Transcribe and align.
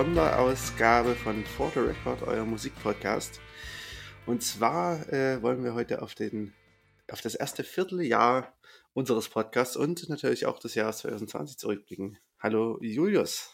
Sonderausgabe 0.00 1.14
von 1.14 1.44
For 1.44 1.70
the 1.74 1.80
Record, 1.80 2.22
euer 2.22 2.46
Musikpodcast. 2.46 3.38
Und 4.24 4.42
zwar 4.42 5.06
äh, 5.12 5.42
wollen 5.42 5.62
wir 5.62 5.74
heute 5.74 6.00
auf, 6.00 6.14
den, 6.14 6.54
auf 7.12 7.20
das 7.20 7.34
erste 7.34 7.64
Vierteljahr 7.64 8.50
unseres 8.94 9.28
Podcasts 9.28 9.76
und 9.76 10.08
natürlich 10.08 10.46
auch 10.46 10.58
des 10.58 10.74
Jahres 10.74 11.00
2020 11.00 11.58
zurückblicken. 11.58 12.16
Hallo 12.38 12.78
Julius. 12.80 13.50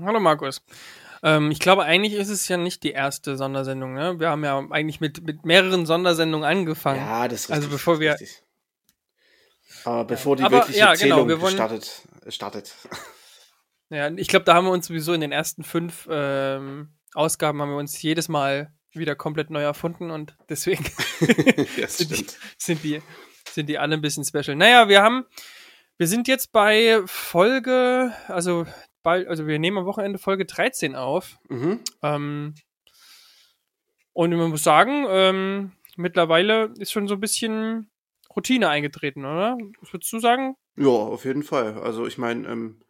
Hallo 0.00 0.18
Markus. 0.18 0.62
Ähm, 1.22 1.52
ich 1.52 1.60
glaube, 1.60 1.84
eigentlich 1.84 2.14
ist 2.14 2.28
es 2.28 2.48
ja 2.48 2.56
nicht 2.56 2.82
die 2.82 2.90
erste 2.90 3.36
Sondersendung. 3.36 3.94
Ne? 3.94 4.18
Wir 4.18 4.30
haben 4.30 4.42
ja 4.42 4.58
eigentlich 4.68 5.00
mit, 5.00 5.24
mit 5.24 5.44
mehreren 5.46 5.86
Sondersendungen 5.86 6.44
angefangen. 6.44 6.98
Ja, 6.98 7.28
das 7.28 7.42
ist 7.42 7.50
Also 7.52 7.68
richtig, 7.68 7.72
bevor 7.72 8.00
wir- 8.00 8.14
richtig. 8.14 8.42
Aber 9.84 10.04
bevor 10.06 10.34
die 10.34 10.42
Aber, 10.42 10.56
wirkliche 10.56 10.80
ja, 10.80 10.86
genau, 10.94 11.14
Zählung 11.14 11.28
wir 11.28 11.40
wollen- 11.40 11.54
startet, 11.54 12.02
startet. 12.30 12.74
Ja, 13.90 14.10
ich 14.10 14.28
glaube, 14.28 14.44
da 14.44 14.54
haben 14.54 14.66
wir 14.66 14.72
uns 14.72 14.86
sowieso 14.86 15.12
in 15.12 15.20
den 15.20 15.32
ersten 15.32 15.64
fünf 15.64 16.06
ähm, 16.10 16.90
Ausgaben 17.14 17.60
haben 17.62 17.70
wir 17.70 17.78
uns 17.78 18.00
jedes 18.02 18.28
Mal 18.28 18.72
wieder 18.92 19.14
komplett 19.14 19.50
neu 19.50 19.62
erfunden 19.62 20.10
und 20.10 20.36
deswegen 20.48 20.84
sind, 21.88 22.10
die, 22.10 22.26
sind, 22.58 22.84
die, 22.84 23.02
sind 23.48 23.68
die 23.68 23.78
alle 23.78 23.94
ein 23.94 24.00
bisschen 24.00 24.24
special. 24.24 24.56
Naja, 24.56 24.88
wir 24.88 25.02
haben, 25.02 25.24
wir 25.96 26.06
sind 26.06 26.28
jetzt 26.28 26.52
bei 26.52 27.00
Folge, 27.06 28.12
also 28.28 28.66
bald, 29.02 29.28
also 29.28 29.46
wir 29.46 29.58
nehmen 29.58 29.78
am 29.78 29.86
Wochenende 29.86 30.18
Folge 30.18 30.44
13 30.44 30.94
auf. 30.94 31.38
Mhm. 31.48 31.80
Ähm, 32.02 32.54
und 34.12 34.34
man 34.34 34.50
muss 34.50 34.64
sagen, 34.64 35.06
ähm, 35.08 35.72
mittlerweile 35.96 36.72
ist 36.78 36.92
schon 36.92 37.08
so 37.08 37.14
ein 37.14 37.20
bisschen 37.20 37.90
Routine 38.34 38.68
eingetreten, 38.68 39.24
oder? 39.24 39.56
Was 39.80 39.92
würdest 39.92 40.12
du 40.12 40.18
sagen? 40.18 40.56
Ja, 40.76 40.88
auf 40.88 41.24
jeden 41.24 41.42
Fall. 41.42 41.78
Also 41.80 42.06
ich 42.06 42.18
meine, 42.18 42.48
ähm, 42.48 42.82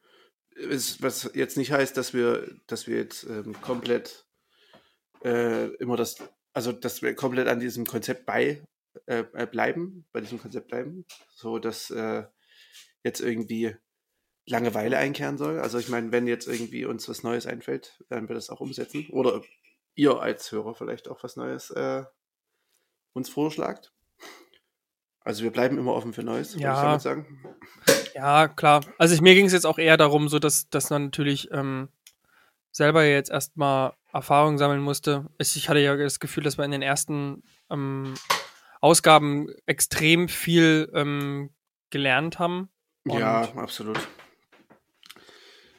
es- 0.58 1.02
was 1.02 1.30
jetzt 1.34 1.56
nicht 1.56 1.72
heißt, 1.72 1.96
dass 1.96 2.14
wir, 2.14 2.56
dass 2.66 2.86
wir 2.86 2.96
jetzt 2.96 3.24
ähm, 3.24 3.60
komplett 3.60 4.26
äh, 5.24 5.66
immer 5.76 5.96
das, 5.96 6.16
also 6.52 6.72
dass 6.72 7.02
wir 7.02 7.14
komplett 7.14 7.48
an 7.48 7.60
diesem 7.60 7.86
Konzept 7.86 8.26
bei 8.26 8.62
äh, 9.06 9.24
äh, 9.34 9.46
bleiben, 9.46 10.06
bei 10.12 10.20
diesem 10.20 10.40
Konzept 10.40 10.68
bleiben, 10.68 11.04
so 11.34 11.58
dass 11.58 11.90
äh, 11.90 12.24
jetzt 13.04 13.20
irgendwie 13.20 13.76
Langeweile 14.46 14.96
einkehren 14.98 15.36
soll. 15.38 15.60
Also 15.60 15.78
ich 15.78 15.88
meine, 15.88 16.10
wenn 16.12 16.26
jetzt 16.26 16.48
irgendwie 16.48 16.84
uns 16.86 17.08
was 17.08 17.22
Neues 17.22 17.46
einfällt, 17.46 18.02
werden 18.08 18.28
wir 18.28 18.34
das 18.34 18.48
auch 18.50 18.60
umsetzen. 18.60 19.06
Oder 19.10 19.42
ihr 19.94 20.20
als 20.20 20.50
Hörer 20.52 20.74
vielleicht 20.74 21.08
auch 21.08 21.22
was 21.22 21.36
Neues 21.36 21.70
äh, 21.70 22.04
uns 23.12 23.28
vorschlagt. 23.28 23.92
Also 25.20 25.42
wir 25.42 25.50
bleiben 25.50 25.78
immer 25.78 25.94
offen 25.94 26.12
für 26.12 26.22
Neues, 26.22 26.54
würde 26.54 26.58
ich 26.58 26.64
Ja. 26.64 26.82
damit 26.82 27.02
sagen. 27.02 27.40
Ja, 28.14 28.48
klar. 28.48 28.84
Also 28.98 29.14
ich, 29.14 29.20
mir 29.20 29.34
ging 29.34 29.46
es 29.46 29.52
jetzt 29.52 29.66
auch 29.66 29.78
eher 29.78 29.96
darum, 29.96 30.28
so 30.28 30.38
dass, 30.38 30.68
dass 30.70 30.90
man 30.90 31.04
natürlich 31.04 31.50
ähm, 31.52 31.88
selber 32.72 33.04
jetzt 33.04 33.30
erstmal 33.30 33.92
Erfahrung 34.12 34.58
sammeln 34.58 34.80
musste. 34.80 35.26
Ich, 35.38 35.68
hatte 35.68 35.80
ja 35.80 35.96
das 35.96 36.18
Gefühl, 36.20 36.42
dass 36.42 36.58
wir 36.58 36.64
in 36.64 36.70
den 36.70 36.82
ersten 36.82 37.42
ähm, 37.70 38.14
Ausgaben 38.80 39.48
extrem 39.66 40.28
viel 40.28 40.90
ähm, 40.94 41.50
gelernt 41.90 42.38
haben. 42.38 42.70
Ja, 43.04 43.42
absolut. 43.54 43.98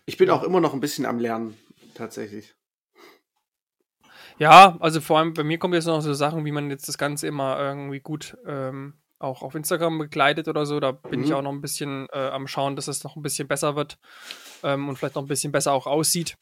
Ich 0.05 0.17
bin 0.17 0.29
auch 0.29 0.43
immer 0.43 0.59
noch 0.59 0.73
ein 0.73 0.79
bisschen 0.79 1.05
am 1.05 1.19
Lernen, 1.19 1.57
tatsächlich. 1.93 2.55
Ja, 4.37 4.77
also 4.79 5.01
vor 5.01 5.19
allem 5.19 5.33
bei 5.33 5.43
mir 5.43 5.57
kommen 5.57 5.73
jetzt 5.73 5.85
noch 5.85 6.01
so 6.01 6.13
Sachen, 6.13 6.45
wie 6.45 6.51
man 6.51 6.69
jetzt 6.69 6.87
das 6.87 6.97
Ganze 6.97 7.27
immer 7.27 7.59
irgendwie 7.59 7.99
gut 7.99 8.37
ähm, 8.45 8.93
auch 9.19 9.41
auf 9.43 9.53
Instagram 9.55 9.97
begleitet 9.99 10.47
oder 10.47 10.65
so. 10.65 10.79
Da 10.79 10.91
bin 10.93 11.21
ich 11.23 11.29
Mhm. 11.29 11.35
auch 11.35 11.41
noch 11.41 11.51
ein 11.51 11.61
bisschen 11.61 12.07
äh, 12.11 12.17
am 12.29 12.47
Schauen, 12.47 12.75
dass 12.75 12.87
es 12.87 13.03
noch 13.03 13.15
ein 13.15 13.21
bisschen 13.21 13.47
besser 13.47 13.75
wird 13.75 13.97
ähm, 14.63 14.87
und 14.89 14.97
vielleicht 14.97 15.15
noch 15.15 15.23
ein 15.23 15.27
bisschen 15.27 15.51
besser 15.51 15.73
auch 15.73 15.85
aussieht. 15.87 16.35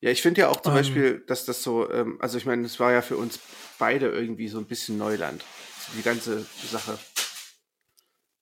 Ja, 0.00 0.10
ich 0.10 0.22
finde 0.22 0.40
ja 0.42 0.48
auch 0.48 0.60
zum 0.60 0.72
Ähm. 0.72 0.78
Beispiel, 0.78 1.24
dass 1.26 1.44
das 1.44 1.62
so, 1.62 1.90
ähm, 1.90 2.16
also 2.20 2.38
ich 2.38 2.46
meine, 2.46 2.64
es 2.64 2.80
war 2.80 2.92
ja 2.92 3.02
für 3.02 3.16
uns 3.16 3.38
beide 3.78 4.08
irgendwie 4.08 4.48
so 4.48 4.58
ein 4.58 4.66
bisschen 4.66 4.98
Neuland. 4.98 5.44
Die 5.96 6.02
ganze 6.02 6.44
Sache. 6.70 6.98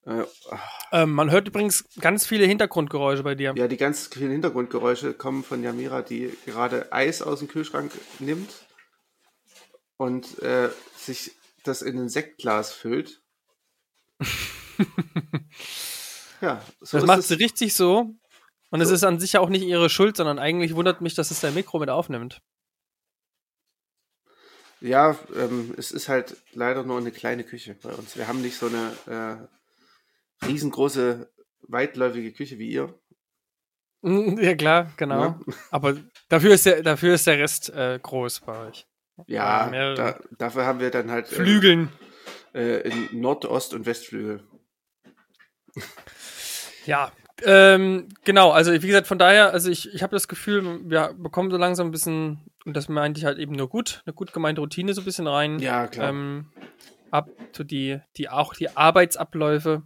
Äh, 0.07 0.25
ach, 0.51 0.79
Ähm, 0.93 1.13
man 1.13 1.31
hört 1.31 1.49
übrigens 1.49 1.85
ganz 2.01 2.27
viele 2.27 2.47
Hintergrundgeräusche 2.47 3.23
bei 3.23 3.35
dir. 3.35 3.53
ja, 3.57 3.69
die 3.69 3.77
ganz 3.77 4.09
vielen 4.13 4.31
Hintergrundgeräusche 4.31 5.13
kommen 5.15 5.45
von 5.45 5.63
Jamira, 5.63 6.03
die 6.03 6.33
gerade 6.47 6.93
Eis 6.93 7.21
aus 7.23 7.41
dem 7.41 7.49
Kühlschrank 7.49 7.93
nimmt 8.19 8.49
und 9.97 10.39
äh, 10.43 10.71
sich 10.97 11.33
das 11.65 11.83
in 11.83 11.99
ein 11.99 12.09
Sektglas 12.09 12.73
füllt. 12.73 13.21
ja, 16.41 16.63
so 16.81 16.99
das 16.99 17.07
macht 17.07 17.19
es. 17.21 17.29
sie 17.29 17.35
richtig 17.35 17.75
so. 17.75 18.15
Und 18.71 18.81
es 18.83 18.89
So. 18.89 18.95
ist 18.95 19.05
an 19.05 19.19
sich 19.19 19.33
ja 19.33 19.41
auch 19.41 19.49
nicht 19.49 19.63
ihre 19.65 19.89
Schuld, 19.89 20.17
sondern 20.17 20.39
eigentlich 20.39 20.75
wundert 20.75 21.01
mich, 21.01 21.15
dass 21.15 21.31
es 21.31 21.41
dein 21.41 21.55
Mikro 21.55 21.79
mit 21.79 21.89
aufnimmt. 21.91 22.41
Ja, 24.81 25.19
ähm, 25.35 25.75
es 25.77 25.91
ist 25.91 26.09
halt 26.09 26.37
leider 26.53 26.85
nur 26.85 26.99
eine 26.99 27.11
kleine 27.11 27.43
Küche 27.45 27.75
bei 27.83 27.91
uns. 27.91 28.17
Wir 28.17 28.29
haben 28.29 28.43
nicht 28.43 28.57
so 28.57 28.67
eine 28.67 29.49
äh, 30.43 30.47
riesengroße, 30.47 31.29
weitläufige 31.63 32.33
Küche 32.33 32.59
wie 32.59 32.71
ihr. 32.71 32.95
Ja, 34.03 34.55
klar, 34.55 34.93
genau. 34.97 35.21
Ja, 35.21 35.41
Aber 35.73 35.97
dafür 36.29 36.55
ist 36.55 36.65
der, 36.67 36.85
dafür 36.85 37.15
ist 37.15 37.27
der 37.27 37.39
Rest 37.39 37.71
äh, 37.71 37.99
groß 38.01 38.41
bei 38.47 38.69
euch. 38.69 38.87
ja 39.27 39.95
da, 39.97 40.21
dafür 40.39 40.67
haben 40.67 40.79
wir 40.79 40.93
dann 40.93 41.11
halt 41.11 41.27
ähm, 41.33 41.37
Flügeln. 41.37 41.89
äh, 41.89 42.08
in 42.61 43.21
Nord-, 43.21 43.47
Ost- 43.47 43.75
und 43.75 43.87
Westflügel. 43.87 44.43
Ja, 46.87 47.13
ähm, 47.45 48.09
genau, 48.25 48.51
also 48.51 48.73
wie 48.73 48.87
gesagt, 48.87 49.07
von 49.07 49.19
daher, 49.19 49.53
also 49.53 49.71
ich, 49.71 49.93
ich 49.95 50.03
habe 50.03 50.17
das 50.17 50.27
Gefühl, 50.27 50.81
wir 50.89 51.15
bekommen 51.17 51.51
so 51.51 51.57
langsam 51.57 51.89
ein 51.89 51.93
bisschen, 51.93 52.51
und 52.65 52.77
das 52.77 52.89
meinte 52.89 53.19
ich 53.19 53.25
halt 53.25 53.39
eben 53.39 53.53
nur 53.53 53.69
gut, 53.69 54.03
eine 54.07 54.15
gut 54.15 54.33
gemeinte 54.33 54.61
Routine 54.61 54.93
so 54.95 55.03
ein 55.03 55.05
bisschen 55.05 55.27
rein. 55.27 55.59
Ja, 55.59 55.87
klar. 55.87 56.09
Ähm, 56.09 56.51
ab 57.11 57.29
zu 57.53 57.65
die, 57.65 58.01
die, 58.17 58.29
auch 58.29 58.55
die 58.55 58.77
Arbeitsabläufe. 58.77 59.83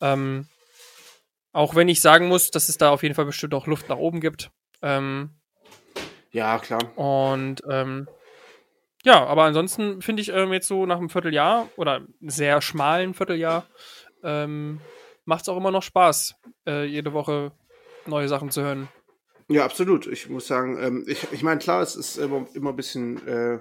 Ähm, 0.00 0.48
auch 1.52 1.74
wenn 1.74 1.88
ich 1.88 2.00
sagen 2.00 2.28
muss, 2.28 2.50
dass 2.50 2.68
es 2.68 2.78
da 2.78 2.90
auf 2.90 3.02
jeden 3.02 3.14
Fall 3.14 3.26
bestimmt 3.26 3.54
auch 3.54 3.66
Luft 3.66 3.88
nach 3.88 3.96
oben 3.96 4.20
gibt. 4.20 4.50
Ähm, 4.82 5.30
ja, 6.30 6.58
klar. 6.58 6.96
und 6.96 7.60
ähm, 7.68 8.08
ja, 9.04 9.24
aber 9.26 9.44
ansonsten 9.44 10.02
finde 10.02 10.22
ich 10.22 10.28
ähm, 10.28 10.52
jetzt 10.52 10.68
so 10.68 10.86
nach 10.86 10.98
einem 10.98 11.10
Vierteljahr 11.10 11.68
oder 11.76 12.06
sehr 12.20 12.62
schmalen 12.62 13.14
Vierteljahr 13.14 13.66
ähm, 14.22 14.80
macht 15.24 15.42
es 15.42 15.48
auch 15.48 15.56
immer 15.56 15.70
noch 15.70 15.82
Spaß, 15.82 16.34
äh, 16.66 16.84
jede 16.84 17.12
Woche 17.12 17.52
neue 18.06 18.28
Sachen 18.28 18.50
zu 18.50 18.62
hören. 18.62 18.88
Ja, 19.48 19.64
absolut. 19.64 20.06
Ich 20.06 20.28
muss 20.28 20.46
sagen, 20.46 20.78
ähm, 20.80 21.04
ich, 21.06 21.32
ich 21.32 21.42
meine, 21.42 21.58
klar, 21.58 21.82
es 21.82 21.96
ist 21.96 22.16
immer, 22.16 22.46
immer 22.54 22.70
ein 22.70 22.76
bisschen 22.76 23.26
äh, 23.26 23.58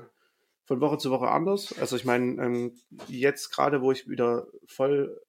von 0.66 0.80
Woche 0.80 0.98
zu 0.98 1.12
Woche 1.12 1.28
anders. 1.28 1.76
Also 1.80 1.96
ich 1.96 2.06
meine, 2.06 2.42
ähm, 2.42 2.80
jetzt 3.08 3.52
gerade, 3.52 3.82
wo 3.82 3.92
ich 3.92 4.08
wieder 4.08 4.48
voll 4.68 5.22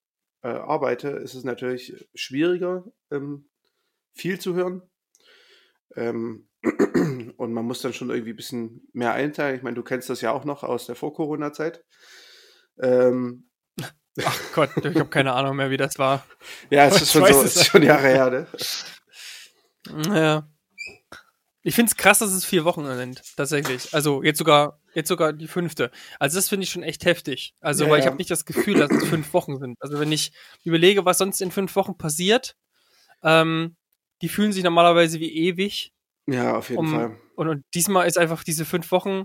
äh, 0.42 0.48
arbeite, 0.48 1.08
ist 1.08 1.34
es 1.34 1.44
natürlich 1.44 2.06
schwieriger, 2.14 2.84
ähm, 3.10 3.48
viel 4.12 4.38
zu 4.38 4.54
hören. 4.54 4.82
Und 7.36 7.52
man 7.52 7.64
muss 7.64 7.82
dann 7.82 7.92
schon 7.92 8.10
irgendwie 8.10 8.32
ein 8.32 8.36
bisschen 8.36 8.88
mehr 8.92 9.12
einteilen. 9.12 9.56
Ich 9.56 9.62
meine, 9.62 9.74
du 9.74 9.82
kennst 9.82 10.08
das 10.10 10.20
ja 10.20 10.30
auch 10.32 10.44
noch 10.44 10.62
aus 10.62 10.86
der 10.86 10.94
Vor-Corona-Zeit. 10.94 11.84
Ähm, 12.80 13.48
Ach 14.24 14.38
Gott, 14.54 14.70
ich 14.76 14.84
habe 14.96 15.06
keine 15.08 15.32
Ahnung 15.32 15.56
mehr, 15.56 15.70
wie 15.70 15.76
das 15.76 15.98
war. 15.98 16.24
ja, 16.70 16.86
es 16.86 17.00
ist 17.02 17.12
schon 17.12 17.22
so, 17.22 17.28
es 17.28 17.44
es 17.44 17.56
ist 17.56 17.66
schon 17.66 17.82
Jahre 17.82 18.08
her, 18.08 18.30
ne? 18.30 18.46
Ja. 20.14 20.48
Ich 21.64 21.74
finde 21.76 21.90
es 21.90 21.96
krass, 21.96 22.18
dass 22.18 22.32
es 22.32 22.44
vier 22.44 22.64
Wochen 22.64 22.84
sind, 22.84 23.22
tatsächlich. 23.36 23.94
Also 23.94 24.22
jetzt 24.22 24.38
sogar, 24.38 24.80
jetzt 24.94 25.08
sogar 25.08 25.32
die 25.32 25.46
fünfte. 25.46 25.90
Also 26.18 26.36
das 26.36 26.48
finde 26.48 26.64
ich 26.64 26.70
schon 26.70 26.82
echt 26.82 27.04
heftig. 27.04 27.54
Also, 27.60 27.84
Ja, 27.84 27.90
weil 27.90 27.98
ich 28.00 28.04
ja. 28.04 28.10
habe 28.10 28.18
nicht 28.18 28.30
das 28.30 28.44
Gefühl, 28.44 28.74
dass 28.78 28.90
es 28.90 29.08
fünf 29.08 29.32
Wochen 29.32 29.58
sind. 29.58 29.76
Also 29.80 29.98
wenn 30.00 30.10
ich 30.12 30.32
überlege, 30.64 31.04
was 31.04 31.18
sonst 31.18 31.40
in 31.40 31.52
fünf 31.52 31.74
Wochen 31.76 31.96
passiert, 31.96 32.56
ähm, 33.22 33.76
die 34.22 34.28
fühlen 34.28 34.52
sich 34.52 34.64
normalerweise 34.64 35.20
wie 35.20 35.32
ewig. 35.32 35.92
Ja, 36.26 36.56
auf 36.56 36.68
jeden 36.70 36.80
Um- 36.80 36.90
Fall. 36.90 37.16
Und, 37.34 37.48
und 37.48 37.64
diesmal 37.74 38.06
ist 38.06 38.18
einfach 38.18 38.44
diese 38.44 38.64
fünf 38.64 38.90
Wochen, 38.92 39.24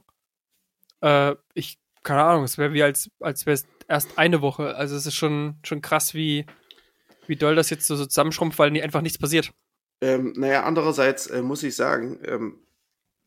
äh, 1.01 1.35
ich, 1.53 1.77
keine 2.03 2.23
Ahnung, 2.23 2.43
es 2.43 2.57
wäre 2.57 2.73
wie 2.73 2.83
als, 2.83 3.09
als 3.19 3.45
wäre 3.45 3.55
es 3.55 3.67
erst 3.87 4.17
eine 4.17 4.41
Woche. 4.41 4.75
Also 4.75 4.95
es 4.95 5.05
ist 5.05 5.15
schon, 5.15 5.59
schon 5.63 5.81
krass, 5.81 6.13
wie, 6.13 6.45
wie 7.27 7.35
doll 7.35 7.55
das 7.55 7.69
jetzt 7.69 7.85
so, 7.85 7.95
so 7.95 8.05
zusammenschrumpft, 8.05 8.57
weil 8.59 8.81
einfach 8.81 9.01
nichts 9.01 9.17
passiert. 9.17 9.51
Ähm, 10.01 10.33
naja, 10.37 10.63
andererseits 10.63 11.27
äh, 11.27 11.41
muss 11.41 11.63
ich 11.63 11.75
sagen, 11.75 12.19
ähm, 12.23 12.65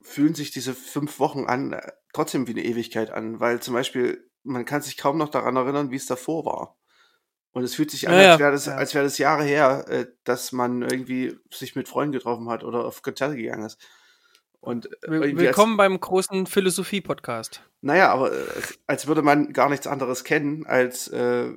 fühlen 0.03 0.35
sich 0.35 0.51
diese 0.51 0.75
fünf 0.75 1.19
Wochen 1.19 1.45
an 1.45 1.73
äh, 1.75 1.93
trotzdem 2.13 2.47
wie 2.47 2.53
eine 2.53 2.65
Ewigkeit 2.65 3.11
an, 3.11 3.41
weil 3.41 3.61
zum 3.61 3.75
Beispiel 3.75 4.29
man 4.43 4.65
kann 4.65 4.81
sich 4.83 4.97
kaum 4.97 5.19
noch 5.19 5.29
daran 5.29 5.57
erinnern, 5.57 5.91
wie 5.91 5.97
es 5.97 6.07
davor 6.07 6.45
war. 6.47 6.80
Und 7.53 7.65
es 7.65 7.75
fühlt 7.75 7.91
sich 7.91 8.09
an, 8.09 8.15
Ja, 8.15 8.33
als 8.33 8.41
wäre 8.41 8.53
das, 8.53 8.67
Ja. 8.67 8.77
als 8.77 8.95
wäre 8.95 9.05
das 9.05 9.19
Jahre 9.19 9.45
her, 9.45 9.85
äh, 9.89 10.07
dass 10.25 10.53
man 10.53 10.83
irgendwie 10.83 11.37
sich 11.53 11.75
mit 11.75 11.89
Freunden 11.89 12.13
getroffen 12.13 12.49
hat 12.49 12.63
oder 12.65 12.85
auf 12.85 13.03
Konzerte 13.03 13.37
gegangen 13.37 13.65
ist. 13.65 13.79
Und 14.61 14.87
äh, 15.05 15.37
Willkommen 15.37 15.77
beim 15.77 15.99
großen 15.99 16.47
Philosophie-Podcast. 16.47 17.61
Als, 17.61 17.71
naja, 17.81 18.13
aber 18.13 18.33
äh, 18.33 18.47
als- 18.55 18.79
als 18.87 19.07
würde 19.07 19.23
man 19.23 19.53
gar 19.53 19.69
nichts 19.71 19.87
anderes 19.87 20.23
kennen, 20.23 20.67
als 20.67 21.09
äh, 21.09 21.53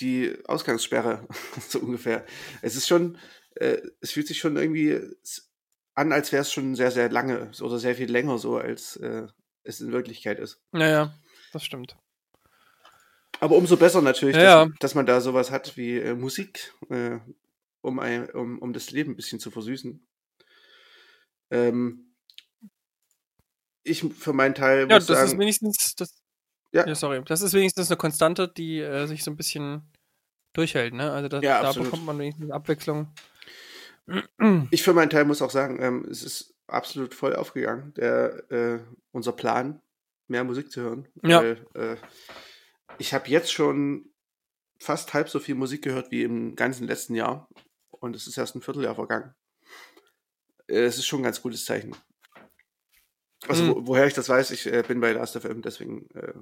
die 0.00 0.36
Ausgangssperre, 0.46 1.26
so 1.68 1.78
ungefähr. 1.78 2.24
Es 2.62 2.76
ist 2.76 2.88
schon, 2.88 3.16
äh, 3.54 3.78
es 4.00 4.10
fühlt 4.12 4.26
sich 4.26 4.38
schon 4.38 4.56
irgendwie 4.56 5.00
an, 5.94 6.12
als 6.12 6.30
wäre 6.32 6.42
es 6.42 6.52
schon 6.52 6.74
sehr, 6.74 6.90
sehr 6.90 7.10
lange 7.10 7.50
oder 7.62 7.78
sehr 7.78 7.94
viel 7.94 8.10
länger 8.10 8.38
so, 8.38 8.58
als 8.58 8.96
äh, 8.96 9.26
es 9.62 9.80
in 9.80 9.92
Wirklichkeit 9.92 10.38
ist. 10.38 10.60
Naja, 10.72 11.14
das 11.52 11.64
stimmt. 11.64 11.96
Aber 13.40 13.56
umso 13.56 13.76
besser 13.76 14.02
natürlich, 14.02 14.36
Ja, 14.36 14.66
dass, 14.66 14.74
dass 14.78 14.94
man 14.94 15.06
da 15.06 15.20
sowas 15.20 15.50
hat 15.50 15.76
wie 15.76 15.98
äh, 15.98 16.14
Musik, 16.14 16.74
äh, 16.90 17.18
um, 17.80 17.98
ein, 17.98 18.28
um, 18.30 18.58
um 18.58 18.72
das 18.72 18.90
Leben 18.90 19.12
ein 19.12 19.16
bisschen 19.16 19.40
zu 19.40 19.50
versüßen. 19.50 20.06
Ähm, 21.50 22.14
ich 23.82 24.04
für 24.14 24.32
meinen 24.32 24.54
Teil 24.54 24.80
Ja, 24.88 24.96
muss 24.96 25.06
das 25.06 25.22
ist 25.22 25.30
sagen, 25.30 25.40
wenigstens, 25.40 25.94
das, 25.96 26.14
Ja. 26.72 26.86
ja. 26.86 26.94
sorry, 26.94 27.22
das 27.24 27.40
ist 27.40 27.54
wenigstens 27.54 27.90
eine 27.90 27.96
Konstante, 27.96 28.46
die 28.46 28.78
äh, 28.80 29.06
sich 29.06 29.24
so 29.24 29.30
ein 29.30 29.36
bisschen 29.36 29.90
durchhält, 30.52 30.92
ne? 30.94 31.10
Also 31.10 31.28
da, 31.28 31.40
Ja, 31.40 31.62
da 31.62 31.72
bekommt 31.72 32.04
man 32.04 32.18
wenigstens 32.18 32.50
Abwechslung. 32.50 33.12
ich 34.70 34.82
für 34.82 34.92
meinen 34.92 35.10
Teil 35.10 35.24
muss 35.24 35.40
auch 35.40 35.50
sagen, 35.50 35.80
ähm, 35.80 36.06
es 36.10 36.22
ist 36.22 36.54
absolut 36.66 37.14
voll 37.14 37.34
aufgegangen, 37.34 37.94
der, 37.94 38.50
äh, 38.50 38.80
unser 39.12 39.32
Plan, 39.32 39.80
mehr 40.28 40.44
Musik 40.44 40.70
zu 40.70 40.82
hören. 40.82 41.08
Ja. 41.22 41.40
Weil, 41.42 41.66
äh, 41.74 41.96
ich 43.00 43.14
habe 43.14 43.28
jetzt 43.28 43.50
schon 43.52 44.12
fast 44.78 45.14
halb 45.14 45.28
so 45.28 45.40
viel 45.40 45.54
Musik 45.54 45.82
gehört 45.82 46.10
wie 46.10 46.22
im 46.22 46.54
ganzen 46.54 46.86
letzten 46.86 47.14
Jahr. 47.14 47.48
Und 47.90 48.14
es 48.14 48.26
ist 48.26 48.36
erst 48.38 48.54
ein 48.54 48.62
Vierteljahr 48.62 48.94
vergangen. 48.94 49.34
Äh, 50.68 50.84
Es 50.84 50.98
ist 50.98 51.06
schon 51.06 51.20
ein 51.20 51.24
ganz 51.24 51.42
gutes 51.42 51.64
Zeichen. 51.64 51.96
Also, 53.48 53.64
Mhm. 53.64 53.68
wo, 53.70 53.86
woher 53.88 54.06
ich 54.06 54.14
das 54.14 54.28
weiß, 54.28 54.50
ich 54.50 54.66
äh, 54.66 54.82
bin 54.86 55.00
bei 55.00 55.12
Last.fm, 55.12 55.62
deswegen 55.62 56.08
äh, 56.14 56.34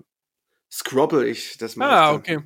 scrobble 0.71 1.27
ich 1.27 1.57
das 1.59 1.77
mal. 1.77 1.89
Ah, 1.89 2.13
okay. 2.13 2.41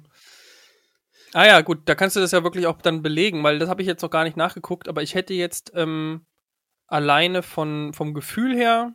Ah 1.32 1.46
ja, 1.46 1.60
gut, 1.62 1.80
da 1.86 1.94
kannst 1.94 2.16
du 2.16 2.20
das 2.20 2.32
ja 2.32 2.44
wirklich 2.44 2.66
auch 2.66 2.82
dann 2.82 3.00
belegen, 3.00 3.42
weil 3.42 3.58
das 3.58 3.70
habe 3.70 3.80
ich 3.80 3.88
jetzt 3.88 4.02
noch 4.02 4.10
gar 4.10 4.24
nicht 4.24 4.36
nachgeguckt, 4.36 4.88
aber 4.88 5.02
ich 5.02 5.14
hätte 5.14 5.32
jetzt 5.32 5.72
ähm, 5.74 6.26
alleine 6.86 7.42
von, 7.42 7.94
vom 7.94 8.12
Gefühl 8.12 8.54
her, 8.54 8.94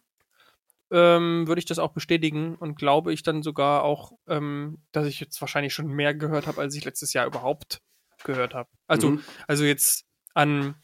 ähm, 0.91 1.47
würde 1.47 1.59
ich 1.59 1.65
das 1.65 1.79
auch 1.79 1.91
bestätigen 1.93 2.55
und 2.55 2.75
glaube 2.75 3.13
ich 3.13 3.23
dann 3.23 3.43
sogar 3.43 3.83
auch, 3.83 4.13
ähm, 4.27 4.81
dass 4.91 5.07
ich 5.07 5.19
jetzt 5.19 5.39
wahrscheinlich 5.41 5.73
schon 5.73 5.87
mehr 5.87 6.13
gehört 6.13 6.47
habe, 6.47 6.61
als 6.61 6.75
ich 6.75 6.85
letztes 6.85 7.13
Jahr 7.13 7.25
überhaupt 7.25 7.81
gehört 8.23 8.53
habe. 8.53 8.69
Also, 8.87 9.11
Mhm. 9.11 9.21
also 9.47 9.65
jetzt 9.65 10.05
an, 10.33 10.75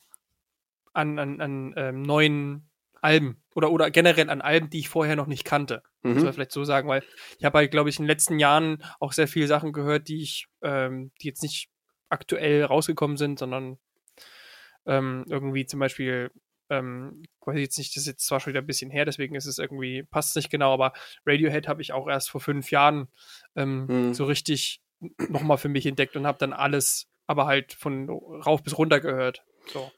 an, 0.94 1.20
an, 1.20 1.42
an 1.42 1.74
ähm, 1.78 2.02
neuen 2.02 2.70
Alben 3.02 3.44
oder, 3.56 3.72
oder 3.72 3.92
generell 3.92 4.30
an 4.30 4.42
Alben, 4.42 4.70
die 4.70 4.80
ich 4.80 4.90
vorher 4.90 5.16
noch 5.16 5.28
nicht 5.28 5.44
kannte. 5.44 5.84
Muss 6.04 6.16
man 6.18 6.26
Mhm. 6.26 6.34
vielleicht 6.34 6.52
so 6.52 6.64
sagen, 6.64 6.88
weil 6.88 7.04
ich 7.38 7.46
habe 7.46 7.58
halt, 7.58 7.72
glaube 7.72 7.90
ich, 7.90 7.98
in 7.98 8.04
den 8.04 8.10
letzten 8.10 8.40
Jahren 8.40 8.84
auch 9.00 9.14
sehr 9.14 9.28
viele 9.28 9.48
Sachen 9.48 9.74
gehört, 9.74 10.08
die 10.08 10.22
ich, 10.22 10.48
ähm, 10.62 11.12
die 11.22 11.28
jetzt 11.28 11.44
nicht 11.44 11.70
aktuell 12.10 12.64
rausgekommen 12.64 13.18
sind, 13.18 13.40
sondern 13.40 13.78
ähm, 14.86 15.26
irgendwie 15.28 15.66
zum 15.66 15.80
Beispiel, 15.80 16.32
ähm, 16.70 17.24
weiß 17.46 17.56
ich 17.58 17.64
jetzt 17.64 17.78
nicht, 17.78 17.96
das 17.96 18.04
ist 18.04 18.08
jetzt 18.08 18.26
zwar 18.26 18.40
schon 18.40 18.52
wieder 18.54 18.62
ein 18.62 18.68
bisschen 18.68 18.92
her, 18.92 19.06
deswegen 19.06 19.36
ist 19.36 19.46
es 19.46 19.58
irgendwie, 19.58 20.04
passt 20.04 20.32
es 20.32 20.36
nicht 20.36 20.50
genau, 20.50 20.74
aber 20.74 20.94
Radiohead 21.26 21.68
habe 21.68 21.82
ich 21.82 21.94
auch 21.94 22.08
erst 22.08 22.30
vor 22.30 22.42
fünf 22.42 22.72
Jahren 22.72 23.08
ähm, 23.56 23.86
Mhm. 23.88 24.14
so 24.14 24.26
richtig 24.26 24.82
nochmal 25.30 25.58
für 25.58 25.70
mich 25.70 25.86
entdeckt 25.86 26.16
und 26.16 26.26
habe 26.26 26.38
dann 26.38 26.54
alles, 26.54 27.08
aber 27.28 27.46
halt 27.46 27.74
von 27.74 28.10
rauf 28.10 28.64
bis 28.64 28.78
runter 28.78 29.00
gehört. 29.00 29.44
So. 29.72 29.92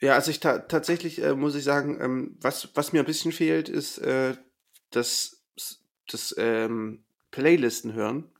Ja, 0.00 0.14
also 0.14 0.30
ich 0.30 0.40
ta 0.40 0.60
tatsächlich 0.60 1.22
äh, 1.22 1.34
muss 1.34 1.54
ich 1.54 1.64
sagen, 1.64 1.98
ähm, 2.00 2.36
was, 2.40 2.74
was 2.74 2.92
mir 2.92 3.00
ein 3.00 3.06
bisschen 3.06 3.32
fehlt, 3.32 3.68
ist 3.68 3.98
äh, 3.98 4.34
das, 4.90 5.44
das 6.08 6.34
ähm, 6.38 7.04
Playlisten 7.30 7.92
hören. 7.92 8.32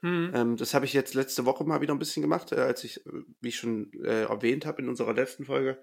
Hm. 0.00 0.32
Ähm, 0.34 0.56
das 0.56 0.74
habe 0.74 0.84
ich 0.84 0.92
jetzt 0.92 1.14
letzte 1.14 1.46
Woche 1.46 1.64
mal 1.64 1.80
wieder 1.80 1.94
ein 1.94 1.98
bisschen 1.98 2.22
gemacht, 2.22 2.52
äh, 2.52 2.56
als 2.56 2.84
ich, 2.84 3.06
äh, 3.06 3.10
wie 3.40 3.48
ich 3.48 3.56
schon 3.56 3.92
äh, 4.04 4.24
erwähnt 4.24 4.66
habe 4.66 4.82
in 4.82 4.88
unserer 4.88 5.14
letzten 5.14 5.44
Folge, 5.44 5.80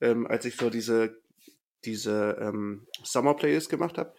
ähm, 0.00 0.26
als 0.26 0.44
ich 0.44 0.56
so 0.56 0.70
diese, 0.70 1.20
diese 1.84 2.36
ähm, 2.40 2.86
Summer 3.02 3.34
Playlist 3.34 3.70
gemacht 3.70 3.98
habe, 3.98 4.14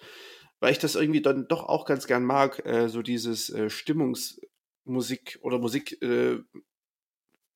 weil 0.59 0.71
ich 0.71 0.79
das 0.79 0.95
irgendwie 0.95 1.21
dann 1.21 1.47
doch 1.47 1.63
auch 1.63 1.85
ganz 1.85 2.07
gern 2.07 2.23
mag, 2.23 2.65
äh, 2.65 2.87
so 2.87 3.01
dieses 3.01 3.49
äh, 3.49 3.69
Stimmungsmusik 3.69 5.39
oder 5.41 5.59
Musik 5.59 6.01
äh, 6.01 6.39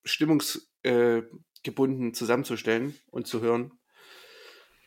Stimmungs 0.04 0.72
äh, 0.83 1.24
zusammenzustellen 2.13 2.95
und 3.10 3.27
zu 3.27 3.42
hören. 3.42 3.72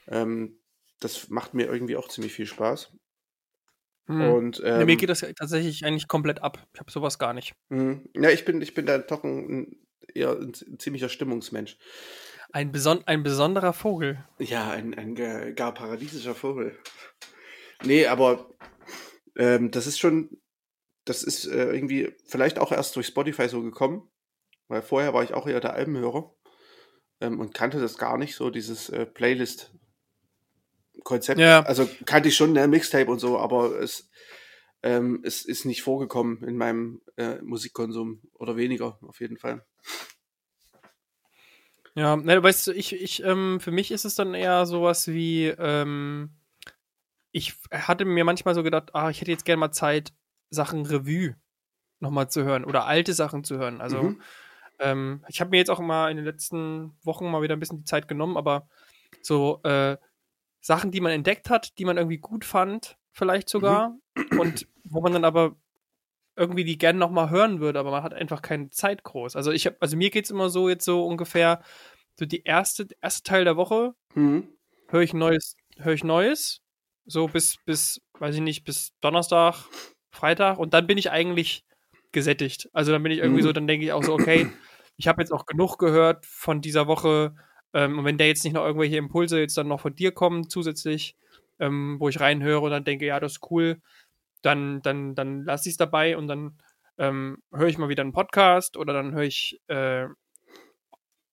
Ähm, 0.06 0.60
das 1.00 1.28
macht 1.28 1.54
mir 1.54 1.66
irgendwie 1.66 1.96
auch 1.96 2.08
ziemlich 2.08 2.32
viel 2.32 2.46
Spaß. 2.46 2.92
Hm. 4.06 4.32
Und 4.32 4.62
ähm, 4.64 4.86
mir 4.86 4.96
geht 4.96 5.10
das 5.10 5.20
tatsächlich 5.20 5.84
eigentlich 5.84 6.08
komplett 6.08 6.42
ab. 6.42 6.66
Ich 6.72 6.80
habe 6.80 6.90
sowas 6.90 7.18
gar 7.18 7.34
nicht. 7.34 7.54
Mhm. 7.68 8.08
Ja, 8.14 8.30
ich 8.30 8.44
bin, 8.44 8.62
ich 8.62 8.74
bin 8.74 8.86
da 8.86 8.98
doch 8.98 9.22
ein, 9.22 9.76
eher 10.14 10.30
ein, 10.30 10.52
ein 10.66 10.78
ziemlicher 10.78 11.08
Stimmungsmensch. 11.08 11.76
Ein, 12.52 12.72
beson 12.72 13.06
ein 13.06 13.22
besonderer 13.22 13.72
Vogel. 13.72 14.24
Ja, 14.38 14.70
ein, 14.70 14.94
ein 14.94 15.14
gar 15.54 15.74
paradiesischer 15.74 16.34
Vogel. 16.34 16.76
Nee, 17.84 18.06
aber 18.06 18.50
ähm, 19.36 19.70
das 19.70 19.86
ist 19.86 19.98
schon, 19.98 20.40
das 21.04 21.22
ist 21.22 21.46
äh, 21.46 21.72
irgendwie 21.72 22.14
vielleicht 22.26 22.58
auch 22.58 22.72
erst 22.72 22.96
durch 22.96 23.06
Spotify 23.06 23.48
so 23.48 23.62
gekommen, 23.62 24.10
weil 24.68 24.82
vorher 24.82 25.14
war 25.14 25.22
ich 25.22 25.34
auch 25.34 25.46
eher 25.46 25.60
der 25.60 25.74
Albenhörer 25.74 26.34
ähm, 27.20 27.38
und 27.38 27.54
kannte 27.54 27.80
das 27.80 27.98
gar 27.98 28.18
nicht, 28.18 28.34
so 28.34 28.50
dieses 28.50 28.88
äh, 28.88 29.06
Playlist-Konzept. 29.06 31.38
Ja. 31.38 31.62
Also 31.62 31.88
kannte 32.04 32.30
ich 32.30 32.36
schon, 32.36 32.52
ne, 32.52 32.66
Mixtape 32.66 33.10
und 33.10 33.18
so, 33.18 33.38
aber 33.38 33.80
es, 33.80 34.10
ähm, 34.82 35.20
es 35.24 35.44
ist 35.44 35.64
nicht 35.64 35.82
vorgekommen 35.82 36.42
in 36.42 36.56
meinem 36.56 37.02
äh, 37.16 37.40
Musikkonsum 37.42 38.22
oder 38.34 38.56
weniger, 38.56 38.98
auf 39.02 39.20
jeden 39.20 39.36
Fall. 39.36 39.64
Ja, 41.98 42.14
ne, 42.14 42.40
weißt 42.40 42.68
du, 42.68 42.72
ich, 42.72 42.92
ich, 42.92 43.24
ähm, 43.24 43.58
für 43.58 43.72
mich 43.72 43.90
ist 43.90 44.04
es 44.04 44.14
dann 44.14 44.32
eher 44.32 44.66
sowas 44.66 45.08
wie, 45.08 45.46
ähm, 45.46 46.30
ich 47.32 47.54
hatte 47.72 48.04
mir 48.04 48.24
manchmal 48.24 48.54
so 48.54 48.62
gedacht, 48.62 48.94
ah, 48.94 49.10
ich 49.10 49.20
hätte 49.20 49.32
jetzt 49.32 49.44
gerne 49.44 49.58
mal 49.58 49.72
Zeit, 49.72 50.12
Sachen 50.48 50.86
Revue 50.86 51.34
nochmal 51.98 52.30
zu 52.30 52.44
hören 52.44 52.64
oder 52.64 52.86
alte 52.86 53.14
Sachen 53.14 53.42
zu 53.42 53.58
hören. 53.58 53.80
Also, 53.80 54.02
Mhm. 54.04 54.22
ähm, 54.78 55.24
ich 55.26 55.40
habe 55.40 55.50
mir 55.50 55.56
jetzt 55.56 55.70
auch 55.70 55.80
mal 55.80 56.08
in 56.12 56.16
den 56.18 56.24
letzten 56.24 56.96
Wochen 57.02 57.28
mal 57.28 57.42
wieder 57.42 57.56
ein 57.56 57.58
bisschen 57.58 57.78
die 57.78 57.84
Zeit 57.84 58.06
genommen, 58.06 58.36
aber 58.36 58.68
so 59.20 59.60
äh, 59.64 59.96
Sachen, 60.60 60.92
die 60.92 61.00
man 61.00 61.10
entdeckt 61.10 61.50
hat, 61.50 61.76
die 61.78 61.84
man 61.84 61.96
irgendwie 61.96 62.18
gut 62.18 62.44
fand, 62.44 62.96
vielleicht 63.10 63.48
sogar, 63.48 63.98
und 64.38 64.68
wo 64.84 65.00
man 65.00 65.14
dann 65.14 65.24
aber 65.24 65.56
irgendwie 66.38 66.64
die 66.64 66.78
gerne 66.78 66.98
nochmal 66.98 67.30
hören 67.30 67.60
würde, 67.60 67.78
aber 67.78 67.90
man 67.90 68.02
hat 68.02 68.14
einfach 68.14 68.42
keine 68.42 68.70
Zeit 68.70 69.02
groß. 69.04 69.36
Also 69.36 69.52
ich 69.52 69.66
habe, 69.66 69.76
also 69.80 69.96
mir 69.96 70.10
geht's 70.10 70.30
immer 70.30 70.48
so 70.50 70.68
jetzt 70.68 70.84
so 70.84 71.04
ungefähr, 71.06 71.62
so 72.18 72.26
die 72.26 72.42
erste, 72.44 72.86
erste 73.02 73.22
Teil 73.22 73.44
der 73.44 73.56
Woche 73.56 73.94
Mhm. 74.14 74.48
höre 74.88 75.02
ich 75.02 75.14
Neues, 75.14 75.54
höre 75.78 75.92
ich 75.94 76.04
Neues, 76.04 76.60
so 77.06 77.28
bis, 77.28 77.56
bis, 77.64 78.00
weiß 78.18 78.34
ich 78.36 78.40
nicht, 78.40 78.64
bis 78.64 78.92
Donnerstag, 79.00 79.64
Freitag 80.12 80.58
und 80.58 80.74
dann 80.74 80.86
bin 80.86 80.98
ich 80.98 81.10
eigentlich 81.10 81.64
gesättigt. 82.12 82.68
Also 82.72 82.92
dann 82.92 83.02
bin 83.02 83.12
ich 83.12 83.18
irgendwie 83.18 83.40
Mhm. 83.40 83.46
so, 83.46 83.52
dann 83.52 83.66
denke 83.66 83.84
ich 83.84 83.92
auch 83.92 84.02
so, 84.02 84.14
okay, 84.14 84.46
ich 84.96 85.08
habe 85.08 85.22
jetzt 85.22 85.32
auch 85.32 85.46
genug 85.46 85.78
gehört 85.78 86.26
von 86.26 86.60
dieser 86.60 86.86
Woche 86.86 87.34
ähm, 87.74 87.98
und 87.98 88.04
wenn 88.04 88.18
da 88.18 88.24
jetzt 88.24 88.44
nicht 88.44 88.54
noch 88.54 88.64
irgendwelche 88.64 88.96
Impulse 88.96 89.38
jetzt 89.40 89.56
dann 89.56 89.68
noch 89.68 89.80
von 89.80 89.94
dir 89.94 90.12
kommen 90.12 90.48
zusätzlich, 90.48 91.16
ähm, 91.60 91.96
wo 92.00 92.08
ich 92.08 92.20
reinhöre 92.20 92.60
und 92.62 92.70
dann 92.70 92.84
denke, 92.84 93.06
ja, 93.06 93.20
das 93.20 93.32
ist 93.32 93.50
cool, 93.50 93.80
dann, 94.42 94.80
dann, 94.82 95.14
dann 95.14 95.42
lasse 95.44 95.68
ich 95.68 95.74
es 95.74 95.76
dabei 95.78 96.16
und 96.16 96.28
dann 96.28 96.58
ähm, 96.98 97.42
höre 97.52 97.68
ich 97.68 97.78
mal 97.78 97.88
wieder 97.88 98.02
einen 98.02 98.12
Podcast 98.12 98.76
oder 98.76 98.92
dann 98.92 99.12
höre 99.12 99.22
ich 99.24 99.60
äh, 99.68 100.06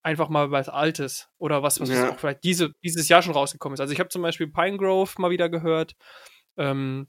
einfach 0.03 0.29
mal 0.29 0.51
was 0.51 0.69
Altes 0.69 1.29
oder 1.37 1.63
was, 1.63 1.79
was 1.79 1.89
Ja. 1.89 2.11
auch 2.11 2.19
vielleicht 2.19 2.43
diese, 2.43 2.71
dieses 2.83 3.09
Jahr 3.09 3.21
schon 3.23 3.33
rausgekommen 3.33 3.73
ist. 3.73 3.79
Also 3.81 3.91
ich 3.93 3.99
habe 3.99 4.09
zum 4.09 4.21
Beispiel 4.21 4.47
Pinegrove 4.47 5.19
mal 5.19 5.31
wieder 5.31 5.49
gehört, 5.49 5.95
ähm, 6.57 7.07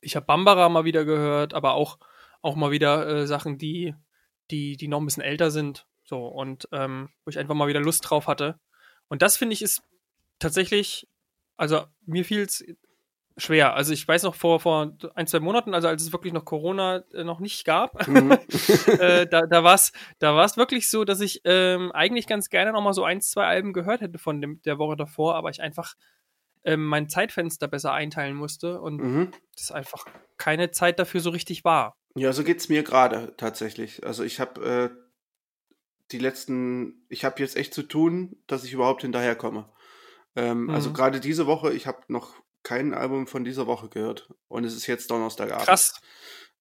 ich 0.00 0.14
habe 0.14 0.26
Bambara 0.26 0.68
mal 0.68 0.84
wieder 0.84 1.04
gehört, 1.04 1.54
aber 1.54 1.74
auch, 1.74 1.98
auch 2.40 2.54
mal 2.54 2.70
wieder 2.70 3.06
äh, 3.08 3.26
Sachen, 3.26 3.58
die, 3.58 3.94
die, 4.50 4.76
die 4.76 4.86
noch 4.88 5.00
ein 5.00 5.04
bisschen 5.06 5.24
älter 5.24 5.50
sind. 5.50 5.86
So, 6.04 6.26
und 6.26 6.68
ähm, 6.72 7.10
wo 7.24 7.30
ich 7.30 7.38
einfach 7.38 7.54
mal 7.54 7.68
wieder 7.68 7.80
Lust 7.80 8.08
drauf 8.08 8.28
hatte. 8.28 8.58
Und 9.08 9.22
das 9.22 9.36
finde 9.36 9.54
ich 9.54 9.62
ist 9.62 9.82
tatsächlich, 10.38 11.08
also 11.56 11.84
mir 12.06 12.24
fiel 12.24 12.42
es 12.42 12.64
schwer. 13.38 13.74
Also 13.74 13.92
ich 13.92 14.06
weiß 14.06 14.24
noch 14.24 14.34
vor, 14.34 14.60
vor 14.60 14.92
ein, 15.14 15.26
zwei 15.26 15.40
Monaten, 15.40 15.74
also 15.74 15.88
als 15.88 16.02
es 16.02 16.12
wirklich 16.12 16.32
noch 16.32 16.44
Corona 16.44 17.04
äh, 17.14 17.24
noch 17.24 17.40
nicht 17.40 17.64
gab, 17.64 18.06
Mhm. 18.06 18.38
äh, 18.98 19.26
da, 19.26 19.42
da 19.42 19.64
war 19.64 19.74
es 19.74 19.92
da 20.18 20.34
war's 20.34 20.56
wirklich 20.56 20.90
so, 20.90 21.04
dass 21.04 21.20
ich 21.20 21.40
ähm, 21.44 21.92
eigentlich 21.92 22.26
ganz 22.26 22.50
gerne 22.50 22.72
noch 22.72 22.82
mal 22.82 22.92
so 22.92 23.04
ein, 23.04 23.20
zwei 23.20 23.44
Alben 23.46 23.72
gehört 23.72 24.00
hätte 24.00 24.18
von 24.18 24.40
dem, 24.40 24.60
der 24.62 24.78
Woche 24.78 24.96
davor, 24.96 25.34
aber 25.36 25.50
ich 25.50 25.62
einfach 25.62 25.94
ähm, 26.64 26.84
mein 26.84 27.08
Zeitfenster 27.08 27.68
besser 27.68 27.92
einteilen 27.92 28.34
musste 28.36 28.80
und 28.80 28.98
Mhm. 28.98 29.30
das 29.56 29.70
einfach 29.72 30.04
keine 30.36 30.70
Zeit 30.70 30.98
dafür 30.98 31.20
so 31.20 31.30
richtig 31.30 31.64
war. 31.64 31.96
Ja, 32.14 32.32
so 32.32 32.42
geht's 32.44 32.68
mir 32.68 32.82
gerade 32.82 33.34
tatsächlich. 33.36 34.04
Also 34.04 34.24
ich 34.24 34.40
habe 34.40 34.90
äh, 34.92 35.08
die 36.10 36.18
letzten, 36.18 37.04
ich 37.08 37.24
habe 37.24 37.40
jetzt 37.40 37.56
echt 37.56 37.74
zu 37.74 37.82
tun, 37.82 38.36
dass 38.46 38.64
ich 38.64 38.72
überhaupt 38.72 39.02
hinterherkomme. 39.02 39.68
Ähm, 40.36 40.70
Also 40.70 40.90
Mhm. 40.90 40.94
gerade 40.94 41.20
diese 41.20 41.46
Woche, 41.46 41.72
ich 41.72 41.86
habe 41.86 42.00
noch 42.08 42.34
kein 42.68 42.92
Album 42.92 43.26
von 43.26 43.44
dieser 43.44 43.66
Woche 43.66 43.88
gehört 43.88 44.28
und 44.48 44.64
es 44.64 44.76
ist 44.76 44.86
jetzt 44.86 45.10
Donnerstagabend. 45.10 45.64
Krass. 45.64 46.02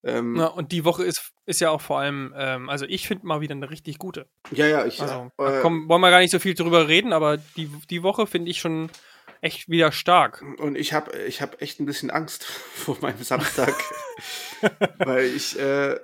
Ähm, 0.03 0.37
Ja, 0.37 0.45
und 0.45 0.71
die 0.71 0.85
Woche 0.85 1.03
ist, 1.03 1.33
ist 1.45 1.59
ja 1.59 1.69
auch 1.69 1.81
vor 1.81 1.99
allem, 1.99 2.33
ähm, 2.37 2.69
also 2.69 2.85
ich 2.85 3.09
finde 3.09 3.27
mal 3.27 3.41
wieder 3.41 3.55
eine 3.55 3.69
richtig 3.69 3.97
gute. 3.97 4.29
ja, 4.51 4.67
ja, 4.67 4.85
ich. 4.85 5.01
Also, 5.01 5.31
äh, 5.37 5.59
komm, 5.61 5.89
wollen 5.89 5.99
wir 5.99 6.09
gar 6.09 6.19
nicht 6.19 6.31
so 6.31 6.39
viel 6.39 6.53
drüber 6.53 6.87
reden, 6.87 7.11
aber 7.11 7.35
die, 7.57 7.69
die 7.89 8.03
Woche 8.03 8.25
finde 8.25 8.49
ich 8.49 8.59
schon 8.59 8.89
echt 9.41 9.67
wieder 9.67 9.91
stark. 9.91 10.45
Und 10.59 10.77
ich 10.77 10.93
habe 10.93 11.11
ich 11.23 11.41
hab 11.41 11.61
echt 11.61 11.81
ein 11.81 11.85
bisschen 11.85 12.09
Angst 12.09 12.43
vor 12.73 12.97
meinem 13.01 13.21
Samstag, 13.21 13.75
weil 14.99 15.25
ich 15.25 15.59
äh, 15.59 15.99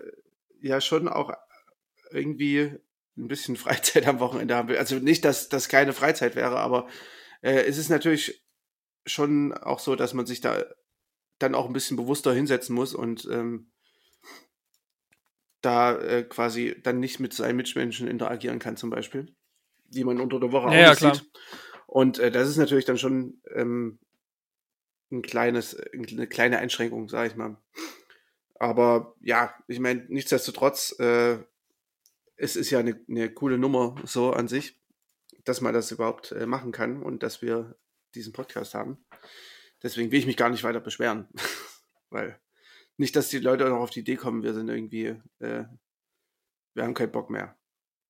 ja 0.60 0.82
schon 0.82 1.08
auch 1.08 1.32
irgendwie 2.12 2.74
ein 3.18 3.28
bisschen 3.30 3.56
Freizeit 3.64 4.06
am 4.06 4.20
Wochenende 4.20 4.54
haben 4.56 4.68
will. 4.68 4.78
Also 4.78 4.96
nicht, 4.96 5.24
dass 5.24 5.48
das 5.48 5.70
keine 5.70 5.94
Freizeit 5.94 6.36
wäre, 6.36 6.60
aber 6.60 6.90
äh, 7.42 7.62
es 7.62 7.78
ist 7.78 7.90
natürlich 7.90 8.43
schon 9.06 9.54
auch 9.54 9.80
so, 9.80 9.96
dass 9.96 10.14
man 10.14 10.26
sich 10.26 10.42
da 10.42 10.64
dann 11.40 11.56
auch 11.56 11.68
ein 11.68 11.74
bisschen 11.74 11.98
bewusster 11.98 12.34
hinsetzen 12.34 12.76
muss 12.76 12.94
und 12.94 13.28
ähm, 13.32 13.72
da 15.62 15.98
äh, 15.98 16.24
quasi 16.24 16.76
dann 16.84 17.00
nicht 17.00 17.20
mit 17.20 17.34
seinen 17.34 17.56
Mitmenschen 17.58 18.08
interagieren 18.08 18.60
kann 18.60 18.78
zum 18.78 18.90
Beispiel, 18.90 19.34
die 19.86 20.04
man 20.04 20.20
unter 20.20 20.40
der 20.40 20.52
Woche 20.52 20.68
auch 20.68 20.74
Ja, 20.74 20.96
klar. 20.96 21.16
sieht. 21.16 21.30
Und 21.88 22.20
äh, 22.20 22.32
das 22.32 22.50
ist 22.50 22.58
natürlich 22.58 22.86
dann 22.86 22.98
schon 22.98 23.42
ähm, 23.54 24.00
ein 25.12 25.22
kleines, 25.22 25.78
eine 25.78 26.28
kleine 26.28 26.58
Einschränkung, 26.60 27.08
sage 27.08 27.30
ich 27.30 27.36
mal. 27.36 27.58
Aber 28.56 29.16
ja, 29.22 29.54
ich 29.68 29.80
meine, 29.80 30.06
nichtsdestotrotz, 30.08 30.98
äh, 31.00 31.40
es 32.36 32.56
ist 32.56 32.70
ja 32.70 32.80
eine, 32.80 33.00
eine 33.08 33.34
coole 33.34 33.58
Nummer 33.58 33.96
so 34.06 34.32
an 34.32 34.48
sich, 34.48 34.80
dass 35.44 35.62
man 35.62 35.74
das 35.74 35.92
überhaupt 35.92 36.32
äh, 36.32 36.46
machen 36.46 36.72
kann 36.72 37.02
und 37.04 37.24
dass 37.24 37.42
wir 37.42 37.76
diesen 38.16 38.34
Podcast 38.34 38.74
haben. 38.74 39.04
Deswegen 39.82 40.12
will 40.12 40.20
ich 40.20 40.26
mich 40.26 40.38
gar 40.38 40.50
nicht 40.50 40.64
weiter 40.64 40.80
beschweren. 40.80 41.28
Weil 42.10 42.40
nicht, 42.98 43.16
dass 43.16 43.30
die 43.30 43.40
Leute 43.40 43.66
noch 43.70 43.80
auf 43.80 43.90
die 43.90 44.02
Idee 44.02 44.16
kommen, 44.16 44.44
wir 44.44 44.54
sind 44.54 44.70
irgendwie, 44.70 45.08
äh, 45.40 45.66
wir 46.74 46.84
haben 46.84 46.94
keinen 46.94 47.12
Bock 47.12 47.30
mehr. 47.30 47.58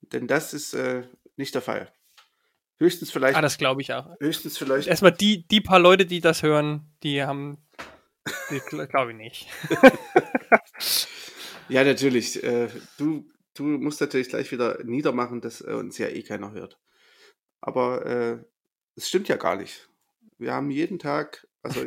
Denn 0.01 0.27
das 0.27 0.53
ist 0.53 0.73
äh, 0.73 1.07
nicht 1.37 1.55
der 1.55 1.61
Fall. 1.61 1.91
Höchstens 2.79 3.11
vielleicht, 3.11 3.37
Ah, 3.37 3.41
das 3.41 3.57
glaube 3.57 3.81
ich 3.81 3.93
auch. 3.93 4.09
höchstens 4.19 4.57
vielleicht 4.57 4.87
Erstmal 4.87 5.13
die, 5.13 5.47
die 5.47 5.61
paar 5.61 5.79
Leute, 5.79 6.05
die 6.05 6.19
das 6.19 6.43
hören, 6.43 6.91
die 7.03 7.23
haben, 7.23 7.65
glaube 8.89 9.11
ich 9.11 9.17
nicht. 9.17 9.47
Ja, 11.69 11.83
natürlich. 11.83 12.43
Äh, 12.43 12.67
du, 12.97 13.25
du 13.53 13.63
musst 13.63 14.01
natürlich 14.01 14.29
gleich 14.29 14.51
wieder 14.51 14.83
niedermachen, 14.83 15.41
dass 15.41 15.61
äh, 15.61 15.71
uns 15.71 15.97
ja 15.97 16.07
eh 16.07 16.21
keiner 16.23 16.51
hört. 16.51 16.79
Aber 17.61 18.05
äh, 18.05 18.43
es 18.95 19.07
stimmt 19.07 19.27
ja 19.29 19.37
gar 19.37 19.55
nicht. 19.55 19.89
Wir 20.37 20.53
haben 20.53 20.69
jeden 20.71 20.99
Tag, 20.99 21.47
also 21.61 21.85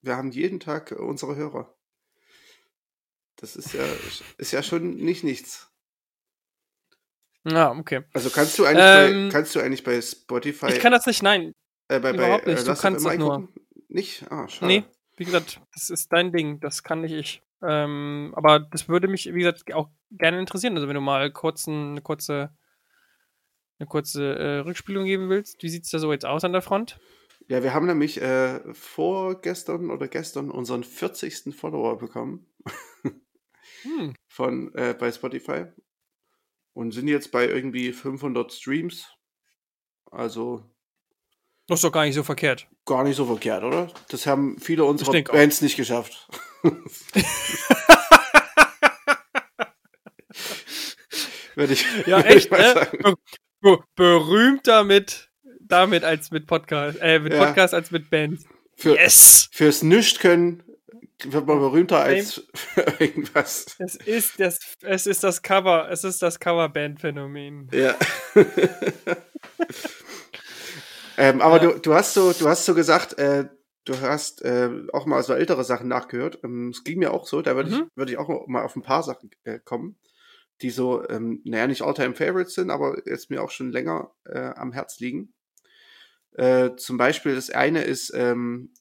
wir 0.00 0.16
haben 0.16 0.30
jeden 0.30 0.60
Tag 0.60 0.92
unsere 0.92 1.36
Hörer. 1.36 1.74
Das 3.36 3.56
ist 3.56 3.72
ja, 3.74 3.84
ist 4.38 4.52
ja 4.52 4.62
schon 4.62 4.96
nicht 4.96 5.24
nichts. 5.24 5.70
Ja, 7.44 7.72
okay. 7.72 8.04
Also 8.12 8.30
kannst 8.30 8.58
du 8.58 8.64
eigentlich, 8.64 8.84
Ähm, 8.84 9.28
bei, 9.28 9.32
kannst 9.32 9.54
du 9.54 9.60
eigentlich 9.60 9.82
bei 9.82 10.00
Spotify, 10.00 10.66
Ich 10.68 10.78
kann 10.80 10.92
das 10.92 11.06
nicht, 11.06 11.22
nein. 11.22 11.52
äh, 11.88 11.98
bei, 11.98 12.12
bei 12.12 12.14
überhaupt 12.14 12.46
nicht. 12.46 12.62
Du 12.62 12.66
Last 12.66 12.82
kannst 12.82 13.04
das 13.04 13.16
nur. 13.18 13.48
Nicht? 13.88 14.24
Ah, 14.30 14.48
schade. 14.48 14.66
Nee, 14.72 14.84
wie 15.16 15.24
gesagt, 15.24 15.60
das 15.74 15.90
ist 15.90 16.12
dein 16.12 16.32
Ding, 16.32 16.60
das 16.60 16.82
kann 16.82 17.00
nicht 17.00 17.12
ich. 17.12 17.42
Ähm, 17.62 18.32
aber 18.36 18.60
das 18.60 18.88
würde 18.88 19.08
mich, 19.08 19.26
wie 19.26 19.38
gesagt, 19.40 19.72
auch 19.74 19.88
gerne 20.10 20.38
interessieren. 20.38 20.74
Also 20.76 20.88
wenn 20.88 20.94
du 20.94 21.00
mal 21.00 21.30
kurz 21.32 21.66
ein, 21.66 21.90
eine 21.92 22.00
kurze, 22.00 22.56
eine 23.78 23.86
kurze 23.88 24.34
äh, 24.36 24.58
Rückspielung 24.60 25.04
geben 25.04 25.28
willst, 25.28 25.62
wie 25.62 25.68
sieht 25.68 25.84
es 25.84 25.90
da 25.90 25.98
so 25.98 26.12
jetzt 26.12 26.24
aus 26.24 26.44
an 26.44 26.52
der 26.52 26.62
Front? 26.62 26.98
Ja, 27.48 27.62
wir 27.62 27.74
haben 27.74 27.86
nämlich 27.86 28.20
äh, 28.20 28.60
vorgestern 28.72 29.90
oder 29.90 30.08
gestern 30.08 30.50
unseren 30.50 30.84
40. 30.84 31.54
Follower 31.54 31.98
bekommen. 31.98 32.46
Hm. 33.82 34.14
von 34.28 34.74
äh, 34.74 34.94
bei 34.94 35.10
Spotify 35.12 35.66
und 36.72 36.92
sind 36.92 37.08
jetzt 37.08 37.32
bei 37.32 37.46
irgendwie 37.48 37.92
500 37.92 38.52
Streams. 38.52 39.08
Also 40.10 40.70
Das 41.66 41.80
ist 41.80 41.84
doch 41.84 41.92
gar 41.92 42.04
nicht 42.04 42.14
so 42.14 42.22
verkehrt. 42.22 42.68
gar 42.86 43.02
nicht 43.04 43.16
so 43.16 43.26
verkehrt, 43.26 43.64
oder? 43.64 43.92
Das 44.08 44.26
haben 44.26 44.58
viele 44.58 44.84
unserer 44.84 45.12
denk 45.12 45.30
auch. 45.30 45.34
Bands 45.34 45.60
nicht 45.62 45.76
geschafft. 45.76 46.28
Würde 51.54 51.74
ich, 51.74 51.84
Ja, 52.06 52.18
würde 52.18 52.28
ich 52.30 52.36
echt, 52.36 52.50
mal 52.50 52.60
ne? 52.62 52.72
sagen. 52.74 52.98
Be 53.02 53.16
be 53.60 53.78
berühmt 53.94 54.66
damit, 54.66 55.30
damit 55.72 56.04
als 56.04 56.30
mit 56.30 56.46
Podcast, 56.46 56.98
äh, 57.00 57.18
mit 57.18 57.32
Ja. 57.32 57.44
Podcast 57.46 57.74
als 57.74 57.90
mit 57.90 58.10
Band. 58.10 58.40
Für, 58.76 58.94
Yes! 58.96 59.48
Fürs 59.52 59.82
Nicht-Können 59.82 60.62
wird 61.24 61.46
man 61.46 61.58
berühmter 61.60 62.00
als 62.00 62.42
für 62.54 62.80
irgendwas. 62.98 63.66
Es 63.78 63.94
ist 63.96 64.40
das, 64.40 64.58
es 64.82 65.06
ist 65.06 65.22
das 65.24 65.42
Cover, 65.42 65.88
es 65.90 66.04
ist 66.04 66.20
das 66.22 66.40
Coverband-Phänomen. 66.40 67.68
Ja. 67.72 67.94
ähm, 71.18 71.40
aber 71.40 71.62
Ja. 71.62 71.70
du, 71.72 71.78
du 71.80 71.94
hast 71.94 72.14
so, 72.14 72.32
du 72.32 72.48
hast 72.48 72.64
so 72.64 72.74
gesagt, 72.74 73.18
äh, 73.18 73.48
du 73.84 74.00
hast 74.00 74.42
äh, 74.42 74.70
auch 74.92 75.06
mal 75.06 75.22
so 75.22 75.34
ältere 75.34 75.64
Sachen 75.64 75.88
nachgehört. 75.88 76.38
Ähm, 76.44 76.70
Es 76.70 76.84
ging 76.84 76.98
mir 76.98 77.12
auch 77.12 77.26
so, 77.26 77.42
da 77.42 77.54
würde 77.56 77.70
Mhm. 77.70 77.76
ich, 77.90 77.96
würde 77.96 78.12
ich 78.12 78.18
auch 78.18 78.46
mal 78.48 78.64
auf 78.64 78.74
ein 78.76 78.82
paar 78.82 79.02
Sachen 79.02 79.30
äh, 79.44 79.58
kommen, 79.58 79.98
die 80.62 80.70
so, 80.70 81.06
ähm, 81.08 81.40
naja, 81.44 81.66
nicht 81.66 81.82
All-Time 81.82 82.14
Favorites 82.14 82.54
sind, 82.54 82.70
aber 82.70 82.96
jetzt 83.06 83.30
mir 83.30 83.42
auch 83.42 83.50
schon 83.50 83.70
länger 83.70 84.10
äh, 84.24 84.38
am 84.56 84.72
Herz 84.72 84.98
liegen. 85.00 85.32
Äh, 86.34 86.76
zum 86.76 86.96
Beispiel 86.96 87.34
das 87.34 87.50
eine 87.50 87.82
ist 87.82 88.12
ähm, 88.14 88.72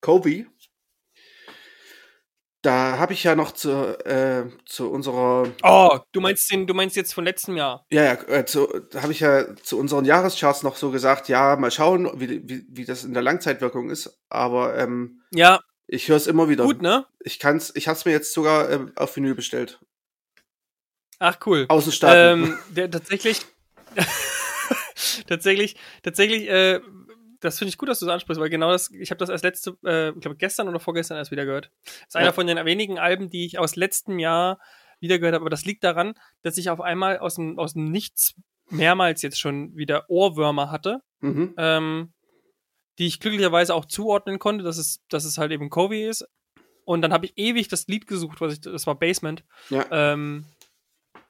Kobe. 0.00 0.46
Da 2.62 2.98
habe 2.98 3.12
ich 3.12 3.22
ja 3.22 3.36
noch 3.36 3.52
zu, 3.52 3.70
äh, 4.04 4.44
zu 4.66 4.90
unserer 4.90 5.52
Oh, 5.62 5.98
du 6.10 6.20
meinst 6.20 6.50
den, 6.50 6.66
du 6.66 6.74
meinst 6.74 6.96
jetzt 6.96 7.14
von 7.14 7.24
letztem 7.24 7.56
Jahr. 7.56 7.86
ja, 7.92 8.02
ja, 8.02 8.12
äh, 8.14 8.44
da 8.90 9.02
habe 9.02 9.12
ich 9.12 9.20
ja 9.20 9.54
zu 9.56 9.78
unseren 9.78 10.04
Jahrescharts 10.04 10.64
noch 10.64 10.76
so 10.76 10.90
gesagt, 10.90 11.28
ja, 11.28 11.54
mal 11.56 11.70
schauen, 11.70 12.10
wie, 12.20 12.48
wie, 12.48 12.66
wie 12.68 12.84
das 12.84 13.04
in 13.04 13.14
der 13.14 13.22
Langzeitwirkung 13.22 13.90
ist. 13.90 14.18
Aber 14.28 14.76
ähm, 14.76 15.22
Ja, 15.30 15.60
ich 15.86 16.08
höre 16.08 16.16
es 16.16 16.26
immer 16.26 16.48
wieder. 16.48 16.64
gut, 16.64 16.82
ne? 16.82 17.06
Ich 17.20 17.38
kann's, 17.38 17.72
ich 17.76 17.86
habe 17.86 17.96
es 17.96 18.04
mir 18.04 18.12
jetzt 18.12 18.32
sogar 18.34 18.68
ähm, 18.70 18.92
auf 18.96 19.14
Vinyl 19.14 19.36
bestellt. 19.36 19.80
Ach, 21.20 21.38
cool. 21.46 21.64
Außenstaaten. 21.68 22.42
Ähm, 22.44 22.58
der 22.70 22.90
tatsächlich, 22.90 23.46
tatsächlich, 25.26 25.76
tatsächlich, 26.02 26.48
äh, 26.48 26.80
das 27.40 27.58
finde 27.58 27.70
ich 27.70 27.78
gut, 27.78 27.88
dass 27.88 28.00
du 28.00 28.06
das 28.06 28.14
ansprichst, 28.14 28.40
weil 28.40 28.50
genau 28.50 28.70
das, 28.70 28.90
ich 28.90 29.10
habe 29.10 29.18
das 29.18 29.28
erst 29.28 29.44
letzte, 29.44 29.76
äh, 29.84 30.10
ich 30.10 30.20
glaube 30.20 30.36
gestern 30.36 30.68
oder 30.68 30.80
vorgestern 30.80 31.16
erst 31.18 31.30
wieder 31.30 31.44
gehört. 31.44 31.70
Das 31.84 31.92
ist 32.08 32.16
einer 32.16 32.26
Ja. 32.26 32.32
von 32.32 32.46
den 32.46 32.64
wenigen 32.64 32.98
Alben, 32.98 33.30
die 33.30 33.46
ich 33.46 33.58
aus 33.58 33.76
letztem 33.76 34.18
Jahr 34.18 34.58
wieder 35.00 35.18
gehört 35.18 35.34
habe, 35.34 35.42
aber 35.42 35.50
das 35.50 35.64
liegt 35.64 35.84
daran, 35.84 36.14
dass 36.42 36.58
ich 36.58 36.70
auf 36.70 36.80
einmal 36.80 37.18
aus 37.18 37.36
dem, 37.36 37.58
aus 37.58 37.74
dem 37.74 37.84
Nichts 37.84 38.34
mehrmals 38.70 39.22
jetzt 39.22 39.38
schon 39.38 39.76
wieder 39.76 40.10
Ohrwürmer 40.10 40.70
hatte, 40.70 41.00
mhm. 41.20 41.54
ähm, 41.56 42.12
die 42.98 43.06
ich 43.06 43.20
glücklicherweise 43.20 43.74
auch 43.74 43.84
zuordnen 43.84 44.40
konnte, 44.40 44.64
dass 44.64 44.76
es, 44.76 45.00
dass 45.08 45.24
es 45.24 45.38
halt 45.38 45.52
eben 45.52 45.70
Covey 45.70 46.08
ist. 46.08 46.26
Und 46.84 47.02
dann 47.02 47.12
habe 47.12 47.26
ich 47.26 47.34
ewig 47.36 47.68
das 47.68 47.86
Lied 47.86 48.06
gesucht, 48.08 48.40
was 48.40 48.54
ich, 48.54 48.60
das 48.60 48.86
war 48.88 48.98
Basement 48.98 49.44
Ja. 49.70 49.86
ähm, 49.92 50.46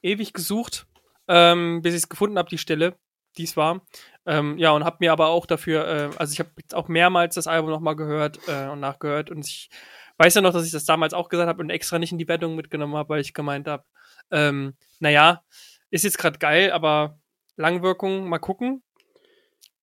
ewig 0.02 0.32
gesucht, 0.32 0.86
ähm, 1.28 1.82
bis 1.82 1.92
ich 1.94 1.98
es 2.04 2.08
gefunden 2.08 2.38
habe, 2.38 2.48
die 2.48 2.58
Stelle, 2.58 2.96
die 3.36 3.44
es 3.44 3.56
war. 3.56 3.82
Ähm, 4.26 4.58
ja, 4.58 4.72
und 4.72 4.84
habe 4.84 4.98
mir 5.00 5.12
aber 5.12 5.28
auch 5.28 5.46
dafür, 5.46 5.86
äh, 5.86 6.10
also 6.16 6.32
ich 6.32 6.38
habe 6.38 6.50
jetzt 6.58 6.74
auch 6.74 6.88
mehrmals 6.88 7.34
das 7.34 7.46
Album 7.46 7.70
nochmal 7.70 7.96
gehört 7.96 8.40
äh, 8.46 8.68
und 8.68 8.80
nachgehört 8.80 9.30
und 9.30 9.46
ich 9.46 9.70
weiß 10.18 10.34
ja 10.34 10.40
noch, 10.40 10.52
dass 10.52 10.66
ich 10.66 10.72
das 10.72 10.84
damals 10.84 11.14
auch 11.14 11.28
gesagt 11.28 11.48
habe 11.48 11.62
und 11.62 11.70
extra 11.70 11.98
nicht 11.98 12.12
in 12.12 12.18
die 12.18 12.28
Wertung 12.28 12.56
mitgenommen 12.56 12.96
habe, 12.96 13.08
weil 13.10 13.20
ich 13.20 13.34
gemeint 13.34 13.68
habe, 13.68 13.84
ähm, 14.30 14.74
naja, 14.98 15.42
ist 15.90 16.04
jetzt 16.04 16.18
gerade 16.18 16.38
geil, 16.38 16.72
aber 16.72 17.18
Langwirkung, 17.56 18.28
mal 18.28 18.38
gucken. 18.38 18.82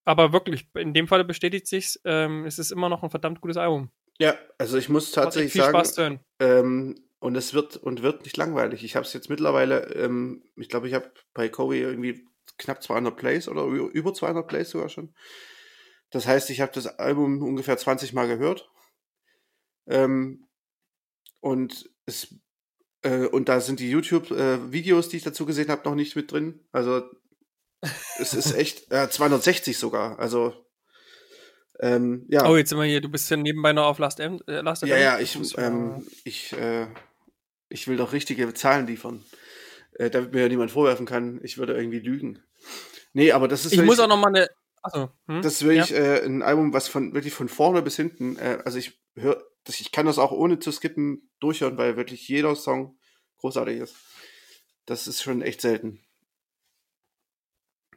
Aber 0.04 0.32
wirklich, 0.32 0.68
in 0.74 0.94
dem 0.94 1.08
Fall 1.08 1.24
bestätigt 1.24 1.66
sich's, 1.66 2.00
ähm, 2.04 2.46
es 2.46 2.60
ist 2.60 2.70
immer 2.70 2.88
noch 2.88 3.02
ein 3.02 3.10
verdammt 3.10 3.40
gutes 3.40 3.56
Album. 3.56 3.90
ja, 4.20 4.36
also 4.56 4.78
ich 4.78 4.88
muss 4.88 5.10
tatsächlich 5.10 5.52
viel 5.52 5.62
sagen, 5.62 5.76
Spaß 5.76 5.98
hören. 5.98 6.20
ähm, 6.38 6.94
und 7.18 7.34
es 7.34 7.54
wird 7.54 7.76
und 7.76 8.02
wird 8.02 8.22
nicht 8.24 8.36
langweilig. 8.36 8.84
Ich 8.84 8.94
habe 8.94 9.04
es 9.04 9.12
jetzt 9.12 9.30
mittlerweile, 9.30 9.92
ähm, 9.94 10.44
ich 10.54 10.68
glaube, 10.68 10.86
ich 10.86 10.94
habe 10.94 11.10
bei 11.34 11.48
Kobe 11.48 11.76
irgendwie 11.76 12.24
knapp 12.58 12.82
200 12.82 13.16
Plays 13.16 13.48
oder 13.48 13.64
über 13.64 14.14
200 14.14 14.46
Plays 14.46 14.70
sogar 14.70 14.88
schon. 14.88 15.14
Das 16.10 16.26
heißt, 16.26 16.50
ich 16.50 16.60
habe 16.60 16.72
das 16.72 16.86
Album 16.86 17.42
ungefähr 17.42 17.76
20 17.76 18.12
Mal 18.12 18.28
gehört. 18.28 18.70
Ähm, 19.88 20.46
und 21.40 21.90
es 22.06 22.34
äh, 23.02 23.26
und 23.26 23.48
da 23.48 23.60
sind 23.60 23.80
die 23.80 23.90
YouTube-Videos, 23.90 25.08
die 25.08 25.18
ich 25.18 25.22
dazu 25.22 25.46
gesehen 25.46 25.68
habe, 25.68 25.88
noch 25.88 25.94
nicht 25.94 26.16
mit 26.16 26.32
drin. 26.32 26.60
Also 26.72 27.02
es 28.18 28.34
ist 28.34 28.54
echt 28.56 28.90
äh, 28.92 29.08
260 29.08 29.78
sogar. 29.78 30.18
Also 30.18 30.54
ähm, 31.80 32.24
ja. 32.28 32.48
Oh, 32.48 32.56
jetzt 32.56 32.70
sind 32.70 32.78
wir 32.78 32.86
hier, 32.86 33.00
du 33.00 33.08
bist 33.08 33.30
ja 33.30 33.36
nebenbei 33.36 33.72
noch 33.72 33.84
auf 33.84 33.98
Last 33.98 34.20
M. 34.20 34.40
Äh, 34.46 34.60
Last 34.60 34.82
Ja, 34.82 34.96
ja, 34.96 35.18
ich, 35.18 35.38
ähm, 35.58 36.06
ich, 36.24 36.52
äh, 36.54 36.86
ich 37.68 37.86
will 37.86 37.98
doch 37.98 38.12
richtige 38.12 38.52
Zahlen 38.54 38.86
liefern, 38.86 39.22
äh, 39.98 40.10
damit 40.10 40.32
mir 40.32 40.42
ja 40.42 40.48
niemand 40.48 40.70
vorwerfen 40.70 41.06
kann, 41.06 41.40
ich 41.42 41.58
würde 41.58 41.74
irgendwie 41.74 42.00
lügen. 42.00 42.42
Nee, 43.12 43.32
aber 43.32 43.48
das 43.48 43.64
ist 43.64 43.72
ich 43.72 43.82
muss 43.82 43.98
auch 43.98 44.08
noch 44.08 44.18
mal 44.18 44.28
eine 44.28 44.48
Achso. 44.82 45.10
Hm? 45.26 45.42
Das 45.42 45.54
ist 45.54 45.64
wirklich 45.64 45.90
ja. 45.90 45.96
äh, 45.96 46.24
ein 46.24 46.42
Album, 46.42 46.72
was 46.72 46.86
von 46.86 47.12
wirklich 47.12 47.34
von 47.34 47.48
vorne 47.48 47.82
bis 47.82 47.96
hinten, 47.96 48.36
äh, 48.36 48.58
also 48.64 48.78
ich 48.78 49.00
höre, 49.16 49.42
ich 49.68 49.90
kann 49.90 50.06
das 50.06 50.18
auch 50.18 50.30
ohne 50.30 50.60
zu 50.60 50.70
skippen 50.70 51.28
durchhören, 51.40 51.76
weil 51.76 51.96
wirklich 51.96 52.28
jeder 52.28 52.54
Song 52.54 52.96
großartig 53.38 53.80
ist. 53.80 53.96
Das 54.84 55.08
ist 55.08 55.22
schon 55.22 55.42
echt 55.42 55.60
selten. 55.60 56.04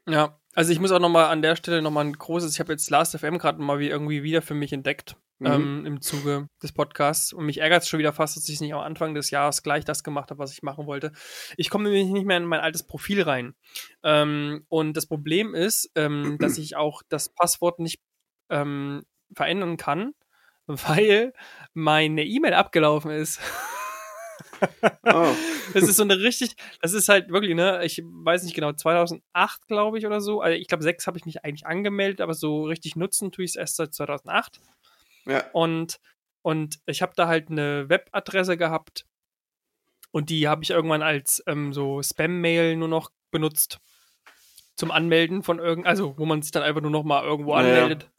Ja, 0.08 0.40
also 0.56 0.72
ich 0.72 0.80
muss 0.80 0.92
auch 0.92 1.00
nochmal 1.00 1.26
an 1.26 1.44
der 1.44 1.56
Stelle 1.56 1.84
nochmal 1.84 2.06
ein 2.06 2.14
großes, 2.14 2.54
ich 2.54 2.60
habe 2.60 2.72
jetzt 2.72 2.90
Last 2.90 3.16
FM 3.16 3.38
gerade 3.38 3.62
mal 3.62 3.78
wie 3.78 3.90
irgendwie 3.90 4.24
wieder 4.24 4.42
für 4.42 4.56
mich 4.56 4.74
entdeckt 4.74 5.16
mhm. 5.40 5.48
ähm, 5.48 5.86
im 5.86 6.02
Zuge 6.02 6.48
des 6.62 6.72
Podcasts 6.72 7.34
und 7.34 7.46
mich 7.46 7.60
ärgert 7.60 7.84
es 7.84 7.90
schon 7.90 8.00
wieder 8.00 8.14
fast, 8.14 8.36
dass 8.36 8.48
ich 8.48 8.62
nicht 8.62 8.74
am 8.74 8.82
Anfang 8.82 9.14
des 9.14 9.32
Jahres 9.32 9.64
gleich 9.64 9.86
das 9.86 10.04
gemacht 10.04 10.30
habe, 10.30 10.40
was 10.40 10.54
ich 10.54 10.64
machen 10.64 10.86
wollte. 10.86 11.12
Ich 11.58 11.70
komme 11.70 11.86
nämlich 11.86 12.08
nicht 12.08 12.26
mehr 12.26 12.38
in 12.38 12.46
mein 12.46 12.60
altes 12.60 12.86
Profil 12.86 13.22
rein. 13.22 13.56
Ähm, 14.04 14.66
und 14.70 14.96
das 14.96 15.08
Problem 15.08 15.56
ist, 15.56 15.92
ähm, 15.96 16.38
dass 16.40 16.58
ich 16.58 16.76
auch 16.76 17.02
das 17.10 17.30
Passwort 17.30 17.80
nicht 17.80 18.00
ähm, 18.50 19.04
verändern 19.34 19.78
kann, 19.78 20.14
weil 20.68 21.34
meine 21.74 22.26
E-Mail 22.26 22.54
abgelaufen 22.54 23.12
ist. 23.12 23.40
oh. 25.04 25.34
Das 25.74 25.84
ist 25.84 25.98
so 25.98 26.04
eine 26.04 26.20
richtig, 26.20 26.56
das 26.82 26.94
ist 26.94 27.10
halt 27.10 27.30
wirklich, 27.30 27.56
ne, 27.56 27.84
ich 27.84 28.02
weiß 28.04 28.44
nicht 28.44 28.56
genau, 28.56 28.74
2008 28.74 29.68
glaube 29.68 29.98
ich 29.98 30.06
oder 30.06 30.22
so. 30.22 30.42
Also 30.42 30.58
ich 30.58 30.68
glaube, 30.68 30.84
6 30.84 31.08
habe 31.08 31.18
ich 31.18 31.26
mich 31.26 31.44
eigentlich 31.44 31.66
angemeldet, 31.66 32.22
aber 32.22 32.34
so 32.34 32.64
richtig 32.64 32.96
nutzen 32.96 33.32
tue 33.32 33.46
ich 33.46 33.52
es 33.52 33.56
erst 33.56 33.76
seit 33.78 33.94
2008. 33.94 34.60
Ja. 35.26 35.46
Und, 35.54 36.00
und 36.42 36.80
ich 36.86 37.02
habe 37.02 37.14
da 37.16 37.28
halt 37.28 37.50
eine 37.50 37.90
Webadresse 37.90 38.58
gehabt 38.58 39.06
und 40.12 40.30
die 40.30 40.48
habe 40.48 40.64
ich 40.64 40.72
irgendwann 40.72 41.02
als 41.02 41.44
ähm, 41.48 41.74
so 41.74 42.02
Spam-Mail 42.02 42.76
nur 42.76 42.88
noch 42.88 43.12
benutzt 43.32 43.80
zum 44.76 44.92
Anmelden 44.92 45.44
von 45.44 45.60
irgend, 45.60 45.86
also 45.86 46.18
wo 46.18 46.26
man 46.26 46.42
sich 46.42 46.52
dann 46.52 46.64
einfach 46.64 46.82
nur 46.82 46.92
noch 46.92 47.04
mal 47.04 47.24
irgendwo 47.24 47.54
anmeldet. 47.54 48.04
Ja. 48.04 48.10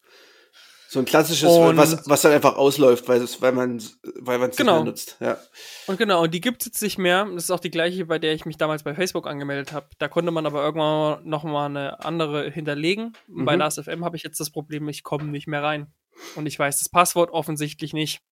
So 0.90 0.98
ein 0.98 1.04
klassisches, 1.04 1.48
und, 1.48 1.76
was, 1.76 2.08
was 2.10 2.22
dann 2.22 2.32
einfach 2.32 2.56
ausläuft, 2.56 3.06
weil 3.06 3.22
es, 3.22 3.40
weil 3.40 3.52
man, 3.52 3.80
weil 4.16 4.40
man 4.40 4.50
es 4.50 4.56
genau. 4.56 4.82
nicht 4.82 4.82
mehr 4.82 4.90
nutzt. 4.90 5.16
Ja. 5.20 5.38
Und 5.86 5.98
genau, 5.98 6.24
und 6.24 6.34
die 6.34 6.40
gibt 6.40 6.62
es 6.62 6.66
jetzt 6.66 6.82
nicht 6.82 6.98
mehr. 6.98 7.26
Das 7.26 7.44
ist 7.44 7.52
auch 7.52 7.60
die 7.60 7.70
gleiche, 7.70 8.06
bei 8.06 8.18
der 8.18 8.34
ich 8.34 8.44
mich 8.44 8.56
damals 8.56 8.82
bei 8.82 8.92
Facebook 8.92 9.28
angemeldet 9.28 9.72
habe. 9.72 9.86
Da 9.98 10.08
konnte 10.08 10.32
man 10.32 10.46
aber 10.46 10.64
irgendwann 10.64 11.24
noch 11.28 11.44
mal 11.44 11.66
eine 11.66 12.04
andere 12.04 12.50
hinterlegen. 12.50 13.12
Mhm. 13.28 13.44
Bei 13.44 13.54
Last.fm 13.54 14.04
habe 14.04 14.16
ich 14.16 14.24
jetzt 14.24 14.40
das 14.40 14.50
Problem, 14.50 14.88
ich 14.88 15.04
komme 15.04 15.26
nicht 15.26 15.46
mehr 15.46 15.62
rein. 15.62 15.94
Und 16.36 16.46
ich 16.46 16.58
weiß 16.58 16.78
das 16.78 16.88
Passwort 16.88 17.30
offensichtlich 17.30 17.92
nicht. 17.92 18.22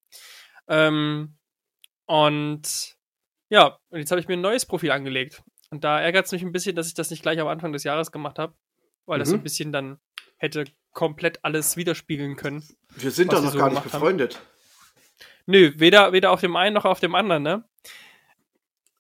Ähm, 0.69 1.37
und 2.07 2.97
ja, 3.51 3.79
und 3.91 3.99
jetzt 3.99 4.11
habe 4.11 4.21
ich 4.21 4.29
mir 4.29 4.35
ein 4.35 4.41
neues 4.41 4.67
Profil 4.67 4.91
angelegt. 4.91 5.43
Und 5.71 5.85
da 5.85 6.01
ärgert 6.01 6.27
es 6.27 6.33
mich 6.33 6.43
ein 6.43 6.53
bisschen, 6.53 6.77
dass 6.77 6.89
ich 6.89 6.95
das 6.95 7.11
nicht 7.11 7.23
gleich 7.23 7.41
am 7.41 7.49
Anfang 7.49 7.73
des 7.73 7.85
Jahres 7.85 8.13
gemacht 8.13 8.39
habe, 8.39 8.55
weil 9.07 9.19
mhm. 9.19 9.21
das 9.21 9.29
so 9.29 9.35
ein 9.35 9.43
bisschen 9.43 9.73
dann 9.73 9.99
hätte 10.37 10.65
komplett 10.93 11.45
alles 11.45 11.77
widerspiegeln 11.77 12.37
können. 12.37 12.67
Wir 12.97 13.11
sind 13.11 13.33
doch 13.33 13.43
noch 13.43 13.53
so 13.53 13.59
gar 13.59 13.71
nicht 13.71 13.83
befreundet. 13.83 14.37
Haben. 14.37 14.45
Nö, 15.47 15.73
weder, 15.77 16.13
weder 16.13 16.31
auf 16.31 16.41
dem 16.41 16.57
einen 16.57 16.75
noch 16.75 16.85
auf 16.85 17.01
dem 17.01 17.15
anderen, 17.15 17.43
ne? 17.43 17.65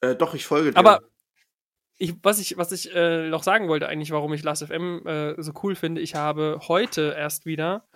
Äh, 0.00 0.14
doch, 0.14 0.34
ich 0.34 0.46
folge 0.46 0.72
dir. 0.72 0.78
Aber 0.78 1.02
ich, 1.98 2.14
was 2.22 2.38
ich, 2.38 2.56
was 2.56 2.72
ich 2.72 2.94
äh, 2.94 3.28
noch 3.28 3.42
sagen 3.42 3.68
wollte, 3.68 3.88
eigentlich, 3.88 4.12
warum 4.12 4.32
ich 4.32 4.42
Last.fm 4.42 5.06
äh, 5.06 5.42
so 5.42 5.52
cool 5.62 5.74
finde, 5.74 6.00
ich 6.00 6.14
habe 6.14 6.60
heute 6.68 7.14
erst 7.16 7.44
wieder 7.44 7.86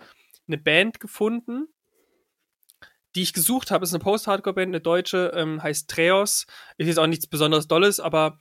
eine 0.47 0.57
Band 0.57 0.99
gefunden, 0.99 1.67
die 3.15 3.21
ich 3.21 3.33
gesucht 3.33 3.71
habe. 3.71 3.83
Ist 3.83 3.93
eine 3.93 4.03
Post-Hardcore-Band, 4.03 4.69
eine 4.69 4.81
deutsche, 4.81 5.31
ähm, 5.35 5.61
heißt 5.61 5.89
Treos. 5.89 6.45
Ist 6.77 6.87
jetzt 6.87 6.99
auch 6.99 7.07
nichts 7.07 7.27
besonders 7.27 7.67
Dolles, 7.67 7.99
aber 7.99 8.37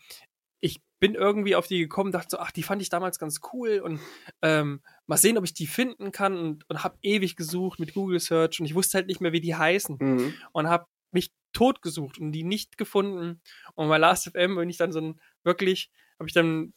ich 0.60 0.80
bin 1.00 1.14
irgendwie 1.14 1.56
auf 1.56 1.66
die 1.66 1.80
gekommen, 1.80 2.12
dachte 2.12 2.28
so, 2.30 2.38
ach, 2.38 2.52
die 2.52 2.62
fand 2.62 2.80
ich 2.80 2.88
damals 2.88 3.18
ganz 3.18 3.40
cool 3.52 3.80
und 3.80 4.00
ähm, 4.40 4.80
mal 5.06 5.16
sehen, 5.16 5.36
ob 5.36 5.44
ich 5.44 5.52
die 5.52 5.66
finden 5.66 6.12
kann 6.12 6.38
und, 6.38 6.70
und 6.70 6.84
habe 6.84 6.96
ewig 7.02 7.34
gesucht 7.34 7.80
mit 7.80 7.94
Google 7.94 8.20
Search 8.20 8.60
und 8.60 8.66
ich 8.66 8.74
wusste 8.76 8.98
halt 8.98 9.08
nicht 9.08 9.20
mehr, 9.20 9.32
wie 9.32 9.40
die 9.40 9.56
heißen 9.56 9.96
mhm. 10.00 10.34
und 10.52 10.68
habe 10.68 10.86
mich 11.10 11.32
tot 11.52 11.82
gesucht 11.82 12.18
und 12.18 12.30
die 12.30 12.44
nicht 12.44 12.78
gefunden 12.78 13.40
und 13.74 13.88
bei 13.88 13.98
Last.fm 13.98 14.54
bin 14.54 14.70
ich 14.70 14.76
dann 14.76 14.92
so 14.92 15.00
ein 15.00 15.20
wirklich, 15.42 15.90
habe 16.20 16.28
ich 16.28 16.34
dann, 16.34 16.72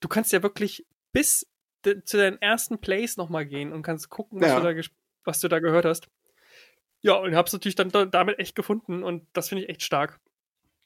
du 0.00 0.08
kannst 0.08 0.32
ja 0.32 0.42
wirklich 0.42 0.84
bis 1.12 1.46
zu 1.82 2.16
deinen 2.16 2.40
ersten 2.40 2.78
Plays 2.78 3.16
nochmal 3.16 3.46
gehen 3.46 3.72
und 3.72 3.82
kannst 3.82 4.08
gucken, 4.08 4.40
was, 4.40 4.48
ja. 4.48 4.60
du 4.60 4.74
da, 4.74 4.88
was 5.24 5.40
du 5.40 5.48
da 5.48 5.58
gehört 5.58 5.84
hast. 5.84 6.08
Ja, 7.02 7.14
und 7.14 7.34
hab's 7.34 7.52
natürlich 7.52 7.76
dann 7.76 7.90
damit 8.10 8.38
echt 8.38 8.54
gefunden 8.54 9.02
und 9.02 9.26
das 9.32 9.48
finde 9.48 9.64
ich 9.64 9.70
echt 9.70 9.82
stark. 9.82 10.20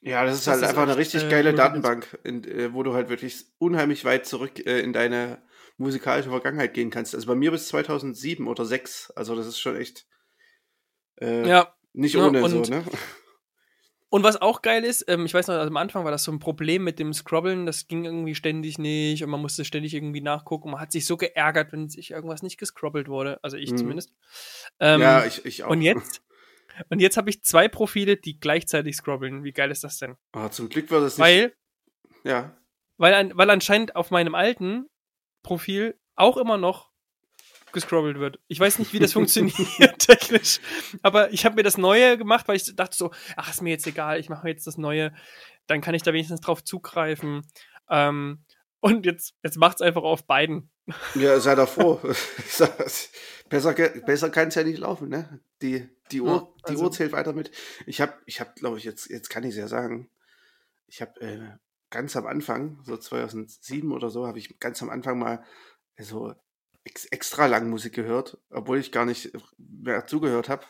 Ja, 0.01 0.23
das 0.23 0.35
ist 0.35 0.47
das 0.47 0.53
halt 0.53 0.63
ist 0.63 0.69
einfach 0.69 0.83
echt, 0.83 0.91
eine 0.91 0.97
richtig 0.99 1.23
äh, 1.23 1.29
geile 1.29 1.53
Datenbank, 1.53 2.19
in, 2.23 2.43
äh, 2.43 2.73
wo 2.73 2.83
du 2.83 2.93
halt 2.93 3.09
wirklich 3.09 3.45
unheimlich 3.57 4.05
weit 4.05 4.25
zurück 4.25 4.65
äh, 4.65 4.79
in 4.81 4.93
deine 4.93 5.41
musikalische 5.77 6.29
Vergangenheit 6.29 6.73
gehen 6.73 6.89
kannst. 6.89 7.15
Also 7.15 7.27
bei 7.27 7.35
mir 7.35 7.51
bis 7.51 7.67
2007 7.67 8.47
oder 8.47 8.65
6. 8.65 9.11
Also 9.11 9.35
das 9.35 9.47
ist 9.47 9.59
schon 9.59 9.75
echt 9.75 10.05
äh, 11.19 11.47
ja. 11.47 11.75
nicht 11.93 12.17
ohne 12.17 12.39
ja, 12.39 12.45
und, 12.45 12.65
so, 12.65 12.71
ne? 12.71 12.83
Und 14.15 14.23
was 14.23 14.41
auch 14.41 14.61
geil 14.61 14.85
ist, 14.85 15.03
ähm, 15.09 15.25
ich 15.25 15.33
weiß 15.33 15.47
noch, 15.47 15.55
also 15.55 15.67
am 15.67 15.75
Anfang 15.75 16.05
war 16.05 16.11
das 16.11 16.23
so 16.23 16.31
ein 16.31 16.39
Problem 16.39 16.85
mit 16.85 16.99
dem 16.99 17.11
Scrobbeln, 17.11 17.65
das 17.65 17.89
ging 17.89 18.05
irgendwie 18.05 18.33
ständig 18.33 18.77
nicht 18.77 19.21
und 19.25 19.29
man 19.29 19.41
musste 19.41 19.65
ständig 19.65 19.93
irgendwie 19.93 20.21
nachgucken. 20.21 20.71
Man 20.71 20.79
hat 20.79 20.93
sich 20.93 21.05
so 21.05 21.17
geärgert, 21.17 21.73
wenn 21.73 21.89
sich 21.89 22.11
irgendwas 22.11 22.41
nicht 22.41 22.57
gescrobbelt 22.57 23.09
wurde. 23.09 23.43
Also 23.43 23.57
ich 23.57 23.73
mhm. 23.73 23.77
zumindest. 23.77 24.13
Ähm, 24.79 25.01
ja, 25.01 25.25
ich, 25.25 25.43
ich 25.43 25.65
auch. 25.65 25.69
Und 25.69 25.81
jetzt 25.81 26.21
und 26.89 27.01
jetzt 27.01 27.17
habe 27.17 27.29
ich 27.29 27.43
zwei 27.43 27.67
Profile, 27.67 28.15
die 28.15 28.39
gleichzeitig 28.39 28.95
scrobbeln. 28.95 29.43
Wie 29.43 29.51
geil 29.51 29.69
ist 29.69 29.83
das 29.83 29.97
denn? 29.99 30.15
Oh, 30.31 30.47
zum 30.47 30.69
Glück 30.69 30.89
war 30.91 31.01
das 31.01 31.17
nicht. 31.17 31.25
Weil, 31.25 31.53
ja. 32.23 32.55
Weil, 32.95 33.35
weil 33.35 33.49
anscheinend 33.49 33.97
auf 33.97 34.11
meinem 34.11 34.33
alten 34.33 34.85
Profil 35.43 35.99
auch 36.15 36.37
immer 36.37 36.57
noch 36.57 36.89
gescrobbelt 37.75 38.19
wird. 38.19 38.39
Ich 38.47 38.59
weiß 38.59 38.79
nicht, 38.79 38.93
wie 38.93 38.99
das 38.99 39.13
funktioniert 39.13 39.99
technisch, 39.99 40.59
aber 41.03 41.31
ich 41.31 41.45
habe 41.45 41.55
mir 41.55 41.63
das 41.63 41.77
Neue 41.77 42.17
gemacht, 42.17 42.47
weil 42.47 42.55
ich 42.55 42.75
dachte 42.75 42.97
so, 42.97 43.11
ach, 43.35 43.51
ist 43.51 43.61
mir 43.61 43.69
jetzt 43.69 43.85
egal, 43.85 44.19
ich 44.19 44.29
mache 44.29 44.47
jetzt 44.47 44.65
das 44.65 44.77
Neue, 44.77 45.13
dann 45.67 45.81
kann 45.81 45.93
ich 45.93 46.01
da 46.01 46.13
wenigstens 46.13 46.41
drauf 46.41 46.63
zugreifen. 46.63 47.45
Ähm, 47.89 48.43
und 48.79 49.05
jetzt, 49.05 49.35
jetzt 49.43 49.57
macht 49.57 49.77
es 49.77 49.81
einfach 49.81 50.03
auf 50.03 50.25
beiden. 50.25 50.69
Ja, 51.15 51.39
sei 51.39 51.55
doch 51.55 51.69
froh. 51.69 51.99
besser 53.49 53.73
besser 54.05 54.29
kann 54.29 54.47
es 54.47 54.55
ja 54.55 54.63
nicht 54.63 54.79
laufen, 54.79 55.09
ne? 55.09 55.39
Die, 55.61 55.87
die, 56.11 56.21
Uhr, 56.21 56.29
ja, 56.29 56.47
also, 56.63 56.73
die 56.73 56.83
Uhr 56.83 56.91
zählt 56.91 57.11
weiter 57.11 57.33
mit. 57.33 57.51
Ich 57.85 58.01
habe, 58.01 58.13
ich 58.25 58.39
hab, 58.39 58.55
glaube 58.55 58.77
ich, 58.77 58.83
jetzt, 58.83 59.09
jetzt 59.09 59.29
kann 59.29 59.43
ich 59.43 59.51
es 59.51 59.57
ja 59.57 59.67
sagen, 59.67 60.09
ich 60.87 61.01
habe 61.01 61.19
äh, 61.21 61.57
ganz 61.89 62.15
am 62.15 62.27
Anfang, 62.27 62.79
so 62.83 62.95
2007 62.95 63.91
oder 63.91 64.09
so, 64.09 64.27
habe 64.27 64.37
ich 64.37 64.59
ganz 64.59 64.81
am 64.81 64.89
Anfang 64.89 65.17
mal 65.17 65.43
so 65.97 66.35
ex 66.85 67.05
extra 67.05 67.47
lang 67.47 67.69
Musik 67.69 67.93
gehört, 67.93 68.37
obwohl 68.49 68.79
ich 68.79 68.91
gar 68.91 69.05
nicht 69.05 69.31
mehr 69.57 70.07
zugehört 70.07 70.47
habe. 70.47 70.63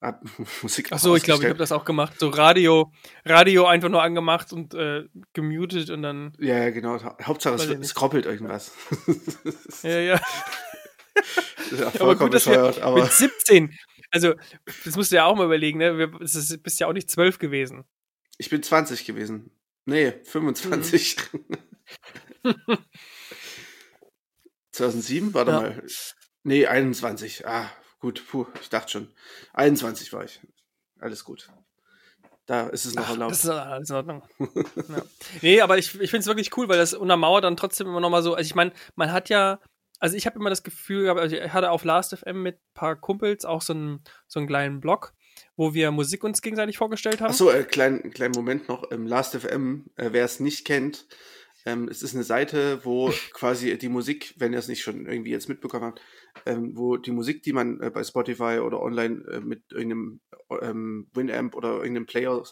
Hab 0.00 0.22
Musik 0.62 0.88
Ach 0.90 0.98
so, 0.98 1.16
ich 1.16 1.22
glaube, 1.22 1.42
ich 1.42 1.48
habe 1.48 1.58
das 1.58 1.72
auch 1.72 1.84
gemacht. 1.84 2.14
So 2.18 2.28
Radio, 2.28 2.92
Radio 3.24 3.66
einfach 3.66 3.88
nur 3.88 4.02
angemacht 4.02 4.52
und 4.52 4.74
äh, 4.74 5.04
gemutet 5.32 5.90
und 5.90 6.02
dann. 6.02 6.34
Ja, 6.38 6.58
ja 6.58 6.70
genau. 6.70 6.98
Hauptsache 7.22 7.56
es, 7.56 7.66
es 7.66 7.94
kroppelt 7.94 8.26
irgendwas. 8.26 8.72
ja, 9.82 9.98
ja. 9.98 10.20
ja 11.78 11.92
aber 12.00 12.16
gut, 12.16 12.34
dass 12.34 12.46
wir 12.46 12.82
aber 12.82 13.02
mit 13.02 13.12
17, 13.12 13.76
also 14.10 14.34
das 14.84 14.96
musst 14.96 15.10
du 15.10 15.16
ja 15.16 15.24
auch 15.24 15.36
mal 15.36 15.46
überlegen, 15.46 15.78
ne? 15.78 16.08
Du 16.08 16.18
bist 16.18 16.80
ja 16.80 16.86
auch 16.86 16.92
nicht 16.92 17.10
12 17.10 17.38
gewesen. 17.38 17.84
Ich 18.38 18.50
bin 18.50 18.62
20 18.62 19.04
gewesen. 19.04 19.50
Nee, 19.86 20.12
25. 20.24 21.16
Mhm. 22.44 22.54
2007, 24.74 25.34
warte 25.34 25.50
ja. 25.50 25.60
mal. 25.60 25.82
Nee, 26.42 26.66
21. 26.66 27.46
Ah, 27.46 27.70
gut, 28.00 28.24
puh, 28.28 28.46
ich 28.60 28.68
dachte 28.68 28.90
schon. 28.90 29.14
21 29.54 30.12
war 30.12 30.24
ich. 30.24 30.40
Alles 31.00 31.24
gut. 31.24 31.48
Da 32.46 32.66
ist 32.68 32.84
es 32.84 32.94
noch 32.94 33.08
erlaubt. 33.08 33.32
Das 33.32 33.44
ist 33.44 33.50
alles 33.50 33.88
in 33.88 33.96
Ordnung. 33.96 34.22
ja. 34.38 35.02
Nee, 35.40 35.60
aber 35.62 35.78
ich, 35.78 35.98
ich 35.98 36.10
finde 36.10 36.20
es 36.20 36.26
wirklich 36.26 36.54
cool, 36.56 36.68
weil 36.68 36.76
das 36.76 36.92
untermauert 36.92 37.44
dann 37.44 37.56
trotzdem 37.56 37.86
immer 37.86 38.00
noch 38.00 38.10
mal 38.10 38.22
so. 38.22 38.34
Also 38.34 38.46
ich 38.46 38.54
meine, 38.54 38.72
man 38.96 39.12
hat 39.12 39.30
ja, 39.30 39.60
also 39.98 40.16
ich 40.16 40.26
habe 40.26 40.38
immer 40.38 40.50
das 40.50 40.62
Gefühl, 40.62 41.08
also 41.08 41.34
ich 41.34 41.52
hatte 41.52 41.70
auf 41.70 41.84
Last.fm 41.84 42.42
mit 42.42 42.56
ein 42.56 42.74
paar 42.74 42.96
Kumpels 42.96 43.46
auch 43.46 43.62
so 43.62 43.72
einen, 43.72 44.04
so 44.26 44.40
einen 44.40 44.46
kleinen 44.46 44.80
Blog, 44.80 45.14
wo 45.56 45.72
wir 45.72 45.90
Musik 45.90 46.22
uns 46.22 46.42
gegenseitig 46.42 46.76
vorgestellt 46.76 47.22
haben. 47.22 47.30
Achso, 47.30 47.50
äh, 47.50 47.64
kleinen, 47.64 48.10
kleinen 48.10 48.34
Moment 48.34 48.68
noch. 48.68 48.90
Ähm, 48.90 49.06
Last.fm, 49.06 49.86
äh, 49.96 50.10
wer 50.12 50.26
es 50.26 50.38
nicht 50.40 50.66
kennt, 50.66 51.06
ähm, 51.64 51.88
es 51.88 52.02
ist 52.02 52.14
eine 52.14 52.24
Seite, 52.24 52.84
wo 52.84 53.12
quasi 53.32 53.76
die 53.78 53.88
Musik, 53.88 54.34
wenn 54.38 54.52
ihr 54.52 54.58
es 54.58 54.68
nicht 54.68 54.82
schon 54.82 55.06
irgendwie 55.06 55.30
jetzt 55.30 55.48
mitbekommen 55.48 55.86
habt, 55.86 56.00
ähm, 56.46 56.76
wo 56.76 56.96
die 56.96 57.12
Musik, 57.12 57.42
die 57.42 57.52
man 57.52 57.80
äh, 57.80 57.90
bei 57.90 58.04
Spotify 58.04 58.60
oder 58.62 58.80
online 58.80 59.24
äh, 59.30 59.40
mit 59.40 59.72
irgendeinem 59.72 60.20
ähm, 60.60 61.08
Winamp 61.14 61.54
oder 61.54 61.76
irgendeinem 61.76 62.06
Player, 62.06 62.42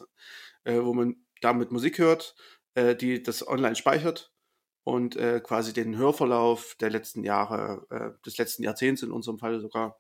äh, 0.65 0.81
wo 0.81 0.95
man 0.95 1.17
damit 1.41 1.73
Musik 1.73 1.99
hört, 1.99 2.35
äh, 2.75 2.97
die 2.97 3.23
das 3.23 3.47
online 3.47 3.77
speichert 3.77 4.33
und 4.85 5.17
äh, 5.17 5.41
quasi 5.41 5.73
den 5.73 5.97
Hörverlauf 5.97 6.77
der 6.81 6.91
letzten 6.91 7.23
Jahre, 7.23 7.87
äh, 7.91 8.25
des 8.25 8.39
letzten 8.39 8.63
Jahrzehnts 8.63 9.03
in 9.03 9.13
unserem 9.13 9.39
Fall 9.39 9.61
sogar 9.61 9.99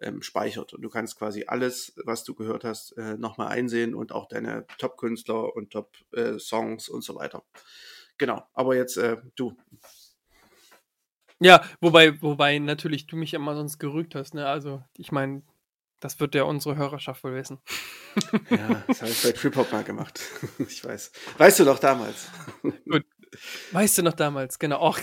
ähm, 0.00 0.22
speichert. 0.22 0.72
Und 0.72 0.82
du 0.82 0.88
kannst 0.88 1.18
quasi 1.18 1.44
alles, 1.46 1.92
was 2.04 2.24
du 2.24 2.34
gehört 2.34 2.64
hast, 2.64 2.96
nochmal 2.96 3.48
einsehen 3.48 3.94
und 3.94 4.10
auch 4.10 4.26
deine 4.26 4.66
Top-Künstler 4.78 5.54
und 5.54 5.70
Top-Songs 5.70 6.88
und 6.88 7.04
so 7.04 7.14
weiter. 7.14 7.44
Genau, 8.18 8.42
aber 8.54 8.76
jetzt 8.76 8.96
äh, 8.96 9.16
du. 9.36 9.56
Ja, 11.40 11.64
wobei, 11.80 12.20
wobei 12.22 12.58
natürlich 12.58 13.06
du 13.06 13.16
mich 13.16 13.34
immer 13.34 13.54
sonst 13.56 13.78
gerügt 13.78 14.14
hast, 14.14 14.34
ne? 14.34 14.46
Also, 14.46 14.82
ich 14.96 15.10
meine, 15.12 15.42
das 16.00 16.20
wird 16.20 16.34
ja 16.34 16.44
unsere 16.44 16.76
Hörerschaft 16.76 17.24
wohl 17.24 17.34
wissen. 17.34 17.58
Ja, 18.50 18.84
das 18.86 19.00
habe 19.00 19.10
ich 19.10 19.22
bei 19.22 19.32
Trip 19.32 19.72
mal 19.72 19.84
gemacht. 19.84 20.20
Ich 20.58 20.84
weiß. 20.84 21.10
Weißt 21.38 21.60
du 21.60 21.64
noch 21.64 21.78
damals? 21.78 22.28
Gut. 22.88 23.04
Weißt 23.72 23.98
du 23.98 24.02
noch 24.02 24.12
damals, 24.12 24.58
genau. 24.58 24.80
Ach, 24.86 25.00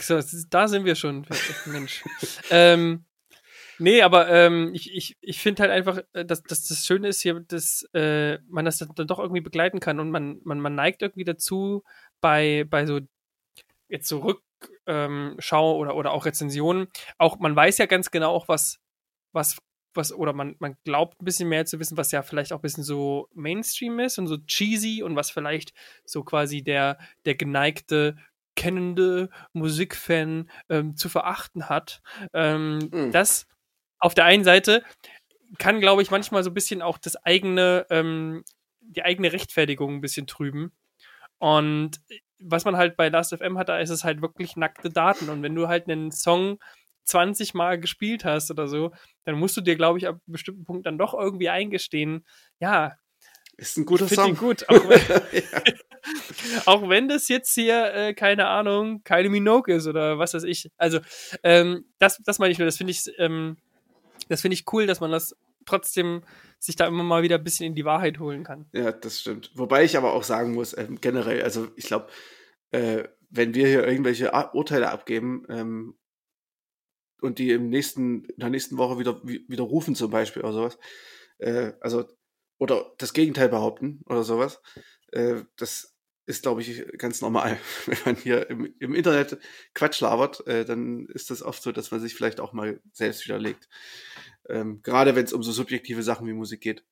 da 0.50 0.68
sind 0.68 0.86
wir 0.86 0.96
schon. 0.96 1.26
Mensch. 1.66 2.04
ähm, 2.50 3.06
nee, 3.80 4.02
aber 4.02 4.30
ähm, 4.30 4.72
ich, 4.74 4.94
ich, 4.94 5.18
ich 5.22 5.40
finde 5.42 5.64
halt 5.64 5.72
einfach, 5.72 6.02
äh, 6.14 6.24
dass, 6.24 6.44
dass 6.44 6.68
das 6.68 6.86
Schöne 6.86 7.10
ist 7.10 7.22
hier, 7.22 7.40
dass 7.40 7.84
äh, 7.94 8.38
man 8.48 8.66
das 8.66 8.78
dann 8.78 9.08
doch 9.08 9.20
irgendwie 9.20 9.42
begleiten 9.42 9.80
kann 9.80 10.00
und 10.00 10.12
man, 10.12 10.40
man, 10.44 10.60
man 10.60 10.76
neigt 10.76 11.02
irgendwie 11.02 11.26
dazu, 11.26 11.84
bei, 12.22 12.66
bei 12.70 12.86
so 12.86 13.00
jetzt 13.90 14.08
so 14.08 14.20
Rückschau 14.20 14.46
ähm, 14.88 15.38
oder, 15.80 15.96
oder 15.96 16.12
auch 16.12 16.26
Rezensionen, 16.26 16.88
auch 17.18 17.40
man 17.40 17.56
weiß 17.56 17.78
ja 17.80 17.88
ganz 17.88 18.12
genau 18.12 18.32
auch, 18.34 18.48
was, 18.48 18.80
was 19.34 19.58
was, 19.94 20.14
oder 20.14 20.34
man, 20.34 20.56
man 20.60 20.78
glaubt 20.84 21.22
ein 21.22 21.26
bisschen 21.26 21.50
mehr 21.50 21.66
zu 21.66 21.80
wissen, 21.80 21.98
was 21.98 22.12
ja 22.12 22.24
vielleicht 22.24 22.54
auch 22.54 22.60
ein 22.60 22.62
bisschen 22.62 22.84
so 22.84 23.28
Mainstream 23.34 24.00
ist 24.00 24.18
und 24.18 24.28
so 24.28 24.38
cheesy 24.38 25.04
und 25.04 25.16
was 25.16 25.32
vielleicht 25.32 25.74
so 26.06 26.24
quasi 26.24 26.64
der, 26.64 26.98
der 27.26 27.36
geneigte, 27.36 28.16
kennende 28.56 29.30
Musikfan 29.54 30.50
ähm, 30.70 30.96
zu 30.96 31.10
verachten 31.10 31.70
hat. 31.70 32.02
Ähm, 32.34 32.90
mhm. 32.92 33.12
Das 33.12 33.48
auf 34.00 34.14
der 34.14 34.26
einen 34.26 34.44
Seite 34.44 34.84
kann, 35.58 35.80
glaube 35.80 36.02
ich, 36.02 36.12
manchmal 36.12 36.44
so 36.44 36.50
ein 36.50 36.54
bisschen 36.56 36.82
auch 36.82 36.98
das 36.98 37.16
eigene, 37.18 37.86
ähm, 37.90 38.44
die 38.80 39.04
eigene 39.04 39.32
Rechtfertigung 39.32 39.96
ein 39.96 40.02
bisschen 40.02 40.28
trüben. 40.28 40.72
Und 41.42 42.00
was 42.40 42.66
man 42.66 42.78
halt 42.78 42.96
bei 42.96 43.10
Last.fm 43.10 43.58
hat, 43.58 43.68
da 43.68 43.80
ist 43.80 43.90
es 43.90 44.04
halt 44.04 44.22
wirklich 44.22 44.56
nackte 44.56 44.92
Daten. 44.92 45.28
Und 45.30 45.42
wenn 45.42 45.56
du 45.56 45.68
halt 45.68 45.90
einen 45.90 46.12
Song 46.12 46.60
20 47.06 47.56
Mal 47.56 47.80
gespielt 47.80 48.24
hast 48.26 48.52
oder 48.52 48.68
so, 48.68 48.92
dann 49.26 49.40
musst 49.40 49.58
du 49.58 49.62
dir, 49.62 49.76
glaube 49.76 49.98
ich, 49.98 50.08
ab 50.08 50.16
einem 50.16 50.34
bestimmten 50.34 50.66
Punkt 50.66 50.86
dann 50.86 51.00
doch 51.00 51.16
irgendwie 51.16 51.50
eingestehen, 51.50 52.28
ja, 52.60 52.96
ist 53.58 53.76
ein 53.78 53.86
guter 53.86 54.08
Song. 54.08 54.36
gut. 54.36 54.70
Auch 54.70 54.88
wenn, 54.88 55.44
auch 56.68 56.90
wenn, 56.90 57.08
das 57.08 57.28
jetzt 57.28 57.54
hier, 57.56 57.92
äh, 57.94 58.14
keine 58.14 58.46
Ahnung, 58.48 59.04
Kylie 59.04 59.30
Minogue 59.30 59.74
ist 59.74 59.88
oder 59.88 60.20
was 60.20 60.36
weiß 60.36 60.44
ich. 60.44 60.70
Also, 60.78 61.00
ähm, 61.42 61.86
das, 61.98 62.22
das 62.24 62.38
meine 62.38 62.52
ich 62.52 62.60
nur, 62.60 62.68
das 62.68 62.78
finde 62.78 62.92
ich, 62.92 63.12
ähm, 63.18 63.58
das 64.30 64.42
finde 64.42 64.54
ich 64.54 64.72
cool, 64.72 64.86
dass 64.86 65.00
man 65.00 65.12
das 65.12 65.36
trotzdem 65.66 66.24
sich 66.60 66.76
da 66.76 66.88
immer 66.88 67.04
mal 67.04 67.24
wieder 67.24 67.38
ein 67.38 67.44
bisschen 67.44 67.66
in 67.66 67.76
die 67.76 67.86
Wahrheit 67.86 68.20
holen 68.20 68.44
kann. 68.44 68.68
Ja, 68.72 68.92
das 68.92 69.20
stimmt. 69.20 69.52
Wobei 69.56 69.84
ich 69.84 69.98
aber 69.98 70.14
auch 70.14 70.24
sagen 70.24 70.54
muss, 70.54 70.78
ähm, 70.78 71.00
generell, 71.02 71.42
also 71.42 71.70
ich 71.76 71.86
glaube, 71.86 72.08
äh, 72.72 73.04
wenn 73.30 73.54
wir 73.54 73.68
hier 73.68 73.88
irgendwelche 73.88 74.32
Urteile 74.54 74.92
abgeben 74.92 75.46
ähm, 75.50 75.98
und 77.22 77.40
die 77.40 77.52
im 77.52 77.70
nächsten, 77.70 78.26
in 78.26 78.40
der 78.40 78.50
nächsten 78.50 78.78
Woche 78.78 79.00
wieder, 79.00 79.24
wieder 79.24 79.64
rufen 79.64 79.96
zum 79.96 80.12
Beispiel 80.12 80.44
oder 80.44 80.54
sowas. 80.54 80.78
Äh, 81.40 81.74
also, 81.82 82.06
oder 82.60 82.94
das 82.98 83.14
Gegenteil 83.14 83.50
behaupten 83.50 84.02
oder 84.06 84.24
sowas. 84.24 84.62
Äh, 85.12 85.44
das 85.58 85.98
ist, 86.26 86.44
glaube 86.44 86.62
ich, 86.62 86.86
ganz 86.98 87.22
normal. 87.22 87.58
Wenn 87.86 87.98
man 88.06 88.16
hier 88.16 88.50
im, 88.50 88.74
im 88.80 88.94
Internet 88.94 89.40
Quatsch 89.74 90.02
labert, 90.02 90.46
äh, 90.48 90.66
dann 90.66 91.08
ist 91.08 91.32
das 91.32 91.42
oft 91.42 91.64
so, 91.64 91.72
dass 91.72 91.92
man 91.92 92.00
sich 92.00 92.14
vielleicht 92.14 92.40
auch 92.40 92.54
mal 92.54 92.80
selbst 92.92 93.26
widerlegt. 93.26 93.68
Ähm, 94.52 94.82
gerade 94.84 95.16
wenn 95.16 95.26
es 95.26 95.34
um 95.34 95.44
so 95.44 95.52
subjektive 95.52 96.04
Sachen 96.04 96.28
wie 96.28 96.34
Musik 96.34 96.62
geht. 96.62 96.86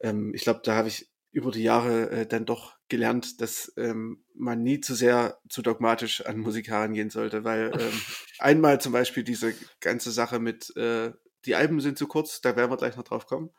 Ähm, 0.00 0.34
ich 0.34 0.42
glaube, 0.42 0.60
da 0.64 0.74
habe 0.74 0.88
ich 0.88 1.10
über 1.32 1.50
die 1.50 1.62
Jahre 1.62 2.10
äh, 2.10 2.26
dann 2.26 2.44
doch 2.44 2.76
gelernt, 2.88 3.40
dass 3.40 3.72
ähm, 3.78 4.22
man 4.34 4.62
nie 4.62 4.80
zu 4.80 4.94
sehr 4.94 5.40
zu 5.48 5.62
dogmatisch 5.62 6.24
an 6.26 6.38
Musik 6.38 6.68
herangehen 6.68 7.08
sollte, 7.08 7.42
weil 7.42 7.72
ähm, 7.78 8.00
einmal 8.38 8.80
zum 8.80 8.92
Beispiel 8.92 9.24
diese 9.24 9.54
ganze 9.80 10.12
Sache 10.12 10.38
mit 10.38 10.76
äh, 10.76 11.12
die 11.46 11.54
Alben 11.54 11.80
sind 11.80 11.98
zu 11.98 12.06
kurz, 12.06 12.40
da 12.40 12.54
werden 12.54 12.70
wir 12.70 12.76
gleich 12.76 12.96
noch 12.96 13.04
drauf 13.04 13.26
kommen, 13.26 13.50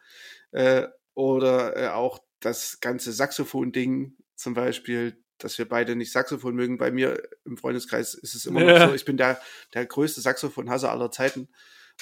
äh, 0.51 0.87
oder 1.15 1.75
äh, 1.75 1.87
auch 1.89 2.19
das 2.39 2.79
ganze 2.79 3.11
Saxophon-Ding 3.11 4.15
zum 4.35 4.53
Beispiel, 4.53 5.23
dass 5.37 5.57
wir 5.57 5.67
beide 5.67 5.95
nicht 5.95 6.11
Saxophon 6.11 6.55
mögen. 6.55 6.77
Bei 6.77 6.91
mir 6.91 7.21
im 7.45 7.57
Freundeskreis 7.57 8.13
ist 8.13 8.35
es 8.35 8.45
immer 8.45 8.63
ja. 8.63 8.79
noch 8.79 8.89
so, 8.89 8.95
ich 8.95 9.05
bin 9.05 9.17
der, 9.17 9.41
der 9.73 9.85
größte 9.85 10.21
Saxophon-Hasser 10.21 10.91
aller 10.91 11.11
Zeiten, 11.11 11.49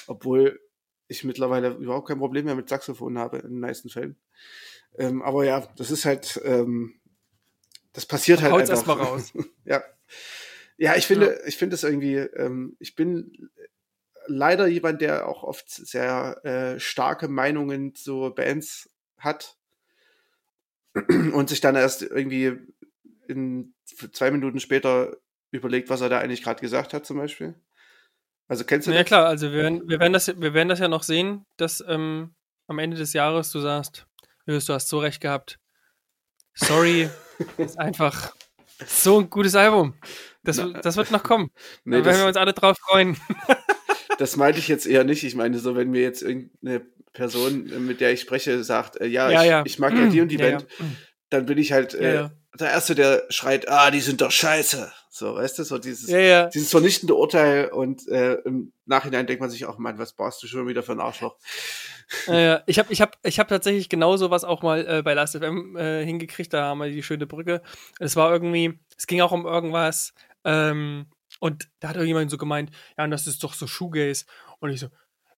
obwohl 0.06 0.60
ich 1.12 1.24
mittlerweile 1.24 1.70
überhaupt 1.70 2.08
kein 2.08 2.18
Problem 2.18 2.44
mehr 2.46 2.54
mit 2.54 2.68
Saxophon 2.68 3.18
habe 3.18 3.38
in 3.38 3.50
den 3.50 3.60
meisten 3.60 3.88
Fällen. 3.88 4.16
Ähm, 4.98 5.22
aber 5.22 5.44
ja, 5.44 5.66
das 5.76 5.90
ist 5.90 6.04
halt, 6.04 6.40
ähm, 6.44 6.94
das 7.92 8.06
passiert 8.06 8.42
halt 8.42 8.52
Haut's 8.52 8.70
einfach. 8.70 8.98
erstmal 8.98 9.06
raus. 9.06 9.32
ja. 9.64 9.82
Ja, 10.78 10.96
ich 10.96 11.06
finde, 11.06 11.26
ja. 11.26 11.46
ich 11.46 11.56
finde 11.56 11.74
es 11.74 11.84
irgendwie, 11.84 12.16
ähm, 12.16 12.76
ich 12.80 12.96
bin 12.96 13.50
leider 14.26 14.66
jemand, 14.66 15.00
der 15.00 15.28
auch 15.28 15.42
oft 15.42 15.68
sehr 15.68 16.40
äh, 16.44 16.80
starke 16.80 17.28
Meinungen 17.28 17.94
zu 17.94 18.32
Bands 18.34 18.90
hat 19.18 19.56
und 20.94 21.48
sich 21.48 21.60
dann 21.60 21.76
erst 21.76 22.02
irgendwie 22.02 22.56
in 23.28 23.74
zwei 23.84 24.30
Minuten 24.30 24.60
später 24.60 25.16
überlegt, 25.50 25.90
was 25.90 26.00
er 26.00 26.08
da 26.08 26.18
eigentlich 26.18 26.42
gerade 26.42 26.60
gesagt 26.60 26.94
hat, 26.94 27.06
zum 27.06 27.18
Beispiel. 27.18 27.54
Also 28.52 28.64
kennst 28.64 28.86
du 28.86 28.90
ja, 28.90 28.98
das? 28.98 29.00
Ja 29.00 29.04
klar, 29.04 29.26
also 29.28 29.50
wir 29.50 29.62
werden, 29.62 29.88
wir 29.88 29.98
werden 29.98 30.12
das, 30.12 30.28
wir 30.28 30.52
werden 30.52 30.68
das 30.68 30.78
ja 30.78 30.86
noch 30.86 31.04
sehen, 31.04 31.46
dass 31.56 31.82
ähm, 31.88 32.34
am 32.66 32.78
Ende 32.78 32.98
des 32.98 33.14
Jahres 33.14 33.50
du 33.50 33.60
sagst, 33.60 34.06
du 34.44 34.54
hast 34.54 34.88
so 34.90 34.98
recht 34.98 35.22
gehabt. 35.22 35.58
Sorry, 36.52 37.08
ist 37.56 37.78
einfach 37.78 38.34
so 38.86 39.20
ein 39.20 39.30
gutes 39.30 39.54
Album. 39.54 39.94
Das, 40.42 40.60
das 40.82 40.98
wird 40.98 41.10
noch 41.10 41.22
kommen. 41.22 41.50
Nee, 41.84 42.00
da 42.00 42.04
werden 42.04 42.18
wir 42.18 42.26
uns 42.26 42.36
alle 42.36 42.52
drauf 42.52 42.76
freuen. 42.76 43.16
das 44.18 44.36
meinte 44.36 44.58
ich 44.58 44.68
jetzt 44.68 44.86
eher 44.86 45.04
nicht. 45.04 45.24
Ich 45.24 45.34
meine, 45.34 45.58
so, 45.58 45.74
wenn 45.74 45.90
mir 45.90 46.02
jetzt 46.02 46.20
irgendeine 46.20 46.80
Person, 47.14 47.86
mit 47.86 48.02
der 48.02 48.12
ich 48.12 48.20
spreche, 48.20 48.62
sagt, 48.64 49.00
äh, 49.00 49.06
ja, 49.06 49.30
ja, 49.30 49.40
ich, 49.40 49.48
ja. 49.48 49.62
ich, 49.64 49.78
mag 49.78 49.94
ja 49.94 50.08
die 50.08 50.20
und 50.20 50.28
die 50.28 50.36
ja, 50.36 50.50
Band, 50.50 50.66
dann 51.30 51.46
bin 51.46 51.56
ich 51.56 51.72
halt 51.72 51.94
äh, 51.94 52.28
der 52.60 52.70
Erste, 52.70 52.94
der 52.94 53.24
schreit, 53.30 53.70
ah, 53.70 53.90
die 53.90 54.00
sind 54.00 54.20
doch 54.20 54.30
scheiße. 54.30 54.92
So, 55.14 55.34
weißt 55.34 55.58
du, 55.58 55.64
so 55.64 55.76
dieses, 55.76 56.06
dieses 56.06 56.70
vernichtende 56.70 57.14
Urteil 57.14 57.68
und 57.68 58.08
äh, 58.08 58.36
im 58.46 58.72
Nachhinein 58.86 59.26
denkt 59.26 59.42
man 59.42 59.50
sich 59.50 59.66
auch, 59.66 59.76
Mann, 59.76 59.98
was 59.98 60.14
brauchst 60.14 60.42
du 60.42 60.46
schon 60.46 60.66
wieder 60.66 60.82
für 60.82 60.92
ein 60.92 61.00
Arschloch? 61.00 61.36
Äh, 62.28 62.60
ich 62.64 62.78
habe 62.78 62.90
ich 62.90 63.02
hab, 63.02 63.18
ich 63.22 63.38
hab 63.38 63.48
tatsächlich 63.48 63.90
genau 63.90 64.16
sowas 64.16 64.42
auch 64.42 64.62
mal 64.62 64.86
äh, 64.88 65.02
bei 65.02 65.12
Last 65.12 65.36
FM 65.36 65.76
äh, 65.76 66.02
hingekriegt, 66.06 66.54
da 66.54 66.64
haben 66.64 66.78
wir 66.78 66.88
die 66.88 67.02
schöne 67.02 67.26
Brücke. 67.26 67.60
Es 68.00 68.16
war 68.16 68.32
irgendwie, 68.32 68.80
es 68.96 69.06
ging 69.06 69.20
auch 69.20 69.32
um 69.32 69.44
irgendwas 69.44 70.14
ähm, 70.44 71.04
und 71.40 71.68
da 71.80 71.88
hat 71.88 71.96
irgendjemand 71.96 72.30
so 72.30 72.38
gemeint, 72.38 72.70
ja, 72.96 73.04
und 73.04 73.10
das 73.10 73.26
ist 73.26 73.44
doch 73.44 73.52
so 73.52 73.66
Shoegaze. 73.66 74.24
Und 74.60 74.70
ich 74.70 74.80
so, 74.80 74.88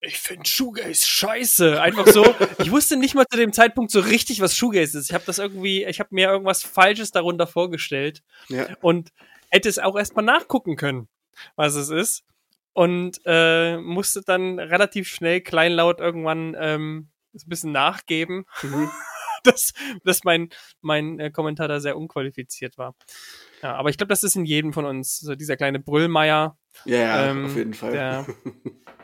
ich 0.03 0.19
finde 0.19 0.49
Shoegaze 0.49 1.05
scheiße. 1.05 1.83
Einfach 1.83 2.07
so. 2.07 2.25
ich 2.59 2.71
wusste 2.71 2.97
nicht 2.97 3.17
mal 3.17 3.27
zu 3.29 3.39
dem 3.39 3.53
Zeitpunkt 3.53 3.91
so 3.91 3.99
richtig, 3.99 4.41
was 4.41 4.57
Shoegaze 4.57 4.99
ist. 4.99 5.11
Ich 5.11 5.15
habe 5.15 5.25
das 5.27 5.41
irgendwie, 5.41 5.85
ich 5.85 5.99
habe 5.99 6.11
mir 6.13 6.29
irgendwas 6.29 6.63
Falsches 6.63 7.11
darunter 7.11 7.49
vorgestellt. 7.49 8.23
Ja. 8.49 8.69
Und 8.81 9.11
hätte 9.55 9.69
es 9.69 9.79
auch 9.79 9.97
erstmal 9.97 10.25
nachgucken 10.25 10.77
können, 10.77 11.09
was 11.57 11.77
es 11.77 11.88
ist 11.88 12.25
und 12.73 13.21
äh, 13.25 13.79
musste 13.79 14.23
dann 14.23 14.59
relativ 14.59 15.09
schnell 15.09 15.40
kleinlaut 15.40 16.01
irgendwann 16.01 16.57
ähm, 16.59 17.09
ein 17.33 17.49
bisschen 17.49 17.73
nachgeben, 17.73 18.47
mhm. 18.62 18.90
dass, 19.45 19.73
dass 20.03 20.25
mein, 20.25 20.49
mein 20.81 21.21
äh, 21.21 21.31
Kommentar 21.31 21.69
da 21.69 21.79
sehr 21.79 21.97
unqualifiziert 21.97 22.77
war. 22.79 22.97
Ja, 23.62 23.77
aber 23.77 23.90
ich 23.90 23.97
glaube, 23.97 24.09
das 24.09 24.25
ist 24.25 24.35
in 24.35 24.45
jedem 24.45 24.73
von 24.73 24.85
uns, 24.85 25.19
so 25.21 25.35
dieser 25.37 25.57
kleine 25.57 25.79
Brüllmeier. 25.79 26.59
Ja, 26.85 26.99
ja 26.99 27.31
ähm, 27.31 27.47
auf 27.47 27.57
jeden 27.57 27.75
Fall. 27.75 27.93
Der, 27.93 28.27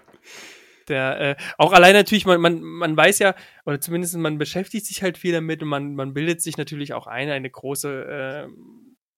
der 0.88 1.20
äh, 1.20 1.36
auch 1.56 1.72
allein 1.72 1.94
natürlich, 1.94 2.26
man, 2.26 2.40
man, 2.40 2.60
man 2.60 2.96
weiß 2.96 3.20
ja, 3.20 3.36
oder 3.64 3.80
zumindest 3.80 4.16
man 4.16 4.38
beschäftigt 4.38 4.86
sich 4.86 5.02
halt 5.02 5.16
viel 5.16 5.32
damit 5.32 5.62
und 5.62 5.68
man, 5.68 5.94
man 5.94 6.12
bildet 6.12 6.42
sich 6.42 6.56
natürlich 6.56 6.92
auch 6.92 7.06
ein, 7.06 7.30
eine 7.30 7.50
große 7.50 8.48
äh, 8.48 8.48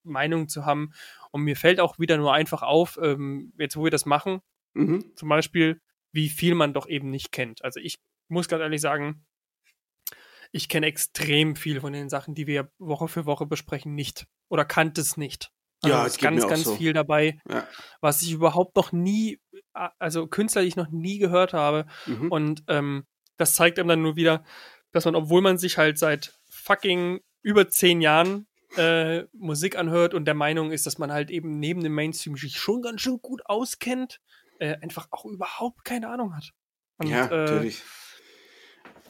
Meinung 0.04 0.48
zu 0.48 0.64
haben. 0.64 0.92
Und 1.30 1.42
mir 1.42 1.56
fällt 1.56 1.80
auch 1.80 1.98
wieder 1.98 2.16
nur 2.16 2.32
einfach 2.32 2.62
auf, 2.62 2.98
ähm, 3.02 3.52
jetzt 3.58 3.76
wo 3.76 3.84
wir 3.84 3.90
das 3.90 4.06
machen, 4.06 4.40
mhm. 4.74 5.12
zum 5.16 5.28
Beispiel, 5.28 5.80
wie 6.12 6.28
viel 6.28 6.54
man 6.54 6.74
doch 6.74 6.88
eben 6.88 7.10
nicht 7.10 7.32
kennt. 7.32 7.64
Also 7.64 7.80
ich 7.80 7.98
muss 8.28 8.48
ganz 8.48 8.60
ehrlich 8.60 8.80
sagen, 8.80 9.24
ich 10.52 10.68
kenne 10.68 10.86
extrem 10.86 11.56
viel 11.56 11.80
von 11.80 11.92
den 11.92 12.10
Sachen, 12.10 12.34
die 12.34 12.46
wir 12.46 12.70
Woche 12.78 13.08
für 13.08 13.26
Woche 13.26 13.46
besprechen, 13.46 13.94
nicht. 13.94 14.26
Oder 14.48 14.64
kannte 14.64 15.00
es 15.00 15.16
nicht. 15.16 15.50
Also 15.82 15.96
ja, 15.96 16.06
es 16.06 16.12
ist 16.12 16.20
ganz, 16.20 16.46
ganz 16.46 16.64
so. 16.64 16.76
viel 16.76 16.92
dabei, 16.92 17.40
ja. 17.48 17.66
was 18.00 18.22
ich 18.22 18.32
überhaupt 18.32 18.76
noch 18.76 18.92
nie, 18.92 19.40
also 19.98 20.28
Künstler, 20.28 20.62
die 20.62 20.68
ich 20.68 20.76
noch 20.76 20.90
nie 20.90 21.18
gehört 21.18 21.54
habe. 21.54 21.86
Mhm. 22.06 22.30
Und 22.30 22.64
ähm, 22.68 23.04
das 23.36 23.54
zeigt 23.54 23.78
einem 23.78 23.88
dann 23.88 24.02
nur 24.02 24.14
wieder, 24.14 24.44
dass 24.92 25.06
man, 25.06 25.16
obwohl 25.16 25.42
man 25.42 25.58
sich 25.58 25.78
halt 25.78 25.98
seit 25.98 26.38
fucking 26.48 27.20
über 27.42 27.68
zehn 27.68 28.00
Jahren 28.00 28.46
äh, 28.76 29.24
Musik 29.32 29.76
anhört 29.76 30.14
und 30.14 30.24
der 30.24 30.34
Meinung 30.34 30.72
ist, 30.72 30.86
dass 30.86 30.98
man 30.98 31.12
halt 31.12 31.30
eben 31.30 31.58
neben 31.58 31.82
dem 31.82 31.94
Mainstream 31.94 32.36
sich 32.36 32.58
schon 32.58 32.82
ganz 32.82 33.00
schön 33.00 33.18
gut 33.20 33.44
auskennt, 33.46 34.20
äh, 34.58 34.76
einfach 34.80 35.08
auch 35.10 35.24
überhaupt 35.24 35.84
keine 35.84 36.08
Ahnung 36.08 36.34
hat. 36.34 36.52
Und, 36.98 37.08
ja, 37.08 37.26
äh, 37.26 37.44
natürlich. 37.44 37.82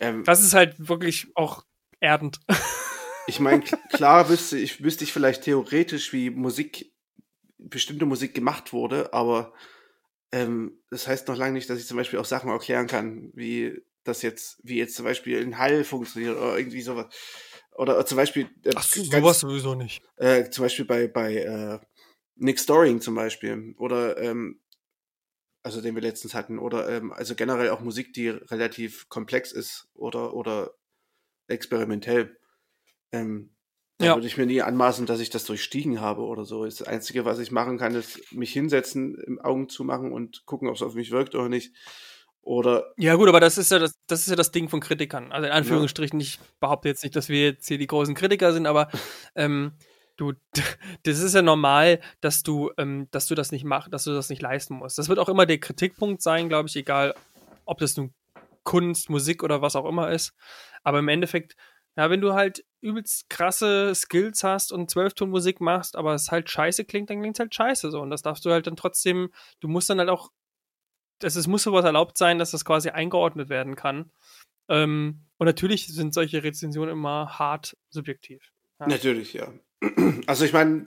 Ähm, 0.01 0.25
das 0.25 0.43
ist 0.43 0.55
halt 0.55 0.89
wirklich 0.89 1.29
auch 1.35 1.65
erdend. 2.01 2.41
Ich 3.29 3.39
meine, 3.39 3.63
klar 3.93 4.29
wüsste 4.29 4.59
ich, 4.59 4.83
wüsste 4.83 5.05
ich 5.05 5.13
vielleicht 5.13 5.45
theoretisch, 5.45 6.13
wie 6.13 6.31
Musik, 6.31 6.93
bestimmte 7.57 8.05
Musik 8.05 8.35
gemacht 8.35 8.73
wurde, 8.73 9.13
aber 9.13 9.53
ähm, 10.33 10.83
das 10.91 11.07
heißt 11.07 11.29
noch 11.29 11.37
lange 11.37 11.53
nicht, 11.53 11.71
dass 11.71 11.79
ich 11.79 11.87
zum 11.87 11.97
Beispiel 11.97 12.19
auch 12.19 12.25
Sachen 12.25 12.51
erklären 12.51 12.89
kann, 12.89 13.31
wie 13.35 13.81
das 14.03 14.23
jetzt, 14.23 14.59
wie 14.65 14.77
jetzt 14.77 14.97
zum 14.97 15.05
Beispiel 15.05 15.41
ein 15.41 15.59
Hall 15.59 15.85
funktioniert 15.85 16.37
oder 16.37 16.59
irgendwie 16.59 16.83
sowas. 16.83 17.07
Oder 17.75 18.05
zum 18.07 18.17
Beispiel. 18.17 18.49
Äh, 18.65 18.73
Ach, 18.75 18.83
so, 18.83 19.03
sowas 19.03 19.41
sowieso 19.41 19.75
nicht. 19.75 20.03
Äh, 20.17 20.51
zum 20.51 20.65
Beispiel 20.65 20.85
bei, 20.85 21.09
bei 21.09 21.37
äh, 21.37 21.79
Nick 22.37 22.59
Storing 22.59 23.01
zum 23.01 23.15
Beispiel. 23.15 23.75
Oder, 23.79 24.19
ähm, 24.19 24.61
also 25.63 25.81
den 25.81 25.95
wir 25.95 26.03
letztens 26.03 26.35
hatten. 26.35 26.59
Oder, 26.59 26.89
ähm, 26.89 27.13
also 27.13 27.35
generell 27.35 27.71
auch 27.71 27.81
Musik, 27.81 28.13
die 28.13 28.29
relativ 28.29 29.09
komplex 29.09 29.53
ist 29.53 29.89
oder, 29.95 30.35
oder 30.35 30.75
experimentell. 31.49 32.39
Ähm, 33.13 33.51
da 33.99 34.07
ja. 34.07 34.15
würde 34.17 34.27
ich 34.27 34.37
mir 34.37 34.47
nie 34.47 34.63
anmaßen, 34.63 35.07
dass 35.07 35.21
ich 35.21 35.31
das 35.31 35.45
durchstiegen 35.45 36.01
habe 36.01 36.23
oder 36.23 36.45
so. 36.45 36.65
Das 36.65 36.83
Einzige, 36.83 37.25
was 37.25 37.39
ich 37.39 37.53
machen 37.53 37.79
kann, 37.79 37.95
ist 37.95 38.33
mich 38.33 38.53
hinsetzen, 38.53 39.17
im 39.27 39.39
Augen 39.39 39.69
zu 39.69 39.85
machen 39.85 40.13
und 40.13 40.45
gucken, 40.45 40.69
ob 40.69 40.75
es 40.75 40.83
auf 40.83 40.95
mich 40.95 41.11
wirkt 41.11 41.35
oder 41.35 41.49
nicht. 41.49 41.75
Oder 42.43 42.93
ja, 42.97 43.15
gut, 43.15 43.29
aber 43.29 43.39
das 43.39 43.57
ist 43.57 43.71
ja 43.71 43.79
das, 43.79 43.95
das 44.09 44.21
ist 44.21 44.29
ja 44.29 44.37
das 44.37 44.51
Ding 44.51 44.69
von 44.69 44.81
Kritikern. 44.81 45.31
Also 45.31 45.47
in 45.47 45.53
Anführungsstrichen, 45.53 46.19
ja. 46.19 46.25
ich 46.25 46.41
behaupte 46.59 46.89
jetzt 46.89 47.05
nicht, 47.05 47.15
dass 47.15 47.29
wir 47.29 47.41
jetzt 47.45 47.69
hier 47.69 47.79
die 47.79 47.87
großen 47.87 48.17
Kritiker 48.17 48.53
sind, 48.53 48.67
aber 48.67 48.89
ähm, 49.37 49.73
du, 50.17 50.33
das 51.05 51.21
ist 51.21 51.35
ja 51.35 51.43
normal, 51.43 52.01
dass 52.21 52.43
du, 52.43 52.73
ähm, 52.79 53.07
dass 53.13 53.27
du 53.27 53.37
das 53.37 53.53
nicht 53.53 53.65
machst, 53.65 53.93
dass 53.93 54.05
du 54.05 54.13
das 54.13 54.29
nicht 54.29 54.43
leisten 54.43 54.75
musst. 54.75 54.99
Das 54.99 55.09
wird 55.09 55.21
auch 55.21 55.29
immer 55.29 55.47
der 55.47 55.59
Kritikpunkt 55.59 56.21
sein, 56.21 56.49
glaube 56.49 56.69
ich, 56.69 56.75
egal, 56.75 57.15
ob 57.65 57.79
das 57.79 57.97
nun 57.97 58.13
Kunst, 58.65 59.09
Musik 59.09 59.45
oder 59.45 59.63
was 59.63 59.77
auch 59.77 59.87
immer 59.87 60.11
ist. 60.11 60.35
Aber 60.83 60.99
im 60.99 61.09
Endeffekt, 61.09 61.55
ja, 61.97 62.11
wenn 62.11 62.21
du 62.21 62.33
halt 62.35 62.65
übelst 62.81 63.31
krasse 63.31 63.95
Skills 63.95 64.43
hast 64.43 64.73
und 64.73 64.91
Zwölftonmusik 64.91 65.61
machst, 65.61 65.95
aber 65.97 66.15
es 66.15 66.33
halt 66.33 66.51
scheiße 66.51 66.85
klingt, 66.85 67.11
dann 67.11 67.21
klingt 67.21 67.37
es 67.37 67.41
halt 67.41 67.55
scheiße 67.55 67.93
so. 67.93 68.01
Und 68.01 68.11
das 68.11 68.23
darfst 68.23 68.45
du 68.45 68.51
halt 68.51 68.67
dann 68.67 68.77
trotzdem, 68.77 69.31
du 69.61 69.69
musst 69.69 69.91
dann 69.91 70.01
halt 70.01 70.09
auch 70.09 70.31
es, 71.25 71.37
es 71.37 71.47
muss 71.47 71.63
sowas 71.63 71.85
erlaubt 71.85 72.19
sein, 72.19 72.39
dass 72.39 72.51
das 72.51 72.65
quasi 72.65 72.91
eingeordnet 72.91 73.49
werden 73.49 73.77
kann. 73.77 74.11
Ähm, 74.69 75.27
und 75.39 75.47
natürlich 75.47 75.89
sind 75.89 76.15
solche 76.15 76.43
Rezensionen 76.43 76.93
immer 76.93 77.39
hart 77.39 77.77
subjektiv. 77.91 78.53
Ja. 78.81 78.87
Natürlich, 78.89 79.33
ja. 79.35 79.49
Also 80.27 80.45
ich 80.45 80.53
meine, 80.53 80.87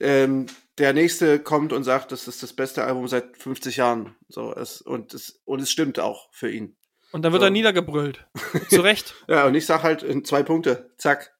ähm, 0.00 0.46
der 0.78 0.92
nächste 0.92 1.38
kommt 1.38 1.72
und 1.72 1.84
sagt, 1.84 2.10
das 2.12 2.26
ist 2.26 2.42
das 2.42 2.52
beste 2.52 2.84
Album 2.84 3.06
seit 3.06 3.36
50 3.36 3.76
Jahren. 3.76 4.16
So, 4.28 4.54
es, 4.54 4.80
und, 4.80 5.14
es, 5.14 5.40
und 5.44 5.60
es 5.60 5.70
stimmt 5.70 5.98
auch 5.98 6.28
für 6.32 6.50
ihn. 6.50 6.76
Und 7.12 7.22
dann 7.22 7.32
wird 7.32 7.42
so. 7.42 7.46
er 7.46 7.50
niedergebrüllt. 7.50 8.26
Zu 8.70 8.80
Recht. 8.80 9.14
ja, 9.28 9.46
und 9.46 9.54
ich 9.54 9.66
sag 9.66 9.82
halt 9.82 10.02
in 10.02 10.24
zwei 10.24 10.42
Punkte. 10.42 10.90
Zack. 10.98 11.32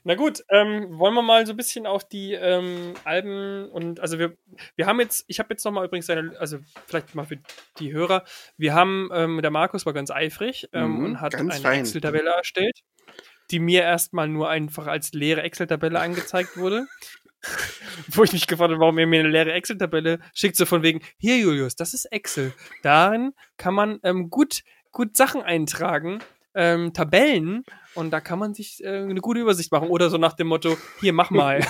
Na 0.08 0.14
gut, 0.14 0.46
ähm, 0.50 1.00
wollen 1.00 1.16
wir 1.16 1.24
mal 1.24 1.48
so 1.48 1.54
ein 1.54 1.58
bisschen 1.58 1.88
auf 1.88 2.08
die 2.08 2.34
ähm, 2.34 2.94
Alben 3.06 3.68
und 3.72 4.00
also 4.00 4.20
wir, 4.20 4.38
wir 4.76 4.86
haben 4.86 5.00
jetzt, 5.00 5.26
ich 5.28 5.40
habe 5.40 5.50
jetzt 5.50 5.66
nochmal 5.66 5.84
übrigens 5.84 6.08
eine, 6.12 6.40
also 6.40 6.60
vielleicht 6.86 7.16
mal 7.16 7.26
für 7.26 7.40
die 7.80 7.92
Hörer, 7.92 8.24
wir 8.56 8.76
haben, 8.76 9.10
ähm, 9.12 9.42
der 9.42 9.50
Markus 9.50 9.84
war 9.88 9.94
ganz 9.94 10.12
eifrig 10.12 10.70
ähm, 10.74 11.00
mhm, 11.00 11.06
und 11.06 11.22
hat 11.22 11.34
eine 11.34 11.52
Excel-Tabelle 11.52 12.30
erstellt, 12.30 12.82
die 13.50 13.58
mir 13.58 13.82
erstmal 13.82 14.28
nur 14.28 14.48
einfach 14.48 14.86
als 14.86 15.12
leere 15.14 15.42
Excel-Tabelle 15.42 16.00
angezeigt 16.00 16.56
wurde. 16.56 16.86
Wo 18.08 18.24
ich 18.24 18.32
mich 18.32 18.46
gefragt 18.46 18.72
habe, 18.72 18.80
warum 18.80 19.00
er 19.00 19.08
mir 19.08 19.22
eine 19.22 19.30
leere 19.30 19.54
Excel-Tabelle 19.54 20.20
schickt, 20.36 20.56
so 20.56 20.68
von 20.68 20.84
wegen, 20.84 21.02
hier 21.18 21.38
Julius, 21.40 21.76
das 21.76 21.96
ist 21.96 22.06
Excel. 22.06 22.54
Darin 22.84 23.34
kann 23.58 23.74
man 23.74 24.00
ähm, 24.04 24.30
gut, 24.30 24.62
gut 24.92 25.18
Sachen 25.18 25.42
eintragen 25.42 26.20
ähm, 26.56 26.94
Tabellen 26.94 27.64
und 27.94 28.12
da 28.12 28.22
kann 28.22 28.40
man 28.40 28.54
sich 28.54 28.84
äh, 28.84 28.88
eine 28.88 29.22
gute 29.22 29.40
Übersicht 29.40 29.72
machen. 29.72 29.90
Oder 29.90 30.10
so 30.10 30.18
nach 30.18 30.34
dem 30.34 30.48
Motto, 30.48 30.78
hier, 31.00 31.14
mach 31.14 31.32
mal. 31.32 31.60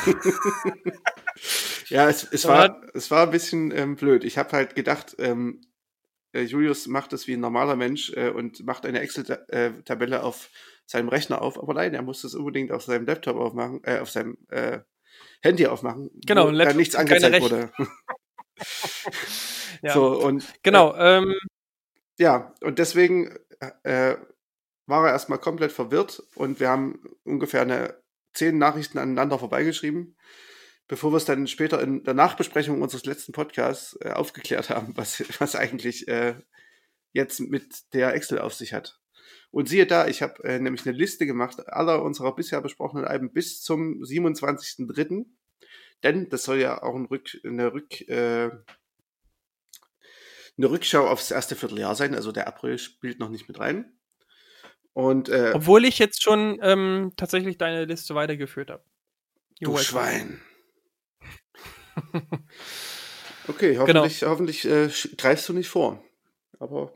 ja, 1.88 2.10
es, 2.10 2.24
es, 2.32 2.48
war, 2.48 2.82
es 2.94 3.12
war 3.12 3.24
ein 3.24 3.32
bisschen 3.32 3.72
ähm, 3.72 3.96
blöd. 3.96 4.24
Ich 4.24 4.38
habe 4.38 4.52
halt 4.52 4.76
gedacht, 4.76 5.16
ähm, 5.20 5.62
äh, 6.34 6.42
Julius 6.42 6.88
macht 6.88 7.14
das 7.14 7.28
wie 7.28 7.34
ein 7.34 7.40
normaler 7.40 7.76
Mensch 7.76 8.12
äh, 8.14 8.30
und 8.30 8.66
macht 8.66 8.86
eine 8.86 9.00
Excel-Tabelle 9.00 10.24
auf 10.24 10.50
seinem 10.86 11.10
Rechner 11.10 11.42
auf, 11.42 11.62
aber 11.62 11.74
nein, 11.74 11.94
er 11.94 12.02
muss 12.02 12.22
das 12.22 12.36
unbedingt 12.36 12.72
auf 12.72 12.84
seinem 12.84 13.06
Laptop 13.06 13.38
aufmachen, 13.38 13.82
äh, 13.84 14.00
auf 14.00 14.10
seinem 14.10 14.38
äh, 14.50 14.80
Handy 15.42 15.68
aufmachen, 15.68 16.12
genau, 16.26 16.52
da 16.52 16.74
nichts 16.74 16.96
angezeigt 16.96 17.42
wurde. 17.42 17.72
ja. 19.82 19.94
So, 19.94 20.22
und 20.22 20.46
genau, 20.64 20.94
äh, 20.94 21.18
ähm, 21.18 21.34
ja, 22.18 22.54
und 22.62 22.80
deswegen 22.80 23.36
äh, 23.84 24.16
war 24.88 25.06
er 25.06 25.14
erstmal 25.14 25.40
komplett 25.40 25.72
verwirrt 25.72 26.22
und 26.36 26.60
wir 26.60 26.70
haben 26.70 27.00
ungefähr 27.24 27.62
eine 27.62 28.02
zehn 28.34 28.58
Nachrichten 28.58 28.98
aneinander 28.98 29.40
vorbeigeschrieben, 29.40 30.18
bevor 30.88 31.12
wir 31.12 31.18
es 31.18 31.26
dann 31.26 31.48
später 31.48 31.82
in 31.82 32.04
der 32.04 32.14
Nachbesprechung 32.14 32.82
unseres 32.82 33.06
letzten 33.06 33.32
Podcasts 33.32 33.98
äh, 34.02 34.12
aufgeklärt 34.12 34.70
haben, 34.70 34.96
was, 34.96 35.24
was 35.40 35.56
eigentlich 35.56 36.08
äh, 36.08 36.36
jetzt 37.14 37.40
mit 37.40 37.94
der 37.94 38.14
Excel 38.14 38.40
auf 38.40 38.54
sich 38.54 38.74
hat. 38.74 39.00
Und 39.52 39.70
siehe 39.70 39.88
da, 39.88 40.08
ich 40.08 40.22
habe 40.22 40.44
äh, 40.44 40.60
nämlich 40.60 40.86
eine 40.86 40.98
Liste 40.98 41.26
gemacht 41.26 41.70
aller 41.70 42.04
unserer 42.04 42.36
bisher 42.36 42.62
besprochenen 42.62 43.06
Alben 43.06 43.32
bis 43.32 43.62
zum 43.62 44.02
27.03. 44.02 45.26
Denn 46.04 46.30
das 46.30 46.44
soll 46.44 46.58
ja 46.58 46.84
auch 46.84 46.94
ein 46.94 47.06
Rück, 47.06 47.40
eine, 47.46 47.74
Rück, 47.74 48.02
äh, 48.10 48.52
eine 50.58 50.70
Rückschau 50.70 51.08
aufs 51.08 51.32
erste 51.32 51.56
Vierteljahr 51.56 51.96
sein. 51.96 52.16
Also 52.16 52.34
der 52.34 52.48
April 52.48 52.78
spielt 52.78 53.20
noch 53.20 53.30
nicht 53.30 53.48
mit 53.48 53.60
rein. 53.60 53.95
Und, 54.96 55.28
äh, 55.28 55.52
Obwohl 55.54 55.84
ich 55.84 56.00
jetzt 56.00 56.24
schon 56.24 56.58
ähm, 56.62 57.12
tatsächlich 57.18 57.58
deine 57.58 57.84
Liste 57.84 58.16
weitergeführt 58.16 58.72
habe. 58.72 58.82
Du 59.60 59.78
Schwein. 59.78 60.40
okay, 63.50 63.78
hoffentlich, 63.78 64.20
genau. 64.22 64.32
hoffentlich 64.32 64.66
äh, 64.66 64.90
greifst 65.18 65.50
du 65.50 65.54
nicht 65.54 65.68
vor. 65.68 66.02
Aber. 66.60 66.94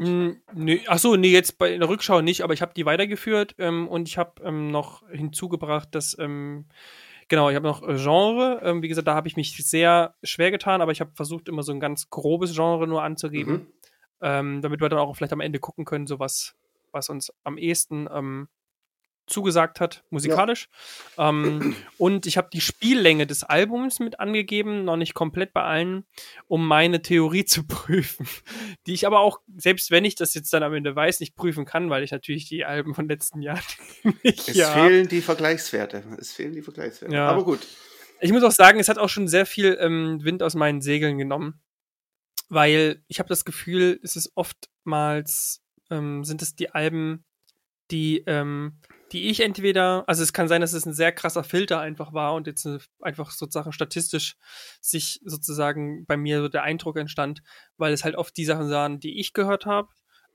Mm, 0.00 0.30
nee, 0.54 0.82
achso, 0.88 1.14
nee, 1.16 1.30
jetzt 1.30 1.56
bei 1.56 1.78
der 1.78 1.88
Rückschau 1.88 2.20
nicht, 2.20 2.42
aber 2.42 2.52
ich 2.52 2.62
habe 2.62 2.74
die 2.74 2.84
weitergeführt 2.84 3.54
ähm, 3.58 3.86
und 3.86 4.08
ich 4.08 4.18
habe 4.18 4.42
ähm, 4.42 4.72
noch 4.72 5.08
hinzugebracht, 5.08 5.94
dass 5.94 6.18
ähm, 6.18 6.66
Genau, 7.28 7.48
ich 7.48 7.56
habe 7.56 7.66
noch 7.66 7.86
äh, 7.86 7.94
Genre. 7.96 8.60
Ähm, 8.62 8.82
wie 8.82 8.88
gesagt, 8.88 9.08
da 9.08 9.14
habe 9.14 9.28
ich 9.28 9.36
mich 9.36 9.56
sehr 9.56 10.14
schwer 10.24 10.50
getan, 10.50 10.82
aber 10.82 10.92
ich 10.92 11.00
habe 11.00 11.12
versucht, 11.14 11.48
immer 11.48 11.62
so 11.62 11.72
ein 11.72 11.80
ganz 11.80 12.10
grobes 12.10 12.54
Genre 12.54 12.86
nur 12.86 13.02
anzugeben, 13.02 13.52
mhm. 13.52 13.66
ähm, 14.20 14.62
damit 14.62 14.80
wir 14.80 14.88
dann 14.88 14.98
auch 14.98 15.14
vielleicht 15.16 15.32
am 15.32 15.40
Ende 15.40 15.58
gucken 15.58 15.84
können, 15.84 16.06
so 16.06 16.18
was, 16.18 16.54
was 16.94 17.10
uns 17.10 17.32
am 17.44 17.58
ehesten 17.58 18.08
ähm, 18.10 18.48
zugesagt 19.26 19.80
hat, 19.80 20.04
musikalisch. 20.10 20.68
Ja. 21.16 21.30
Ähm, 21.30 21.74
und 21.98 22.26
ich 22.26 22.36
habe 22.36 22.48
die 22.52 22.60
Spiellänge 22.60 23.26
des 23.26 23.42
Albums 23.42 23.98
mit 23.98 24.20
angegeben, 24.20 24.84
noch 24.84 24.96
nicht 24.96 25.14
komplett 25.14 25.52
bei 25.52 25.62
allen, 25.62 26.04
um 26.46 26.66
meine 26.66 27.02
Theorie 27.02 27.44
zu 27.44 27.66
prüfen. 27.66 28.26
Die 28.86 28.94
ich 28.94 29.06
aber 29.06 29.20
auch, 29.20 29.40
selbst 29.56 29.90
wenn 29.90 30.04
ich 30.04 30.14
das 30.14 30.34
jetzt 30.34 30.52
dann 30.52 30.62
am 30.62 30.74
Ende 30.74 30.94
weiß, 30.94 31.20
nicht 31.20 31.36
prüfen 31.36 31.64
kann, 31.64 31.90
weil 31.90 32.02
ich 32.02 32.10
natürlich 32.10 32.48
die 32.48 32.64
Alben 32.64 32.94
von 32.94 33.08
letzten 33.08 33.42
Jahren 33.42 33.62
nicht 34.22 34.48
Es 34.48 34.56
ja. 34.56 34.72
fehlen 34.72 35.08
die 35.08 35.22
Vergleichswerte. 35.22 36.04
Es 36.18 36.32
fehlen 36.32 36.52
die 36.52 36.62
Vergleichswerte. 36.62 37.14
Ja. 37.14 37.28
Aber 37.28 37.44
gut. 37.44 37.66
Ich 38.20 38.32
muss 38.32 38.42
auch 38.42 38.52
sagen, 38.52 38.78
es 38.78 38.88
hat 38.88 38.98
auch 38.98 39.08
schon 39.08 39.28
sehr 39.28 39.44
viel 39.44 39.76
ähm, 39.80 40.22
Wind 40.22 40.42
aus 40.42 40.54
meinen 40.54 40.80
Segeln 40.80 41.18
genommen. 41.18 41.60
Weil 42.50 43.02
ich 43.08 43.18
habe 43.18 43.28
das 43.28 43.44
Gefühl, 43.46 43.98
es 44.02 44.16
ist 44.16 44.32
oftmals 44.34 45.63
ähm, 45.90 46.24
sind 46.24 46.42
es 46.42 46.54
die 46.54 46.70
Alben, 46.70 47.24
die, 47.90 48.24
ähm, 48.26 48.78
die 49.12 49.28
ich 49.28 49.40
entweder, 49.40 50.04
also 50.06 50.22
es 50.22 50.32
kann 50.32 50.48
sein, 50.48 50.60
dass 50.60 50.72
es 50.72 50.86
ein 50.86 50.94
sehr 50.94 51.12
krasser 51.12 51.44
Filter 51.44 51.80
einfach 51.80 52.12
war 52.12 52.34
und 52.34 52.46
jetzt 52.46 52.66
einfach 53.00 53.30
sozusagen 53.30 53.72
statistisch 53.72 54.36
sich 54.80 55.20
sozusagen 55.24 56.06
bei 56.06 56.16
mir 56.16 56.40
so 56.40 56.48
der 56.48 56.62
Eindruck 56.62 56.96
entstand, 56.96 57.42
weil 57.76 57.92
es 57.92 58.04
halt 58.04 58.16
oft 58.16 58.36
die 58.36 58.44
Sachen 58.44 58.68
sahen, 58.68 59.00
die 59.00 59.20
ich 59.20 59.32
gehört 59.34 59.66
habe, 59.66 59.88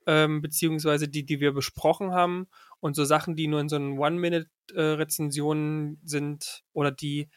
ähm, 0.05 0.41
beziehungsweise 0.41 1.07
die, 1.07 1.25
die 1.25 1.39
wir 1.39 1.51
besprochen 1.53 2.11
haben 2.11 2.47
und 2.79 2.95
so 2.95 3.03
Sachen, 3.03 3.35
die 3.35 3.47
nur 3.47 3.59
in 3.59 3.69
so 3.69 3.75
einen 3.75 3.97
One-Minute-Rezensionen 3.97 5.93
äh, 5.93 5.97
sind 6.03 6.63
oder 6.71 6.91
die 6.91 7.29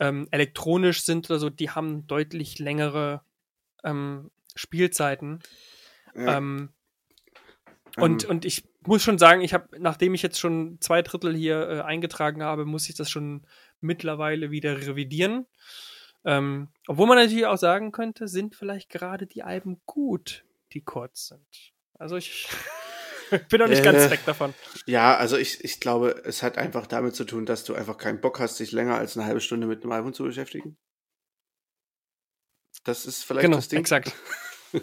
ähm, 0.00 0.26
elektronisch 0.30 1.02
sind 1.04 1.30
oder 1.30 1.38
so, 1.38 1.50
die 1.50 1.70
haben 1.70 2.06
deutlich 2.06 2.58
längere 2.58 3.22
ähm, 3.84 4.30
Spielzeiten. 4.56 5.40
Ja. 6.14 6.38
Ähm, 6.38 6.70
und, 7.96 8.24
ähm, 8.24 8.30
und 8.30 8.44
ich 8.44 8.64
muss 8.86 9.02
schon 9.02 9.18
sagen, 9.18 9.40
ich 9.40 9.54
habe, 9.54 9.68
nachdem 9.78 10.14
ich 10.14 10.22
jetzt 10.22 10.40
schon 10.40 10.78
zwei 10.80 11.02
Drittel 11.02 11.34
hier 11.34 11.68
äh, 11.68 11.80
eingetragen 11.80 12.42
habe, 12.42 12.64
muss 12.64 12.88
ich 12.88 12.94
das 12.94 13.10
schon 13.10 13.46
mittlerweile 13.80 14.50
wieder 14.50 14.76
revidieren. 14.78 15.46
Ähm, 16.24 16.68
obwohl 16.86 17.06
man 17.06 17.18
natürlich 17.18 17.46
auch 17.46 17.58
sagen 17.58 17.92
könnte, 17.92 18.28
sind 18.28 18.56
vielleicht 18.56 18.88
gerade 18.88 19.26
die 19.26 19.42
Alben 19.42 19.80
gut, 19.84 20.44
die 20.72 20.80
kurz 20.80 21.28
sind. 21.28 21.72
Also 21.98 22.16
ich 22.16 22.48
bin 23.50 23.60
noch 23.60 23.68
nicht 23.68 23.80
äh, 23.80 23.84
ganz 23.84 24.10
weg 24.10 24.20
davon. 24.24 24.54
Ja, 24.86 25.16
also 25.16 25.36
ich, 25.36 25.62
ich 25.62 25.80
glaube, 25.80 26.22
es 26.24 26.42
hat 26.42 26.58
einfach 26.58 26.86
damit 26.86 27.14
zu 27.14 27.24
tun, 27.24 27.46
dass 27.46 27.64
du 27.64 27.74
einfach 27.74 27.98
keinen 27.98 28.20
Bock 28.20 28.40
hast, 28.40 28.58
dich 28.58 28.72
länger 28.72 28.96
als 28.96 29.16
eine 29.16 29.26
halbe 29.26 29.40
Stunde 29.40 29.66
mit 29.66 29.82
einem 29.82 29.92
Album 29.92 30.14
zu 30.14 30.24
beschäftigen. 30.24 30.76
Das 32.84 33.06
ist 33.06 33.24
vielleicht 33.24 33.44
genau, 33.44 33.56
das 33.56 33.68
Ding. 33.68 33.80
Exakt. 33.80 34.12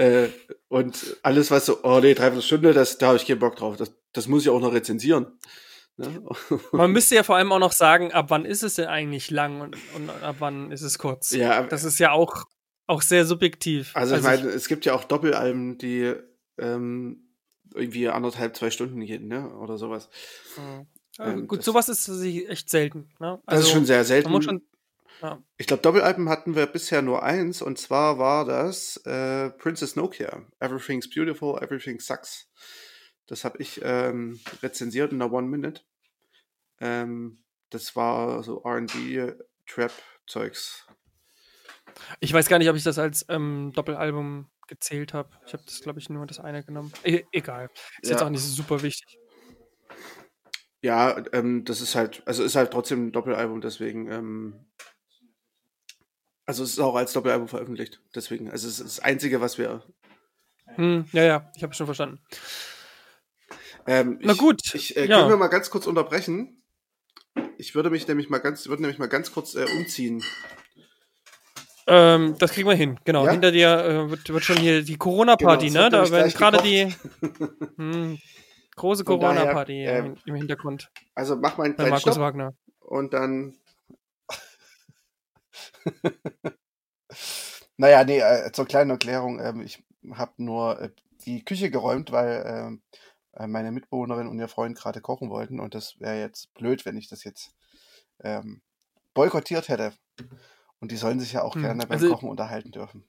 äh, 0.00 0.30
und 0.68 1.18
alles, 1.22 1.50
was 1.50 1.66
so, 1.66 1.82
oh 1.82 2.00
nee, 2.00 2.14
dreiviertel 2.14 2.42
Stunde, 2.42 2.72
das, 2.72 2.96
da 2.98 3.08
habe 3.08 3.16
ich 3.16 3.26
keinen 3.26 3.38
Bock 3.38 3.56
drauf. 3.56 3.76
Das, 3.76 3.92
das 4.12 4.28
muss 4.28 4.42
ich 4.42 4.48
auch 4.48 4.60
noch 4.60 4.72
rezensieren. 4.72 5.26
Ne? 5.98 6.22
Man 6.72 6.90
müsste 6.92 7.16
ja 7.16 7.22
vor 7.22 7.36
allem 7.36 7.52
auch 7.52 7.58
noch 7.58 7.72
sagen, 7.72 8.12
ab 8.12 8.26
wann 8.30 8.46
ist 8.46 8.62
es 8.62 8.76
denn 8.76 8.88
eigentlich 8.88 9.30
lang 9.30 9.60
und, 9.60 9.76
und 9.94 10.08
ab 10.08 10.36
wann 10.38 10.72
ist 10.72 10.82
es 10.82 10.98
kurz. 10.98 11.32
Ja, 11.32 11.62
Das 11.64 11.84
ist 11.84 11.98
ja 11.98 12.12
auch, 12.12 12.44
auch 12.86 13.02
sehr 13.02 13.26
subjektiv. 13.26 13.94
also 13.94 14.16
ich 14.16 14.22
meine, 14.22 14.48
es 14.48 14.68
gibt 14.68 14.86
ja 14.86 14.94
auch 14.94 15.04
Doppelalben, 15.04 15.76
die 15.76 16.14
ähm, 16.58 17.34
irgendwie 17.74 18.08
anderthalb, 18.08 18.56
zwei 18.56 18.70
Stunden 18.70 19.00
gehen, 19.00 19.28
ne? 19.28 19.54
Oder 19.56 19.76
sowas. 19.76 20.08
Mhm. 20.56 20.86
Ja, 21.18 21.32
Ähm, 21.32 21.46
gut, 21.46 21.62
sowas 21.62 21.88
ist 21.88 22.08
echt 22.08 22.70
selten. 22.70 23.10
Ne? 23.18 23.40
Das 23.46 23.60
ist 23.60 23.70
schon 23.70 23.84
sehr 23.84 24.04
selten. 24.04 24.30
man 24.30 24.38
muss 24.38 24.44
schon, 24.46 24.62
ja. 25.20 25.42
Ich 25.58 25.66
glaube, 25.66 25.82
Doppelalben 25.82 26.28
hatten 26.28 26.54
wir 26.54 26.66
bisher 26.66 27.02
nur 27.02 27.22
eins, 27.22 27.62
und 27.62 27.78
zwar 27.78 28.18
war 28.18 28.44
das 28.44 28.96
äh, 29.04 29.50
Princess 29.50 29.96
Nokia. 29.96 30.46
Everything's 30.60 31.08
Beautiful, 31.08 31.62
Everything 31.62 32.00
Sucks. 32.00 32.48
Das 33.26 33.44
habe 33.44 33.58
ich 33.58 33.80
ähm, 33.84 34.40
rezensiert 34.62 35.12
in 35.12 35.18
der 35.18 35.32
One 35.32 35.46
Minute. 35.46 35.82
Ähm, 36.80 37.44
das 37.70 37.94
war 37.94 38.42
so 38.42 38.64
RB, 38.64 39.36
Trap-Zeugs. 39.66 40.86
Ich 42.20 42.32
weiß 42.32 42.48
gar 42.48 42.58
nicht, 42.58 42.68
ob 42.70 42.76
ich 42.76 42.82
das 42.82 42.98
als 42.98 43.24
ähm, 43.28 43.72
Doppelalbum 43.74 44.48
gezählt 44.66 45.14
habe. 45.14 45.30
Ich 45.46 45.52
habe 45.52 45.62
das, 45.64 45.80
glaube 45.80 45.98
ich, 45.98 46.08
nur 46.08 46.26
das 46.26 46.40
eine 46.40 46.64
genommen. 46.64 46.92
E 47.04 47.24
egal. 47.32 47.70
Ist 48.00 48.10
jetzt 48.10 48.20
Ja. 48.20 48.26
auch 48.26 48.30
nicht 48.30 48.42
super 48.42 48.82
wichtig. 48.82 49.18
Ja, 50.82 51.22
ähm, 51.32 51.64
das 51.64 51.80
ist 51.80 51.94
halt, 51.94 52.22
also 52.26 52.42
ist 52.42 52.56
halt 52.56 52.72
trotzdem 52.72 53.08
ein 53.08 53.12
Doppelalbum, 53.12 53.60
deswegen, 53.60 54.10
ähm, 54.10 54.66
also 56.50 56.64
es 56.64 56.70
ist 56.70 56.80
auch 56.80 56.96
als 56.96 57.12
Doppelalbum 57.12 57.46
veröffentlicht, 57.46 58.00
deswegen, 58.12 58.50
also 58.50 58.66
es 58.66 58.80
ist 58.80 58.98
das 58.98 59.00
Einzige, 59.04 59.40
was 59.40 59.56
wir, 59.56 59.84
Hm, 60.74 61.04
ja, 61.12 61.22
ja, 61.22 61.50
ich 61.56 61.62
habe 61.62 61.74
schon 61.74 61.86
verstanden. 61.86 62.18
ähm, 63.86 64.18
Na 64.20 64.32
ich, 64.32 64.38
gut, 64.38 64.74
ich 64.74 64.96
äh, 64.96 65.06
ja. 65.06 65.18
können 65.18 65.30
wir 65.30 65.36
mal 65.36 65.46
ganz 65.48 65.70
kurz 65.70 65.86
unterbrechen. 65.86 66.60
Ich 67.56 67.74
würde 67.76 67.90
mich 67.90 68.08
nämlich 68.08 68.28
mal 68.30 68.38
ganz, 68.38 68.66
würde 68.66 68.82
nämlich 68.82 68.98
mal 68.98 69.08
ganz 69.08 69.32
kurz 69.32 69.54
äh, 69.54 69.64
umziehen. 69.78 70.22
Ähm, 71.86 72.36
das 72.38 72.52
kriegen 72.52 72.68
wir 72.68 72.74
hin. 72.74 72.98
Genau. 73.04 73.24
Ja? 73.24 73.32
Hinter 73.32 73.52
dir 73.52 73.68
äh, 73.84 74.10
wird, 74.10 74.28
wird 74.28 74.44
schon 74.44 74.56
hier 74.58 74.82
die 74.82 74.96
Corona-Party, 74.96 75.68
Genau, 75.68 75.82
ne? 75.84 75.90
Da 75.90 76.10
werden 76.10 76.32
gerade 76.32 76.62
die 76.62 76.92
hm, 77.76 78.18
große 78.76 79.04
Corona-Party 79.04 79.84
ähm, 79.84 80.16
im- 80.26 80.34
Hintergrund 80.34 80.90
Also 81.14 81.36
mach 81.36 81.56
mal 81.58 81.64
einen 81.64 81.74
kleinen 81.74 81.90
Markus 81.90 82.14
Stopp 82.14 82.22
Wagner. 82.22 82.54
und 82.80 83.12
dann. 83.12 83.56
naja, 87.76 88.04
nee, 88.04 88.20
äh, 88.20 88.52
zur 88.52 88.66
kleinen 88.66 88.90
Erklärung, 88.90 89.40
ähm, 89.40 89.60
ich 89.62 89.82
habe 90.12 90.32
nur 90.38 90.80
äh, 90.80 90.90
die 91.24 91.44
Küche 91.44 91.70
geräumt, 91.70 92.12
weil 92.12 92.44
ähm, 92.46 92.82
äh, 93.32 93.46
meine 93.46 93.72
Mitbewohnerin 93.72 94.26
und 94.28 94.38
ihr 94.38 94.48
Freund 94.48 94.76
gerade 94.76 95.00
kochen 95.00 95.30
wollten 95.30 95.60
und 95.60 95.74
das 95.74 95.98
wäre 96.00 96.18
jetzt 96.18 96.52
blöd, 96.54 96.84
wenn 96.86 96.96
ich 96.96 97.08
das 97.08 97.24
jetzt 97.24 97.54
ähm, 98.22 98.62
boykottiert 99.14 99.68
hätte. 99.68 99.92
Und 100.80 100.92
die 100.92 100.96
sollen 100.96 101.20
sich 101.20 101.32
ja 101.32 101.42
auch 101.42 101.54
Hm, 101.54 101.62
gerne 101.62 101.86
beim 101.86 101.98
also- 101.98 102.10
Kochen 102.10 102.28
unterhalten 102.30 102.72
dürfen. 102.72 103.06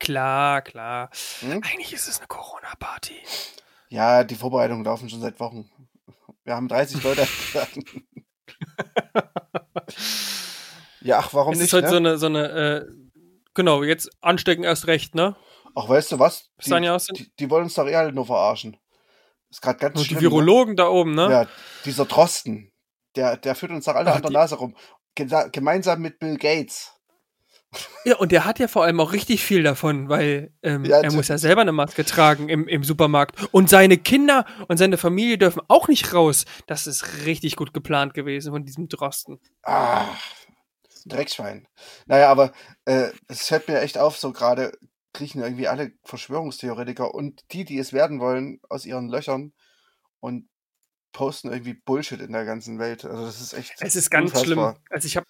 Klar, 0.00 0.62
klar. 0.62 1.10
Hm? 1.40 1.60
Eigentlich 1.62 1.92
ist 1.92 2.08
es 2.08 2.18
eine 2.18 2.26
Corona-Party. 2.26 3.16
Ja, 3.90 4.24
die 4.24 4.34
Vorbereitungen 4.34 4.82
laufen 4.82 5.10
schon 5.10 5.20
seit 5.20 5.38
Wochen. 5.40 5.70
Wir 6.42 6.56
haben 6.56 6.68
30 6.68 7.02
Leute 7.02 7.28
eingeladen. 7.54 8.08
Ja, 11.02 11.18
ach, 11.18 11.32
warum 11.32 11.52
Es 11.52 11.58
nicht? 11.58 11.68
ist 11.68 11.72
halt 11.72 11.84
ne? 11.84 11.90
so 11.90 11.96
eine, 11.96 12.18
so 12.18 12.26
eine 12.26 12.48
äh, 12.48 12.86
genau, 13.54 13.82
jetzt 13.82 14.10
anstecken 14.20 14.64
erst 14.64 14.86
recht, 14.86 15.14
ne? 15.14 15.36
Ach, 15.74 15.88
weißt 15.88 16.12
du 16.12 16.18
was? 16.18 16.50
Die, 16.64 16.70
die, 17.14 17.32
die 17.38 17.50
wollen 17.50 17.64
uns 17.64 17.74
doch 17.74 17.86
eher 17.86 18.10
nur 18.12 18.26
verarschen. 18.26 18.76
Ist 19.50 19.62
gerade 19.62 19.78
ganz 19.78 19.96
Und 19.96 20.02
die 20.04 20.14
schlimm. 20.14 20.22
Virologen 20.22 20.76
da 20.76 20.88
oben, 20.88 21.14
ne? 21.14 21.26
Ne? 21.26 21.32
Ja, 21.32 21.46
dieser 21.84 22.04
Drosten, 22.04 22.72
der, 23.16 23.36
der 23.36 23.54
führt 23.54 23.72
uns 23.72 23.84
doch 23.84 23.94
alle 23.94 24.10
Ach, 24.10 24.16
an 24.16 24.22
der 24.22 24.30
Nase 24.30 24.56
rum. 24.56 24.76
Gemeinsam 25.14 26.00
mit 26.00 26.18
Bill 26.18 26.36
Gates. 26.36 26.92
Ja, 28.04 28.16
und 28.16 28.32
der 28.32 28.44
hat 28.44 28.58
ja 28.58 28.66
vor 28.66 28.84
allem 28.84 28.98
auch 29.00 29.12
richtig 29.12 29.44
viel 29.44 29.62
davon, 29.62 30.08
weil 30.08 30.52
ähm, 30.62 30.84
Ja, 30.84 31.00
er 31.02 31.12
muss 31.12 31.28
ja 31.28 31.38
selber 31.38 31.60
eine 31.60 31.72
Maske 31.72 32.04
tragen 32.04 32.48
im, 32.48 32.66
im 32.66 32.82
Supermarkt. 32.82 33.36
Und 33.52 33.70
seine 33.70 33.96
Kinder 33.96 34.44
und 34.66 34.76
seine 34.76 34.96
Familie 34.98 35.38
dürfen 35.38 35.62
auch 35.68 35.86
nicht 35.86 36.12
raus. 36.12 36.46
Das 36.66 36.86
ist 36.88 37.26
richtig 37.26 37.54
gut 37.56 37.72
geplant 37.72 38.14
gewesen 38.14 38.52
von 38.52 38.64
diesem 38.64 38.88
Drosten. 38.88 39.38
Ah, 39.62 40.06
Dreckschwein. 41.10 41.68
Naja, 42.06 42.30
aber 42.30 42.52
äh, 42.84 43.10
es 43.28 43.46
fällt 43.48 43.68
mir 43.68 43.80
echt 43.80 43.98
auf, 43.98 44.16
so 44.16 44.32
gerade 44.32 44.72
kriechen 45.12 45.42
irgendwie 45.42 45.68
alle 45.68 45.92
Verschwörungstheoretiker 46.04 47.14
und 47.14 47.42
die, 47.52 47.64
die 47.64 47.78
es 47.78 47.92
werden 47.92 48.20
wollen, 48.20 48.60
aus 48.68 48.86
ihren 48.86 49.08
Löchern 49.08 49.52
und 50.20 50.48
posten 51.12 51.50
irgendwie 51.50 51.74
Bullshit 51.74 52.20
in 52.20 52.32
der 52.32 52.44
ganzen 52.44 52.78
Welt. 52.78 53.04
Also 53.04 53.26
das 53.26 53.40
ist 53.40 53.52
echt. 53.52 53.74
Es 53.80 53.96
ist 53.96 54.10
ganz 54.10 54.30
unfassbar. 54.30 54.74
schlimm. 54.74 54.84
Also 54.90 55.06
ich 55.06 55.16
habe 55.16 55.26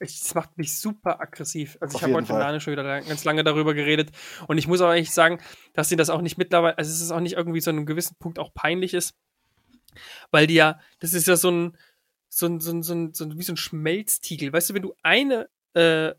es 0.00 0.34
macht 0.34 0.58
mich 0.58 0.76
super 0.78 1.20
aggressiv. 1.20 1.78
Also 1.80 1.94
Auf 1.94 2.00
ich 2.00 2.04
habe 2.04 2.14
heute 2.14 2.32
mit. 2.32 2.40
Lane 2.40 2.60
schon 2.60 2.72
wieder 2.72 2.82
ganz 2.82 3.24
lange 3.24 3.44
darüber 3.44 3.74
geredet. 3.74 4.10
Und 4.48 4.58
ich 4.58 4.66
muss 4.66 4.80
aber 4.80 4.94
echt 4.96 5.12
sagen, 5.12 5.40
dass 5.72 5.88
sie 5.88 5.96
das 5.96 6.10
auch 6.10 6.20
nicht 6.20 6.36
mittlerweile, 6.36 6.76
also 6.76 6.90
es 6.90 7.00
ist 7.00 7.10
auch 7.10 7.20
nicht 7.20 7.34
irgendwie 7.34 7.60
so 7.60 7.70
einem 7.70 7.86
gewissen 7.86 8.16
Punkt 8.18 8.38
auch 8.38 8.52
peinlich 8.52 8.92
ist. 8.92 9.14
Weil 10.30 10.46
die 10.46 10.54
ja, 10.54 10.80
das 10.98 11.12
ist 11.14 11.28
ja 11.28 11.36
so 11.36 11.50
ein, 11.50 11.76
so 12.36 12.46
ein, 12.46 12.60
so 12.60 12.72
ein, 12.72 12.82
so 12.82 12.94
ein, 12.94 13.14
so 13.14 13.24
ein 13.24 13.38
wie 13.38 13.42
so 13.42 13.52
ein 13.52 13.56
Schmelztiegel. 13.56 14.52
Weißt 14.52 14.70
du, 14.70 14.74
wenn 14.74 14.82
du 14.82 14.94
eine, 15.02 15.48
äh, 15.74 16.12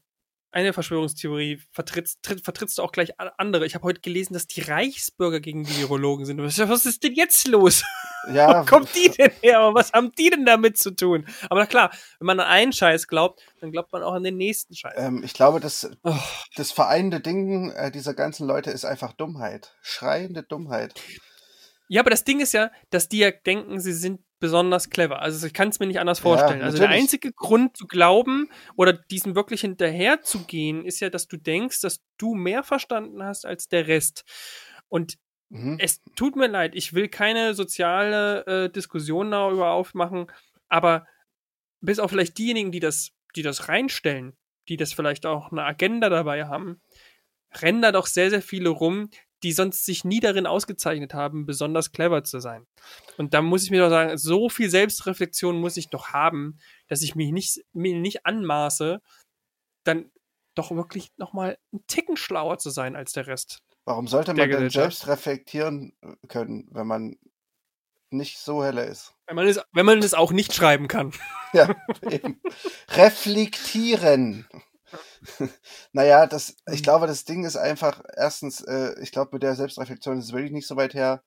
eine 0.51 0.71
Verschwörungstheorie 0.71 1.59
vertrittst, 1.71 2.23
tritt, 2.23 2.43
vertrittst 2.45 2.77
du 2.77 2.83
auch 2.83 2.93
gleich 2.93 3.19
andere. 3.19 3.65
Ich 3.65 3.75
habe 3.75 3.83
heute 3.83 3.99
gelesen, 3.99 4.33
dass 4.33 4.47
die 4.47 4.61
Reichsbürger 4.61 5.41
gegen 5.41 5.65
die 5.65 5.77
Virologen 5.77 6.25
sind. 6.25 6.41
Was, 6.41 6.57
was 6.57 6.85
ist 6.85 7.03
denn 7.03 7.13
jetzt 7.13 7.47
los? 7.47 7.83
Ja, 8.33 8.61
Wo 8.61 8.65
kommt 8.65 8.89
die 8.95 9.11
denn 9.11 9.29
her? 9.43 9.69
Was 9.75 9.93
haben 9.93 10.11
die 10.17 10.31
denn 10.31 10.45
damit 10.47 10.79
zu 10.79 10.89
tun? 10.89 11.27
Aber 11.47 11.59
na 11.59 11.67
klar, 11.67 11.91
wenn 12.17 12.25
man 12.25 12.39
an 12.39 12.47
einen 12.47 12.73
Scheiß 12.73 13.07
glaubt, 13.07 13.43
dann 13.61 13.71
glaubt 13.71 13.93
man 13.93 14.01
auch 14.01 14.13
an 14.13 14.23
den 14.23 14.35
nächsten 14.35 14.73
Scheiß. 14.73 14.95
ähm, 14.97 15.21
ich 15.23 15.35
glaube, 15.35 15.59
das, 15.59 15.87
Oh, 16.01 16.17
das 16.55 16.71
vereinende 16.71 17.19
Ding 17.19 17.69
äh, 17.69 17.91
dieser 17.91 18.15
ganzen 18.15 18.47
Leute 18.47 18.71
ist 18.71 18.83
einfach 18.83 19.13
Dummheit. 19.13 19.75
Schreiende 19.83 20.41
Dummheit. 20.41 20.99
Ja, 21.87 22.01
aber 22.01 22.09
das 22.09 22.23
Ding 22.23 22.39
ist 22.39 22.53
ja, 22.53 22.71
dass 22.89 23.09
die 23.09 23.19
ja 23.19 23.29
denken, 23.29 23.79
sie 23.79 23.93
sind 23.93 24.21
besonders 24.45 24.89
clever. 24.89 25.21
Also 25.21 25.45
ich 25.47 25.53
kann 25.53 25.69
es 25.69 25.79
mir 25.79 25.87
nicht 25.87 25.99
anders 25.99 26.19
Ja, 26.19 26.23
vorstellen. 26.23 26.61
also 26.61 26.77
der 26.77 26.89
einzige 26.89 27.31
Grund 27.33 27.75
zu 27.77 27.87
glauben 27.87 28.49
oder 28.75 28.93
diesem 28.93 29.35
wirklich 29.35 29.61
hinterher 29.61 30.21
zu 30.21 30.45
gehen, 30.45 30.85
ist 30.85 30.99
ja, 30.99 31.09
dass 31.09 31.27
du 31.27 31.37
denkst, 31.37 31.81
dass 31.81 32.01
du 32.17 32.35
mehr 32.35 32.63
verstanden 32.63 33.23
hast 33.23 33.45
als 33.45 33.67
der 33.67 33.87
Rest. 33.87 34.23
Und 34.87 35.15
Mhm. 35.49 35.77
es 35.79 36.01
tut 36.15 36.35
mir 36.35 36.47
leid, 36.47 36.75
ich 36.75 36.93
will 36.93 37.07
keine 37.07 37.53
soziale 37.53 38.45
äh, 38.47 38.69
Diskussion 38.71 39.29
darüber 39.31 39.71
aufmachen, 39.71 40.25
aber 40.69 41.05
bis 41.81 41.99
auf 41.99 42.11
vielleicht 42.11 42.37
diejenigen, 42.39 42.71
die 42.71 42.79
das, 42.79 43.11
die 43.35 43.43
das 43.43 43.69
reinstellen, 43.69 44.35
die 44.69 44.77
das 44.77 44.93
vielleicht 44.93 45.25
auch 45.27 45.51
eine 45.51 45.63
Agenda 45.63 46.09
dabei 46.09 46.45
haben, 46.47 46.81
rennen 47.61 47.81
da 47.83 47.91
doch 47.91 48.07
sehr, 48.07 48.29
sehr 48.31 48.41
viele 48.41 48.69
rum, 48.69 49.09
die 49.43 49.51
sonst 49.51 49.85
sich 49.85 50.03
nie 50.03 50.19
darin 50.19 50.47
ausgezeichnet 50.47 51.13
haben, 51.13 51.45
besonders 51.45 51.91
clever 51.91 52.23
zu 52.23 52.39
sein. 52.39 52.65
Und 53.17 53.33
da 53.33 53.41
muss 53.41 53.63
ich 53.63 53.71
mir 53.71 53.81
doch 53.81 53.89
sagen, 53.89 54.17
so 54.17 54.49
viel 54.49 54.69
Selbstreflexion 54.69 55.59
muss 55.59 55.77
ich 55.77 55.89
doch 55.89 56.09
haben, 56.09 56.57
dass 56.87 57.01
ich 57.01 57.15
mich 57.15 57.31
nicht, 57.31 57.63
mir 57.73 57.95
nicht 57.97 58.25
anmaße, 58.25 59.01
dann 59.83 60.11
doch 60.55 60.71
wirklich 60.71 61.09
nochmal 61.17 61.57
einen 61.71 61.85
Ticken 61.87 62.17
schlauer 62.17 62.57
zu 62.57 62.69
sein 62.69 62.95
als 62.95 63.11
der 63.11 63.27
Rest. 63.27 63.61
Warum 63.85 64.07
sollte 64.07 64.33
man 64.33 64.49
denn 64.49 64.69
selbst 64.69 65.07
reflektieren 65.07 65.93
können, 66.27 66.67
wenn 66.71 66.87
man 66.87 67.17
nicht 68.09 68.39
so 68.39 68.63
helle 68.63 68.85
ist? 68.85 69.13
Wenn 69.27 69.35
man 69.35 69.47
es, 69.47 69.59
wenn 69.73 69.85
man 69.85 69.99
es 69.99 70.13
auch 70.13 70.31
nicht 70.31 70.53
schreiben 70.53 70.87
kann. 70.87 71.11
Ja, 71.53 71.75
eben. 72.09 72.41
Reflektieren. 72.89 74.47
naja, 75.93 76.27
das, 76.27 76.55
ich 76.71 76.81
Mhm. 76.81 76.83
glaube, 76.83 77.07
das 77.07 77.25
Ding 77.25 77.45
ist 77.45 77.55
einfach, 77.57 78.03
erstens, 78.15 78.61
äh, 78.61 78.95
ich 79.01 79.11
glaube, 79.11 79.31
mit 79.33 79.43
der 79.43 79.55
Selbstreflexion 79.55 80.17
ist 80.19 80.25
es 80.25 80.33
wirklich 80.33 80.51
nicht 80.51 80.67
so 80.67 80.75
weit 80.75 80.93
her. 80.93 81.23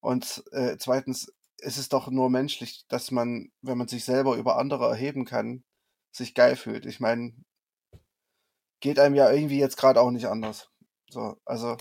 Und 0.00 0.44
äh, 0.52 0.76
zweitens 0.78 1.32
ist 1.58 1.78
es 1.78 1.88
doch 1.88 2.08
nur 2.10 2.30
menschlich, 2.30 2.86
dass 2.88 3.10
man, 3.10 3.50
wenn 3.62 3.78
man 3.78 3.88
sich 3.88 4.04
selber 4.04 4.36
über 4.36 4.58
andere 4.58 4.88
erheben 4.88 5.24
kann, 5.24 5.64
sich 6.12 6.34
geil 6.34 6.56
fühlt. 6.56 6.86
Ich 6.86 7.00
meine, 7.00 7.34
geht 8.80 8.98
einem 8.98 9.14
ja 9.14 9.30
irgendwie 9.30 9.58
jetzt 9.58 9.76
gerade 9.76 10.00
auch 10.00 10.10
nicht 10.10 10.26
anders. 10.26 10.70
So, 11.10 11.36
also 11.44 11.76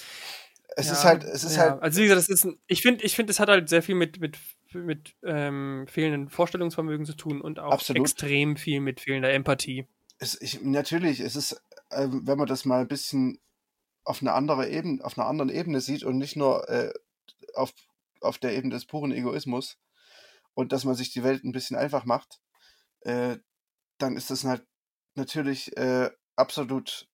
es 0.77 0.91
ist 0.91 1.03
Ja, 1.03 1.05
halt, 1.05 1.23
es 1.23 1.43
ist 1.43 1.57
ja. 1.57 1.59
halt, 1.59 1.79
Also 1.79 1.99
wie 2.01 2.03
gesagt, 2.07 2.19
das 2.19 2.29
ist 2.29 2.45
ein, 2.45 2.59
ich 2.67 2.81
finde, 2.81 3.03
ich 3.05 3.15
finde, 3.15 3.31
es 3.31 3.39
hat 3.39 3.49
halt 3.49 3.69
sehr 3.69 3.81
viel 3.81 3.95
mit, 3.95 4.19
mit, 4.19 4.37
mit 4.73 5.15
ähm, 5.23 5.85
fehlendem 5.87 6.29
Vorstellungsvermögen 6.29 7.05
zu 7.05 7.15
tun 7.15 7.41
und 7.41 7.59
auch 7.59 7.77
Absolut. 7.77 7.93
extrem 7.93 8.57
viel 8.57 8.81
mit 8.81 8.99
fehlender 9.01 9.31
Empathie. 9.33 9.87
Es, 10.19 10.39
ich, 10.41 10.61
natürlich, 10.61 11.19
es 11.19 11.35
ist, 11.35 11.61
ähm, 11.91 12.21
wenn 12.25 12.37
man 12.37 12.47
das 12.47 12.65
mal 12.65 12.81
ein 12.81 12.87
bisschen 12.87 13.39
auf 14.05 14.21
eine 14.21 14.33
andere 14.33 14.69
Ebene, 14.69 15.03
auf 15.05 15.17
einer 15.17 15.27
anderen 15.27 15.49
Ebene 15.49 15.81
sieht 15.81 16.03
und 16.03 16.17
nicht 16.17 16.35
nur 16.35 16.69
äh, 16.69 16.93
auf, 17.55 17.73
auf 18.21 18.37
der 18.39 18.55
Ebene 18.55 18.73
des 18.75 18.85
puren 18.85 19.11
Egoismus 19.11 19.77
und 20.55 20.71
dass 20.71 20.85
man 20.85 20.95
sich 20.95 21.11
die 21.11 21.23
Welt 21.23 21.43
ein 21.43 21.51
bisschen 21.53 21.77
einfach 21.77 22.05
macht, 22.05 22.39
äh, 23.01 23.37
dann 23.99 24.17
ist 24.17 24.31
das 24.31 24.43
halt 24.45 24.65
natürlich 25.15 25.75
äh, 25.77 26.11
absolut 26.35 27.07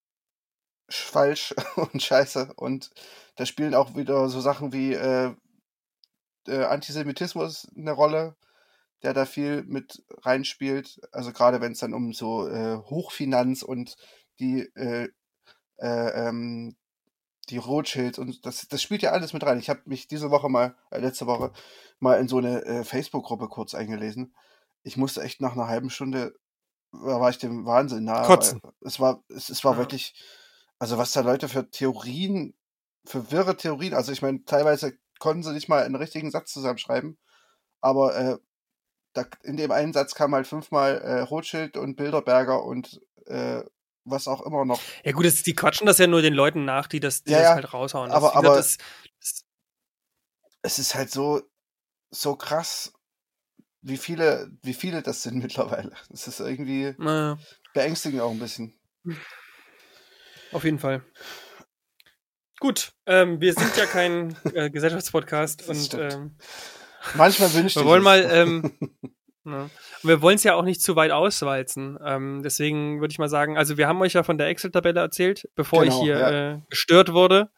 sch- 0.89 1.11
falsch 1.11 1.55
und 1.93 2.01
scheiße. 2.03 2.53
Und 2.55 2.91
da 3.37 3.45
spielen 3.45 3.75
auch 3.75 3.95
wieder 3.95 4.29
so 4.29 4.41
Sachen 4.41 4.73
wie 4.73 4.93
äh, 4.93 5.35
äh, 6.47 6.63
Antisemitismus 6.65 7.67
eine 7.75 7.91
Rolle. 7.91 8.35
Der 9.03 9.13
da 9.13 9.25
viel 9.25 9.63
mit 9.63 10.03
reinspielt. 10.21 10.99
Also 11.11 11.31
gerade 11.31 11.61
wenn 11.61 11.73
es 11.73 11.79
dann 11.79 11.93
um 11.93 12.13
so 12.13 12.47
äh, 12.47 12.77
Hochfinanz 12.77 13.63
und 13.63 13.95
die 14.39 14.61
äh, 14.75 15.09
äh, 15.77 16.27
ähm, 16.27 16.75
die 17.49 17.57
Rothschilds 17.57 18.19
und 18.19 18.45
das, 18.45 18.67
das 18.67 18.81
spielt 18.81 19.01
ja 19.01 19.11
alles 19.11 19.33
mit 19.33 19.43
rein. 19.43 19.59
Ich 19.59 19.69
habe 19.69 19.81
mich 19.85 20.07
diese 20.07 20.31
Woche 20.31 20.47
mal, 20.47 20.75
äh, 20.91 20.99
letzte 20.99 21.27
Woche, 21.27 21.51
mal 21.99 22.19
in 22.19 22.27
so 22.27 22.37
eine 22.37 22.63
äh, 22.63 22.83
Facebook-Gruppe 22.83 23.49
kurz 23.49 23.73
eingelesen. 23.73 24.33
Ich 24.83 24.95
musste 24.97 25.21
echt 25.21 25.41
nach 25.41 25.53
einer 25.53 25.67
halben 25.67 25.89
Stunde, 25.89 26.33
da 26.91 27.19
war 27.19 27.29
ich 27.29 27.39
dem 27.39 27.65
Wahnsinn 27.65 28.05
nahe. 28.05 28.27
Kotzen. 28.27 28.61
Es 28.81 28.99
war, 28.99 29.23
es, 29.29 29.49
es 29.49 29.63
war 29.63 29.73
Ja. 29.73 29.79
wirklich, 29.79 30.13
also 30.79 30.97
was 30.97 31.11
da 31.11 31.21
Leute 31.21 31.49
für 31.49 31.69
Theorien, 31.69 32.53
für 33.05 33.31
wirre 33.31 33.57
Theorien, 33.57 33.93
also 33.93 34.11
ich 34.11 34.21
meine, 34.21 34.43
teilweise 34.45 34.97
konnten 35.19 35.43
sie 35.43 35.53
nicht 35.53 35.69
mal 35.69 35.83
einen 35.83 35.95
richtigen 35.95 36.31
Satz 36.31 36.53
zusammenschreiben, 36.53 37.17
aber 37.81 38.15
äh, 38.15 38.37
da, 39.13 39.25
in 39.43 39.57
dem 39.57 39.71
einen 39.71 39.93
Satz 39.93 40.15
kam 40.15 40.33
halt 40.33 40.47
fünfmal 40.47 40.97
äh, 41.01 41.19
Rothschild 41.21 41.77
und 41.77 41.95
Bilderberger 41.95 42.63
und 42.63 43.01
äh, 43.25 43.61
was 44.03 44.27
auch 44.27 44.41
immer 44.41 44.65
noch. 44.65 44.79
Ja 45.03 45.11
gut, 45.11 45.25
das, 45.25 45.43
die 45.43 45.53
quatschen 45.53 45.85
das 45.85 45.97
ja 45.99 46.07
nur 46.07 46.21
den 46.21 46.33
Leuten 46.33 46.65
nach, 46.65 46.87
die 46.87 46.99
das, 46.99 47.23
die 47.23 47.31
Ja, 47.31 47.37
das 47.39 47.47
ja. 47.49 47.55
halt 47.55 47.73
raushauen. 47.73 48.11
Aber- 48.11 48.27
das, 48.27 48.33
gesagt, 48.33 48.45
aber- 48.47 48.57
das, 48.57 48.77
das, 49.19 49.45
es 50.63 50.79
ist 50.79 50.95
halt 50.95 51.11
so, 51.11 51.41
so 52.09 52.35
krass, 52.35 52.93
wie 53.81 53.97
viele, 53.97 54.51
wie 54.63 54.73
viele 54.73 55.01
das 55.01 55.23
sind 55.23 55.35
mittlerweile. 55.41 55.91
Es 56.11 56.27
ist 56.27 56.39
irgendwie 56.39 56.93
naja, 56.97 57.37
beängstigend 57.73 58.21
auch 58.21 58.31
ein 58.31 58.39
bisschen. 58.39 58.73
auf 60.51 60.63
jeden 60.63 60.79
Fall. 60.79 61.03
Gut, 62.59 62.93
ähm, 63.07 63.41
wir 63.41 63.53
sind 63.53 63.75
ja 63.75 63.85
kein 63.87 64.35
äh, 64.53 64.69
Gesellschaftspodcast 64.69 65.67
Das 65.67 65.93
und 65.93 65.93
ähm, 65.99 66.35
Manchmal 67.15 67.53
wünschte 67.53 67.79
Wir 67.79 67.83
ich 67.83 67.87
wollen 67.87 68.01
es. 68.01 68.05
mal, 68.05 68.29
ähm, 68.31 68.71
ja. 69.45 69.63
Und 70.03 70.09
wir 70.09 70.21
wollen 70.21 70.35
es 70.35 70.43
ja 70.43 70.55
auch 70.55 70.63
nicht 70.63 70.81
zu 70.81 70.95
weit 70.95 71.11
auswalzen. 71.11 71.97
Ähm, 72.03 72.41
deswegen 72.43 73.01
würde 73.01 73.11
ich 73.11 73.19
mal 73.19 73.29
sagen, 73.29 73.57
also 73.57 73.77
wir 73.77 73.87
haben 73.87 74.01
euch 74.01 74.13
ja 74.13 74.23
von 74.23 74.37
der 74.37 74.47
Excel-Tabelle 74.47 74.99
erzählt, 74.99 75.49
bevor 75.55 75.83
Genau, 75.83 75.95
ich 75.95 76.01
hier 76.01 76.17
ja. 76.17 76.51
äh, 76.53 76.59
gestört 76.69 77.13
wurde 77.13 77.49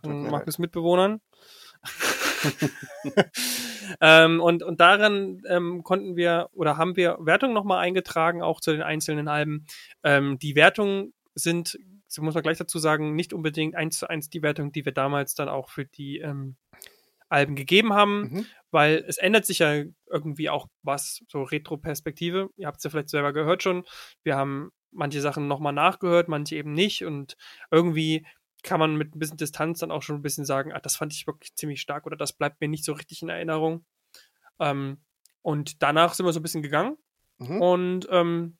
von 0.00 0.22
mir 0.22 0.30
Markus 0.30 0.58
Mitbewohnern. 0.58 1.20
ähm, 4.00 4.40
und, 4.40 4.62
und 4.62 4.80
daran 4.80 5.42
ähm, 5.48 5.82
konnten 5.82 6.16
wir 6.16 6.48
oder 6.52 6.76
haben 6.76 6.96
wir 6.96 7.18
Wertungen 7.20 7.54
nochmal 7.54 7.78
eingetragen, 7.78 8.42
auch 8.42 8.60
zu 8.60 8.72
den 8.72 8.82
einzelnen 8.82 9.28
Alben. 9.28 9.66
Ähm, 10.02 10.38
die 10.38 10.56
Wertungen 10.56 11.12
sind, 11.34 11.78
muss 12.18 12.34
man 12.34 12.42
gleich 12.42 12.58
dazu 12.58 12.78
sagen, 12.78 13.14
nicht 13.14 13.32
unbedingt 13.32 13.74
eins 13.74 13.98
zu 13.98 14.08
eins 14.08 14.30
die 14.30 14.42
Wertung, 14.42 14.72
die 14.72 14.84
wir 14.84 14.92
damals 14.92 15.34
dann 15.34 15.48
auch 15.48 15.70
für 15.70 15.84
die 15.84 16.18
ähm, 16.18 16.56
Alben 17.28 17.56
gegeben 17.56 17.92
haben 17.92 18.20
Mhm. 18.22 18.46
weil 18.70 19.04
es 19.08 19.16
ändert 19.16 19.46
sich 19.46 19.60
ja 19.60 19.82
irgendwie 20.10 20.50
auch 20.50 20.66
was, 20.82 21.22
so 21.28 21.42
Retro-Perspektive. 21.42 22.50
Ihr 22.56 22.66
habt 22.66 22.78
es 22.78 22.84
ja 22.84 22.90
vielleicht 22.90 23.08
selber 23.08 23.32
gehört 23.32 23.62
schon. 23.62 23.84
Wir 24.22 24.36
haben 24.36 24.70
manche 24.90 25.20
Sachen 25.20 25.48
nochmal 25.48 25.72
nachgehört, 25.72 26.28
manche 26.28 26.56
eben 26.56 26.72
nicht. 26.72 27.04
Und 27.04 27.36
irgendwie 27.70 28.26
kann 28.62 28.80
man 28.80 28.96
mit 28.96 29.14
ein 29.14 29.18
bisschen 29.18 29.36
Distanz 29.36 29.78
dann 29.80 29.90
auch 29.90 30.02
schon 30.02 30.16
ein 30.16 30.22
bisschen 30.22 30.44
sagen, 30.44 30.72
ah, 30.72 30.80
das 30.80 30.96
fand 30.96 31.12
ich 31.12 31.26
wirklich 31.26 31.54
ziemlich 31.54 31.80
stark 31.80 32.06
oder 32.06 32.16
das 32.16 32.32
bleibt 32.32 32.60
mir 32.60 32.68
nicht 32.68 32.84
so 32.84 32.92
richtig 32.92 33.22
in 33.22 33.28
Erinnerung. 33.28 33.84
Ähm, 34.58 35.02
und 35.42 35.82
danach 35.82 36.14
sind 36.14 36.26
wir 36.26 36.32
so 36.32 36.40
ein 36.40 36.42
bisschen 36.42 36.62
gegangen. 36.62 36.96
Mhm. 37.38 37.60
Und 37.62 38.08
ähm, 38.10 38.58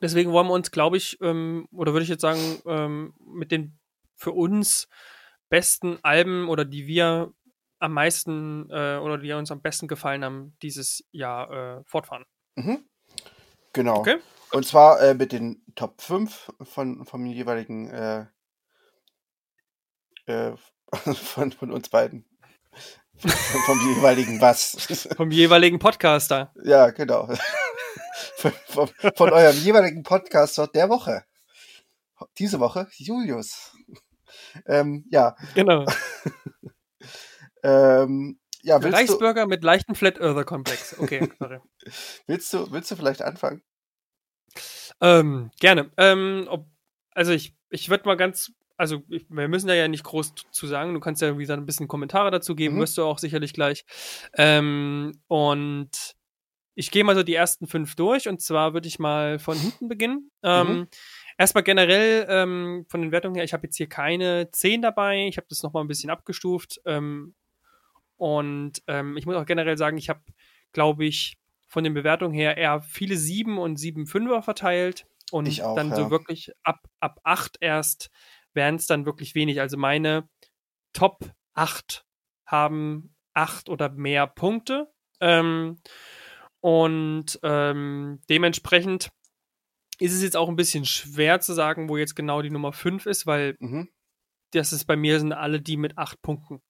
deswegen 0.00 0.32
wollen 0.32 0.48
wir 0.48 0.54
uns, 0.54 0.70
glaube 0.70 0.96
ich, 0.96 1.18
ähm, 1.20 1.68
oder 1.70 1.92
würde 1.92 2.04
ich 2.04 2.08
jetzt 2.10 2.22
sagen, 2.22 2.40
ähm, 2.66 3.14
mit 3.24 3.52
den 3.52 3.78
für 4.16 4.32
uns 4.32 4.88
besten 5.48 5.98
Alben 6.02 6.48
oder 6.48 6.64
die 6.64 6.86
wir 6.86 7.32
am 7.84 7.92
meisten 7.92 8.68
äh, 8.70 8.96
oder 8.96 9.18
die 9.18 9.32
uns 9.32 9.50
am 9.50 9.60
besten 9.60 9.88
gefallen 9.88 10.24
haben, 10.24 10.56
dieses 10.62 11.04
Jahr 11.12 11.50
äh, 11.78 11.84
fortfahren. 11.84 12.24
Mhm. 12.56 12.84
Genau. 13.72 13.98
Okay. 13.98 14.18
Und 14.52 14.66
zwar 14.66 15.00
äh, 15.00 15.14
mit 15.14 15.32
den 15.32 15.62
Top 15.74 16.00
5 16.00 16.52
von, 16.62 17.04
vom 17.04 17.26
jeweiligen 17.26 17.90
äh, 17.90 18.26
äh, 20.26 20.52
von, 21.14 21.52
von 21.52 21.72
uns 21.72 21.88
beiden. 21.88 22.24
Vom, 23.16 23.30
vom 23.30 23.94
jeweiligen 23.94 24.40
was. 24.40 25.06
Vom 25.16 25.30
jeweiligen 25.30 25.78
Podcaster. 25.78 26.52
ja, 26.64 26.90
genau. 26.90 27.28
von, 28.36 28.52
von, 28.66 28.88
von 29.14 29.30
eurem 29.30 29.56
jeweiligen 29.56 30.02
Podcaster 30.02 30.66
der 30.66 30.88
Woche. 30.88 31.24
Diese 32.38 32.58
Woche, 32.58 32.88
Julius. 32.96 33.76
Ähm, 34.66 35.04
ja, 35.10 35.36
Genau. 35.54 35.84
ähm, 37.64 38.38
ja, 38.62 38.82
willst 38.82 38.94
du, 38.94 38.96
Reichsbürger 38.98 39.46
mit 39.46 39.62
leichten 39.64 39.94
Flat 39.94 40.18
Earther 40.20 40.44
Komplex. 40.44 40.98
Okay, 40.98 41.28
sorry. 41.38 41.58
willst 42.26 42.52
du, 42.52 42.70
willst 42.70 42.90
du 42.90 42.96
vielleicht 42.96 43.22
anfangen? 43.22 43.62
Ähm, 45.00 45.50
gerne. 45.60 45.90
Ähm, 45.96 46.46
ob, 46.48 46.66
also 47.12 47.32
ich, 47.32 47.54
ich 47.70 47.90
würde 47.90 48.04
mal 48.06 48.16
ganz, 48.16 48.52
also 48.76 49.02
ich, 49.08 49.26
wir 49.28 49.48
müssen 49.48 49.66
da 49.66 49.74
ja 49.74 49.88
nicht 49.88 50.04
groß 50.04 50.34
zu 50.50 50.66
sagen. 50.66 50.94
Du 50.94 51.00
kannst 51.00 51.20
ja 51.22 51.36
wie 51.36 51.42
gesagt 51.42 51.60
ein 51.60 51.66
bisschen 51.66 51.88
Kommentare 51.88 52.30
dazu 52.30 52.54
geben, 52.54 52.76
Mhm. 52.76 52.80
wirst 52.80 52.96
du 52.98 53.04
auch 53.04 53.18
sicherlich 53.18 53.52
gleich. 53.52 53.84
Ähm, 54.34 55.12
und 55.26 55.90
ich 56.76 56.90
gehe 56.90 57.04
mal 57.04 57.14
so 57.14 57.22
die 57.22 57.34
ersten 57.34 57.66
fünf 57.66 57.94
durch 57.96 58.28
und 58.28 58.40
zwar 58.40 58.72
würde 58.74 58.88
ich 58.88 58.98
mal 58.98 59.38
von 59.38 59.58
hinten 59.58 59.88
beginnen. 59.88 60.30
Ähm, 60.42 60.68
Mhm. 60.68 60.88
Erstmal 61.36 61.64
generell 61.64 62.26
ähm, 62.28 62.86
von 62.88 63.02
den 63.02 63.10
Wertungen 63.10 63.34
her, 63.34 63.42
ich 63.44 63.52
habe 63.52 63.66
jetzt 63.66 63.76
hier 63.76 63.88
keine 63.88 64.50
10 64.52 64.82
dabei. 64.82 65.26
Ich 65.26 65.36
habe 65.36 65.48
das 65.50 65.64
nochmal 65.64 65.82
ein 65.82 65.88
bisschen 65.88 66.10
abgestuft. 66.10 66.80
Ähm, 66.84 67.34
und 68.16 68.82
ähm, 68.86 69.16
ich 69.16 69.26
muss 69.26 69.36
auch 69.36 69.46
generell 69.46 69.76
sagen, 69.76 69.96
ich 69.96 70.08
habe, 70.08 70.20
glaube 70.72 71.04
ich, 71.04 71.38
von 71.66 71.84
den 71.84 71.94
Bewertungen 71.94 72.34
her 72.34 72.56
eher 72.56 72.80
viele 72.82 73.16
7 73.16 73.58
und 73.58 73.76
7 73.76 74.04
5er 74.04 74.42
verteilt. 74.42 75.06
Und 75.32 75.46
Ich 75.46 75.62
auch, 75.62 75.74
dann 75.74 75.90
ja. 75.90 75.96
so 75.96 76.10
wirklich 76.10 76.52
ab, 76.62 76.88
ab 77.00 77.20
8 77.24 77.56
erst 77.60 78.10
wären 78.52 78.76
es 78.76 78.86
dann 78.86 79.06
wirklich 79.06 79.34
wenig. 79.34 79.60
Also 79.60 79.76
meine 79.76 80.28
Top 80.92 81.32
8 81.54 82.04
haben 82.46 83.14
8 83.32 83.68
oder 83.68 83.88
mehr 83.88 84.26
Punkte. 84.26 84.92
Ähm, 85.20 85.80
und 86.60 87.40
ähm, 87.42 88.20
dementsprechend 88.28 89.10
ist 89.98 90.12
es 90.12 90.22
jetzt 90.22 90.36
auch 90.36 90.48
ein 90.48 90.56
bisschen 90.56 90.84
schwer 90.84 91.40
zu 91.40 91.52
sagen, 91.52 91.88
wo 91.88 91.96
jetzt 91.96 92.14
genau 92.14 92.42
die 92.42 92.50
Nummer 92.50 92.72
5 92.72 93.06
ist, 93.06 93.26
weil 93.26 93.56
Mhm. 93.58 93.88
Das 94.54 94.72
ist 94.72 94.84
bei 94.86 94.96
mir 94.96 95.18
sind 95.20 95.32
alle 95.32 95.60
die 95.60 95.76
mit 95.76 95.98
8 95.98 96.20
Punkten. 96.22 96.62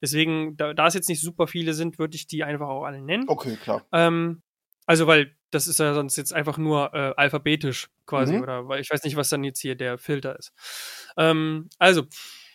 Deswegen, 0.00 0.56
da, 0.56 0.74
da 0.74 0.86
es 0.86 0.94
jetzt 0.94 1.08
nicht 1.08 1.20
super 1.20 1.46
viele 1.46 1.74
sind, 1.74 1.98
würde 1.98 2.16
ich 2.16 2.26
die 2.26 2.44
einfach 2.44 2.68
auch 2.68 2.84
alle 2.84 3.00
nennen. 3.02 3.24
Okay, 3.28 3.56
klar. 3.56 3.86
Ähm, 3.92 4.42
also, 4.86 5.06
weil 5.06 5.36
das 5.50 5.66
ist 5.68 5.78
ja 5.80 5.94
sonst 5.94 6.16
jetzt 6.16 6.32
einfach 6.32 6.58
nur 6.58 6.94
äh, 6.94 7.12
alphabetisch 7.16 7.88
quasi, 8.06 8.34
Mhm. 8.34 8.42
oder 8.42 8.68
weil 8.68 8.80
ich 8.80 8.90
weiß 8.90 9.02
nicht, 9.04 9.16
was 9.16 9.28
dann 9.28 9.44
jetzt 9.44 9.60
hier 9.60 9.74
der 9.74 9.98
Filter 9.98 10.38
ist. 10.38 10.52
Ähm, 11.16 11.68
also, 11.78 12.04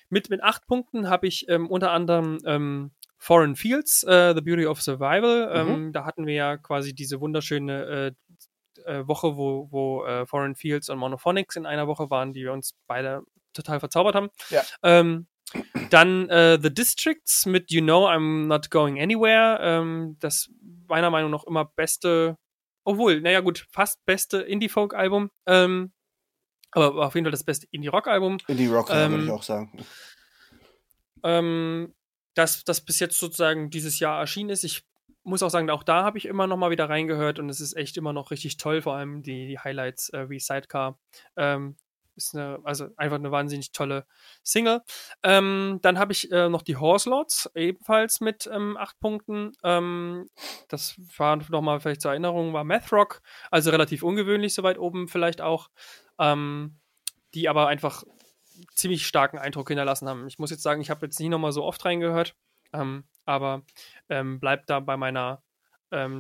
mit, 0.10 0.30
mit 0.30 0.44
acht 0.44 0.66
Punkten 0.68 1.10
habe 1.10 1.28
ich 1.28 1.48
ähm, 1.50 1.68
unter 1.70 1.92
anderem 1.92 2.38
ähm, 2.46 2.92
Foreign 3.18 3.56
Fields, 3.56 4.04
äh, 4.04 4.34
The 4.36 4.42
Beauty 4.42 4.66
of 4.68 4.82
Survival. 4.82 5.50
Ähm, 5.54 5.94
da 5.94 6.06
hatten 6.06 6.28
wir 6.28 6.34
ja 6.36 6.58
quasi 6.58 6.94
diese 6.94 7.20
wunderschöne 7.22 8.14
äh, 8.86 8.92
äh, 9.00 9.08
Woche, 9.08 9.36
wo, 9.36 9.68
wo 9.72 10.06
äh, 10.06 10.26
Foreign 10.28 10.56
Fields 10.56 10.90
und 10.90 11.00
Monophonics 11.00 11.56
in 11.56 11.66
einer 11.66 11.88
Woche 11.88 12.10
waren, 12.10 12.34
die 12.34 12.44
wir 12.44 12.54
uns 12.54 12.76
beide 12.88 13.24
total 13.56 13.80
verzaubert 13.80 14.16
haben. 14.16 14.30
Ja. 14.50 14.62
Ähm, 14.84 15.28
dann 15.90 16.30
äh, 16.30 16.60
The 16.62 16.74
Districts 16.74 17.46
mit 17.46 17.72
You 17.72 17.82
Know 17.82 18.08
I'm 18.08 18.46
Not 18.48 18.70
Going 18.72 19.00
Anywhere. 19.00 19.60
Ähm, 19.62 20.18
das 20.20 20.50
meiner 20.88 21.10
Meinung 21.10 21.32
nach 21.32 21.44
immer 21.46 21.66
beste, 21.66 22.38
obwohl, 22.84 23.22
naja 23.22 23.42
gut, 23.42 23.66
fast 23.72 24.06
beste 24.06 24.42
Indie-Folk-Album. 24.42 25.30
Ähm, 25.46 25.94
aber 26.72 27.06
auf 27.06 27.16
jeden 27.16 27.26
Fall 27.26 27.32
das 27.32 27.44
beste 27.44 27.68
Indie-Rock-Album. 27.72 28.38
Indie 28.48 28.68
Rock, 28.68 28.90
ja, 28.90 29.10
würde 29.10 29.16
Ähm, 29.16 29.26
ich 29.26 29.32
auch 29.32 29.44
sagen. 29.44 29.86
ähm, 31.24 31.94
das, 32.34 32.64
das 32.66 32.82
bis 32.82 33.00
jetzt 33.00 33.18
sozusagen 33.18 33.70
dieses 33.70 34.00
Jahr 34.00 34.20
erschienen 34.20 34.50
ist. 34.50 34.64
Ich 34.64 34.84
muss 35.24 35.42
auch 35.42 35.50
sagen, 35.50 35.70
auch 35.70 35.84
da 35.84 36.04
habe 36.04 36.18
ich 36.18 36.26
immer 36.26 36.48
noch 36.48 36.58
mal 36.58 36.72
wieder 36.72 36.90
reingehört 36.90 37.40
und 37.40 37.50
es 37.50 37.62
ist 37.62 37.76
echt 37.76 37.98
immer 37.98 38.14
noch 38.14 38.30
richtig 38.30 38.58
toll, 38.58 38.82
vor 38.82 38.96
allem 38.96 39.24
die, 39.24 39.48
die 39.48 39.58
Highlights 39.58 40.10
äh, 40.10 40.30
wie 40.30 40.40
Sidecar. 40.40 41.00
Ähm, 41.38 41.78
ist 42.16 42.36
eine, 42.36 42.60
also 42.64 42.88
einfach 42.98 43.18
eine 43.18 43.32
wahnsinnig 43.32 43.72
tolle 43.72 44.06
Single. 44.44 44.82
Ähm, 45.24 45.80
dann 45.82 46.00
habe 46.00 46.12
ich 46.12 46.32
äh, 46.32 46.50
noch 46.50 46.62
die 46.62 46.78
Horse 46.78 47.10
Lords, 47.10 47.50
ebenfalls 47.56 48.22
mit 48.22 48.50
ähm, 48.52 48.78
acht 48.78 49.00
Punkten. 49.00 49.52
Ähm, 49.64 50.30
das 50.68 50.96
war 51.18 51.38
nochmal 51.50 51.80
vielleicht 51.80 52.02
zur 52.02 52.12
Erinnerung, 52.12 52.54
war 52.54 52.64
Math 52.64 52.92
Rock, 52.92 53.22
also 53.52 53.72
relativ 53.72 54.04
ungewöhnlich, 54.04 54.54
soweit 54.54 54.78
oben 54.78 55.08
vielleicht 55.08 55.42
auch. 55.42 55.70
Ähm, 56.20 56.80
die 57.34 57.50
aber 57.50 57.68
einfach 57.68 58.04
ziemlich 58.74 59.06
starken 59.06 59.38
Eindruck 59.38 59.68
hinterlassen 59.68 60.08
haben. 60.08 60.28
Ich 60.28 60.40
muss 60.40 60.52
jetzt 60.52 60.64
sagen, 60.64 60.80
ich 60.80 60.90
habe 60.90 61.06
jetzt 61.06 61.20
nicht 61.20 61.28
nochmal 61.28 61.52
so 61.52 61.66
oft 61.66 61.84
reingehört, 61.84 62.34
ähm, 62.72 63.04
aber 63.26 63.64
ähm, 64.08 64.40
bleibt 64.40 64.70
da 64.70 64.80
bei 64.80 64.98
meiner 64.98 65.42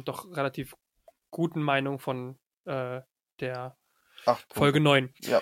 doch 0.05 0.31
relativ 0.31 0.75
guten 1.31 1.61
Meinung 1.61 1.99
von 1.99 2.37
äh, 2.63 3.01
der. 3.41 3.77
Folge 4.53 4.79
9. 4.79 5.13
Ja. 5.19 5.41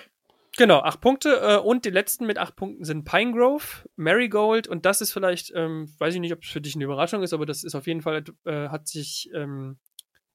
Genau, 0.57 0.79
acht 0.79 1.01
Punkte. 1.01 1.39
Äh, 1.41 1.57
und 1.57 1.85
die 1.85 1.89
letzten 1.89 2.25
mit 2.25 2.37
acht 2.37 2.55
Punkten 2.55 2.83
sind 2.83 3.05
Pinegrove, 3.05 3.87
Marigold 3.95 4.67
und 4.67 4.85
das 4.85 5.01
ist 5.01 5.11
vielleicht, 5.11 5.51
ähm, 5.55 5.91
weiß 5.97 6.13
ich 6.13 6.19
nicht, 6.19 6.33
ob 6.33 6.43
es 6.43 6.49
für 6.49 6.61
dich 6.61 6.75
eine 6.75 6.83
Überraschung 6.83 7.23
ist, 7.23 7.33
aber 7.33 7.45
das 7.45 7.63
ist 7.63 7.75
auf 7.75 7.87
jeden 7.87 8.01
Fall, 8.01 8.23
äh, 8.45 8.69
hat 8.69 8.87
sich 8.87 9.29
ähm, 9.33 9.79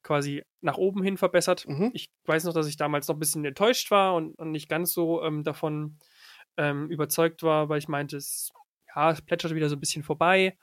quasi 0.03 0.43
nach 0.61 0.77
oben 0.77 1.03
hin 1.03 1.17
verbessert. 1.17 1.65
Mhm. 1.67 1.91
Ich 1.93 2.11
weiß 2.25 2.43
noch, 2.43 2.53
dass 2.53 2.67
ich 2.67 2.77
damals 2.77 3.07
noch 3.07 3.15
ein 3.15 3.19
bisschen 3.19 3.45
enttäuscht 3.45 3.91
war 3.91 4.15
und, 4.15 4.37
und 4.37 4.51
nicht 4.51 4.67
ganz 4.67 4.93
so 4.93 5.23
ähm, 5.23 5.43
davon 5.43 5.97
ähm, 6.57 6.89
überzeugt 6.89 7.43
war, 7.43 7.69
weil 7.69 7.79
ich 7.79 7.87
meinte, 7.87 8.17
es, 8.17 8.51
ja, 8.93 9.11
es 9.11 9.21
plätschert 9.21 9.55
wieder 9.55 9.69
so 9.69 9.75
ein 9.75 9.79
bisschen 9.79 10.03
vorbei 10.03 10.57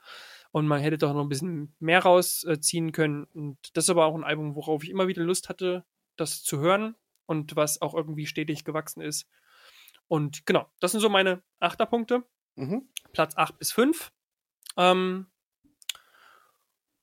und 0.51 0.67
man 0.67 0.81
hätte 0.81 0.97
doch 0.99 1.13
noch 1.13 1.23
ein 1.23 1.29
bisschen 1.29 1.75
mehr 1.79 2.03
rausziehen 2.03 2.91
können. 2.91 3.25
Und 3.33 3.57
das 3.73 3.85
ist 3.85 3.89
aber 3.89 4.05
auch 4.05 4.15
ein 4.15 4.23
Album, 4.23 4.55
worauf 4.55 4.83
ich 4.83 4.89
immer 4.91 5.07
wieder 5.07 5.23
Lust 5.23 5.49
hatte, 5.49 5.83
das 6.15 6.43
zu 6.43 6.59
hören 6.59 6.95
und 7.25 7.55
was 7.55 7.81
auch 7.81 7.93
irgendwie 7.93 8.25
stetig 8.25 8.63
gewachsen 8.63 9.01
ist. 9.01 9.27
Und 10.07 10.45
genau, 10.45 10.67
das 10.79 10.91
sind 10.91 11.01
so 11.01 11.09
meine 11.09 11.41
Achterpunkte. 11.59 12.23
Mhm. 12.55 12.87
Platz 13.13 13.35
8 13.37 13.57
bis 13.59 13.71
5. 13.71 14.11
Ähm, 14.77 15.27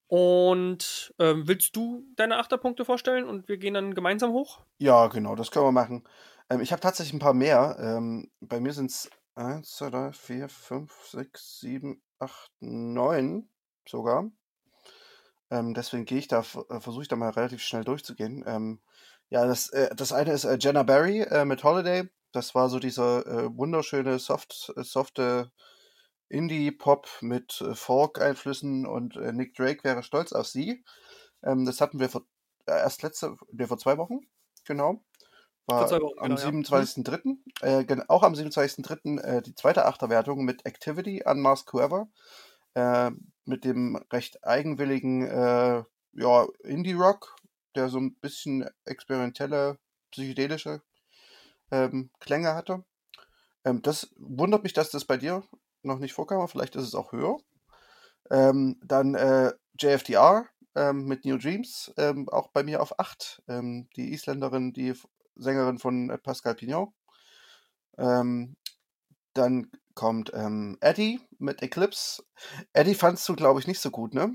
und 0.07 1.15
ähm, 1.19 1.49
willst 1.49 1.75
du 1.77 2.07
deine 2.17 2.39
Achterpunkte 2.39 2.85
vorstellen 2.85 3.25
und 3.25 3.49
wir 3.49 3.57
gehen 3.57 3.75
dann 3.75 3.95
gemeinsam 3.95 4.33
hoch? 4.33 4.61
Ja, 4.79 5.09
genau, 5.09 5.35
das 5.35 5.51
können 5.51 5.67
wir 5.67 5.73
machen. 5.73 6.05
Ähm, 6.51 6.61
ich 6.61 6.73
habe 6.73 6.81
tatsächlich 6.81 7.15
ein 7.15 7.21
paar 7.21 7.35
mehr. 7.35 7.77
Ähm, 7.81 8.31
bei 8.41 8.61
mir 8.61 8.73
sind 8.73 8.91
es 8.91 9.11
1, 9.35 9.69
2, 9.77 9.91
3, 9.91 10.13
4, 10.13 10.49
5, 10.49 11.07
6, 11.11 11.61
7, 11.61 12.03
8, 12.19 12.53
9 12.61 13.49
sogar. 13.89 14.31
Ähm, 15.51 15.75
deswegen 15.75 16.05
gehe 16.05 16.19
ich 16.19 16.29
da, 16.29 16.41
äh, 16.41 16.81
versuche 16.81 17.03
ich 17.03 17.09
da 17.09 17.17
mal 17.17 17.31
relativ 17.31 17.63
schnell 17.63 17.85
durchzugehen. 17.85 18.45
Ähm, 18.47 18.81
ja, 19.31 19.47
das, 19.47 19.71
äh, 19.71 19.95
das 19.95 20.13
eine 20.13 20.33
ist 20.33 20.45
äh, 20.45 20.59
Jenna 20.61 20.83
Barry 20.83 21.23
äh, 21.23 21.45
mit 21.45 21.65
Holiday. 21.65 22.09
Das 22.35 22.53
war 22.57 22.69
so 22.69 22.81
dieser 22.81 23.25
äh, 23.29 23.57
wunderschöne, 23.57 24.19
soft, 24.19 24.73
äh, 24.77 24.83
softe 24.83 25.53
Indie-Pop 26.29 27.09
mit 27.21 27.61
äh, 27.61 27.77
Folk-Einflüssen 27.77 28.87
und 28.87 29.15
äh, 29.17 29.33
Nick 29.33 29.55
Drake 29.55 29.85
wäre 29.85 30.03
stolz 30.03 30.33
auf 30.33 30.49
sie. 30.49 30.85
Ähm, 31.45 31.65
das 31.65 31.81
hatten 31.81 32.01
wir 32.01 32.09
vor, 32.09 32.23
äh, 32.67 32.73
erst 32.73 33.05
letzte, 33.05 33.37
nee, 33.53 33.67
vor 33.67 33.79
zwei 33.79 33.99
Wochen, 33.99 34.19
genau. 34.65 35.05
War 35.67 35.87
Vor 35.87 35.87
zwei 35.87 36.01
Wochen, 36.03 36.19
am 36.19 36.35
genau, 36.35 36.41
ja. 36.41 36.81
27.03. 36.81 37.37
Äh, 37.63 38.05
auch 38.09 38.25
am 38.25 38.33
27.03. 38.35 39.21
Äh, 39.21 39.43
die 39.43 39.55
zweite 39.55 39.87
Achterwertung 39.87 40.45
mit 40.45 40.67
Activity 40.67 41.23
an 41.25 41.41
Mars 41.41 41.65
Whoever. 41.71 42.09
Mit 43.45 43.65
dem 43.65 43.95
recht 44.13 44.43
eigenwilligen 44.45 45.23
ja, 46.13 46.47
Indie-Rock, 46.65 47.37
der 47.77 47.89
so 47.89 47.99
ein 47.99 48.17
bisschen 48.17 48.69
experimentelle, 48.85 49.79
psychedelische 50.11 50.83
ähm, 51.75 52.11
Klänge 52.21 52.55
hatte. 52.55 52.85
Ähm, 53.65 53.83
das 53.83 54.15
wundert 54.17 54.63
mich, 54.63 54.73
dass 54.73 54.91
das 54.91 55.05
bei 55.05 55.17
dir 55.17 55.43
noch 55.83 55.99
nicht 55.99 56.13
vorkam, 56.13 56.39
aber 56.39 56.49
vielleicht 56.49 56.77
ist 56.77 56.85
es 56.85 56.95
auch 56.95 57.13
höher. 57.13 57.39
Ähm, 58.31 58.81
dann 58.83 59.15
äh, 59.15 59.53
JFDR 59.79 60.47
ähm, 60.77 61.05
mit 61.07 61.25
New 61.25 61.37
Dreams, 61.37 61.93
ähm, 61.97 62.29
auch 62.29 62.49
bei 62.49 62.63
mir 62.63 62.81
auf 62.81 62.99
8. 62.99 63.43
Ähm, 63.49 63.89
die 63.97 64.13
Isländerin, 64.13 64.73
die 64.73 64.95
Sängerin 65.37 65.79
von 65.79 66.11
äh, 66.11 66.19
Pascal 66.19 66.55
Pignon. 66.55 66.93
Dann 69.35 69.71
kommt 69.95 70.33
Eddie 70.33 71.21
mit 71.39 71.63
Eclipse. 71.63 72.25
Eddie 72.73 72.97
fandst 72.97 73.29
du, 73.29 73.37
glaube 73.37 73.61
ich, 73.61 73.69
nicht 73.69 73.81
so 73.81 73.91
gut, 73.91 74.15
ne? 74.15 74.35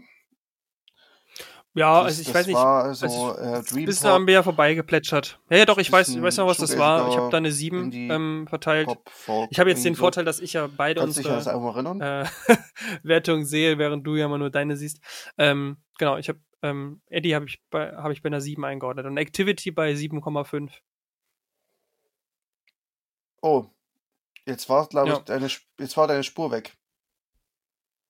Ja, 1.75 2.03
Das, 2.03 2.17
also 2.17 2.21
ich 2.29 2.33
weiß 2.33 2.47
nicht. 2.47 2.55
also 2.57 3.35
äh, 3.37 3.61
Dream 3.63 3.85
Bist 3.85 4.01
Pop, 4.01 4.09
du 4.09 4.15
am 4.15 4.25
Bär 4.25 4.43
vorbeigeplätschert. 4.43 5.39
Ja, 5.51 5.57
ja, 5.57 5.65
doch, 5.65 5.77
ich 5.77 5.91
weiß, 5.91 6.09
ich 6.09 6.21
weiß 6.21 6.37
noch, 6.37 6.47
was 6.47 6.57
das 6.57 6.77
war. 6.77 7.09
Ich 7.09 7.15
habe 7.17 7.29
da 7.29 7.37
eine 7.37 7.51
7 7.51 7.83
Indie, 7.83 8.07
ähm, 8.07 8.47
verteilt. 8.49 8.87
Pop, 8.87 9.09
Folk, 9.09 9.49
Ich 9.51 9.59
habe 9.59 9.69
jetzt 9.69 9.85
den. 9.85 9.95
Vorteil, 9.95 10.25
dass 10.25 10.39
ich 10.39 10.53
ja 10.53 10.67
beide 10.67 11.01
unsere 11.01 11.37
äh, 11.39 12.25
Wertung 13.03 13.45
sehe, 13.45 13.77
während 13.77 14.05
du 14.05 14.15
ja 14.15 14.25
immer 14.25 14.37
nur 14.39 14.49
deine 14.49 14.77
siehst. 14.77 14.99
Ähm, 15.37 15.77
genau, 15.99 16.17
ich 16.17 16.27
habe 16.29 16.39
ähm, 16.63 17.01
Eddie 17.07 17.35
habe 17.35 17.45
ich, 17.45 17.61
bei- 17.69 17.95
hab 17.95 18.11
ich 18.11 18.21
bei 18.23 18.27
einer 18.27 18.41
7 18.41 18.65
eingeordnet 18.65 19.05
und 19.05 19.17
Activity 19.17 19.71
bei 19.71 19.93
7,5. 19.93 20.71
Oh, 23.41 23.65
jetzt 24.45 24.67
war, 24.69 24.87
glaube 24.87 25.09
ich, 25.09 25.15
Ja. 25.15 25.21
deine, 25.21 25.45
Sp- 25.47 25.67
jetzt 25.79 25.95
war 25.97 26.07
deine 26.07 26.23
Spur 26.23 26.51
weg. 26.51 26.75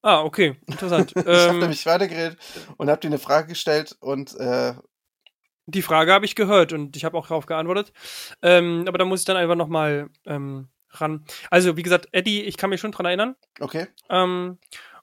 Ah, 0.01 0.21
okay, 0.23 0.55
interessant. 0.67 1.11
Ich 1.15 1.25
habe 1.25 1.31
ähm, 1.53 1.59
nämlich 1.59 1.85
weitergeredet 1.85 2.37
und 2.77 2.89
habe 2.89 3.01
dir 3.01 3.07
eine 3.07 3.19
Frage 3.19 3.49
gestellt 3.49 3.95
und 3.99 4.35
äh, 4.39 4.73
die 5.65 5.81
Frage 5.81 6.11
habe 6.13 6.25
ich 6.25 6.35
gehört 6.35 6.73
und 6.73 6.95
ich 6.95 7.05
habe 7.05 7.17
auch 7.17 7.27
darauf 7.27 7.45
geantwortet. 7.45 7.91
Ähm, 8.41 8.85
aber 8.87 8.97
da 8.97 9.05
muss 9.05 9.19
ich 9.21 9.25
dann 9.25 9.37
einfach 9.37 9.55
nochmal 9.55 10.09
ähm, 10.25 10.69
ran. 10.91 11.25
Also, 11.51 11.77
wie 11.77 11.83
gesagt, 11.83 12.07
Eddie, 12.11 12.41
ich 12.43 12.57
kann 12.57 12.71
mich 12.71 12.81
schon 12.81 12.91
dran 12.91 13.05
erinnern. 13.05 13.35
okay. 13.59 13.87
Ähm, 14.09 14.57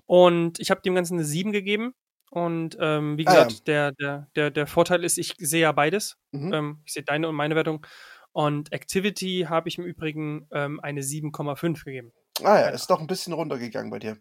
und 0.06 0.58
ich 0.60 0.70
habe 0.70 0.80
dem 0.82 0.94
Ganzen 0.94 1.14
eine 1.14 1.24
7 1.24 1.52
gegeben. 1.52 1.94
Und 2.30 2.76
ähm, 2.80 3.16
wie 3.16 3.26
Ah, 3.26 3.34
ja. 3.34 3.44
gesagt, 3.44 3.68
der, 3.68 3.92
der, 3.92 4.26
der, 4.34 4.50
der 4.50 4.66
Vorteil 4.66 5.04
ist, 5.04 5.18
ich 5.18 5.34
sehe 5.38 5.62
ja 5.62 5.72
beides. 5.72 6.16
Mhm. 6.32 6.52
Ähm, 6.52 6.80
ich 6.84 6.92
sehe 6.92 7.04
deine 7.04 7.28
und 7.28 7.36
meine 7.36 7.54
Wertung. 7.54 7.86
Und 8.32 8.72
Activity 8.72 9.46
habe 9.48 9.68
ich 9.68 9.78
im 9.78 9.84
Übrigen 9.84 10.48
ähm, 10.50 10.80
eine 10.80 11.02
7,5 11.02 11.84
gegeben. 11.84 12.12
ah 12.42 12.58
ja, 12.60 12.68
ist 12.70 12.88
doch 12.90 13.00
ein 13.00 13.06
bisschen 13.06 13.32
runtergegangen 13.32 13.90
bei 13.90 14.00
dir. 14.00 14.18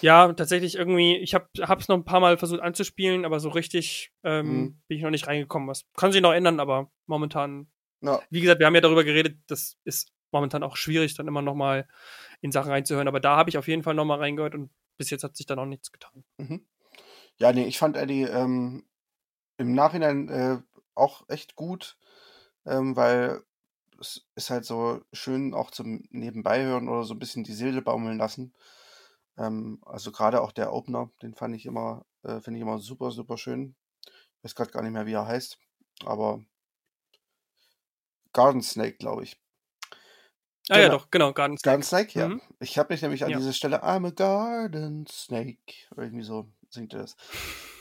Ja, 0.00 0.32
tatsächlich 0.32 0.74
irgendwie, 0.76 1.16
ich 1.16 1.34
habe 1.34 1.48
es 1.54 1.88
noch 1.88 1.96
ein 1.96 2.04
paar 2.04 2.20
Mal 2.20 2.36
versucht 2.36 2.60
anzuspielen, 2.60 3.24
aber 3.24 3.40
so 3.40 3.48
richtig 3.48 4.12
ähm, 4.22 4.66
Mhm. 4.66 4.82
bin 4.88 4.96
ich 4.98 5.02
noch 5.02 5.10
nicht 5.10 5.26
reingekommen. 5.26 5.68
Was 5.68 5.84
kann 5.96 6.12
sich 6.12 6.20
noch 6.22 6.32
ändern, 6.32 6.60
aber 6.60 6.90
momentan, 7.06 7.68
Ja, 8.00 8.20
wie 8.30 8.40
gesagt, 8.40 8.60
wir 8.60 8.66
haben 8.66 8.74
ja 8.74 8.80
darüber 8.80 9.04
geredet, 9.04 9.38
das 9.46 9.76
ist 9.84 10.12
momentan 10.32 10.62
auch 10.62 10.76
schwierig, 10.76 11.14
dann 11.14 11.28
immer 11.28 11.42
noch 11.42 11.54
mal 11.54 11.86
in 12.40 12.52
Sachen 12.52 12.70
reinzuhören. 12.70 13.08
Aber 13.08 13.20
da 13.20 13.36
habe 13.36 13.50
ich 13.50 13.58
auf 13.58 13.68
jeden 13.68 13.82
Fall 13.82 13.94
noch 13.94 14.04
mal 14.04 14.18
reingehört 14.18 14.54
und 14.54 14.70
bis 14.98 15.10
jetzt 15.10 15.24
hat 15.24 15.36
sich 15.36 15.46
da 15.46 15.56
noch 15.56 15.66
nichts 15.66 15.92
getan. 15.92 16.24
mhm. 16.38 16.66
ja, 17.38 17.52
nee, 17.52 17.66
ich 17.66 17.78
fand 17.78 17.96
Eddie 17.96 18.22
ähm, 18.24 18.84
im 19.58 19.74
Nachhinein 19.74 20.28
äh, 20.28 20.58
auch 20.94 21.28
echt 21.28 21.56
gut, 21.56 21.96
ähm, 22.66 22.96
weil 22.96 23.42
es 24.00 24.26
ist 24.34 24.50
halt 24.50 24.64
so 24.64 25.02
schön 25.12 25.54
auch 25.54 25.70
zum 25.70 26.04
Nebenbeihören 26.10 26.88
oder 26.88 27.04
so 27.04 27.14
ein 27.14 27.18
bisschen 27.18 27.44
die 27.44 27.52
Seele 27.54 27.82
baumeln 27.82 28.18
lassen. 28.18 28.52
Ähm, 29.38 29.80
also 29.86 30.12
gerade 30.12 30.42
auch 30.42 30.52
der 30.52 30.72
Opener, 30.72 31.10
den 31.22 31.34
fand 31.34 31.54
ich 31.56 31.66
immer, 31.66 32.04
äh, 32.22 32.40
finde 32.40 32.58
ich 32.58 32.62
immer 32.62 32.78
super, 32.78 33.10
super 33.10 33.36
schön. 33.38 33.74
Ich 34.38 34.44
weiß 34.44 34.54
gerade 34.54 34.70
gar 34.70 34.82
nicht 34.82 34.92
mehr, 34.92 35.06
wie 35.06 35.12
er 35.14 35.26
heißt, 35.26 35.58
aber 36.04 36.40
Garden 38.32 38.62
Snake, 38.62 38.96
glaube 38.98 39.22
ich. 39.24 39.40
Ah 40.70 40.78
ja, 40.78 40.84
Genau. 40.84 40.98
doch, 40.98 41.10
genau, 41.10 41.32
Garden 41.32 41.58
Snake. 41.58 41.70
Garden 41.70 41.82
Snake, 41.82 42.18
ja. 42.18 42.28
Mhm. 42.28 42.40
Ich 42.58 42.78
habe 42.78 42.92
mich 42.94 43.02
nämlich 43.02 43.24
an 43.24 43.30
Ja. 43.30 43.38
diese 43.38 43.52
Stelle 43.52 43.84
I'm 43.84 44.06
a 44.06 44.10
Garden 44.10 45.06
Snake. 45.06 45.58
Irgendwie 45.96 46.24
so 46.24 46.48
singt 46.70 46.94
er 46.94 47.00
das. 47.00 47.16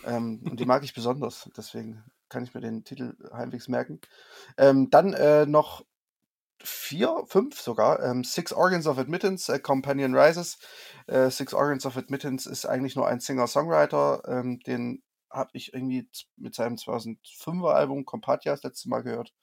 Ähm, 0.05 0.41
und 0.49 0.59
die 0.59 0.65
mag 0.65 0.83
ich 0.83 0.93
besonders. 0.93 1.49
Deswegen 1.55 2.03
kann 2.29 2.43
ich 2.43 2.53
mir 2.53 2.61
den 2.61 2.83
Titel 2.83 3.15
halbwegs 3.31 3.67
merken. 3.67 4.01
Ähm, 4.57 4.89
dann 4.89 5.13
äh, 5.13 5.45
noch 5.45 5.85
vier, 6.63 7.23
fünf 7.27 7.59
sogar. 7.59 8.01
Ähm, 8.01 8.23
Six 8.23 8.53
Organs 8.53 8.87
of 8.87 8.97
Admittance, 8.97 9.51
äh, 9.53 9.59
Companion 9.59 10.15
Rises. 10.15 10.57
Äh, 11.07 11.29
Six 11.29 11.53
Organs 11.53 11.85
of 11.85 11.97
Admittance 11.97 12.49
ist 12.49 12.65
eigentlich 12.65 12.95
nur 12.95 13.07
ein 13.07 13.19
Singer-Songwriter. 13.19 14.23
Ähm, 14.27 14.59
den 14.61 15.03
habe 15.29 15.49
ich 15.53 15.73
irgendwie 15.73 16.07
mit 16.37 16.55
seinem 16.55 16.75
2005er 16.75 17.73
Album 17.73 18.05
Compatia 18.05 18.53
das 18.53 18.63
letzte 18.63 18.89
Mal 18.89 19.01
gehört. 19.01 19.33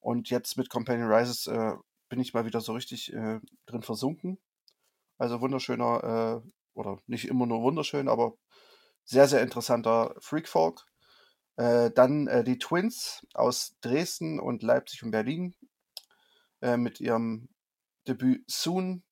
Und 0.00 0.30
jetzt 0.30 0.56
mit 0.56 0.70
Companion 0.70 1.10
Rises 1.10 1.46
äh, 1.46 1.74
bin 2.08 2.20
ich 2.20 2.34
mal 2.34 2.44
wieder 2.44 2.60
so 2.60 2.72
richtig 2.72 3.12
äh, 3.12 3.40
drin 3.66 3.82
versunken. 3.82 4.38
Also 5.18 5.40
wunderschöner, 5.40 6.42
äh, 6.44 6.50
oder 6.74 6.98
nicht 7.06 7.26
immer 7.26 7.46
nur 7.46 7.62
wunderschön, 7.62 8.08
aber 8.08 8.34
sehr, 9.04 9.28
sehr 9.28 9.42
interessanter 9.42 10.14
Freak-Folk. 10.20 10.84
Äh, 11.56 11.90
dann 11.90 12.44
die 12.44 12.58
Twins 12.58 13.26
aus 13.34 13.76
Dresden 13.80 14.38
und 14.38 14.62
Leipzig 14.62 15.02
und 15.02 15.10
Berlin 15.10 15.54
äh, 16.60 16.76
mit 16.76 17.00
ihrem 17.00 17.48
Debüt 18.06 18.44
Soon. 18.50 19.02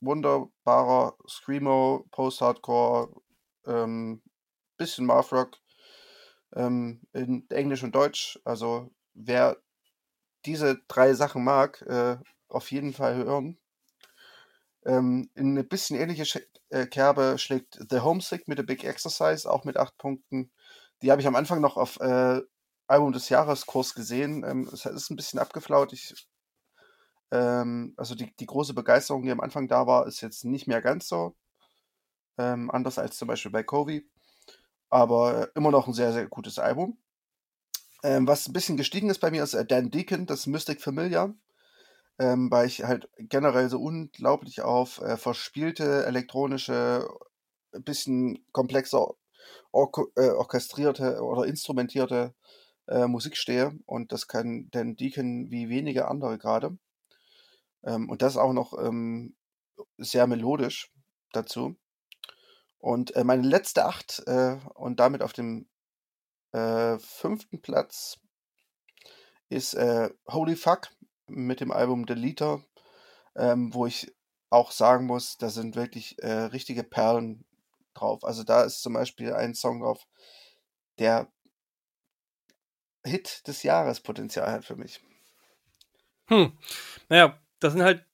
Wunderbarer 0.00 1.16
Screamo, 1.26 2.06
Post-Hardcore, 2.10 3.10
ähm, 3.66 4.22
bisschen 4.76 5.06
Mathrock 5.06 5.56
ähm, 6.54 7.00
in 7.12 7.48
Englisch 7.50 7.82
und 7.82 7.94
Deutsch. 7.94 8.38
Also 8.44 8.90
wer 9.14 9.56
diese 10.44 10.82
drei 10.88 11.14
Sachen 11.14 11.44
mag, 11.44 11.82
äh, 11.82 12.18
auf 12.48 12.70
jeden 12.70 12.92
Fall 12.92 13.16
hören. 13.16 13.58
Ähm, 14.84 15.30
in 15.34 15.50
eine 15.50 15.64
bisschen 15.64 15.98
ähnliche 15.98 16.26
Sch 16.26 16.38
äh, 16.70 16.86
Kerbe 16.86 17.38
schlägt 17.38 17.78
The 17.90 18.00
Homesick 18.00 18.48
mit 18.48 18.58
The 18.58 18.64
Big 18.64 18.84
Exercise, 18.84 19.50
auch 19.50 19.64
mit 19.64 19.76
acht 19.76 19.96
Punkten. 19.96 20.52
Die 21.02 21.10
habe 21.10 21.20
ich 21.20 21.26
am 21.26 21.36
Anfang 21.36 21.60
noch 21.60 21.76
auf 21.76 21.98
äh, 22.00 22.42
Album 22.86 23.12
des 23.12 23.28
Jahres 23.28 23.66
Kurs 23.66 23.94
gesehen. 23.94 24.44
Ähm, 24.44 24.68
ist 24.68 24.84
ein 24.84 25.16
bisschen 25.16 25.38
abgeflaut. 25.38 25.92
Ich, 25.92 26.26
ähm, 27.34 27.94
also 27.96 28.14
die, 28.14 28.34
die 28.36 28.46
große 28.46 28.74
Begeisterung, 28.74 29.24
die 29.24 29.32
am 29.32 29.40
Anfang 29.40 29.66
da 29.66 29.86
war, 29.88 30.06
ist 30.06 30.20
jetzt 30.20 30.44
nicht 30.44 30.68
mehr 30.68 30.80
ganz 30.80 31.08
so. 31.08 31.36
Ähm, 32.38 32.70
anders 32.70 32.98
als 32.98 33.16
zum 33.16 33.28
Beispiel 33.28 33.50
bei 33.50 33.64
Covey. 33.64 34.08
Aber 34.88 35.42
äh, 35.42 35.48
immer 35.56 35.72
noch 35.72 35.88
ein 35.88 35.94
sehr, 35.94 36.12
sehr 36.12 36.28
gutes 36.28 36.58
Album. 36.58 36.98
Ähm, 38.04 38.28
was 38.28 38.46
ein 38.46 38.52
bisschen 38.52 38.76
gestiegen 38.76 39.10
ist 39.10 39.18
bei 39.20 39.30
mir, 39.30 39.42
ist 39.42 39.54
äh, 39.54 39.66
Dan 39.66 39.90
Deacon, 39.90 40.26
das 40.26 40.46
Mystic 40.46 40.80
Familiar. 40.80 41.34
Ähm, 42.20 42.50
weil 42.50 42.68
ich 42.68 42.84
halt 42.84 43.08
generell 43.18 43.68
so 43.68 43.80
unglaublich 43.80 44.62
auf 44.62 45.00
äh, 45.00 45.16
verspielte, 45.16 46.06
elektronische, 46.06 47.08
ein 47.72 47.82
bisschen 47.82 48.46
komplexer 48.52 49.14
ork 49.72 49.98
äh, 50.16 50.30
orchestrierte 50.30 51.20
oder 51.22 51.46
instrumentierte 51.46 52.34
äh, 52.88 53.06
Musik 53.08 53.36
stehe. 53.36 53.78
Und 53.86 54.12
das 54.12 54.28
kann 54.28 54.68
Dan 54.70 54.96
Deacon 54.96 55.50
wie 55.50 55.68
wenige 55.68 56.08
andere 56.08 56.38
gerade. 56.38 56.78
Ähm, 57.84 58.08
und 58.08 58.22
das 58.22 58.36
auch 58.36 58.52
noch 58.52 58.72
ähm, 58.78 59.36
sehr 59.98 60.26
melodisch 60.26 60.92
dazu. 61.32 61.76
Und 62.78 63.16
äh, 63.16 63.24
meine 63.24 63.46
letzte 63.46 63.84
Acht 63.84 64.22
äh, 64.26 64.58
und 64.74 65.00
damit 65.00 65.22
auf 65.22 65.32
dem 65.32 65.68
äh, 66.52 66.98
fünften 66.98 67.62
Platz 67.62 68.18
ist 69.48 69.74
äh, 69.74 70.10
Holy 70.28 70.56
Fuck 70.56 70.90
mit 71.26 71.60
dem 71.60 71.72
Album 71.72 72.06
Deleter, 72.06 72.62
ähm, 73.36 73.72
wo 73.72 73.86
ich 73.86 74.14
auch 74.50 74.70
sagen 74.70 75.06
muss, 75.06 75.36
da 75.38 75.48
sind 75.48 75.76
wirklich 75.76 76.22
äh, 76.22 76.30
richtige 76.30 76.84
Perlen 76.84 77.44
drauf. 77.94 78.24
Also 78.24 78.44
da 78.44 78.62
ist 78.62 78.82
zum 78.82 78.92
Beispiel 78.92 79.32
ein 79.32 79.54
Song 79.54 79.80
drauf, 79.80 80.06
der 80.98 81.32
Hit 83.04 83.46
des 83.46 83.62
Jahres 83.62 84.00
Potenzial 84.00 84.50
hat 84.50 84.64
für 84.64 84.76
mich. 84.76 85.00
Hm. 86.26 86.56
Naja, 87.08 87.38
das 87.64 87.72
sind 87.72 87.82
halt 87.82 88.04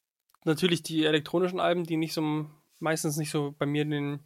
natürlich 0.45 0.83
die 0.83 1.05
elektronischen 1.05 1.59
Alben, 1.59 1.85
die 1.85 1.97
nicht 1.97 2.15
so 2.15 2.47
meistens 2.79 3.17
nicht 3.17 3.31
so 3.31 3.55
bei 3.59 3.67
mir 3.67 3.85
den 3.85 4.21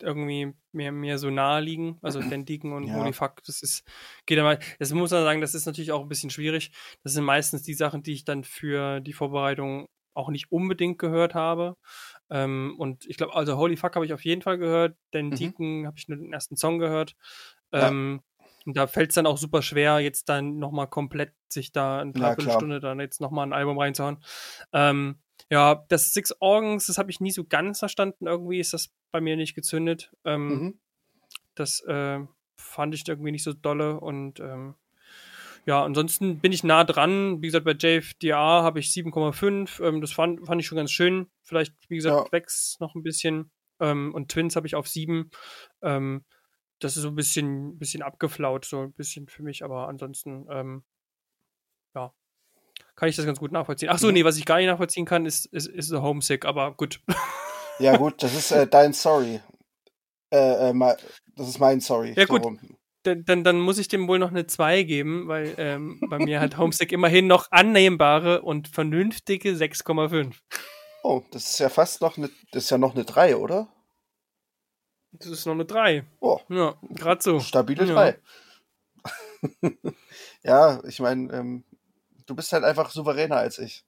irgendwie 0.00 0.52
mehr, 0.72 0.92
mehr 0.92 1.18
so 1.18 1.30
nahe 1.30 1.60
liegen. 1.60 1.98
Also 2.02 2.20
Den 2.20 2.44
Deacon 2.44 2.72
und 2.72 2.84
ja. 2.84 2.94
Holy 2.94 3.12
Fuck, 3.12 3.42
das 3.44 3.62
ist, 3.62 3.84
geht 4.26 4.38
einmal. 4.38 4.58
Das 4.78 4.92
muss 4.92 5.10
man 5.10 5.22
sagen, 5.22 5.40
das 5.40 5.54
ist 5.54 5.66
natürlich 5.66 5.92
auch 5.92 6.02
ein 6.02 6.08
bisschen 6.08 6.30
schwierig. 6.30 6.72
Das 7.02 7.12
sind 7.12 7.24
meistens 7.24 7.62
die 7.62 7.74
Sachen, 7.74 8.02
die 8.02 8.12
ich 8.12 8.24
dann 8.24 8.44
für 8.44 9.00
die 9.00 9.12
Vorbereitung 9.12 9.88
auch 10.14 10.28
nicht 10.28 10.50
unbedingt 10.50 10.98
gehört 10.98 11.34
habe. 11.34 11.76
Ähm, 12.30 12.74
und 12.78 13.06
ich 13.06 13.16
glaube, 13.16 13.34
also 13.34 13.56
Holy 13.56 13.76
Fuck 13.76 13.94
habe 13.94 14.06
ich 14.06 14.12
auf 14.12 14.24
jeden 14.24 14.42
Fall 14.42 14.58
gehört. 14.58 14.96
Den 15.14 15.28
mhm. 15.28 15.86
Habe 15.86 15.96
ich 15.96 16.08
nur 16.08 16.18
den 16.18 16.32
ersten 16.32 16.56
Song 16.56 16.78
gehört. 16.78 17.14
Ähm. 17.72 18.20
Und 18.66 18.76
da 18.76 18.86
fällt 18.86 19.10
es 19.10 19.14
dann 19.14 19.26
auch 19.26 19.38
super 19.38 19.62
schwer, 19.62 19.98
jetzt 20.00 20.28
dann 20.28 20.58
nochmal 20.58 20.88
komplett 20.88 21.32
sich 21.48 21.72
da 21.72 22.00
eine 22.00 22.12
Dreiviertelstunde 22.12 22.76
ja, 22.76 22.80
dann 22.80 23.00
jetzt 23.00 23.20
nochmal 23.20 23.46
ein 23.46 23.52
Album 23.52 23.78
reinzuhauen. 23.78 24.18
Ähm, 24.72 25.18
ja, 25.50 25.84
das 25.88 26.12
Six 26.12 26.34
Organs, 26.40 26.86
das 26.86 26.98
habe 26.98 27.10
ich 27.10 27.20
nie 27.20 27.30
so 27.30 27.44
ganz 27.44 27.78
verstanden. 27.78 28.26
Irgendwie 28.26 28.60
ist 28.60 28.74
das 28.74 28.90
bei 29.10 29.20
mir 29.20 29.36
nicht 29.36 29.54
gezündet. 29.54 30.12
Ähm, 30.24 30.48
mhm. 30.48 30.78
Das 31.54 31.80
äh, 31.84 32.20
fand 32.56 32.94
ich 32.94 33.08
irgendwie 33.08 33.32
nicht 33.32 33.44
so 33.44 33.52
dolle 33.52 34.00
und 34.00 34.40
ähm, 34.40 34.74
ja, 35.68 35.84
ansonsten 35.84 36.38
bin 36.38 36.52
ich 36.52 36.64
nah 36.64 36.82
dran. 36.82 37.42
Wie 37.42 37.46
gesagt, 37.46 37.66
bei 37.66 37.72
JFDR 37.72 38.36
habe 38.36 38.80
ich 38.80 38.88
7,5. 38.88 39.84
Ähm, 39.84 40.00
das 40.00 40.12
fand, 40.12 40.46
fand 40.46 40.60
ich 40.62 40.66
schon 40.66 40.76
ganz 40.76 40.90
schön. 40.90 41.26
Vielleicht, 41.42 41.74
wie 41.88 41.96
gesagt, 41.96 42.26
ja. 42.26 42.32
wächst 42.32 42.80
noch 42.80 42.94
ein 42.94 43.02
bisschen. 43.02 43.50
Ähm, 43.78 44.14
und 44.14 44.30
Twins 44.30 44.56
habe 44.56 44.66
ich 44.66 44.74
auf 44.74 44.88
7. 44.88 45.30
Ähm, 45.82 46.24
das 46.80 46.96
ist 46.96 47.02
so 47.02 47.08
ein 47.08 47.14
bisschen, 47.14 47.78
bisschen 47.78 48.02
abgeflaut, 48.02 48.64
so 48.64 48.82
ein 48.82 48.92
bisschen 48.92 49.28
für 49.28 49.42
mich, 49.42 49.64
aber 49.64 49.88
ansonsten, 49.88 50.46
ähm, 50.50 50.84
ja, 51.94 52.12
kann 52.96 53.08
ich 53.08 53.16
das 53.16 53.26
ganz 53.26 53.38
gut 53.38 53.52
nachvollziehen. 53.52 53.88
Ach 53.90 53.98
so, 53.98 54.08
mhm. 54.08 54.14
nee, 54.14 54.24
was 54.24 54.36
ich 54.36 54.44
gar 54.44 54.58
nicht 54.58 54.66
nachvollziehen 54.66 55.04
kann, 55.04 55.26
ist, 55.26 55.46
ist, 55.46 55.68
ist 55.68 55.88
The 55.88 55.98
Homesick, 55.98 56.44
aber 56.44 56.74
gut. 56.74 57.00
Ja, 57.80 57.96
gut, 57.96 58.24
das 58.24 58.34
ist 58.34 58.50
äh, 58.50 58.66
dein 58.66 58.92
Sorry. 58.92 59.40
Äh, 60.30 60.70
äh, 60.70 60.96
das 61.36 61.48
ist 61.48 61.60
mein 61.60 61.78
Sorry. 61.78 62.12
Ja, 62.16 62.24
gut. 62.24 62.42
Dann, 63.04 63.24
dann, 63.24 63.44
dann, 63.44 63.60
muss 63.60 63.78
ich 63.78 63.86
dem 63.86 64.08
wohl 64.08 64.18
noch 64.18 64.30
eine 64.30 64.48
2 64.48 64.82
geben, 64.82 65.28
weil 65.28 65.54
ähm, 65.58 66.00
bei 66.10 66.18
mir 66.18 66.40
hat 66.40 66.58
Homesick 66.58 66.90
immerhin 66.90 67.28
noch 67.28 67.52
annehmbare 67.52 68.42
und 68.42 68.66
vernünftige 68.66 69.52
6,5. 69.52 70.34
Oh, 71.04 71.22
das 71.30 71.50
ist 71.52 71.60
ja 71.60 71.68
fast 71.68 72.00
noch 72.00 72.18
eine, 72.18 72.30
das 72.50 72.64
ist 72.64 72.70
ja 72.70 72.78
noch 72.78 72.96
eine 72.96 73.04
3, 73.04 73.36
oder? 73.36 73.68
Das 75.12 75.28
ist 75.28 75.46
noch 75.46 75.54
eine 75.54 75.64
3. 75.64 76.04
Oh. 76.20 76.40
Ja, 76.48 76.76
gerade 76.90 77.22
so. 77.22 77.40
Stabile 77.40 77.86
3. 77.86 78.18
Ja, 79.04 79.70
ja 80.42 80.84
ich 80.84 81.00
meine, 81.00 81.32
ähm, 81.32 81.64
du 82.26 82.34
bist 82.34 82.52
halt 82.52 82.64
einfach 82.64 82.90
souveräner 82.90 83.36
als 83.36 83.58
ich. 83.58 83.84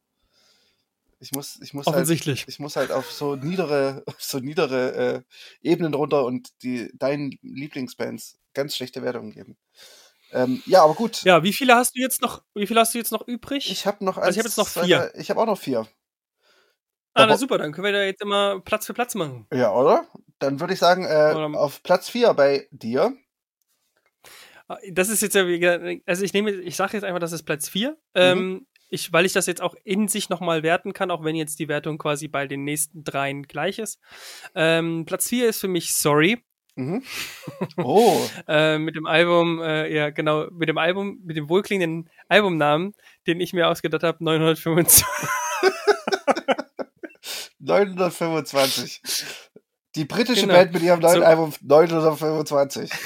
Ich 1.22 1.32
muss, 1.32 1.58
ich 1.60 1.74
muss 1.74 1.86
halt 1.86 1.96
Offensichtlich. 1.96 2.40
Halt, 2.40 2.48
ich 2.48 2.58
muss 2.58 2.76
halt 2.76 2.90
auf 2.92 3.12
so 3.12 3.36
niedere, 3.36 4.02
auf 4.06 4.22
so 4.22 4.38
niedere 4.38 4.94
äh, 4.94 5.22
Ebenen 5.60 5.94
runter 5.94 6.24
und 6.24 6.50
die 6.62 6.90
deinen 6.94 7.38
Lieblingsbands 7.42 8.38
ganz 8.54 8.74
schlechte 8.74 9.02
Wertungen 9.02 9.32
geben. 9.32 9.58
Ähm, 10.32 10.62
ja, 10.64 10.82
aber 10.82 10.94
gut. 10.94 11.22
Ja, 11.22 11.42
wie 11.42 11.52
viele 11.52 11.74
hast 11.74 11.96
du 11.96 12.00
jetzt 12.00 12.22
noch? 12.22 12.42
Wie 12.54 12.66
viele 12.66 12.80
hast 12.80 12.94
du 12.94 12.98
jetzt 12.98 13.12
noch 13.12 13.26
übrig? 13.26 13.70
Ich 13.70 13.84
habe 13.86 14.04
noch 14.04 14.16
eins, 14.16 14.26
also 14.26 14.38
ich 14.38 14.38
habe 14.38 14.48
jetzt 14.48 14.58
noch 14.58 14.68
vier. 14.68 15.12
ich 15.14 15.28
habe 15.28 15.40
auch 15.40 15.46
noch 15.46 15.58
vier. 15.58 15.86
Ah, 17.12 17.26
na 17.26 17.36
super, 17.36 17.58
dann 17.58 17.72
können 17.72 17.86
wir 17.86 17.92
da 17.92 18.04
jetzt 18.04 18.22
immer 18.22 18.60
Platz 18.60 18.86
für 18.86 18.94
Platz 18.94 19.14
machen. 19.16 19.46
Ja, 19.52 19.74
oder? 19.74 20.06
Dann 20.40 20.58
würde 20.58 20.74
ich 20.74 20.80
sagen, 20.80 21.04
äh, 21.04 21.34
auf 21.56 21.82
Platz 21.82 22.08
vier 22.08 22.34
bei 22.34 22.66
dir. 22.70 23.14
Ah, 24.68 24.78
das 24.90 25.08
ist 25.08 25.20
jetzt 25.20 25.34
ja, 25.34 25.78
also 26.06 26.24
ich 26.24 26.32
nehme, 26.32 26.52
ich 26.52 26.76
sage 26.76 26.94
jetzt 26.94 27.04
einfach, 27.04 27.18
das 27.18 27.32
ist 27.32 27.42
Platz 27.42 27.68
4. 27.68 27.90
Mhm. 27.90 27.96
Ähm, 28.14 28.66
ich, 28.88 29.12
weil 29.12 29.26
ich 29.26 29.32
das 29.32 29.46
jetzt 29.46 29.62
auch 29.62 29.74
in 29.84 30.08
sich 30.08 30.28
nochmal 30.28 30.62
werten 30.62 30.92
kann, 30.92 31.10
auch 31.10 31.24
wenn 31.24 31.36
jetzt 31.36 31.58
die 31.58 31.68
Wertung 31.68 31.98
quasi 31.98 32.28
bei 32.28 32.46
den 32.46 32.64
nächsten 32.64 33.04
dreien 33.04 33.44
gleich 33.44 33.78
ist. 33.78 34.00
Ähm, 34.54 35.04
Platz 35.06 35.28
4 35.28 35.48
ist 35.48 35.60
für 35.60 35.68
mich 35.68 35.94
Sorry. 35.94 36.42
Mhm. 36.76 37.02
Oh. 37.76 38.20
äh, 38.46 38.78
mit 38.78 38.94
dem 38.94 39.06
Album, 39.06 39.60
äh, 39.60 39.92
ja 39.92 40.10
genau, 40.10 40.46
mit 40.52 40.68
dem 40.68 40.78
Album, 40.78 41.18
mit 41.24 41.36
dem 41.36 41.48
wohlklingenden 41.48 42.08
Albumnamen, 42.28 42.94
den 43.26 43.40
ich 43.40 43.52
mir 43.52 43.68
ausgedacht 43.68 44.02
habe, 44.02 44.22
925. 44.22 45.04
925. 47.58 49.02
Die 49.96 50.04
britische 50.04 50.42
genau. 50.42 50.54
Band 50.54 50.72
mit 50.72 50.82
ihrem 50.82 51.00
neuen 51.00 51.20
so. 51.20 51.24
Album 51.24 51.52
925. 51.60 52.90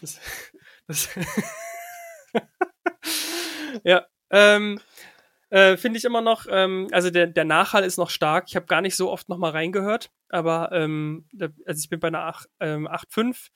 Das, 0.00 0.20
das 0.86 1.08
ja, 3.82 4.06
ähm, 4.30 4.80
äh, 5.50 5.76
finde 5.76 5.98
ich 5.98 6.04
immer 6.04 6.20
noch, 6.20 6.46
ähm, 6.50 6.88
also 6.92 7.10
der, 7.10 7.26
der 7.26 7.44
Nachhall 7.44 7.84
ist 7.84 7.96
noch 7.96 8.10
stark. 8.10 8.44
Ich 8.48 8.56
habe 8.56 8.66
gar 8.66 8.82
nicht 8.82 8.96
so 8.96 9.10
oft 9.10 9.28
nochmal 9.28 9.52
reingehört, 9.52 10.10
aber 10.28 10.70
ähm, 10.72 11.26
also 11.64 11.80
ich 11.80 11.88
bin 11.88 12.00
bei 12.00 12.08
einer 12.08 12.26
8, 12.26 12.48
ähm, 12.60 12.86
8,5 12.86 13.48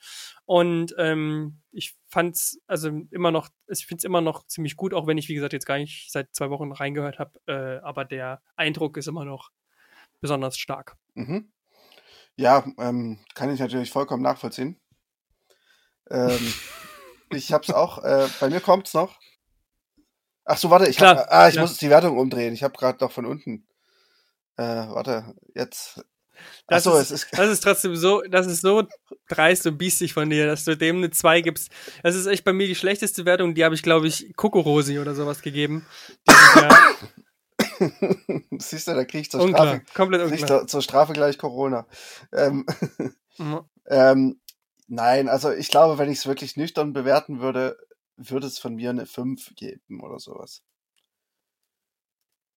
und 0.45 0.95
ähm, 0.97 1.61
ich 1.71 1.95
fand's 2.07 2.59
also 2.65 2.89
immer 3.11 3.31
noch, 3.31 3.49
ich 3.67 3.85
finde 3.85 3.99
es 3.99 4.05
immer 4.05 4.21
noch 4.21 4.45
ziemlich 4.47 4.75
gut, 4.75 4.93
auch 4.93 5.05
wenn 5.05 5.19
ich, 5.19 5.29
wie 5.29 5.35
gesagt, 5.35 5.53
jetzt 5.53 5.67
gar 5.67 5.77
nicht 5.77 6.11
seit 6.11 6.33
zwei 6.33 6.49
Wochen 6.49 6.71
reingehört 6.71 7.19
habe, 7.19 7.39
äh, 7.45 7.79
aber 7.83 8.05
der 8.05 8.41
Eindruck 8.55 8.97
ist 8.97 9.07
immer 9.07 9.23
noch 9.23 9.51
besonders 10.19 10.57
stark. 10.57 10.95
Mhm. 11.13 11.51
Ja, 12.35 12.63
ähm, 12.79 13.19
kann 13.35 13.53
ich 13.53 13.59
natürlich 13.59 13.91
vollkommen 13.91 14.23
nachvollziehen. 14.23 14.79
Ähm, 16.09 16.53
ich 17.31 17.53
hab's 17.53 17.69
auch, 17.69 18.03
äh, 18.03 18.27
bei 18.39 18.49
mir 18.49 18.59
kommt's 18.59 18.93
noch. 18.93 19.19
Ach 20.45 20.57
so, 20.57 20.69
warte, 20.69 20.89
ich, 20.89 20.97
Klar, 20.97 21.17
hab, 21.17 21.31
ah, 21.31 21.47
ich 21.47 21.57
muss 21.57 21.77
die 21.77 21.89
Wertung 21.89 22.17
umdrehen. 22.17 22.53
Ich 22.53 22.63
habe 22.63 22.77
gerade 22.77 23.03
noch 23.03 23.11
von 23.11 23.25
unten. 23.25 23.65
Äh, 24.57 24.63
warte, 24.63 25.35
jetzt. 25.55 26.03
Das, 26.67 26.83
so, 26.83 26.95
ist, 26.95 27.11
es 27.11 27.23
ist, 27.23 27.37
das 27.37 27.49
ist 27.49 27.63
trotzdem 27.63 27.95
so, 27.95 28.21
das 28.23 28.47
ist 28.47 28.61
so 28.61 28.83
dreist 29.29 29.65
und 29.67 29.77
biestig 29.77 30.13
von 30.13 30.29
dir, 30.29 30.47
dass 30.47 30.65
du 30.65 30.75
dem 30.75 30.97
eine 30.97 31.11
2 31.11 31.41
gibst. 31.41 31.71
Das 32.01 32.15
ist 32.15 32.25
echt 32.25 32.43
bei 32.43 32.51
mir 32.51 32.67
die 32.67 32.75
schlechteste 32.75 33.25
Wertung, 33.25 33.53
die 33.53 33.63
habe 33.63 33.75
ich, 33.75 33.83
glaube 33.83 34.07
ich, 34.07 34.35
Kokorosi 34.35 34.99
oder 34.99 35.15
sowas 35.15 35.41
gegeben. 35.41 35.85
Siehst 38.59 38.87
du, 38.87 38.93
da 38.93 39.05
krieg 39.05 39.21
ich 39.21 39.31
zur 39.31 39.41
unklar, 39.41 39.67
Strafe. 39.67 39.85
Komplett 39.93 40.31
unklar. 40.31 40.67
zur 40.67 40.81
Strafe 40.81 41.13
gleich 41.13 41.37
Corona. 41.37 41.85
Ähm, 42.31 42.65
mhm. 43.37 43.61
ähm, 43.87 44.39
Nein, 44.87 45.29
also 45.29 45.51
ich 45.51 45.69
glaube, 45.69 45.97
wenn 45.97 46.11
ich 46.11 46.19
es 46.19 46.27
wirklich 46.27 46.57
nüchtern 46.57 46.93
bewerten 46.93 47.39
würde, 47.39 47.77
würde 48.15 48.47
es 48.47 48.59
von 48.59 48.75
mir 48.75 48.91
eine 48.91 49.05
5 49.05 49.55
geben 49.55 50.01
oder 50.01 50.19
sowas. 50.19 50.61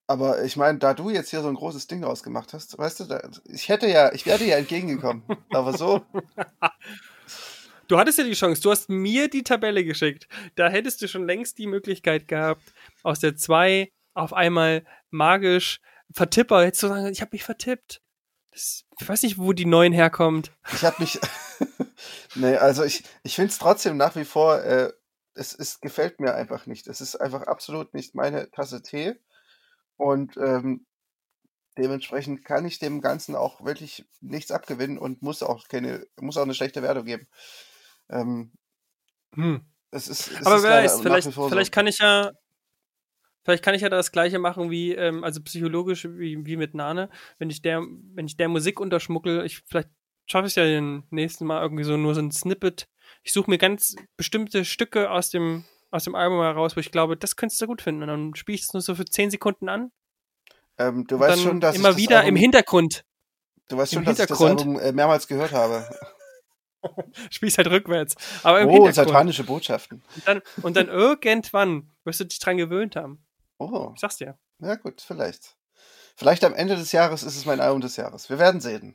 Aber 0.08 0.44
ich 0.44 0.56
meine, 0.56 0.78
da 0.78 0.94
du 0.94 1.10
jetzt 1.10 1.30
hier 1.30 1.40
so 1.40 1.48
ein 1.48 1.54
großes 1.54 1.86
Ding 1.86 2.04
rausgemacht 2.04 2.52
hast, 2.52 2.76
weißt 2.78 3.00
du, 3.00 3.04
da, 3.04 3.28
ich 3.46 3.68
hätte 3.68 3.88
ja, 3.88 4.12
ich 4.12 4.26
wäre 4.26 4.44
ja 4.44 4.56
entgegengekommen. 4.56 5.24
aber 5.50 5.76
so. 5.76 6.04
Du 7.88 7.98
hattest 7.98 8.18
ja 8.18 8.24
die 8.24 8.34
Chance, 8.34 8.60
du 8.60 8.70
hast 8.70 8.88
mir 8.88 9.28
die 9.28 9.42
Tabelle 9.42 9.84
geschickt. 9.84 10.28
Da 10.56 10.68
hättest 10.68 11.02
du 11.02 11.08
schon 11.08 11.26
längst 11.26 11.58
die 11.58 11.66
Möglichkeit 11.66 12.28
gehabt, 12.28 12.74
aus 13.02 13.20
der 13.20 13.36
2 13.36 13.90
auf 14.16 14.32
einmal 14.32 14.84
magisch 15.10 15.80
Vertipper, 16.12 16.64
hättest 16.64 16.82
du 16.84 16.88
sagen, 16.88 17.06
ich 17.06 17.20
habe 17.20 17.30
mich 17.32 17.44
vertippt. 17.44 18.02
Das, 18.52 18.84
ich 18.98 19.08
weiß 19.08 19.22
nicht, 19.22 19.38
wo 19.38 19.52
die 19.52 19.66
neuen 19.66 19.92
herkommt. 19.92 20.52
Ich 20.72 20.84
habe 20.84 20.96
mich. 21.00 21.18
nee, 22.34 22.56
also 22.56 22.84
ich, 22.84 23.04
ich 23.22 23.34
finde 23.34 23.50
es 23.50 23.58
trotzdem 23.58 23.96
nach 23.96 24.16
wie 24.16 24.24
vor, 24.24 24.62
äh, 24.62 24.92
es, 25.34 25.54
es 25.54 25.80
gefällt 25.80 26.20
mir 26.20 26.34
einfach 26.34 26.66
nicht. 26.66 26.86
Es 26.86 27.00
ist 27.00 27.16
einfach 27.16 27.42
absolut 27.42 27.92
nicht 27.92 28.14
meine 28.14 28.50
Tasse 28.50 28.82
Tee. 28.82 29.16
Und 29.96 30.36
ähm, 30.38 30.86
dementsprechend 31.76 32.44
kann 32.44 32.64
ich 32.64 32.78
dem 32.78 33.00
Ganzen 33.00 33.34
auch 33.34 33.64
wirklich 33.64 34.06
nichts 34.20 34.50
abgewinnen 34.50 34.98
und 34.98 35.22
muss 35.22 35.42
auch 35.42 35.68
keine, 35.68 36.06
muss 36.18 36.36
auch 36.36 36.42
eine 36.42 36.54
schlechte 36.54 36.82
Wertung 36.82 37.04
geben. 37.04 37.26
Ähm, 38.08 38.52
hm. 39.34 39.66
es 39.90 40.08
ist, 40.08 40.30
es 40.30 40.46
Aber 40.46 40.62
wer 40.62 40.84
weiß, 40.84 41.00
vielleicht, 41.00 41.32
vielleicht 41.32 41.74
so. 41.74 41.78
kann 41.78 41.86
ich 41.86 41.98
ja 41.98 42.32
Vielleicht 43.46 43.62
kann 43.62 43.76
ich 43.76 43.82
ja 43.82 43.88
das 43.88 44.10
gleiche 44.10 44.40
machen 44.40 44.72
wie, 44.72 44.92
ähm, 44.92 45.22
also 45.22 45.40
psychologisch 45.40 46.04
wie, 46.04 46.44
wie 46.44 46.56
mit 46.56 46.74
Nane. 46.74 47.08
Wenn 47.38 47.48
ich 47.48 47.62
der, 47.62 47.80
wenn 48.12 48.26
ich 48.26 48.36
der 48.36 48.48
Musik 48.48 48.80
unterschmuckel, 48.80 49.44
ich 49.46 49.62
vielleicht 49.68 49.88
schaffe 50.26 50.48
ich 50.48 50.50
es 50.50 50.56
ja 50.56 50.64
den 50.64 51.04
nächsten 51.10 51.46
Mal 51.46 51.62
irgendwie 51.62 51.84
so 51.84 51.96
nur 51.96 52.12
so 52.16 52.20
ein 52.20 52.32
Snippet. 52.32 52.88
Ich 53.22 53.32
suche 53.32 53.48
mir 53.48 53.58
ganz 53.58 53.94
bestimmte 54.16 54.64
Stücke 54.64 55.12
aus 55.12 55.30
dem, 55.30 55.62
aus 55.92 56.02
dem 56.02 56.16
Album 56.16 56.40
heraus, 56.40 56.74
wo 56.74 56.80
ich 56.80 56.90
glaube, 56.90 57.16
das 57.16 57.36
könntest 57.36 57.62
du 57.62 57.68
gut 57.68 57.82
finden. 57.82 58.02
Und 58.02 58.08
dann 58.08 58.34
spiele 58.34 58.56
ich 58.56 58.62
es 58.62 58.72
nur 58.72 58.80
so 58.80 58.96
für 58.96 59.04
10 59.04 59.30
Sekunden 59.30 59.68
an. 59.68 59.92
Ähm, 60.76 61.06
du 61.06 61.20
weißt 61.20 61.40
schon, 61.40 61.60
dass 61.60 61.76
immer 61.76 61.90
ich 61.90 61.98
wieder 61.98 62.16
das 62.16 62.22
im 62.22 62.34
Album, 62.34 62.40
Hintergrund. 62.40 63.04
Du 63.68 63.76
weißt 63.76 63.94
schon, 63.94 64.04
dass 64.04 64.18
ich 64.18 64.26
das. 64.26 64.42
Album 64.42 64.80
äh, 64.80 64.90
mehrmals 64.90 65.28
gehört 65.28 65.52
habe. 65.52 65.88
Spielst 67.30 67.58
halt 67.58 67.68
rückwärts. 67.68 68.16
Aber 68.42 68.60
im 68.60 68.68
Oh, 68.68 68.90
satanische 68.90 69.44
Botschaften. 69.44 70.02
Und 70.16 70.26
dann, 70.26 70.42
und 70.62 70.76
dann 70.76 70.88
irgendwann 70.88 71.92
wirst 72.02 72.18
du 72.18 72.24
dich 72.24 72.40
dran 72.40 72.56
gewöhnt 72.56 72.96
haben. 72.96 73.25
Oh, 73.58 73.92
Ich 73.94 74.00
sag's 74.00 74.16
dir. 74.16 74.38
ja 74.58 74.74
gut, 74.76 75.00
vielleicht. 75.00 75.56
Vielleicht 76.16 76.44
am 76.44 76.54
Ende 76.54 76.76
des 76.76 76.92
Jahres 76.92 77.22
ist 77.22 77.36
es 77.36 77.44
mein 77.46 77.60
Album 77.60 77.80
des 77.80 77.96
Jahres. 77.96 78.30
Wir 78.30 78.38
werden 78.38 78.60
sehen. 78.60 78.94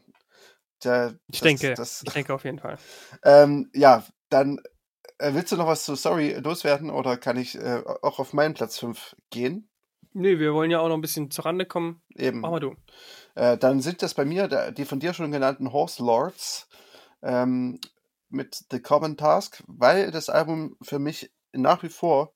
Der, 0.84 1.16
Ich 1.28 1.39
das- 1.39 1.47
denke, 1.47 1.74
Das, 1.76 2.03
ich 2.05 2.14
denke 2.14 2.34
auf 2.34 2.43
jeden 2.43 2.59
Fall. 2.59 2.78
ähm, 3.24 3.70
ja, 3.74 4.03
dann 4.30 4.59
äh, 5.20 5.34
willst 5.34 5.51
du 5.51 5.57
noch 5.57 5.68
was 5.68 5.84
zu 5.86 5.93
Sorry 5.95 6.34
loswerden 6.34 6.89
oder 6.89 7.18
kann 7.18 7.38
ich 7.38 7.55
äh, 7.55 7.84
auch 8.01 8.18
auf 8.20 8.34
meinen 8.34 8.55
Platz 8.55 8.80
5 8.80 9.16
gehen? 9.30 9.70
Nee, 10.14 10.39
wir 10.39 10.53
wollen 10.53 10.72
ja 10.72 10.80
auch 10.80 10.88
noch 10.89 10.95
ein 10.95 11.01
bisschen 11.01 11.30
zur 11.32 11.45
Rande 11.45 11.66
kommen. 11.66 12.01
Eben. 12.16 12.41
Mach 12.41 12.49
mal 12.49 12.59
du. 12.59 12.76
Äh, 13.36 13.57
dann 13.57 13.82
sind 13.82 14.01
das 14.01 14.14
bei 14.16 14.26
mir 14.26 14.47
der, 14.47 14.72
die 14.72 14.86
von 14.86 14.99
dir 14.99 15.14
schon 15.14 15.32
genannten 15.32 15.72
Horse 15.72 16.03
Lords 16.03 16.68
ähm, 17.22 17.80
mit 18.30 18.66
The 18.72 18.82
Common 18.82 19.16
Task, 19.18 19.64
weil 19.68 20.12
das 20.12 20.30
Album 20.30 20.76
für 20.82 20.99
mich 20.99 21.32
nach 21.53 21.84
wie 21.84 21.89
vor 21.89 22.34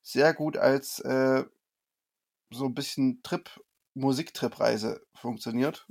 sehr 0.00 0.32
gut 0.34 0.56
als 0.56 0.98
äh, 1.00 1.44
so 2.52 2.66
ein 2.66 2.74
bisschen 2.74 3.22
Trip, 3.22 3.48
Musiktrip-Reise 3.94 5.04
funktioniert. 5.14 5.86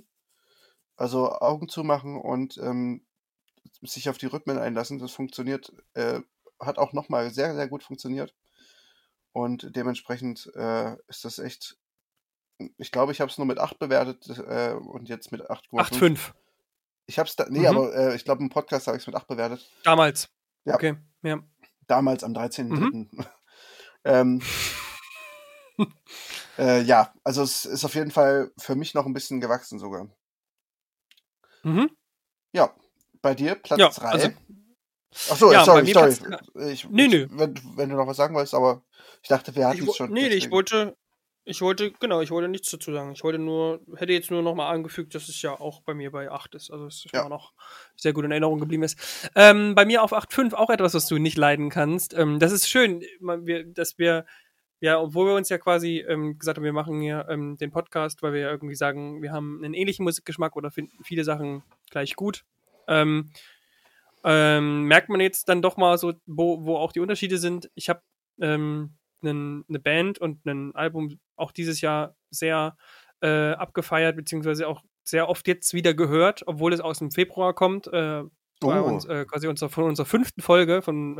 Also 0.95 1.31
Augen 1.31 1.67
zumachen 1.69 2.19
und 2.19 2.57
ähm, 2.57 3.05
sich 3.81 4.09
auf 4.09 4.17
die 4.17 4.27
Rhythmen 4.27 4.59
einlassen, 4.59 4.99
das 4.99 5.11
funktioniert, 5.11 5.73
äh, 5.93 6.21
hat 6.59 6.77
auch 6.77 6.93
nochmal 6.93 7.31
sehr, 7.31 7.55
sehr 7.55 7.67
gut 7.67 7.83
funktioniert. 7.83 8.35
Und 9.33 9.75
dementsprechend 9.75 10.51
äh, 10.55 10.95
ist 11.07 11.25
das 11.25 11.39
echt 11.39 11.77
ich 12.77 12.91
glaube, 12.91 13.11
ich 13.11 13.21
habe 13.21 13.31
es 13.31 13.37
nur 13.37 13.47
mit 13.47 13.59
8 13.59 13.79
bewertet 13.79 14.27
äh, 14.29 14.73
und 14.73 15.09
jetzt 15.09 15.31
mit 15.31 15.49
8,5. 15.49 15.79
8,5. 15.99 16.19
Ich 17.07 17.19
habe 17.19 17.27
es 17.27 17.35
da, 17.35 17.47
nee, 17.49 17.59
Mhm. 17.59 17.65
aber 17.65 17.95
äh, 17.95 18.15
ich 18.15 18.23
glaube, 18.23 18.41
im 18.43 18.49
Podcast 18.49 18.87
habe 18.87 18.97
ich 18.97 19.03
es 19.03 19.07
mit 19.07 19.15
8 19.15 19.27
bewertet. 19.27 19.69
Damals. 19.83 20.29
Ja. 20.65 20.75
Okay, 20.75 20.95
ja. 21.23 21.39
Damals 21.87 22.23
am 22.23 22.33
13.3. 22.33 23.07
ähm, 24.05 24.41
äh, 26.57 26.81
ja, 26.81 27.13
also 27.23 27.43
es 27.43 27.65
ist 27.65 27.85
auf 27.85 27.95
jeden 27.95 28.11
Fall 28.11 28.51
für 28.57 28.75
mich 28.75 28.93
noch 28.93 29.05
ein 29.05 29.13
bisschen 29.13 29.41
gewachsen 29.41 29.79
sogar. 29.79 30.07
Mhm. 31.63 31.89
Ja, 32.53 32.73
bei 33.21 33.35
dir 33.35 33.55
Platz 33.55 33.79
Ja, 33.79 33.89
3. 33.89 34.07
also- 34.07 34.29
Achso, 35.29 35.51
Ja, 35.51 35.65
sorry, 35.65 35.91
sorry. 35.91 36.15
Platz 36.15 36.47
Ich, 36.71 36.89
Nee, 36.89 37.07
nee. 37.07 37.27
Wenn, 37.29 37.53
wenn 37.75 37.89
du 37.89 37.95
noch 37.97 38.07
was 38.07 38.15
sagen 38.17 38.33
wolltest, 38.33 38.53
aber 38.53 38.81
ich 39.21 39.27
dachte, 39.27 39.53
wir 39.55 39.67
hatten 39.67 39.87
es 39.87 39.95
schon. 39.97 40.11
nee, 40.11 40.29
nee, 40.29 40.35
ich 40.35 40.49
wollte, 40.51 40.95
ich 41.43 41.61
wollte, 41.61 41.91
genau, 41.91 42.21
ich 42.21 42.31
wollte 42.31 42.47
nichts 42.47 42.71
dazu 42.71 42.93
sagen. 42.93 43.11
Ich 43.11 43.21
wollte 43.23 43.37
nur, 43.37 43.81
hätte 43.97 44.13
jetzt 44.13 44.31
nur 44.31 44.41
noch 44.41 44.55
mal 44.55 44.69
angefügt, 44.69 45.13
dass 45.13 45.27
es 45.27 45.41
ja 45.41 45.51
auch 45.59 45.81
bei 45.81 45.93
mir 45.93 46.11
bei 46.11 46.31
8 46.31 46.55
ist. 46.55 46.71
Also 46.71 46.85
es 46.87 47.03
ist 47.05 47.13
Ja. 47.13 47.27
noch 47.27 47.51
sehr 47.97 48.13
gut 48.13 48.23
in 48.23 48.31
Erinnerung 48.31 48.59
geblieben 48.61 48.83
ist. 48.83 48.97
Ähm, 49.35 49.75
bei 49.75 49.83
mir 49.85 50.01
auf 50.01 50.13
8,5 50.13 50.53
auch 50.53 50.69
etwas, 50.69 50.93
was 50.93 51.07
du 51.07 51.17
nicht 51.17 51.37
leiden 51.37 51.69
kannst. 51.69 52.13
Ähm, 52.13 52.39
das 52.39 52.53
ist 52.53 52.69
schön, 52.69 53.03
man- 53.19 53.45
wir, 53.45 53.65
dass 53.65 53.97
wir, 53.97 54.25
ja, 54.81 54.99
obwohl 54.99 55.27
wir 55.27 55.35
uns 55.35 55.47
ja 55.49 55.57
quasi 55.57 56.03
ähm, 56.07 56.37
gesagt 56.37 56.57
haben, 56.57 56.65
wir 56.65 56.73
machen 56.73 56.99
hier 56.99 57.25
ähm, 57.29 57.55
den 57.57 57.71
Podcast, 57.71 58.21
weil 58.21 58.33
wir 58.33 58.41
ja 58.41 58.51
irgendwie 58.51 58.75
sagen, 58.75 59.21
wir 59.21 59.31
haben 59.31 59.63
einen 59.63 59.73
ähnlichen 59.73 60.03
Musikgeschmack 60.03 60.55
oder 60.55 60.71
finden 60.71 61.03
viele 61.03 61.23
Sachen 61.23 61.63
gleich 61.89 62.15
gut. 62.15 62.43
Ähm, 62.87 63.31
ähm, 64.23 64.83
merkt 64.83 65.09
man 65.09 65.21
jetzt 65.21 65.49
dann 65.49 65.61
doch 65.61 65.77
mal 65.77 65.97
so, 65.97 66.13
wo, 66.25 66.65
wo 66.65 66.77
auch 66.77 66.91
die 66.91 66.99
Unterschiede 66.99 67.37
sind. 67.37 67.69
Ich 67.75 67.89
habe 67.89 68.01
ähm, 68.39 68.95
eine 69.23 69.79
Band 69.79 70.19
und 70.19 70.45
ein 70.45 70.75
Album 70.75 71.19
auch 71.35 71.51
dieses 71.51 71.81
Jahr 71.81 72.15
sehr 72.31 72.75
äh, 73.21 73.51
abgefeiert, 73.51 74.15
beziehungsweise 74.15 74.67
auch 74.67 74.81
sehr 75.03 75.29
oft 75.29 75.47
jetzt 75.47 75.73
wieder 75.73 75.93
gehört, 75.93 76.43
obwohl 76.47 76.73
es 76.73 76.81
aus 76.81 76.99
dem 76.99 77.11
Februar 77.11 77.53
kommt, 77.53 77.87
äh, 77.87 78.23
bei 78.59 78.79
Oh. 78.81 78.85
uns, 78.85 79.05
äh, 79.05 79.25
quasi 79.25 79.47
unser, 79.47 79.69
von 79.69 79.85
unserer 79.85 80.05
fünften 80.05 80.41
Folge 80.41 80.81
von 80.83 81.17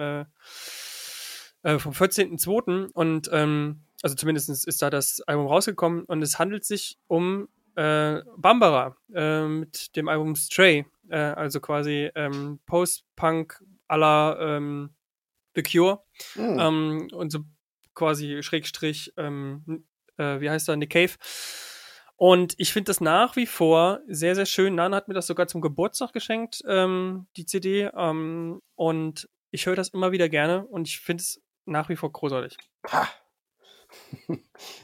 äh, 1.64 1.80
vom 1.80 1.94
14.02. 1.94 2.92
Und 2.92 3.30
ähm, 3.32 3.82
also 4.02 4.16
zumindest 4.16 4.50
ist 4.68 4.82
da 4.82 4.90
das 4.90 5.22
Album 5.22 5.48
rausgekommen 5.48 6.04
und 6.06 6.22
es 6.22 6.40
handelt 6.40 6.66
sich 6.66 6.98
um 7.08 7.48
äh, 7.76 8.22
Bambara 8.38 8.96
äh, 9.14 9.46
mit 9.46 9.96
dem 9.96 10.10
Album 10.10 10.36
Stray, 10.36 10.86
äh, 11.10 11.18
also 11.18 11.60
quasi 11.60 12.10
ähm, 12.16 12.60
Post-Punk 12.66 13.64
à 13.88 13.98
la 13.98 14.58
ähm, 14.58 14.90
The 15.56 15.64
Cure 15.64 16.04
Hm. 16.34 16.60
ähm, 16.60 17.08
und 17.14 17.32
so 17.32 17.40
quasi 17.94 18.44
Schrägstrich, 18.44 19.14
ähm, 19.18 19.86
äh, 20.18 20.40
wie 20.40 20.50
heißt 20.50 20.70
er, 20.70 20.76
Nick 20.76 20.92
Cave. 20.92 21.14
Und 22.16 22.54
ich 22.58 22.72
finde 22.72 22.90
das 22.90 23.02
nach 23.02 23.36
wie 23.36 23.48
vor 23.48 24.02
sehr, 24.08 24.36
sehr 24.36 24.46
schön. 24.46 24.76
Nana 24.76 24.98
hat 24.98 25.08
mir 25.08 25.16
das 25.16 25.26
sogar 25.26 25.48
zum 25.48 25.62
Geburtstag 25.62 26.14
geschenkt, 26.14 26.62
ähm, 26.68 27.26
die 27.36 27.46
CD. 27.46 27.90
Ähm, 27.96 28.62
und 28.76 29.28
ich 29.50 29.66
höre 29.66 29.76
das 29.76 29.90
immer 29.90 30.12
wieder 30.12 30.30
gerne 30.30 30.66
und 30.68 30.88
ich 30.88 31.00
finde 31.00 31.22
es 31.22 31.42
nach 31.66 31.90
wie 31.90 31.96
vor 31.96 32.12
großartig. 32.12 32.58
Ha. 32.92 33.08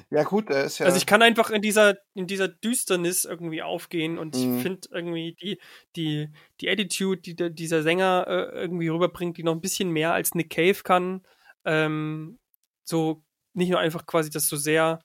ja, 0.10 0.24
gut, 0.24 0.50
er 0.50 0.66
ist 0.66 0.80
ja. 0.80 0.86
Also 0.86 0.98
ich 0.98 1.06
kann 1.06 1.22
einfach 1.22 1.50
in 1.50 1.62
dieser, 1.62 1.98
in 2.14 2.28
dieser 2.28 2.48
Düsternis 2.48 3.26
irgendwie 3.26 3.62
aufgehen 3.64 4.18
und 4.18 4.36
Mhm. 4.36 4.58
ich 4.58 4.62
finde 4.64 4.88
irgendwie 4.92 5.34
die, 5.42 5.60
die, 5.96 6.30
die 6.60 6.70
Attitude, 6.70 7.22
die 7.22 7.36
der- 7.36 7.50
dieser 7.50 7.84
Sänger 7.84 8.26
äh, 8.28 8.60
irgendwie 8.62 8.90
rüberbringt, 8.90 9.38
die 9.38 9.44
noch 9.44 9.54
ein 9.54 9.62
bisschen 9.62 9.92
mehr 9.92 10.14
als 10.14 10.36
Nick 10.36 10.50
Cave 10.50 10.82
kann. 10.84 11.26
Ähm, 11.66 12.40
so 12.84 13.24
nicht 13.54 13.70
nur 13.70 13.80
einfach 13.80 14.06
quasi 14.06 14.30
das 14.30 14.48
so 14.48 14.56
sehr 14.58 15.00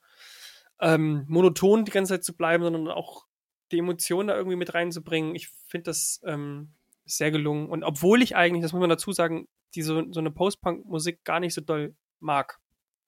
ähm, 0.80 1.24
monoton 1.28 1.84
die 1.84 1.92
ganze 1.92 2.14
Zeit 2.14 2.24
zu 2.24 2.36
bleiben, 2.36 2.64
sondern 2.64 2.88
auch 2.88 3.24
die 3.70 3.78
Emotionen 3.78 4.28
da 4.28 4.36
irgendwie 4.36 4.56
mit 4.56 4.74
reinzubringen. 4.74 5.34
Ich 5.34 5.48
finde 5.48 5.84
das 5.84 6.20
ähm, 6.24 6.72
sehr 7.04 7.30
gelungen. 7.30 7.68
Und 7.68 7.84
obwohl 7.84 8.20
ich 8.22 8.36
eigentlich, 8.36 8.62
das 8.62 8.72
muss 8.72 8.80
man 8.80 8.90
dazu 8.90 9.12
sagen, 9.12 9.46
die 9.74 9.82
so, 9.82 10.10
so 10.12 10.20
eine 10.20 10.30
Post-Punk-Musik 10.30 11.24
gar 11.24 11.40
nicht 11.40 11.54
so 11.54 11.60
doll 11.60 11.94
mag. 12.20 12.60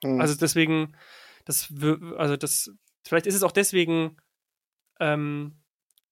hm. 0.03 0.21
Also 0.21 0.35
deswegen, 0.35 0.97
das, 1.45 1.73
also 2.17 2.37
das, 2.37 2.71
vielleicht 3.03 3.27
ist 3.27 3.35
es 3.35 3.43
auch 3.43 3.53
deswegen 3.53 4.17
ähm, 5.01 5.61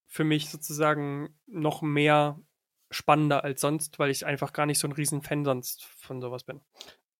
für 0.07 0.25
mich 0.25 0.51
sozusagen 0.51 1.35
noch 1.47 1.83
mehr 1.83 2.39
spannender 2.91 3.45
als 3.45 3.61
sonst, 3.61 3.99
weil 3.99 4.11
ich 4.11 4.27
einfach 4.27 4.53
gar 4.53 4.67
nicht 4.67 4.79
so 4.79 4.87
ein 4.87 4.93
riesen 4.93 5.23
Fan 5.23 5.45
sonst 5.45 5.85
von 5.85 6.21
sowas 6.21 6.45
bin. 6.45 6.61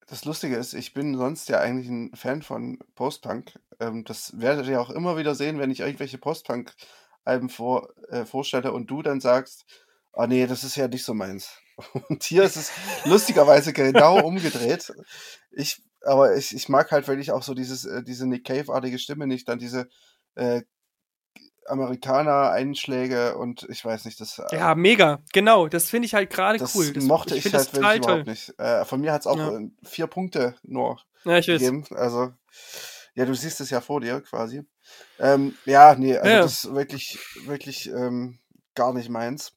Das 0.07 0.24
Lustige 0.26 0.57
ist, 0.57 0.74
ich 0.74 0.93
bin 0.93 1.16
sonst 1.16 1.49
ja 1.49 1.61
eigentlich 1.61 1.89
ein 1.89 2.14
Fan 2.14 2.43
von 2.43 2.78
Post-Punk. 2.95 3.59
Ähm, 3.80 4.05
das 4.05 4.39
werdet 4.39 4.66
ihr 4.66 4.80
auch 4.80 4.91
immer 4.91 5.16
wieder 5.16 5.35
sehen, 5.35 5.59
wenn 5.59 5.70
ich 5.70 5.80
irgendwelche 5.80 6.18
Post-Punk-Alben 6.18 7.49
vor, 7.49 7.89
äh, 8.09 8.26
vorstelle 8.26 8.72
und 8.72 8.91
du 8.91 9.01
dann 9.01 9.20
sagst, 9.20 9.64
ah 10.12 10.26
nee, 10.26 10.47
das 10.47 10.64
ist 10.64 10.76
ja 10.76 10.89
nicht 10.89 11.05
so 11.05 11.14
meins. 11.14 11.61
Und 12.08 12.22
hier 12.22 12.44
ist 12.44 12.56
es 12.56 12.70
lustigerweise 13.04 13.72
genau 13.72 14.20
umgedreht. 14.24 14.92
Ich, 15.50 15.82
aber 16.02 16.36
ich, 16.36 16.54
ich 16.54 16.68
mag 16.68 16.90
halt 16.90 17.08
wirklich 17.08 17.30
auch 17.32 17.42
so 17.42 17.54
dieses, 17.54 17.84
äh, 17.84 18.02
diese 18.02 18.26
Nick 18.26 18.44
Cave-artige 18.44 18.98
Stimme 18.98 19.26
nicht, 19.26 19.48
dann 19.48 19.58
diese 19.58 19.88
äh, 20.34 20.62
Amerikaner-Einschläge 21.66 23.36
und 23.36 23.66
ich 23.68 23.84
weiß 23.84 24.04
nicht, 24.04 24.20
das, 24.20 24.38
äh, 24.38 24.56
Ja, 24.56 24.74
mega, 24.74 25.22
genau. 25.32 25.68
Das 25.68 25.88
finde 25.90 26.06
ich 26.06 26.14
halt 26.14 26.30
gerade 26.30 26.58
cool. 26.74 26.92
Das, 26.92 27.04
mochte 27.04 27.36
ich, 27.36 27.42
finde 27.42 27.58
halt 27.58 27.72
wirklich 27.72 27.96
überhaupt 27.98 28.24
toll. 28.24 28.32
nicht. 28.32 28.58
Äh, 28.58 28.84
von 28.84 29.00
mir 29.00 29.12
hat 29.12 29.20
es 29.22 29.26
auch 29.26 29.36
Ja. 29.36 29.58
äh, 29.58 29.68
vier 29.84 30.06
Punkte 30.06 30.56
nur 30.62 31.00
Ja, 31.24 31.38
ich 31.38 31.48
weiß. 31.48 31.60
gegeben. 31.60 31.84
Also, 31.90 32.32
ja, 33.14 33.24
du 33.24 33.34
siehst 33.34 33.60
es 33.60 33.70
ja 33.70 33.80
vor 33.80 34.00
dir 34.00 34.20
quasi. 34.22 34.62
Ähm, 35.18 35.54
ja, 35.64 35.94
nee, 35.94 36.16
also 36.16 36.30
ja. 36.30 36.40
das 36.42 36.64
ist 36.64 36.74
wirklich, 36.74 37.18
wirklich 37.46 37.88
ähm, 37.88 38.38
gar 38.74 38.92
nicht 38.92 39.08
meins. 39.08 39.52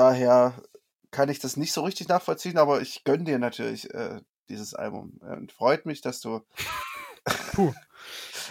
Daher 0.00 0.54
kann 1.10 1.28
ich 1.28 1.40
das 1.40 1.58
nicht 1.58 1.74
so 1.74 1.82
richtig 1.82 2.08
nachvollziehen, 2.08 2.56
aber 2.56 2.80
ich 2.80 3.04
gönne 3.04 3.24
dir 3.24 3.38
natürlich 3.38 3.92
äh, 3.92 4.20
dieses 4.48 4.72
Album. 4.72 5.20
Und 5.20 5.52
freut 5.52 5.84
mich, 5.84 6.00
dass 6.00 6.22
du. 6.22 6.40
Puh. 7.52 7.74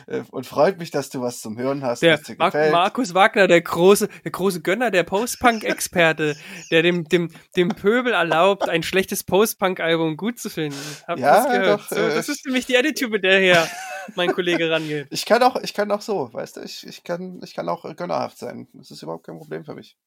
Äh, 0.07 0.21
und 0.31 0.45
freut 0.45 0.77
mich, 0.77 0.91
dass 0.91 1.09
du 1.09 1.21
was 1.21 1.41
zum 1.41 1.57
Hören 1.57 1.83
hast, 1.83 2.03
Der 2.03 2.13
was 2.19 2.21
dir 2.21 2.35
Mar 2.37 2.51
gefällt. 2.51 2.71
Markus 2.71 3.13
Wagner, 3.15 3.47
der 3.47 3.59
große, 3.61 4.07
der 4.23 4.31
große 4.31 4.61
Gönner, 4.61 4.91
der 4.91 5.03
Post-Punk-Experte, 5.03 6.37
der 6.71 6.83
dem, 6.83 7.03
dem, 7.05 7.31
dem 7.57 7.69
Pöbel 7.69 8.13
erlaubt, 8.13 8.69
ein 8.69 8.83
schlechtes 8.83 9.23
Post-Punk-Album 9.23 10.15
gut 10.15 10.39
zu 10.39 10.49
finden. 10.49 10.77
Habt 11.07 11.19
ihr 11.19 11.25
Ja, 11.25 11.43
das 11.43 11.51
gehört? 11.51 11.79
doch, 11.81 11.89
so, 11.89 11.95
äh, 11.95 12.15
das 12.15 12.29
ist 12.29 12.45
nämlich 12.45 12.67
die 12.67 12.77
Attitude, 12.77 13.11
mit 13.11 13.23
der 13.23 13.39
hier 13.39 13.67
mein 14.15 14.31
Kollege 14.33 14.69
rangeht. 14.71 15.07
Ich 15.11 15.25
kann 15.25 15.43
auch, 15.43 15.55
ich 15.57 15.73
kann 15.73 15.91
auch 15.91 16.01
so, 16.01 16.31
weißt 16.33 16.57
du, 16.57 16.61
ich, 16.61 16.85
ich 16.85 17.03
kann, 17.03 17.39
ich 17.43 17.53
kann 17.53 17.69
auch 17.69 17.83
gönnerhaft 17.95 18.37
sein. 18.37 18.67
Das 18.73 18.91
ist 18.91 19.01
überhaupt 19.03 19.25
kein 19.25 19.37
Problem 19.37 19.65
für 19.65 19.75
mich. 19.75 19.97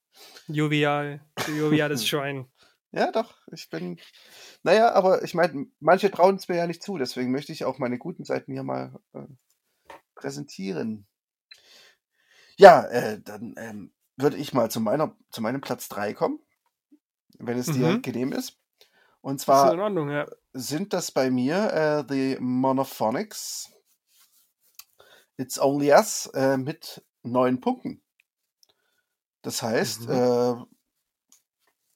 Jovial, 0.49 1.21
joviales 1.49 2.07
Schwein. 2.07 2.47
Ja, 2.95 3.11
doch, 3.11 3.35
ich 3.51 3.71
bin. 3.71 3.99
Naja, 4.65 4.93
aber 4.93 5.23
ich 5.25 5.33
meine, 5.33 5.65
manche 5.81 6.11
trauen 6.11 6.37
es 6.37 6.49
mir 6.49 6.57
ja 6.57 6.67
nicht 6.67 6.83
zu, 6.83 6.99
deswegen 6.99 7.33
möchte 7.33 7.51
ich 7.51 7.65
auch 7.65 7.79
meine 7.79 7.97
guten 7.97 8.23
Seiten 8.25 8.53
hier 8.53 8.65
mal 8.65 9.01
äh, 9.15 9.23
präsentieren. 10.15 11.07
Ja, 12.59 12.85
äh, 12.89 13.19
dann 13.23 13.55
ähm, 13.57 13.93
würde 14.19 14.37
ich 14.37 14.53
mal 14.53 14.71
zu, 14.71 14.81
meiner, 14.81 15.17
zu 15.31 15.41
meinem 15.41 15.63
Platz 15.63 15.89
3 15.89 16.13
kommen, 16.13 16.39
wenn 17.39 17.57
es 17.59 17.67
dir 17.73 17.89
Mhm. 17.89 18.03
genehm 18.03 18.33
ist. 18.33 18.59
Und 19.23 19.41
zwar 19.41 19.79
Ordnung, 19.79 20.11
ja. 20.11 20.27
sind 20.53 20.93
das 20.93 21.13
bei 21.13 21.31
mir 21.31 21.73
äh, 21.73 22.05
die 22.05 22.37
Monophonics 22.41 23.72
It's 25.37 25.59
Only 25.61 25.93
Us 25.93 26.27
äh, 26.35 26.57
mit 26.57 27.05
neun 27.23 27.61
Punkten. 27.61 28.03
Das 29.43 29.63
heißt, 29.63 30.09
Mhm. 30.09 30.15
äh, 30.15 30.55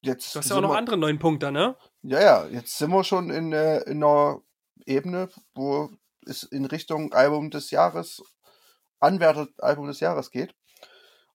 jetzt 0.03 0.35
Du 0.35 0.39
hast 0.39 0.49
ja 0.51 0.57
auch 0.57 0.61
noch 0.61 0.71
wir, 0.71 0.79
andere 0.79 0.97
neun 0.97 1.19
Punkte, 1.19 1.51
ne? 1.53 1.77
ja, 2.03 2.21
ja, 2.21 2.47
jetzt 2.47 2.79
sind 2.79 2.91
wir 2.91 3.05
schon 3.05 3.31
in, 3.31 3.53
äh, 3.53 3.81
in 3.83 4.03
einer 4.03 4.41
Ebene, 4.87 5.29
wo 5.55 5.91
es 6.27 6.43
in 6.45 6.65
Richtung 6.65 7.13
Album 7.13 7.51
des 7.51 7.71
Jahres, 7.71 8.23
Anwärter 9.01 9.49
Album 9.59 9.87
des 9.89 10.01
Jahres 10.01 10.31
geht. 10.31 10.55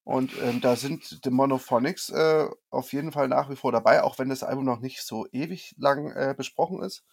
Und 0.04 0.32
ähm, 0.42 0.60
da 0.60 0.76
sind 0.76 1.24
die 1.24 1.30
Monophonics 1.30 2.10
äh, 2.10 2.48
auf 2.70 2.92
jeden 2.92 3.12
Fall 3.12 3.28
nach 3.28 3.50
wie 3.50 3.56
vor 3.56 3.72
dabei, 3.72 4.02
auch 4.02 4.18
wenn 4.18 4.30
das 4.30 4.42
Album 4.42 4.64
noch 4.64 4.80
nicht 4.80 5.02
so 5.02 5.26
ewig 5.32 5.74
lang 5.78 6.10
äh, 6.12 6.34
besprochen 6.36 6.82
ist. 6.82 7.04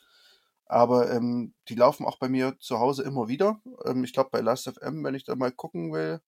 Aber 0.69 1.11
ähm, 1.11 1.53
die 1.67 1.75
laufen 1.75 2.05
auch 2.05 2.19
bei 2.19 2.29
mir 2.29 2.57
zu 2.59 2.79
Hause 2.79 3.03
immer 3.03 3.27
wieder. 3.27 3.61
Ähm, 3.85 4.03
ich 4.05 4.13
glaube 4.13 4.29
bei 4.31 4.41
Last.fm, 4.41 5.03
wenn 5.03 5.15
ich 5.15 5.25
da 5.25 5.35
mal 5.35 5.51
gucken 5.51 5.91
will, 5.91 6.21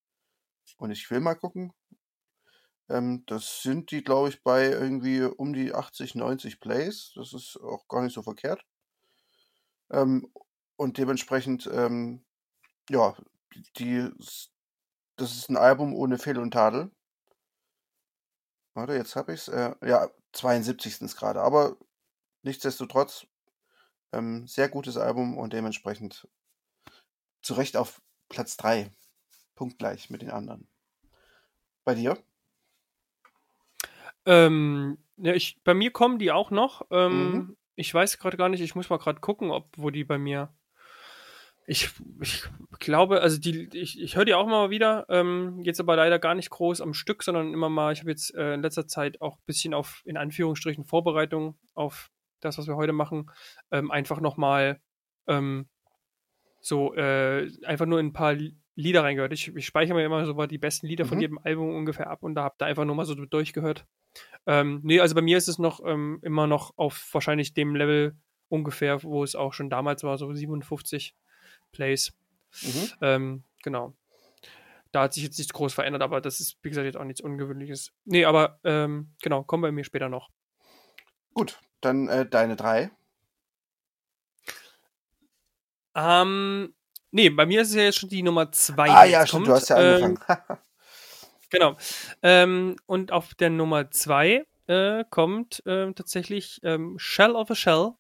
und 0.77 0.91
ich 0.91 1.09
will 1.11 1.19
mal 1.21 1.35
gucken, 1.35 1.73
ähm, 2.89 3.23
das 3.27 3.61
sind 3.63 3.91
die, 3.91 4.03
glaube 4.03 4.29
ich, 4.29 4.43
bei 4.43 4.65
irgendwie 4.67 5.21
um 5.23 5.53
die 5.53 5.73
80, 5.73 6.15
90 6.15 6.59
Plays. 6.59 7.13
Das 7.15 7.33
ist 7.33 7.57
auch 7.61 7.87
gar 7.87 8.01
nicht 8.01 8.13
so 8.13 8.23
verkehrt. 8.23 8.63
Ähm, 9.91 10.31
und 10.75 10.97
dementsprechend, 10.97 11.69
ähm, 11.71 12.25
ja, 12.89 13.15
die, 13.77 14.09
das 15.17 15.37
ist 15.37 15.49
ein 15.49 15.57
Album 15.57 15.93
ohne 15.93 16.17
Fehl 16.17 16.39
und 16.39 16.51
Tadel. 16.51 16.91
Warte, 18.73 18.93
jetzt 18.93 19.15
habe 19.15 19.33
ich 19.33 19.41
es. 19.41 19.47
Äh, 19.49 19.75
ja, 19.85 20.09
72. 20.33 21.15
gerade. 21.15 21.41
Aber 21.41 21.77
nichtsdestotrotz, 22.43 23.27
ähm, 24.11 24.47
sehr 24.47 24.69
gutes 24.69 24.97
Album 24.97 25.37
und 25.37 25.53
dementsprechend 25.53 26.27
zu 27.41 27.53
Recht 27.53 27.77
auf 27.77 28.01
Platz 28.29 28.57
3. 28.57 28.91
Punktgleich 29.55 30.09
mit 30.09 30.21
den 30.21 30.31
anderen. 30.31 30.67
Bei 31.83 31.95
dir? 31.95 32.17
Ähm, 34.25 34.97
ja, 35.17 35.33
ich, 35.33 35.61
bei 35.63 35.73
mir 35.73 35.91
kommen 35.91 36.19
die 36.19 36.31
auch 36.31 36.51
noch. 36.51 36.87
Ähm, 36.91 37.33
Mhm. 37.33 37.57
Ich 37.75 37.93
weiß 37.93 38.19
gerade 38.19 38.37
gar 38.37 38.49
nicht, 38.49 38.61
ich 38.61 38.75
muss 38.75 38.89
mal 38.89 38.97
gerade 38.97 39.21
gucken, 39.21 39.49
ob 39.49 39.69
wo 39.75 39.89
die 39.89 40.03
bei 40.03 40.17
mir. 40.17 40.53
Ich, 41.65 41.89
ich 42.21 42.43
glaube, 42.79 43.21
also 43.21 43.39
die, 43.39 43.69
ich, 43.73 43.99
ich 43.99 44.15
höre 44.15 44.25
die 44.25 44.33
auch 44.33 44.45
mal 44.45 44.69
wieder, 44.69 45.05
ähm, 45.09 45.61
jetzt 45.63 45.79
aber 45.79 45.95
leider 45.95 46.19
gar 46.19 46.35
nicht 46.35 46.49
groß 46.49 46.81
am 46.81 46.93
Stück, 46.93 47.23
sondern 47.23 47.53
immer 47.53 47.69
mal, 47.69 47.93
ich 47.93 47.99
habe 47.99 48.11
jetzt 48.11 48.35
äh, 48.35 48.55
in 48.55 48.61
letzter 48.61 48.87
Zeit 48.87 49.21
auch 49.21 49.37
ein 49.37 49.43
bisschen 49.45 49.73
auf, 49.73 50.01
in 50.05 50.17
Anführungsstrichen, 50.17 50.83
Vorbereitung 50.83 51.57
auf 51.73 52.11
das, 52.41 52.57
was 52.57 52.67
wir 52.67 52.75
heute 52.75 52.93
machen, 52.93 53.29
ähm, 53.71 53.91
einfach 53.91 54.19
nochmal 54.19 54.79
ähm, 55.27 55.67
so 56.59 56.93
äh, 56.95 57.49
einfach 57.65 57.85
nur 57.85 57.99
in 57.99 58.07
ein 58.07 58.13
paar 58.13 58.33
Li- 58.33 58.55
Lieder 58.75 59.03
reingehört. 59.03 59.33
Ich, 59.33 59.53
ich 59.55 59.65
speichere 59.65 59.95
mir 59.95 60.05
immer 60.05 60.25
so 60.25 60.33
mal 60.33 60.47
die 60.47 60.57
besten 60.57 60.87
Lieder 60.87 61.05
von 61.05 61.17
Mhm. 61.17 61.21
jedem 61.21 61.37
Album 61.39 61.75
ungefähr 61.75 62.09
ab 62.09 62.23
und 62.23 62.35
da 62.35 62.43
habe 62.43 62.55
da 62.57 62.65
einfach 62.65 62.85
nur 62.85 62.95
mal 62.95 63.05
so 63.05 63.15
durchgehört. 63.15 63.85
Ähm, 64.45 64.79
nee, 64.83 64.99
also 64.99 65.15
bei 65.15 65.21
mir 65.21 65.37
ist 65.37 65.47
es 65.47 65.57
noch 65.59 65.81
ähm, 65.85 66.19
immer 66.21 66.47
noch 66.47 66.73
auf 66.77 67.09
wahrscheinlich 67.13 67.53
dem 67.53 67.75
Level 67.75 68.15
ungefähr, 68.49 69.01
wo 69.03 69.23
es 69.23 69.35
auch 69.35 69.53
schon 69.53 69.69
damals 69.69 70.03
war, 70.03 70.17
so 70.17 70.33
57 70.33 71.15
Plays. 71.71 72.13
Mhm. 72.61 72.89
Ähm, 73.01 73.43
genau. 73.63 73.93
Da 74.91 75.03
hat 75.03 75.13
sich 75.13 75.23
jetzt 75.23 75.37
nichts 75.37 75.53
groß 75.53 75.73
verändert, 75.73 76.01
aber 76.01 76.19
das 76.19 76.41
ist, 76.41 76.57
wie 76.63 76.69
gesagt, 76.69 76.85
jetzt 76.85 76.97
auch 76.97 77.05
nichts 77.05 77.21
Ungewöhnliches. 77.21 77.93
Nee, 78.03 78.25
aber 78.25 78.59
ähm, 78.65 79.13
genau, 79.21 79.43
kommen 79.43 79.61
bei 79.61 79.71
mir 79.71 79.85
später 79.85 80.09
noch. 80.09 80.29
Gut, 81.33 81.61
dann 81.81 82.07
äh, 82.07 82.25
deine 82.25 82.55
drei. 82.55 82.91
Ähm, 85.95 86.73
nee, 87.11 87.29
bei 87.29 87.45
mir 87.45 87.61
ist 87.61 87.69
es 87.69 87.75
ja 87.75 87.83
jetzt 87.83 87.99
schon 87.99 88.09
die 88.09 88.23
Nummer 88.23 88.51
zwei. 88.51 88.89
Ah 88.89 89.03
ja, 89.03 89.27
stimmt, 89.27 89.47
du 89.47 89.53
hast 89.53 89.69
ja 89.69 89.79
Ähm, 89.79 90.03
angefangen. 90.03 90.59
Genau. 91.49 91.75
Ähm, 92.23 92.77
und 92.85 93.11
auf 93.11 93.35
der 93.35 93.49
Nummer 93.49 93.91
zwei 93.91 94.45
äh, 94.67 95.03
kommt 95.09 95.61
ähm, 95.65 95.95
tatsächlich 95.95 96.61
ähm, 96.63 96.97
Shell 96.97 97.31
of 97.31 97.51
a 97.51 97.55
Shell. 97.55 97.91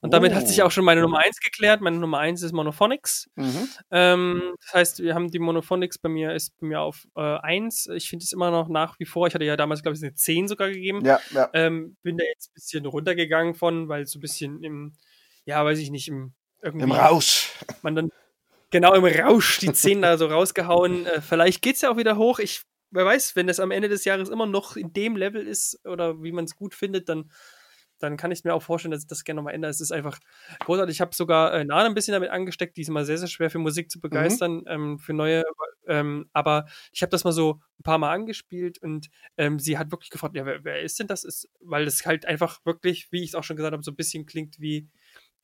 Und 0.00 0.12
damit 0.14 0.34
hat 0.34 0.48
sich 0.48 0.62
Oh. 0.62 0.66
auch 0.66 0.70
schon 0.70 0.84
meine 0.84 1.00
Nummer 1.00 1.18
eins 1.18 1.40
geklärt. 1.40 1.80
Meine 1.80 1.98
Nummer 1.98 2.18
eins 2.18 2.42
ist 2.42 2.52
Monophonics. 2.52 3.28
mhm. 3.36 3.68
Ähm, 3.90 4.54
das 4.64 4.74
heißt, 4.74 5.02
wir 5.02 5.14
haben 5.14 5.30
die 5.30 5.38
Monophonics 5.38 5.98
bei 5.98 6.08
mir, 6.08 6.32
ist 6.34 6.58
bei 6.60 6.66
mir 6.66 6.80
auf 6.80 7.06
äh, 7.16 7.20
1. 7.20 7.88
Ich 7.94 8.08
finde 8.08 8.24
es 8.24 8.32
immer 8.32 8.50
noch 8.50 8.68
nach 8.68 8.98
wie 8.98 9.04
vor. 9.06 9.26
Ich 9.26 9.34
hatte 9.34 9.44
ja 9.44 9.56
damals, 9.56 9.82
glaube 9.82 9.96
ich, 9.96 10.02
eine 10.02 10.14
10 10.14 10.48
sogar 10.48 10.68
gegeben. 10.68 11.04
Ja, 11.04 11.20
ja. 11.32 11.50
Ähm, 11.52 11.96
bin 12.02 12.16
da 12.16 12.24
jetzt 12.24 12.50
ein 12.50 12.54
bisschen 12.54 12.86
runtergegangen 12.86 13.54
von, 13.54 13.88
weil 13.88 14.02
es 14.02 14.12
so 14.12 14.18
ein 14.18 14.22
bisschen 14.22 14.62
im, 14.62 14.94
ja, 15.44 15.64
weiß 15.64 15.78
ich 15.78 15.90
nicht, 15.90 16.08
im 16.08 16.34
irgendwie 16.62 16.84
Im 16.84 16.92
Rausch. 16.92 17.52
man 17.82 17.94
dann 17.94 18.10
genau 18.70 18.92
im 18.94 19.04
Rausch 19.04 19.58
die 19.58 19.72
Zehen 19.72 20.02
da 20.02 20.18
so 20.18 20.26
rausgehauen. 20.26 21.06
Äh, 21.06 21.20
vielleicht 21.22 21.62
geht's 21.62 21.80
ja 21.80 21.90
auch 21.90 21.96
wieder 21.96 22.16
hoch. 22.16 22.38
Ich, 22.38 22.62
wer 22.90 23.04
weiß, 23.06 23.34
wenn 23.36 23.46
das 23.46 23.60
am 23.60 23.70
Ende 23.70 23.88
des 23.88 24.04
Jahres 24.04 24.28
immer 24.28 24.46
noch 24.46 24.76
in 24.76 24.92
dem 24.92 25.16
Level 25.16 25.46
ist 25.46 25.80
oder 25.86 26.22
wie 26.22 26.32
man 26.32 26.44
es 26.44 26.56
gut 26.56 26.74
findet, 26.74 27.08
dann, 27.08 27.30
dann 28.00 28.16
kann 28.16 28.32
ich 28.32 28.44
mir 28.44 28.54
auch 28.54 28.62
vorstellen, 28.62 28.90
dass 28.90 29.02
ich 29.02 29.06
das 29.06 29.24
gerne 29.24 29.36
nochmal 29.36 29.54
ändere. 29.54 29.70
Es 29.70 29.80
ist 29.80 29.92
einfach 29.92 30.18
großartig. 30.60 30.96
Ich 30.96 31.00
habe 31.00 31.14
sogar 31.14 31.52
äh, 31.52 31.64
Nana 31.64 31.86
ein 31.86 31.94
bisschen 31.94 32.12
damit 32.12 32.30
angesteckt. 32.30 32.76
Die 32.76 32.82
ist 32.82 32.88
immer 32.88 33.04
sehr, 33.04 33.18
sehr 33.18 33.28
schwer 33.28 33.50
für 33.50 33.58
Musik 33.58 33.90
zu 33.90 34.00
begeistern, 34.00 34.62
ähm, 34.66 34.98
für 34.98 35.12
neue. 35.12 35.44
Ähm, 35.86 36.28
aber 36.32 36.66
ich 36.92 37.02
habe 37.02 37.10
das 37.10 37.24
mal 37.24 37.32
so 37.32 37.60
ein 37.78 37.82
paar 37.82 37.98
Mal 37.98 38.12
angespielt 38.12 38.80
und 38.82 39.08
ähm, 39.36 39.58
sie 39.58 39.78
hat 39.78 39.90
wirklich 39.90 40.10
gefragt, 40.10 40.36
ja, 40.36 40.46
wer, 40.46 40.64
wer 40.64 40.80
ist 40.82 40.98
denn 40.98 41.06
das? 41.06 41.24
Ist, 41.24 41.48
weil 41.60 41.84
das 41.84 42.04
halt 42.04 42.26
einfach 42.26 42.58
wirklich, 42.64 43.10
wie 43.12 43.22
ich 43.22 43.30
es 43.30 43.34
auch 43.34 43.44
schon 43.44 43.56
gesagt 43.56 43.72
habe, 43.72 43.82
so 43.82 43.92
ein 43.92 43.96
bisschen 43.96 44.26
klingt 44.26 44.60
wie 44.60 44.88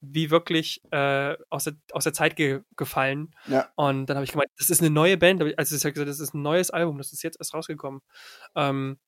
wie 0.00 0.30
wirklich 0.30 0.82
äh, 0.90 1.36
aus, 1.48 1.64
der, 1.64 1.74
aus 1.92 2.04
der 2.04 2.12
Zeit 2.12 2.36
ge 2.36 2.61
gefallen. 2.76 3.34
Ja. 3.46 3.70
Und 3.76 4.07
dann 4.07 4.16
habe 4.16 4.24
ich 4.24 4.32
gemeint, 4.32 4.50
das 4.59 4.70
ist 4.70 4.80
eine 4.80 4.90
neue 4.90 5.16
Band. 5.16 5.42
Also 5.59 5.74
ich 5.74 5.84
habe 5.84 5.92
gesagt, 5.92 6.09
das 6.09 6.20
ist 6.20 6.34
ein 6.34 6.42
neues 6.42 6.70
Album, 6.70 6.98
das 6.98 7.12
ist 7.12 7.22
jetzt 7.22 7.38
erst 7.40 7.54
rausgekommen. 7.54 8.00
Ähm, 8.54 8.98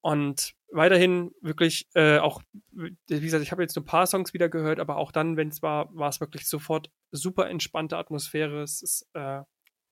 und 0.00 0.54
weiterhin 0.70 1.32
wirklich 1.40 1.88
äh, 1.94 2.18
auch, 2.18 2.42
wie 2.72 2.96
gesagt, 3.20 3.42
ich 3.42 3.52
habe 3.52 3.62
jetzt 3.62 3.74
nur 3.76 3.82
ein 3.82 3.86
paar 3.86 4.06
Songs 4.06 4.34
wieder 4.34 4.48
gehört, 4.48 4.80
aber 4.80 4.96
auch 4.96 5.12
dann, 5.12 5.36
wenn 5.36 5.48
es 5.48 5.62
war, 5.62 5.94
war 5.94 6.08
es 6.08 6.20
wirklich 6.20 6.46
sofort 6.48 6.90
super 7.10 7.48
entspannte 7.48 7.96
Atmosphäre. 7.96 8.62
Es 8.62 8.82
ist 8.82 9.08
äh, 9.14 9.40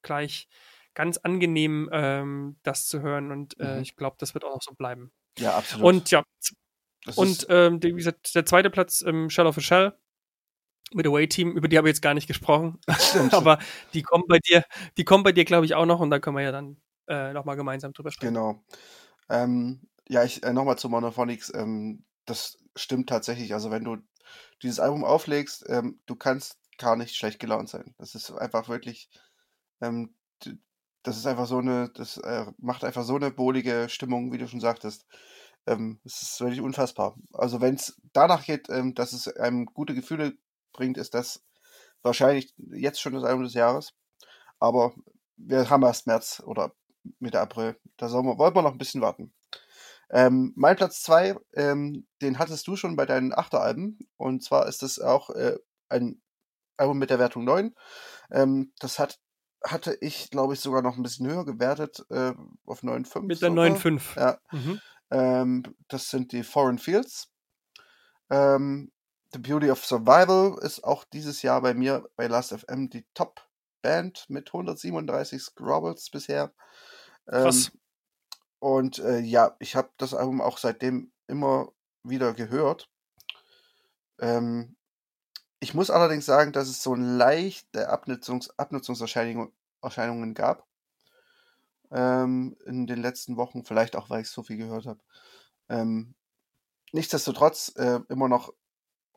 gleich 0.03 0.49
ganz 0.95 1.17
angenehm, 1.19 1.89
ähm, 1.93 2.57
das 2.63 2.87
zu 2.87 3.01
hören 3.01 3.31
und 3.33 3.59
äh, 3.61 3.77
Mhm. 3.77 3.83
ich 3.83 3.97
glaube, 3.97 4.17
das 4.19 4.35
wird 4.35 4.45
auch 4.45 4.55
noch 4.55 4.63
so 4.63 4.75
bleiben. 4.75 5.13
Ja, 5.39 5.57
absolut. 5.57 5.87
Und 5.87 6.11
ja, 6.11 6.23
Das 7.05 7.17
und 7.19 7.47
ähm, 7.51 7.83
wie 7.83 7.93
gesagt, 7.93 8.35
der 8.35 8.47
zweite 8.47 8.71
Platz, 8.71 9.03
ähm, 9.07 9.29
Shell 9.31 9.47
of 9.47 9.59
a 9.59 9.61
Shell, 9.61 9.93
mit 10.93 11.07
Away 11.07 11.27
Team, 11.29 11.57
über 11.57 11.69
die 11.69 11.77
habe 11.79 11.89
ich 11.89 11.95
jetzt 11.95 12.03
gar 12.03 12.15
nicht 12.15 12.29
gesprochen. 12.29 12.79
Aber 13.33 13.59
die 13.93 14.03
kommen 14.03 14.25
bei 14.29 14.39
dir, 14.39 14.65
die 14.97 15.05
kommen 15.05 15.25
bei 15.25 15.33
dir, 15.33 15.45
glaube 15.45 15.67
ich, 15.67 15.75
auch 15.75 15.87
noch 15.87 16.01
und 16.01 16.11
da 16.11 16.19
können 16.21 16.37
wir 16.37 16.45
ja 16.45 16.53
dann 16.53 16.81
äh, 17.09 17.33
nochmal 17.33 17.57
gemeinsam 17.57 17.93
drüber 17.93 18.11
sprechen. 18.13 18.35
Genau. 18.35 18.63
Ähm, 19.29 19.81
ja, 20.09 20.25
ich 20.25 20.43
äh, 20.43 20.53
nochmal 20.53 20.79
zu 20.79 20.89
Monophonics. 20.89 21.53
Ähm, 21.55 22.05
das 22.27 22.59
stimmt 22.75 23.09
tatsächlich. 23.09 23.55
Also 23.55 23.71
wenn 23.71 23.85
du 23.85 23.99
dieses 24.63 24.81
Album 24.81 25.05
auflegst, 25.05 25.65
ähm, 25.69 26.01
du 26.07 26.17
kannst 26.17 26.59
gar 26.79 26.97
nicht 26.97 27.17
schlecht 27.17 27.39
gelaunt 27.41 27.69
sein. 27.69 27.95
Das 27.99 28.15
ist 28.15 28.31
einfach 28.33 28.69
wirklich, 28.69 29.09
ähm, 29.81 30.15
das 31.03 31.17
ist 31.17 31.27
einfach 31.27 31.47
so 31.47 31.59
eine, 31.59 31.91
das 31.91 32.19
äh, 32.19 32.47
macht 32.59 32.85
einfach 32.85 33.05
so 33.05 33.17
eine 33.17 33.37
wohlige 33.39 33.89
Stimmung, 33.89 34.33
wie 34.33 34.39
du 34.39 34.49
schon 34.49 34.61
sagtest. 34.61 35.07
Ähm, 35.67 36.01
es 36.05 36.23
ist 36.23 36.41
wirklich 36.41 36.61
unfassbar. 36.61 37.17
Also 37.33 37.61
wenn 37.61 37.75
es 37.75 38.01
danach 38.13 38.45
geht, 38.45 38.69
ähm, 38.71 38.95
dass 38.95 39.13
es 39.13 39.29
einem 39.29 39.67
gute 39.67 39.95
Gefühle 39.95 40.35
bringt, 40.73 40.99
ist 40.99 41.15
das 41.15 41.45
wahrscheinlich 42.03 42.55
jetzt 42.57 43.01
schon 43.01 43.15
das 43.15 43.25
Album 43.25 43.45
des 43.45 43.55
Jahres. 43.55 43.93
Aber 44.59 44.95
wir 45.37 45.69
haben 45.71 45.83
erst 45.83 46.07
März 46.07 46.43
oder 46.45 46.73
Mitte 47.19 47.41
April. 47.41 47.79
Da 47.97 48.09
sollen 48.09 48.27
wir, 48.27 48.39
wollen 48.39 48.55
wir 48.55 48.63
noch 48.63 48.73
ein 48.73 48.79
bisschen 48.79 49.01
warten. 49.01 49.33
Ähm, 50.11 50.53
mein 50.57 50.77
Platz 50.77 51.03
2, 51.03 51.37
ähm, 51.55 52.07
den 52.23 52.39
hattest 52.39 52.67
du 52.67 52.77
schon 52.77 52.97
bei 52.97 53.07
deinen 53.07 53.33
Achteralben. 53.33 53.99
Und 54.17 54.43
zwar 54.45 54.67
ist 54.67 54.83
das 54.83 54.99
auch 54.99 55.31
äh, 55.31 55.57
ein 55.89 56.23
Album 56.77 56.99
mit 56.99 57.11
der 57.11 57.19
Wertung 57.19 57.45
9. 57.45 57.75
Ähm, 58.31 58.73
das 58.79 58.99
hat, 58.99 59.19
hatte 59.65 59.97
ich, 60.01 60.31
glaube 60.31 60.55
ich, 60.55 60.61
sogar 60.61 60.83
noch 60.83 60.97
ein 60.97 61.03
bisschen 61.03 61.27
höher 61.27 61.45
gewertet, 61.45 62.05
äh, 62.11 62.35
auf 62.67 62.83
9,5. 62.83 63.27
Mit 63.27 63.43
der 63.43 63.51
sogar. 63.51 63.67
9.5. 63.67 64.17
Ja, 64.17 64.39
Mhm. 64.53 64.81
ähm, 65.11 65.63
das 65.89 66.11
sind 66.11 66.33
die 66.33 66.45
Foreign 66.45 66.79
Fields. 66.79 67.31
Ähm, 68.31 68.93
The 69.33 69.39
Beauty 69.39 69.71
of 69.71 69.85
Survival 69.85 70.57
ist 70.63 70.85
auch 70.85 71.05
dieses 71.05 71.43
Jahr 71.43 71.61
bei 71.61 71.75
mir 71.75 72.09
bei 72.17 72.27
Last.fm 72.27 72.89
die 72.89 73.07
Top-Band 73.15 74.27
mit 74.29 74.53
137 74.53 75.43
Scrobbles 75.43 76.11
bisher. 76.11 76.53
Ähm, 77.31 77.43
Krass. 77.43 77.73
Und 78.59 78.99
äh, 79.01 79.21
ja, 79.21 79.57
ich 79.61 79.77
habe 79.77 79.91
das 79.99 80.15
Album 80.15 80.41
auch 80.41 80.59
seitdem 80.59 81.13
immer 81.29 81.73
wieder 82.03 82.35
gehört. 82.35 82.91
Ähm, 84.21 84.77
ich 85.61 85.75
muss 85.75 85.91
allerdings 85.91 86.27
sagen, 86.27 86.53
dass 86.53 86.69
es 86.69 86.83
so 86.83 86.95
leichte 86.95 87.89
Abnutzungs 87.91 88.51
Abnutzungserscheinungen 88.59 89.53
Erscheinungen 89.83 90.35
gab. 90.35 90.67
ähm, 91.91 92.57
in 92.67 92.87
den 92.87 93.01
letzten 93.01 93.37
Wochen, 93.37 93.65
vielleicht 93.65 93.97
auch, 93.97 94.11
weil 94.11 94.23
ich 94.23 94.31
so 94.31 94.43
viel 94.43 94.57
gehört 94.57 94.87
habe. 94.87 95.01
Ähm, 95.69 96.15
nichtsdestotrotz 96.93 97.73
äh, 97.77 98.01
immer 98.09 98.29
noch 98.29 98.53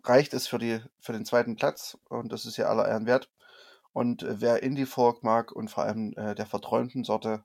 reicht 0.03 0.33
es 0.33 0.47
für, 0.47 0.59
die, 0.59 0.81
für 0.99 1.13
den 1.13 1.25
zweiten 1.25 1.55
Platz 1.55 1.97
und 2.09 2.31
das 2.31 2.45
ist 2.45 2.57
ja 2.57 2.67
aller 2.69 2.87
Ehren 2.87 3.05
wert. 3.05 3.31
Und 3.93 4.23
äh, 4.23 4.41
wer 4.41 4.63
Indie-Folk 4.63 5.23
mag 5.23 5.51
und 5.51 5.69
vor 5.69 5.83
allem 5.83 6.13
äh, 6.17 6.35
der 6.35 6.45
verträumten 6.45 7.03
Sorte, 7.03 7.43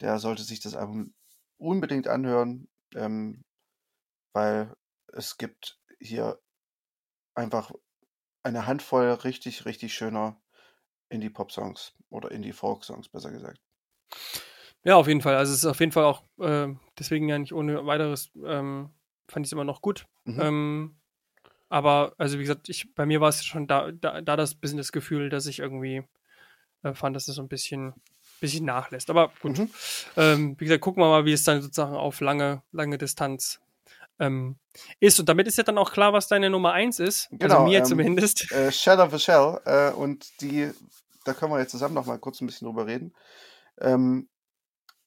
der 0.00 0.18
sollte 0.18 0.42
sich 0.42 0.60
das 0.60 0.74
Album 0.74 1.14
unbedingt 1.58 2.08
anhören, 2.08 2.68
ähm, 2.94 3.44
weil 4.32 4.74
es 5.08 5.36
gibt 5.36 5.78
hier 6.00 6.40
einfach 7.34 7.72
eine 8.42 8.66
Handvoll 8.66 9.10
richtig, 9.10 9.64
richtig 9.66 9.94
schöner 9.94 10.40
Indie-Pop-Songs 11.10 11.94
oder 12.08 12.30
Indie-Folk-Songs, 12.30 13.08
besser 13.08 13.30
gesagt. 13.30 13.60
Ja, 14.82 14.96
auf 14.96 15.08
jeden 15.08 15.20
Fall. 15.20 15.36
Also 15.36 15.52
es 15.52 15.58
ist 15.58 15.66
auf 15.66 15.80
jeden 15.80 15.92
Fall 15.92 16.04
auch, 16.04 16.24
äh, 16.38 16.68
deswegen 16.98 17.28
ja 17.28 17.38
nicht 17.38 17.52
ohne 17.52 17.84
weiteres, 17.86 18.30
ähm, 18.44 18.90
fand 19.28 19.44
ich 19.44 19.48
es 19.48 19.52
immer 19.52 19.64
noch 19.64 19.82
gut. 19.82 20.06
Mhm. 20.24 20.40
Ähm, 20.40 21.00
aber, 21.68 22.14
also 22.18 22.38
wie 22.38 22.42
gesagt, 22.42 22.68
ich, 22.68 22.94
bei 22.94 23.06
mir 23.06 23.20
war 23.20 23.28
es 23.28 23.44
schon 23.44 23.66
da, 23.66 23.92
da, 23.92 24.20
da 24.22 24.36
das 24.36 24.54
bisschen 24.54 24.78
das 24.78 24.92
Gefühl, 24.92 25.28
dass 25.28 25.46
ich 25.46 25.58
irgendwie 25.58 26.02
äh, 26.82 26.94
fand, 26.94 27.14
dass 27.14 27.28
es 27.28 27.36
so 27.36 27.42
ein 27.42 27.48
bisschen, 27.48 27.94
bisschen 28.40 28.64
nachlässt. 28.64 29.10
Aber 29.10 29.32
gut. 29.40 29.58
Mhm. 29.58 29.70
Ähm, 30.16 30.56
wie 30.58 30.64
gesagt, 30.64 30.82
gucken 30.82 31.02
wir 31.02 31.08
mal, 31.08 31.24
wie 31.24 31.32
es 31.32 31.44
dann 31.44 31.62
sozusagen 31.62 31.94
auf 31.94 32.20
lange, 32.20 32.62
lange 32.72 32.98
Distanz 32.98 33.60
ähm, 34.18 34.56
ist. 35.00 35.18
Und 35.18 35.28
damit 35.28 35.46
ist 35.46 35.58
ja 35.58 35.64
dann 35.64 35.78
auch 35.78 35.92
klar, 35.92 36.12
was 36.12 36.28
deine 36.28 36.50
Nummer 36.50 36.72
1 36.72 37.00
ist. 37.00 37.28
Also 37.30 37.36
genau, 37.38 37.54
also 37.54 37.66
mir 37.66 37.78
ähm, 37.78 37.84
zumindest. 37.84 38.52
Äh, 38.52 38.70
Shell 38.70 39.00
of 39.00 39.12
a 39.12 39.18
Shell. 39.18 39.60
Äh, 39.64 39.92
und 39.92 40.40
die, 40.40 40.70
da 41.24 41.34
können 41.34 41.52
wir 41.52 41.58
jetzt 41.58 41.72
zusammen 41.72 41.94
noch 41.94 42.06
mal 42.06 42.18
kurz 42.18 42.40
ein 42.40 42.46
bisschen 42.46 42.66
drüber 42.66 42.86
reden. 42.86 43.14
Ähm, 43.80 44.28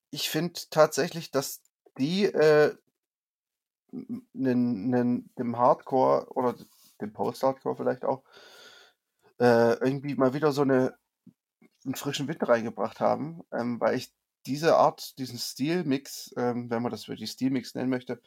ich 0.10 0.30
finde 0.30 0.60
tatsächlich, 0.70 1.32
dass 1.32 1.62
die 1.98 2.26
äh, 2.26 2.76
dem 3.92 5.58
Hardcore 5.58 6.28
oder 6.32 6.56
dem 7.02 7.14
Post-Hardcore 7.14 7.76
vielleicht 7.76 8.06
auch 8.06 8.24
äh, 9.40 9.74
irgendwie 9.74 10.16
mal 10.16 10.34
wieder 10.34 10.52
so 10.52 10.62
eine 10.62 10.96
einen 11.86 11.96
frischen 11.96 12.28
Wind 12.28 12.48
reingebracht 12.48 13.00
haben, 13.00 13.44
ähm, 13.52 13.80
weil 13.80 13.96
ich 13.96 14.12
diese 14.46 14.76
Art, 14.76 15.18
diesen 15.18 15.40
Stilmix, 15.40 16.34
ähm, 16.38 16.70
wenn 16.70 16.82
man 16.82 16.92
das 16.92 17.08
wirklich 17.08 17.32
Stilmix 17.32 17.76
nennen 17.76 17.90
möchte, 17.90 18.22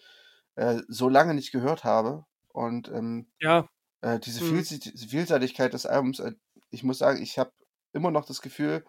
äh, 0.55 0.81
so 0.89 1.09
lange 1.09 1.35
nicht 1.35 1.53
gehört 1.53 1.85
habe. 1.85 2.25
Und 2.49 2.89
ähm, 2.89 3.27
ja. 3.41 3.69
äh, 4.01 4.19
diese 4.19 4.43
mhm. 4.43 4.65
Vielseitigkeit 4.65 5.75
des 5.75 5.87
Albums, 5.87 6.21
äh, 6.21 6.33
ich 6.71 6.83
muss 6.83 6.99
sagen, 6.99 7.23
ich 7.23 7.39
habe 7.39 7.53
immer 7.93 8.11
noch 8.11 8.25
das 8.25 8.41
Gefühl, 8.41 8.85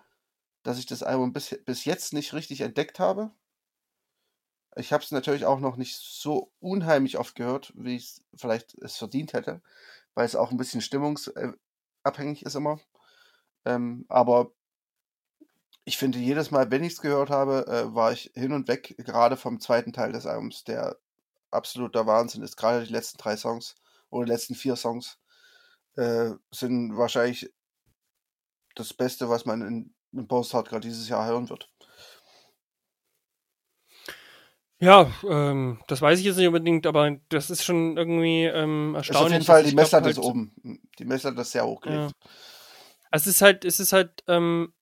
dass 0.64 0.80
ich 0.80 0.86
das 0.86 1.04
Album 1.04 1.34
bis, 1.34 1.58
bis 1.66 1.86
jetzt 1.86 2.14
nicht 2.14 2.34
richtig 2.34 2.62
entdeckt 2.62 3.00
habe. 3.00 3.32
Ich 4.76 4.94
habe 4.94 5.04
es 5.04 5.12
natürlich 5.12 5.46
auch 5.46 5.60
noch 5.60 5.76
nicht 5.76 5.96
so 5.98 6.52
unheimlich 6.60 7.18
oft 7.18 7.36
gehört, 7.36 7.74
wie 7.76 7.96
ich 7.96 8.22
vielleicht 8.36 8.76
es 8.76 8.98
verdient 8.98 9.34
hätte, 9.34 9.62
weil 10.14 10.26
es 10.26 10.36
auch 10.36 10.52
ein 10.52 10.58
bisschen 10.58 10.82
stimmungsabhängig 10.82 12.44
ist 12.44 12.56
immer. 12.56 12.80
Ähm, 13.66 14.06
aber 14.08 14.52
ich 15.88 15.98
finde, 15.98 16.20
jedes 16.20 16.52
Mal, 16.52 16.70
wenn 16.70 16.84
ich 16.84 16.94
es 16.94 17.02
gehört 17.02 17.30
habe, 17.30 17.66
äh, 17.68 17.96
war 17.96 18.12
ich 18.12 18.32
hin 18.36 18.52
und 18.52 18.68
weg, 18.68 18.96
gerade 19.00 19.38
vom 19.38 19.60
zweiten 19.60 19.94
Teil 19.94 20.12
des 20.12 20.26
Albums, 20.26 20.66
der 20.66 20.98
absoluter 21.50 22.06
Wahnsinn 22.06 22.44
ist. 22.44 22.58
Gerade 22.58 22.86
die 22.86 22.92
letzten 22.92 23.18
drei 23.18 23.38
Songs 23.38 23.76
oder 24.10 24.26
die 24.26 24.32
letzten 24.32 24.56
vier 24.56 24.76
Songs 24.76 25.18
äh, 25.96 26.32
sind 26.52 26.98
wahrscheinlich 26.98 27.54
das 28.76 28.94
Beste, 28.94 29.30
was 29.30 29.46
man 29.46 29.62
in 29.62 29.94
im 30.14 30.28
Post-Hardcore 30.28 30.82
dieses 30.82 31.08
Jahr 31.10 31.26
hören 31.26 31.50
wird. 31.50 31.70
Ja, 34.80 35.12
ähm, 35.28 35.80
das 35.88 36.02
weiß 36.02 36.20
ich 36.20 36.26
jetzt 36.26 36.38
nicht 36.38 36.48
unbedingt, 36.48 36.86
aber 36.86 37.18
das 37.30 37.50
ist 37.50 37.64
schon 37.64 37.98
irgendwie 37.98 38.44
ähm, 38.44 38.94
erstaunlich. 38.96 39.10
Ist 39.10 39.16
auf 39.26 39.32
jeden 39.32 39.46
Fall, 39.46 39.64
die 39.64 39.76
Messlatte 39.76 40.06
halt, 40.06 40.18
ist 40.18 40.24
oben. 40.24 40.82
Die 41.00 41.06
Messlatte 41.06 41.42
ist 41.42 41.52
sehr 41.52 41.66
hochgelegt. 41.66 42.12
Ja. 42.12 42.30
Also 43.10 43.30
es 43.30 43.38
ist 43.38 43.42
halt, 43.42 43.66
es 43.66 43.80
ist 43.80 43.94
halt, 43.94 44.24
ähm, 44.28 44.74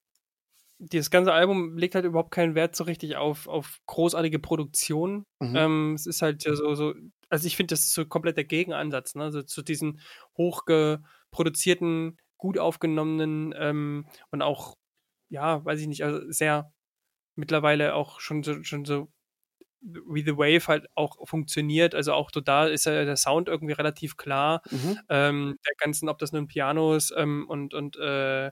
das 0.78 1.10
ganze 1.10 1.32
Album 1.32 1.76
legt 1.76 1.94
halt 1.94 2.04
überhaupt 2.04 2.30
keinen 2.30 2.54
Wert 2.54 2.76
so 2.76 2.84
richtig 2.84 3.16
auf, 3.16 3.48
auf 3.48 3.78
großartige 3.86 4.38
Produktion. 4.38 5.24
Mhm. 5.40 5.56
Ähm, 5.56 5.94
es 5.94 6.06
ist 6.06 6.22
halt 6.22 6.44
ja 6.44 6.54
so, 6.54 6.74
so 6.74 6.94
also 7.28 7.46
ich 7.46 7.56
finde, 7.56 7.72
das 7.72 7.80
ist 7.80 7.94
so 7.94 8.04
komplett 8.06 8.36
der 8.36 8.44
Gegenansatz, 8.44 9.14
ne? 9.14 9.24
Also 9.24 9.42
zu 9.42 9.62
diesen 9.62 10.00
hochgeproduzierten, 10.36 12.18
gut 12.38 12.58
aufgenommenen 12.58 13.54
ähm, 13.56 14.06
und 14.30 14.42
auch 14.42 14.76
ja, 15.28 15.64
weiß 15.64 15.80
ich 15.80 15.88
nicht, 15.88 16.04
also 16.04 16.20
sehr 16.30 16.72
mittlerweile 17.34 17.94
auch 17.94 18.20
schon 18.20 18.42
so, 18.42 18.62
schon 18.62 18.84
so 18.84 19.08
wie 19.80 20.24
The 20.24 20.36
Wave 20.36 20.66
halt 20.66 20.86
auch 20.94 21.16
funktioniert. 21.28 21.94
Also 21.94 22.12
auch 22.12 22.30
da 22.30 22.66
ist 22.66 22.86
ja 22.86 23.04
der 23.04 23.16
Sound 23.16 23.48
irgendwie 23.48 23.74
relativ 23.74 24.16
klar. 24.16 24.62
Mhm. 24.70 24.98
Ähm, 25.08 25.58
der 25.66 25.74
ganzen, 25.78 26.08
ob 26.08 26.18
das 26.18 26.32
nun 26.32 26.48
Pianos 26.48 27.12
ähm, 27.16 27.46
und, 27.48 27.74
und 27.74 27.96
äh, 27.96 28.50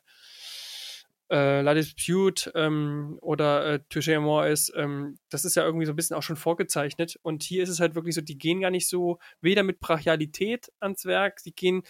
äh, 1.35 1.63
La 1.63 1.75
Dispute 1.75 2.53
ähm, 2.55 3.19
oder 3.21 3.67
äh, 3.67 3.81
Touché 3.91 4.17
Amor 4.17 4.47
ist, 4.47 4.73
ähm, 4.77 5.19
das 5.31 5.45
ist 5.45 5.57
ja 5.57 5.65
irgendwie 5.65 5.85
so 5.85 5.93
ein 5.93 5.97
bisschen 5.97 6.17
auch 6.17 6.23
schon 6.23 6.37
vorgezeichnet. 6.37 7.19
Und 7.23 7.43
hier 7.43 7.65
ist 7.65 7.71
es 7.71 7.81
halt 7.81 7.97
wirklich 7.97 8.15
so, 8.15 8.21
die 8.21 8.39
gehen 8.39 8.61
gar 8.61 8.71
nicht 8.71 8.89
so 8.89 9.19
weder 9.41 9.65
mit 9.65 9.81
Brachialität 9.81 10.71
ans 10.79 11.07
Werk, 11.07 11.41
sie 11.41 11.51
gehen, 11.51 11.83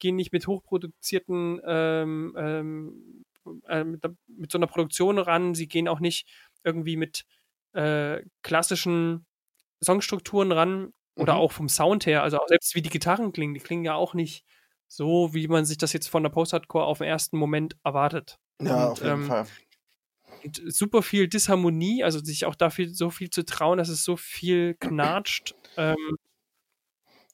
gehen 0.00 0.16
nicht 0.16 0.32
mit 0.32 0.46
hochproduzierten 0.46 1.62
ähm, 1.66 2.34
ähm 2.36 3.24
äh, 3.68 3.84
mit, 3.84 4.02
mit, 4.26 4.52
so 4.52 4.58
einer 4.58 4.66
Produktion 4.66 5.18
ran. 5.18 5.54
Sie 5.54 5.68
gehen 5.68 5.88
auch 5.88 6.00
nicht 6.00 6.26
irgendwie 6.62 6.96
mit 6.96 7.24
äh, 7.72 8.22
klassischen 8.42 9.26
Songstrukturen 9.82 10.52
ran 10.52 10.92
oder 11.14 11.34
mhm. 11.34 11.40
auch 11.40 11.52
vom 11.52 11.68
Sound 11.68 12.06
her. 12.06 12.22
Also 12.22 12.38
auch 12.38 12.48
selbst 12.48 12.74
wie 12.74 12.82
die 12.82 12.90
Gitarren 12.90 13.32
klingen, 13.32 13.54
die 13.54 13.60
klingen 13.60 13.84
ja 13.84 13.94
auch 13.94 14.14
nicht 14.14 14.44
so, 14.88 15.34
wie 15.34 15.48
man 15.48 15.64
sich 15.64 15.78
das 15.78 15.92
jetzt 15.92 16.08
von 16.08 16.22
der 16.22 16.30
Post-Hardcore 16.30 16.86
auf 16.86 16.98
den 16.98 17.06
ersten 17.06 17.36
Moment 17.36 17.76
erwartet. 17.84 18.38
Ja, 18.66 18.86
und, 18.86 18.92
auf 18.92 18.98
jeden 18.98 19.22
ähm, 19.22 19.26
Fall. 19.26 19.46
Super 20.66 21.02
viel 21.02 21.26
Disharmonie, 21.28 22.04
also 22.04 22.22
sich 22.22 22.44
auch 22.44 22.54
dafür 22.54 22.88
so 22.92 23.10
viel 23.10 23.30
zu 23.30 23.44
trauen, 23.44 23.78
dass 23.78 23.88
es 23.88 24.04
so 24.04 24.16
viel 24.16 24.74
knatscht. 24.74 25.54
Ähm, 25.76 26.18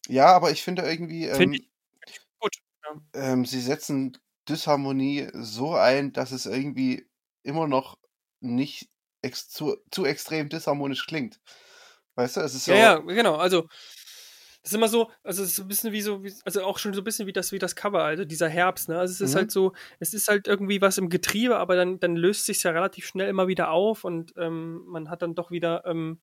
ja, 0.06 0.26
aber 0.26 0.50
ich 0.50 0.62
finde 0.62 0.82
irgendwie. 0.82 1.26
Ähm, 1.26 1.36
finde 1.36 1.58
ich 1.58 2.20
gut. 2.38 2.56
Ja. 2.84 3.32
Ähm, 3.32 3.44
sie 3.44 3.60
setzen 3.60 4.16
Disharmonie 4.48 5.28
so 5.34 5.74
ein, 5.74 6.12
dass 6.12 6.32
es 6.32 6.46
irgendwie 6.46 7.06
immer 7.42 7.66
noch 7.66 7.98
nicht 8.40 8.88
ex 9.22 9.48
zu, 9.48 9.76
zu 9.90 10.04
extrem 10.04 10.48
disharmonisch 10.48 11.06
klingt. 11.06 11.40
Weißt 12.14 12.36
du, 12.36 12.40
es 12.40 12.54
ist 12.54 12.64
so. 12.64 12.72
Ja, 12.72 12.78
ja, 12.78 12.98
genau. 12.98 13.36
Also, 13.36 13.68
das 14.62 14.72
ist 14.72 14.76
immer 14.76 14.88
so, 14.88 15.10
also 15.22 15.42
es 15.42 15.52
ist 15.52 15.60
ein 15.60 15.68
bisschen 15.68 15.92
wie 15.92 16.02
so, 16.02 16.22
wie, 16.22 16.32
also 16.44 16.62
auch 16.64 16.78
schon 16.78 16.92
so 16.92 17.00
ein 17.00 17.04
bisschen 17.04 17.26
wie 17.26 17.32
das, 17.32 17.52
wie 17.52 17.58
das 17.58 17.76
Cover, 17.76 18.04
also 18.04 18.24
dieser 18.24 18.48
Herbst, 18.48 18.88
ne? 18.88 18.98
Also 18.98 19.12
es 19.12 19.20
ist 19.20 19.32
mhm. 19.32 19.38
halt 19.38 19.50
so, 19.50 19.72
es 20.00 20.12
ist 20.12 20.28
halt 20.28 20.48
irgendwie 20.48 20.82
was 20.82 20.98
im 20.98 21.08
Getriebe, 21.08 21.56
aber 21.56 21.76
dann, 21.76 21.98
dann 21.98 22.14
löst 22.14 22.44
sich 22.44 22.62
ja 22.62 22.70
relativ 22.70 23.06
schnell 23.06 23.28
immer 23.28 23.48
wieder 23.48 23.70
auf 23.70 24.04
und 24.04 24.32
ähm, 24.36 24.84
man 24.86 25.08
hat 25.08 25.22
dann 25.22 25.34
doch 25.34 25.50
wieder 25.50 25.84
ähm, 25.86 26.20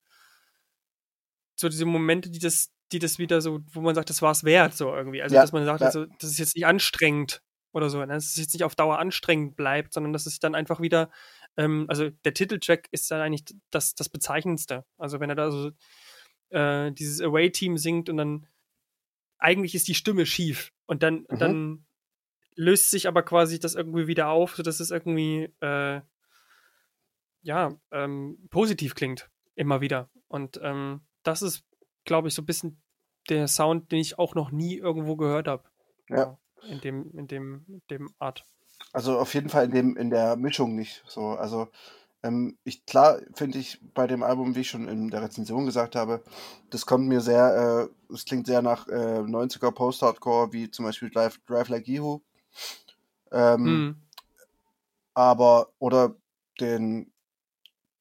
so 1.56 1.68
diese 1.68 1.84
Momente, 1.84 2.30
die 2.30 2.38
das, 2.38 2.70
die 2.92 3.00
das 3.00 3.18
wieder 3.18 3.40
so, 3.40 3.60
wo 3.72 3.80
man 3.80 3.94
sagt, 3.94 4.10
das 4.10 4.22
war 4.22 4.30
es 4.30 4.44
wert, 4.44 4.74
so 4.74 4.94
irgendwie. 4.94 5.20
Also, 5.20 5.34
ja, 5.34 5.42
dass 5.42 5.52
man 5.52 5.64
sagt, 5.64 5.80
ja. 5.80 5.86
also, 5.88 6.06
das 6.20 6.30
ist 6.30 6.38
jetzt 6.38 6.54
nicht 6.54 6.66
anstrengend, 6.66 7.42
oder 7.72 7.90
so, 7.90 7.98
ne? 7.98 8.06
dass 8.06 8.26
es 8.26 8.36
jetzt 8.36 8.54
nicht 8.54 8.64
auf 8.64 8.74
Dauer 8.74 8.98
anstrengend 8.98 9.56
bleibt, 9.56 9.92
sondern 9.92 10.12
dass 10.12 10.26
es 10.26 10.38
dann 10.38 10.54
einfach 10.54 10.80
wieder, 10.80 11.10
ähm, 11.56 11.86
also 11.88 12.10
der 12.10 12.34
Titeltrack 12.34 12.88
ist 12.90 13.10
dann 13.10 13.20
eigentlich 13.20 13.44
das, 13.70 13.94
das 13.94 14.08
Bezeichnendste. 14.08 14.84
Also 14.96 15.20
wenn 15.20 15.30
er 15.30 15.36
da 15.36 15.50
so 15.50 15.70
äh, 16.50 16.92
dieses 16.92 17.20
Away-Team 17.20 17.78
singt 17.78 18.08
und 18.08 18.16
dann 18.16 18.46
eigentlich 19.38 19.74
ist 19.74 19.88
die 19.88 19.94
Stimme 19.94 20.26
schief 20.26 20.72
und 20.86 21.02
dann, 21.02 21.26
mhm. 21.28 21.38
dann 21.38 21.86
löst 22.54 22.90
sich 22.90 23.06
aber 23.06 23.22
quasi 23.22 23.60
das 23.60 23.74
irgendwie 23.74 24.06
wieder 24.06 24.28
auf, 24.28 24.56
sodass 24.56 24.80
es 24.80 24.90
irgendwie 24.90 25.52
äh, 25.60 26.00
ja, 27.42 27.80
ähm, 27.92 28.48
positiv 28.50 28.94
klingt, 28.94 29.30
immer 29.54 29.80
wieder. 29.80 30.10
Und 30.26 30.60
ähm, 30.62 31.02
das 31.22 31.42
ist, 31.42 31.64
glaube 32.04 32.28
ich, 32.28 32.34
so 32.34 32.42
ein 32.42 32.46
bisschen 32.46 32.82
der 33.28 33.46
Sound, 33.46 33.92
den 33.92 34.00
ich 34.00 34.18
auch 34.18 34.34
noch 34.34 34.50
nie 34.50 34.76
irgendwo 34.76 35.16
gehört 35.16 35.46
habe. 35.46 35.64
Ja 36.08 36.38
in 36.62 36.80
dem, 36.80 37.10
in 37.12 37.26
dem, 37.26 37.82
dem 37.90 38.10
Art. 38.18 38.44
Also 38.92 39.18
auf 39.18 39.34
jeden 39.34 39.48
Fall 39.48 39.66
in 39.66 39.70
dem, 39.70 39.96
in 39.96 40.10
der 40.10 40.36
Mischung 40.36 40.74
nicht 40.74 41.02
so. 41.06 41.28
Also 41.30 41.68
ähm, 42.22 42.58
ich 42.64 42.84
klar 42.84 43.20
finde 43.34 43.58
ich 43.58 43.80
bei 43.94 44.06
dem 44.06 44.22
Album, 44.22 44.54
wie 44.54 44.60
ich 44.60 44.70
schon 44.70 44.88
in 44.88 45.08
der 45.10 45.22
Rezension 45.22 45.66
gesagt 45.66 45.94
habe, 45.94 46.22
das 46.70 46.86
kommt 46.86 47.06
mir 47.06 47.20
sehr, 47.20 47.88
äh, 48.10 48.12
es 48.12 48.24
klingt 48.24 48.46
sehr 48.46 48.62
nach 48.62 48.88
äh, 48.88 49.20
90er 49.20 49.70
Post-Hardcore, 49.70 50.52
wie 50.52 50.70
zum 50.70 50.84
Beispiel 50.84 51.10
Drive, 51.10 51.38
Drive 51.46 51.68
Like 51.68 51.86
Yehu. 51.86 52.20
Ähm, 53.30 53.64
hm. 53.64 54.02
Aber, 55.14 55.72
oder 55.78 56.16
den, 56.60 57.12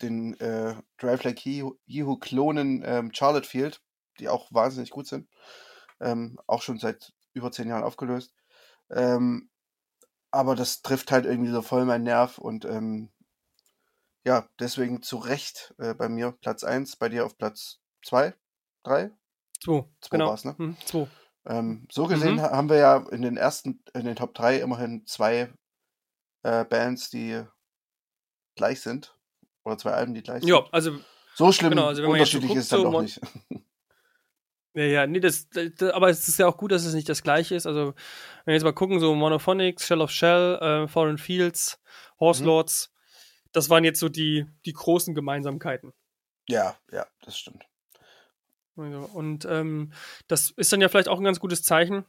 den 0.01 0.39
äh, 0.39 0.75
Drive 0.97 1.23
Like 1.23 1.45
Yehu 1.45 2.17
Klonen 2.17 2.83
ähm, 2.85 3.11
Charlotte 3.13 3.47
Field, 3.47 3.81
die 4.19 4.29
auch 4.29 4.51
wahnsinnig 4.51 4.89
gut 4.89 5.07
sind. 5.07 5.27
Ähm, 5.99 6.39
auch 6.47 6.61
schon 6.61 6.79
seit 6.79 7.13
über 7.33 7.51
zehn 7.51 7.67
Jahren 7.67 7.83
aufgelöst. 7.83 8.33
Ähm, 8.89 9.49
aber 10.31 10.55
das 10.55 10.81
trifft 10.81 11.11
halt 11.11 11.25
irgendwie 11.25 11.51
so 11.51 11.61
voll 11.61 11.85
meinen 11.85 12.03
Nerv 12.03 12.37
und 12.37 12.65
ähm, 12.65 13.09
ja, 14.25 14.47
deswegen 14.59 15.01
zu 15.01 15.17
Recht 15.17 15.73
äh, 15.79 15.93
bei 15.93 16.09
mir 16.09 16.31
Platz 16.41 16.63
1, 16.63 16.95
bei 16.97 17.09
dir 17.09 17.25
auf 17.25 17.37
Platz 17.37 17.79
2, 18.05 18.33
3? 18.83 19.11
2, 19.63 19.85
Zwei 20.01 20.17
genau. 20.17 20.27
war's, 20.29 20.45
ne? 20.45 20.55
Hm, 20.57 20.77
zwei. 20.85 21.07
Ähm, 21.45 21.87
so 21.91 22.07
gesehen 22.07 22.35
Mhm. 22.35 22.41
ha- 22.41 22.51
haben 22.51 22.69
wir 22.69 22.77
ja 22.77 22.97
in 23.09 23.21
den 23.21 23.37
ersten, 23.37 23.81
in 23.93 24.05
den 24.05 24.15
Top 24.15 24.33
3 24.33 24.57
immerhin 24.59 25.05
zwei 25.05 25.53
äh, 26.43 26.65
Bands, 26.65 27.09
die 27.09 27.41
gleich 28.55 28.81
sind. 28.81 29.15
Oder 29.63 29.77
zwei 29.77 29.91
Alben, 29.91 30.13
die 30.13 30.23
gleich 30.23 30.41
sind. 30.41 30.49
Ja, 30.49 30.65
also 30.71 30.99
So 31.35 31.51
schlimm 31.51 31.71
genau, 31.71 31.87
also 31.87 32.03
unterschiedlich 32.07 32.49
guckt, 32.49 32.57
ist 32.59 32.65
es 32.65 32.69
dann 32.69 32.81
so 32.83 32.91
doch 32.91 33.01
nicht. 33.01 33.19
Ja, 34.73 34.83
ja, 34.83 35.07
nee, 35.07 35.19
das, 35.19 35.47
das, 35.49 35.89
aber 35.91 36.09
es 36.09 36.27
ist 36.27 36.37
ja 36.37 36.45
auch 36.47 36.57
gut, 36.57 36.71
dass 36.71 36.85
es 36.85 36.93
nicht 36.93 37.09
das 37.09 37.23
gleiche 37.23 37.55
ist. 37.55 37.65
Also, 37.65 37.95
wenn 38.45 38.51
wir 38.51 38.53
jetzt 38.53 38.63
mal 38.63 38.73
gucken, 38.73 38.99
so 38.99 39.15
Monophonics, 39.15 39.87
Shell 39.87 40.01
of 40.01 40.11
Shell, 40.11 40.59
äh, 40.61 40.87
Foreign 40.87 41.17
Fields, 41.17 41.81
Horse 42.19 42.41
Mhm. 42.43 42.47
Lords, 42.47 42.93
das 43.57 43.69
waren 43.69 43.83
jetzt 43.83 43.99
so 43.99 44.07
die, 44.07 44.45
die 44.65 44.73
großen 44.73 45.15
Gemeinsamkeiten. 45.15 45.93
Ja, 46.47 46.77
ja, 46.91 47.07
das 47.23 47.37
stimmt. 47.37 47.65
Also, 48.77 49.09
und 49.13 49.45
ähm, 49.45 49.91
das 50.27 50.51
ist 50.51 50.71
dann 50.71 50.81
ja 50.81 50.87
vielleicht 50.89 51.09
auch 51.09 51.17
ein 51.17 51.23
ganz 51.23 51.39
gutes 51.39 51.63
Zeichen 51.63 52.05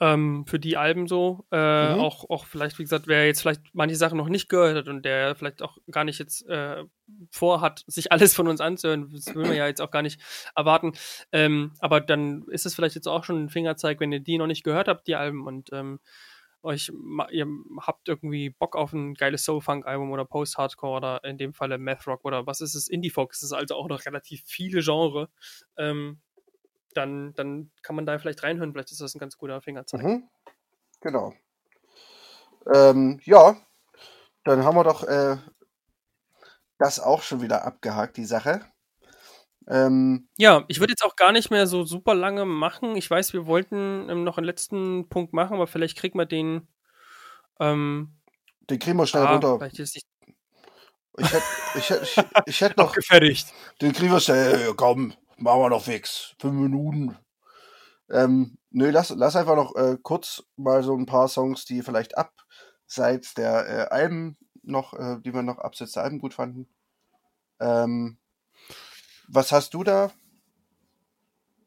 ähm, 0.00 0.44
für 0.46 0.58
die 0.58 0.76
Alben 0.76 1.06
so. 1.08 1.46
Äh, 1.50 1.56
Mhm. 1.94 2.00
auch, 2.00 2.28
auch 2.28 2.44
vielleicht, 2.44 2.78
wie 2.78 2.82
gesagt, 2.82 3.06
wer 3.06 3.26
jetzt 3.26 3.40
vielleicht 3.40 3.62
manche 3.72 3.96
Sachen 3.96 4.18
noch 4.18 4.28
nicht 4.28 4.48
gehört 4.48 4.76
hat 4.76 4.88
und 4.88 5.04
der 5.04 5.34
vielleicht 5.34 5.62
auch 5.62 5.78
gar 5.90 6.04
nicht 6.04 6.18
jetzt 6.18 6.46
äh, 6.48 6.84
vorhat, 7.30 7.82
sich 7.86 8.12
alles 8.12 8.34
von 8.34 8.48
uns 8.48 8.60
anzuhören, 8.60 9.10
das 9.10 9.34
will 9.34 9.46
man 9.46 9.56
ja 9.56 9.66
jetzt 9.66 9.80
auch 9.80 9.90
gar 9.90 10.02
nicht 10.02 10.20
erwarten. 10.54 10.92
Ähm, 11.32 11.72
aber 11.78 12.00
dann 12.02 12.42
ist 12.48 12.66
es 12.66 12.74
vielleicht 12.74 12.96
jetzt 12.96 13.08
auch 13.08 13.24
schon 13.24 13.44
ein 13.44 13.48
Fingerzeig, 13.48 13.98
wenn 14.00 14.12
ihr 14.12 14.20
die 14.20 14.36
noch 14.36 14.46
nicht 14.46 14.64
gehört 14.64 14.88
habt, 14.88 15.06
die 15.06 15.14
Alben 15.16 15.46
und 15.46 15.70
ähm, 15.72 16.00
euch, 16.62 16.92
ihr 17.30 17.46
habt 17.80 18.08
irgendwie 18.08 18.50
Bock 18.50 18.76
auf 18.76 18.92
ein 18.92 19.14
geiles 19.14 19.44
Soul-Funk-Album 19.44 20.10
oder 20.10 20.24
Post-Hardcore 20.24 20.96
oder 20.96 21.24
in 21.24 21.38
dem 21.38 21.52
Falle 21.52 21.78
Math 21.78 22.06
Rock 22.06 22.24
oder 22.24 22.46
was 22.46 22.60
ist 22.60 22.74
es? 22.74 22.88
Indie-Folk. 22.88 23.32
Es 23.32 23.42
ist 23.42 23.52
also 23.52 23.74
auch 23.74 23.88
noch 23.88 24.04
relativ 24.06 24.42
viele 24.44 24.80
Genre. 24.80 25.28
Ähm, 25.76 26.20
dann, 26.94 27.34
dann 27.34 27.70
kann 27.82 27.96
man 27.96 28.06
da 28.06 28.18
vielleicht 28.18 28.42
reinhören. 28.42 28.72
Vielleicht 28.72 28.92
ist 28.92 29.00
das 29.00 29.14
ein 29.14 29.18
ganz 29.18 29.36
guter 29.38 29.60
Fingerzeig. 29.60 30.02
Mhm. 30.02 30.28
Genau. 31.00 31.34
Ähm, 32.72 33.20
ja, 33.24 33.56
dann 34.44 34.64
haben 34.64 34.76
wir 34.76 34.84
doch 34.84 35.02
äh, 35.04 35.36
das 36.78 37.00
auch 37.00 37.22
schon 37.22 37.42
wieder 37.42 37.64
abgehakt, 37.64 38.16
die 38.16 38.24
Sache. 38.24 38.60
Ähm, 39.68 40.28
Ja, 40.38 40.64
ich 40.68 40.80
würde 40.80 40.92
jetzt 40.92 41.04
auch 41.04 41.16
gar 41.16 41.32
nicht 41.32 41.50
mehr 41.50 41.66
so 41.66 41.84
super 41.84 42.14
lange 42.14 42.44
machen. 42.44 42.96
Ich 42.96 43.10
weiß, 43.10 43.32
wir 43.32 43.46
wollten 43.46 44.08
ähm, 44.10 44.24
noch 44.24 44.38
einen 44.38 44.46
letzten 44.46 45.08
Punkt 45.08 45.32
machen, 45.32 45.54
aber 45.54 45.66
vielleicht 45.66 45.98
kriegen 45.98 46.18
wir 46.18 46.26
den. 46.26 46.68
Ähm, 47.60 48.16
den 48.70 48.78
kriegen 48.78 48.96
wir 48.98 49.06
schnell 49.06 49.24
ah, 49.24 49.32
runter. 49.32 49.58
vielleicht 49.58 49.78
ist 49.78 49.94
nicht 49.94 50.06
Ich 51.18 51.32
hätte 51.32 51.44
ich 51.74 51.90
hätt, 51.90 52.02
ich, 52.02 52.16
ich 52.46 52.60
hätt 52.60 52.76
noch, 52.76 52.88
abgefertigt. 52.88 53.52
den 53.80 53.92
kriegen 53.92 54.12
wir 54.12 54.20
schnell. 54.20 54.70
Äh, 54.70 54.74
Komm, 54.76 55.14
machen 55.36 55.60
wir 55.60 55.70
noch 55.70 55.84
fix. 55.84 56.34
Fünf 56.40 56.54
Minuten. 56.54 57.16
Ähm, 58.10 58.58
nö, 58.70 58.90
lass, 58.90 59.10
lass 59.10 59.36
einfach 59.36 59.56
noch 59.56 59.74
äh, 59.76 59.96
kurz 60.02 60.44
mal 60.56 60.82
so 60.82 60.94
ein 60.96 61.06
paar 61.06 61.28
Songs, 61.28 61.64
die 61.64 61.82
vielleicht 61.82 62.16
abseits 62.18 63.34
der 63.34 63.68
äh, 63.68 63.94
Alben 63.94 64.36
noch, 64.62 64.94
äh, 64.94 65.18
die 65.20 65.32
wir 65.34 65.42
noch 65.42 65.58
abseits 65.58 65.92
der 65.92 66.04
Alben 66.04 66.18
gut 66.18 66.34
fanden. 66.34 66.68
Ähm, 67.60 68.18
was 69.32 69.50
hast 69.50 69.74
du 69.74 69.82
da? 69.82 70.12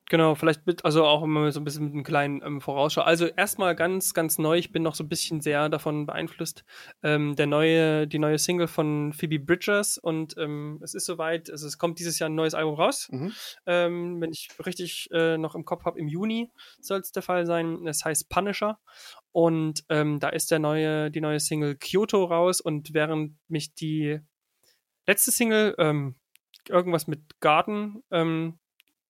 Genau, 0.08 0.36
vielleicht 0.36 0.68
mit, 0.68 0.86
also 0.86 1.04
auch 1.04 1.24
immer 1.24 1.52
so 1.52 1.60
ein 1.60 1.64
bisschen 1.64 1.86
mit 1.86 1.94
einem 1.94 2.04
kleinen 2.04 2.42
ähm, 2.44 2.62
Vorausschau. 2.62 3.02
Also 3.02 3.26
erstmal 3.26 3.76
ganz, 3.76 4.14
ganz 4.14 4.38
neu, 4.38 4.56
ich 4.56 4.72
bin 4.72 4.84
noch 4.84 4.94
so 4.94 5.04
ein 5.04 5.10
bisschen 5.10 5.42
sehr 5.42 5.68
davon 5.68 6.06
beeinflusst. 6.06 6.64
Ähm, 7.02 7.36
der 7.36 7.48
neue, 7.48 8.08
die 8.08 8.20
neue 8.20 8.38
Single 8.38 8.68
von 8.68 9.14
Phoebe 9.14 9.40
Bridgers 9.40 9.98
und 9.98 10.38
ähm, 10.38 10.80
es 10.84 10.94
ist 10.94 11.06
soweit, 11.06 11.50
also 11.50 11.66
es 11.66 11.80
kommt 11.80 11.98
dieses 11.98 12.20
Jahr 12.20 12.30
ein 12.30 12.36
neues 12.36 12.54
Album 12.54 12.76
raus. 12.76 13.08
Mhm. 13.10 13.34
Ähm, 13.66 14.22
wenn 14.22 14.32
ich 14.32 14.50
richtig 14.64 15.10
äh, 15.12 15.40
noch 15.40 15.56
im 15.56 15.66
Kopf 15.66 15.86
habe, 15.86 15.98
im 16.00 16.08
Juni 16.08 16.52
soll 16.80 17.00
es 17.00 17.12
der 17.12 17.24
Fall 17.24 17.48
sein. 17.48 17.88
Es 17.88 18.06
heißt 18.06 18.30
Punisher. 18.30 18.78
Und 19.32 19.86
ähm, 19.90 20.20
da 20.20 20.30
ist 20.30 20.52
der 20.52 20.60
neue, 20.60 21.10
die 21.10 21.20
neue 21.20 21.40
Single 21.40 21.78
Kyoto 21.78 22.26
raus 22.26 22.62
und 22.62 22.94
während 22.94 23.38
mich 23.48 23.74
die 23.74 24.20
letzte 25.08 25.32
Single, 25.32 25.74
ähm, 25.80 26.16
irgendwas 26.70 27.08
mit 27.08 27.40
Garten, 27.40 28.04
ähm, 28.12 28.60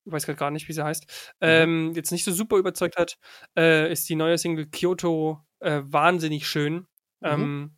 ich 0.05 0.11
weiß 0.11 0.25
gerade 0.25 0.37
gar 0.37 0.51
nicht, 0.51 0.67
wie 0.67 0.73
sie 0.73 0.83
heißt, 0.83 1.33
ähm, 1.41 1.93
jetzt 1.95 2.11
nicht 2.11 2.23
so 2.23 2.31
super 2.31 2.57
überzeugt 2.57 2.97
hat, 2.97 3.17
äh, 3.57 3.91
ist 3.91 4.07
die 4.07 4.15
neue 4.15 4.37
Single 4.37 4.67
Kyoto 4.67 5.41
äh, 5.59 5.81
wahnsinnig 5.83 6.47
schön. 6.47 6.73
Mhm. 6.73 6.87
Ähm, 7.23 7.77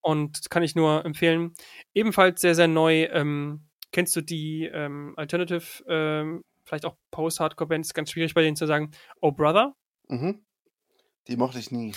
und 0.00 0.50
kann 0.50 0.62
ich 0.62 0.74
nur 0.74 1.04
empfehlen. 1.04 1.54
Ebenfalls 1.94 2.40
sehr, 2.40 2.54
sehr 2.54 2.68
neu. 2.68 3.04
Ähm, 3.04 3.68
kennst 3.92 4.14
du 4.16 4.20
die 4.20 4.64
ähm, 4.64 5.14
Alternative, 5.16 5.64
ähm, 5.86 6.44
vielleicht 6.64 6.84
auch 6.84 6.96
Post-Hardcore-Bands? 7.10 7.94
Ganz 7.94 8.10
schwierig 8.10 8.34
bei 8.34 8.42
denen 8.42 8.56
zu 8.56 8.66
sagen. 8.66 8.90
Oh 9.20 9.32
Brother? 9.32 9.74
Mhm. 10.08 10.44
Die 11.28 11.36
mochte 11.36 11.60
ich 11.60 11.70
nie. 11.70 11.92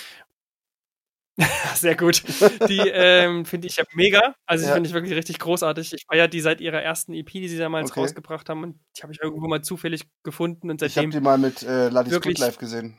Sehr 1.75 1.95
gut. 1.95 2.23
Die 2.69 2.79
ähm, 2.79 3.45
finde 3.45 3.67
ich 3.67 3.75
ja 3.75 3.83
mega. 3.93 4.35
Also, 4.45 4.63
die 4.63 4.69
Ja. 4.69 4.73
finde 4.75 4.87
ich 4.87 4.93
wirklich 4.93 5.13
richtig 5.15 5.37
großartig. 5.39 5.93
Ich 5.93 6.05
feiere 6.09 6.27
die 6.29 6.39
seit 6.39 6.61
ihrer 6.61 6.81
ersten 6.81 7.13
EP, 7.13 7.29
die 7.29 7.49
sie 7.49 7.57
damals 7.57 7.91
Okay. 7.91 7.99
rausgebracht 8.01 8.47
haben. 8.49 8.63
Und 8.63 8.79
die 8.97 9.03
habe 9.03 9.11
ich 9.11 9.21
irgendwo 9.21 9.47
mal 9.47 9.61
zufällig 9.61 10.07
gefunden. 10.23 10.69
Und 10.69 10.81
Ich 10.81 10.85
habe 10.85 10.93
seitdem, 10.93 11.11
die 11.11 11.19
mal 11.19 11.37
mit 11.37 11.61
äh, 11.63 11.89
Ladis 11.89 12.21
Good 12.21 12.37
Live 12.37 12.57
gesehen. 12.57 12.97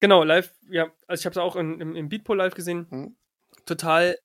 genau, 0.00 0.22
live, 0.22 0.52
ja, 0.70 0.86
also 1.06 1.20
ich 1.20 1.26
habe 1.26 1.34
sie 1.34 1.42
auch 1.42 1.56
in, 1.56 1.80
im, 1.80 1.96
im 1.96 2.08
Beatpool 2.08 2.36
live 2.36 2.54
gesehen. 2.54 2.86
Mhm. 2.90 3.16
Total 3.64 4.16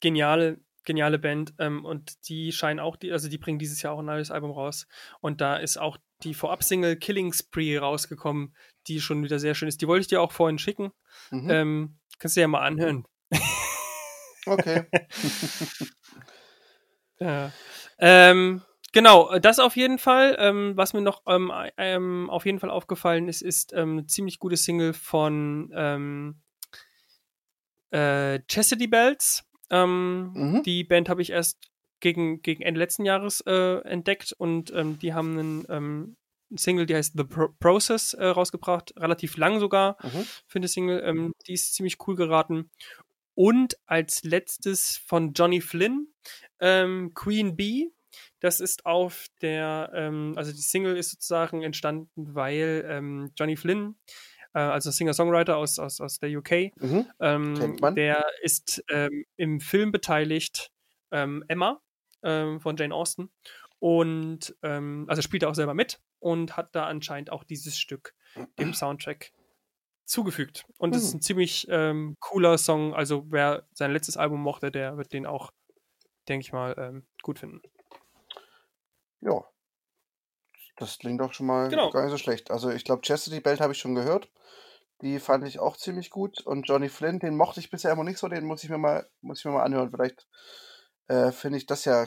geniale, 0.00 0.60
geniale 0.84 1.18
Band. 1.18 1.52
Ähm, 1.58 1.84
und 1.84 2.28
die 2.28 2.52
scheinen 2.52 2.80
auch, 2.80 2.96
die, 2.96 3.10
also 3.12 3.28
die 3.28 3.38
bringen 3.38 3.58
dieses 3.58 3.82
Jahr 3.82 3.92
auch 3.94 3.98
ein 4.00 4.06
neues 4.06 4.30
Album 4.30 4.52
raus. 4.52 4.86
Und 5.20 5.40
da 5.40 5.56
ist 5.56 5.78
auch 5.78 5.98
die 6.22 6.34
Vorab-Single 6.34 6.96
Killing 6.96 7.32
Spree 7.32 7.76
rausgekommen, 7.78 8.54
die 8.86 9.00
schon 9.00 9.22
wieder 9.24 9.38
sehr 9.38 9.54
schön 9.54 9.68
ist. 9.68 9.80
Die 9.82 9.88
wollte 9.88 10.02
ich 10.02 10.08
dir 10.08 10.20
auch 10.22 10.32
vorhin 10.32 10.58
schicken. 10.58 10.92
Mhm. 11.30 11.50
Ähm, 11.50 11.96
kannst 12.20 12.36
du 12.36 12.40
ja 12.40 12.48
mal 12.48 12.60
anhören. 12.60 13.04
Okay. 14.46 14.84
Ja. 17.20 17.52
Ähm, 17.98 18.62
genau, 18.92 19.38
das 19.38 19.58
auf 19.58 19.76
jeden 19.76 19.98
Fall. 19.98 20.36
Ähm, 20.38 20.72
was 20.76 20.94
mir 20.94 21.02
noch 21.02 21.22
ähm, 21.26 21.52
ähm, 21.76 22.30
auf 22.30 22.46
jeden 22.46 22.58
Fall 22.60 22.70
aufgefallen 22.70 23.28
ist, 23.28 23.42
ist 23.42 23.74
ähm, 23.74 23.92
eine 23.92 24.06
ziemlich 24.06 24.38
gute 24.38 24.56
Single 24.56 24.94
von 24.94 25.70
ähm, 25.74 26.40
äh, 27.90 28.40
Chastity 28.48 28.86
Bells. 28.86 29.44
Ähm, 29.68 30.32
Mhm. 30.32 30.62
Die 30.62 30.82
Band 30.84 31.08
habe 31.08 31.22
ich 31.22 31.30
erst 31.30 31.58
gegen, 32.00 32.40
gegen 32.40 32.62
Ende 32.62 32.80
letzten 32.80 33.04
Jahres 33.04 33.42
äh, 33.42 33.80
entdeckt 33.82 34.32
und 34.38 34.72
ähm, 34.74 34.98
die 34.98 35.12
haben 35.12 35.38
einen 35.38 35.66
ähm, 35.68 36.16
Single, 36.56 36.86
die 36.86 36.94
heißt 36.94 37.14
The 37.16 37.24
Pro 37.24 37.48
Process 37.60 38.14
äh, 38.14 38.26
rausgebracht, 38.26 38.92
relativ 38.96 39.36
lang 39.36 39.60
sogar 39.60 39.96
Mhm. 40.02 40.24
für 40.46 40.58
eine 40.58 40.68
Single. 40.68 41.02
Ähm, 41.04 41.32
die 41.46 41.52
ist 41.54 41.74
ziemlich 41.74 41.96
cool 42.06 42.16
geraten. 42.16 42.70
Und 43.34 43.76
als 43.86 44.22
letztes 44.24 44.96
von 44.98 45.32
Johnny 45.32 45.60
Flynn, 45.60 46.08
ähm, 46.60 47.12
Queen 47.14 47.56
Bee. 47.56 47.90
Das 48.40 48.60
ist 48.60 48.86
auf 48.86 49.26
der, 49.42 49.90
ähm, 49.94 50.32
also 50.36 50.50
die 50.52 50.60
Single 50.60 50.96
ist 50.96 51.10
sozusagen 51.10 51.62
entstanden, 51.62 52.34
weil 52.34 52.84
ähm, 52.88 53.30
Johnny 53.38 53.56
Flynn, 53.56 53.94
äh, 54.54 54.58
also 54.60 54.90
Singer-Songwriter 54.90 55.56
aus, 55.56 55.78
aus, 55.78 56.00
aus 56.00 56.18
der 56.18 56.30
UK, 56.36 56.72
Mhm. 56.80 57.06
ähm, 57.20 57.94
der 57.94 58.24
ist 58.42 58.82
ähm, 58.90 59.24
im 59.36 59.60
Film 59.60 59.92
beteiligt, 59.92 60.70
Emma 61.10 61.80
von 62.22 62.76
Jane 62.76 62.94
Austen. 62.94 63.30
Und 63.80 64.54
ähm, 64.62 65.06
also 65.08 65.22
spielt 65.22 65.42
er 65.42 65.48
auch 65.48 65.54
selber 65.54 65.72
mit 65.74 65.98
und 66.20 66.56
hat 66.56 66.74
da 66.76 66.86
anscheinend 66.86 67.30
auch 67.30 67.42
dieses 67.44 67.76
Stück 67.78 68.14
dem 68.58 68.72
Soundtrack 68.74 69.32
zugefügt. 70.04 70.64
Und 70.78 70.94
es 70.94 71.02
ist 71.04 71.12
Mhm. 71.14 71.18
ein 71.18 71.22
ziemlich 71.22 71.66
ähm, 71.70 72.16
cooler 72.20 72.58
Song. 72.58 72.94
Also 72.94 73.24
wer 73.30 73.66
sein 73.72 73.92
letztes 73.92 74.16
Album 74.16 74.40
mochte, 74.42 74.70
der 74.70 74.96
wird 74.96 75.12
den 75.12 75.26
auch, 75.26 75.52
denke 76.28 76.42
ich 76.44 76.52
mal, 76.52 76.74
ähm, 76.78 77.06
gut 77.22 77.38
finden. 77.38 77.60
Ja. 79.20 79.44
Das 80.76 80.98
klingt 80.98 81.20
doch 81.20 81.32
schon 81.32 81.46
mal 81.46 81.68
Genau. 81.68 81.90
gar 81.90 82.02
nicht 82.02 82.10
so 82.10 82.16
schlecht. 82.18 82.50
Also 82.50 82.70
ich 82.70 82.84
glaube, 82.84 83.02
Chastity 83.02 83.40
Belt 83.40 83.60
habe 83.60 83.72
ich 83.72 83.78
schon 83.78 83.94
gehört. 83.94 84.30
Die 85.02 85.18
fand 85.18 85.46
ich 85.46 85.58
auch 85.58 85.76
ziemlich 85.76 86.10
gut. 86.10 86.40
Und 86.40 86.68
Johnny 86.68 86.88
Flynn, 86.88 87.18
den 87.20 87.36
mochte 87.36 87.60
ich 87.60 87.70
bisher 87.70 87.92
immer 87.92 88.04
nicht 88.04 88.18
so. 88.18 88.28
Den 88.28 88.44
muss 88.46 88.64
ich 88.64 88.70
mir 88.70 88.78
mal, 88.78 89.08
muss 89.20 89.38
ich 89.40 89.44
mir 89.44 89.52
mal 89.52 89.62
anhören. 89.62 89.90
Vielleicht 89.90 90.26
äh, 91.08 91.32
finde 91.32 91.58
ich 91.58 91.66
das 91.66 91.84
ja 91.84 92.06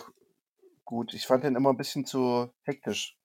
gut. 0.86 1.14
Ich 1.14 1.26
fand 1.26 1.44
den 1.44 1.56
immer 1.56 1.70
ein 1.72 1.78
bisschen 1.78 2.06
zu 2.06 2.52
hektisch. 2.64 3.16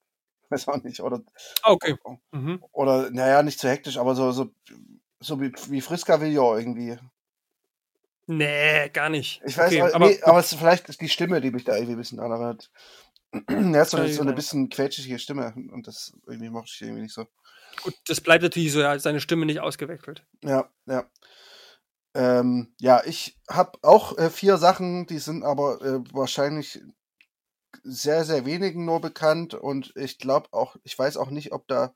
Weiß 0.50 0.68
auch 0.68 0.82
nicht. 0.82 1.00
Oder, 1.00 1.22
Ah, 1.62 1.72
Okay. 1.72 1.96
Mhm. 2.32 2.62
oder 2.72 3.10
naja, 3.10 3.42
nicht 3.42 3.58
zu 3.60 3.68
hektisch, 3.68 3.98
aber 3.98 4.14
so, 4.14 4.32
so, 4.32 4.50
so 5.20 5.40
wie, 5.40 5.52
wie 5.68 5.80
Friska 5.80 6.20
Villon 6.20 6.58
irgendwie. 6.58 6.98
Nee, 8.26 8.88
gar 8.90 9.08
nicht. 9.08 9.40
Ich 9.44 9.56
weiß, 9.56 9.72
okay, 9.72 9.80
aber, 9.80 9.94
aber 9.94 10.06
nee, 10.08 10.22
aber 10.22 10.38
es 10.38 10.52
ist 10.52 10.58
vielleicht 10.58 10.88
ist 10.88 11.00
die 11.00 11.08
Stimme, 11.08 11.40
die 11.40 11.50
mich 11.50 11.64
da 11.64 11.74
irgendwie 11.74 11.92
ein 11.92 11.98
bisschen 11.98 12.18
daran 12.18 12.58
er 13.46 13.80
hat 13.80 13.88
so, 13.90 13.96
eine- 13.98 14.08
so 14.08 14.22
eine 14.22 14.30
sein. 14.30 14.34
bisschen 14.34 14.68
quetschige 14.70 15.18
Stimme 15.18 15.52
und 15.54 15.86
das 15.86 16.12
irgendwie 16.26 16.48
mochte 16.50 16.70
ich 16.74 16.80
irgendwie 16.82 17.02
nicht 17.02 17.14
so. 17.14 17.26
gut, 17.82 17.94
das 18.06 18.20
bleibt 18.20 18.42
natürlich 18.42 18.72
so, 18.72 18.80
er 18.80 18.90
hat 18.90 19.02
seine 19.02 19.20
Stimme 19.20 19.44
nicht 19.46 19.60
ausgewechselt. 19.60 20.26
Ja, 20.42 20.70
ja. 20.86 21.04
Ähm, 22.14 22.74
ja, 22.80 23.02
ich 23.04 23.38
habe 23.50 23.78
auch 23.82 24.16
äh, 24.18 24.30
vier 24.30 24.56
Sachen, 24.56 25.06
die 25.06 25.18
sind 25.18 25.44
aber 25.44 25.80
äh, 25.82 26.00
wahrscheinlich 26.12 26.80
sehr, 27.82 28.24
sehr 28.24 28.46
wenigen 28.46 28.84
nur 28.84 29.00
bekannt 29.00 29.54
und 29.54 29.92
ich 29.96 30.18
glaube 30.18 30.48
auch, 30.52 30.76
ich 30.84 30.98
weiß 30.98 31.16
auch 31.16 31.30
nicht, 31.30 31.52
ob 31.52 31.68
da 31.68 31.94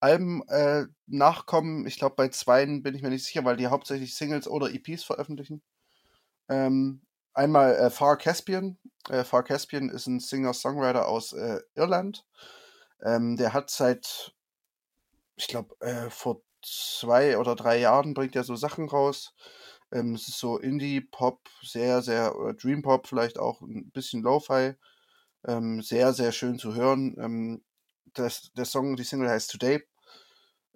Alben 0.00 0.42
äh, 0.48 0.86
nachkommen. 1.06 1.86
Ich 1.86 1.98
glaube, 1.98 2.16
bei 2.16 2.28
zweien 2.28 2.82
bin 2.82 2.94
ich 2.94 3.02
mir 3.02 3.10
nicht 3.10 3.24
sicher, 3.24 3.44
weil 3.44 3.56
die 3.56 3.68
hauptsächlich 3.68 4.16
Singles 4.16 4.48
oder 4.48 4.72
EPs 4.72 5.04
veröffentlichen. 5.04 5.62
Ähm, 6.48 7.02
einmal 7.34 7.76
äh, 7.76 7.90
Far 7.90 8.16
Caspian. 8.18 8.78
Äh, 9.08 9.24
Far 9.24 9.44
Caspian 9.44 9.90
ist 9.90 10.08
ein 10.08 10.20
Singer-Songwriter 10.20 11.06
aus 11.06 11.32
äh, 11.34 11.60
Irland. 11.74 12.26
Ähm, 13.02 13.36
der 13.36 13.52
hat 13.52 13.70
seit, 13.70 14.34
ich 15.36 15.46
glaube, 15.46 15.74
äh, 15.80 16.10
vor 16.10 16.42
zwei 16.64 17.38
oder 17.38 17.54
drei 17.54 17.78
Jahren 17.78 18.14
bringt 18.14 18.36
er 18.36 18.44
so 18.44 18.56
Sachen 18.56 18.88
raus. 18.88 19.34
Ähm, 19.92 20.14
es 20.14 20.28
ist 20.28 20.38
so 20.38 20.58
Indie-Pop, 20.58 21.40
sehr, 21.62 22.02
sehr, 22.02 22.36
oder 22.36 22.54
Dream-Pop 22.54 23.06
vielleicht 23.06 23.38
auch, 23.38 23.60
ein 23.60 23.90
bisschen 23.92 24.22
Lo-Fi. 24.22 24.74
Ähm, 25.46 25.82
sehr, 25.82 26.12
sehr 26.12 26.32
schön 26.32 26.58
zu 26.58 26.74
hören. 26.74 27.16
Ähm, 27.18 27.64
das, 28.14 28.52
der 28.52 28.64
Song, 28.64 28.96
die 28.96 29.04
Single 29.04 29.28
heißt 29.28 29.50
Today. 29.50 29.84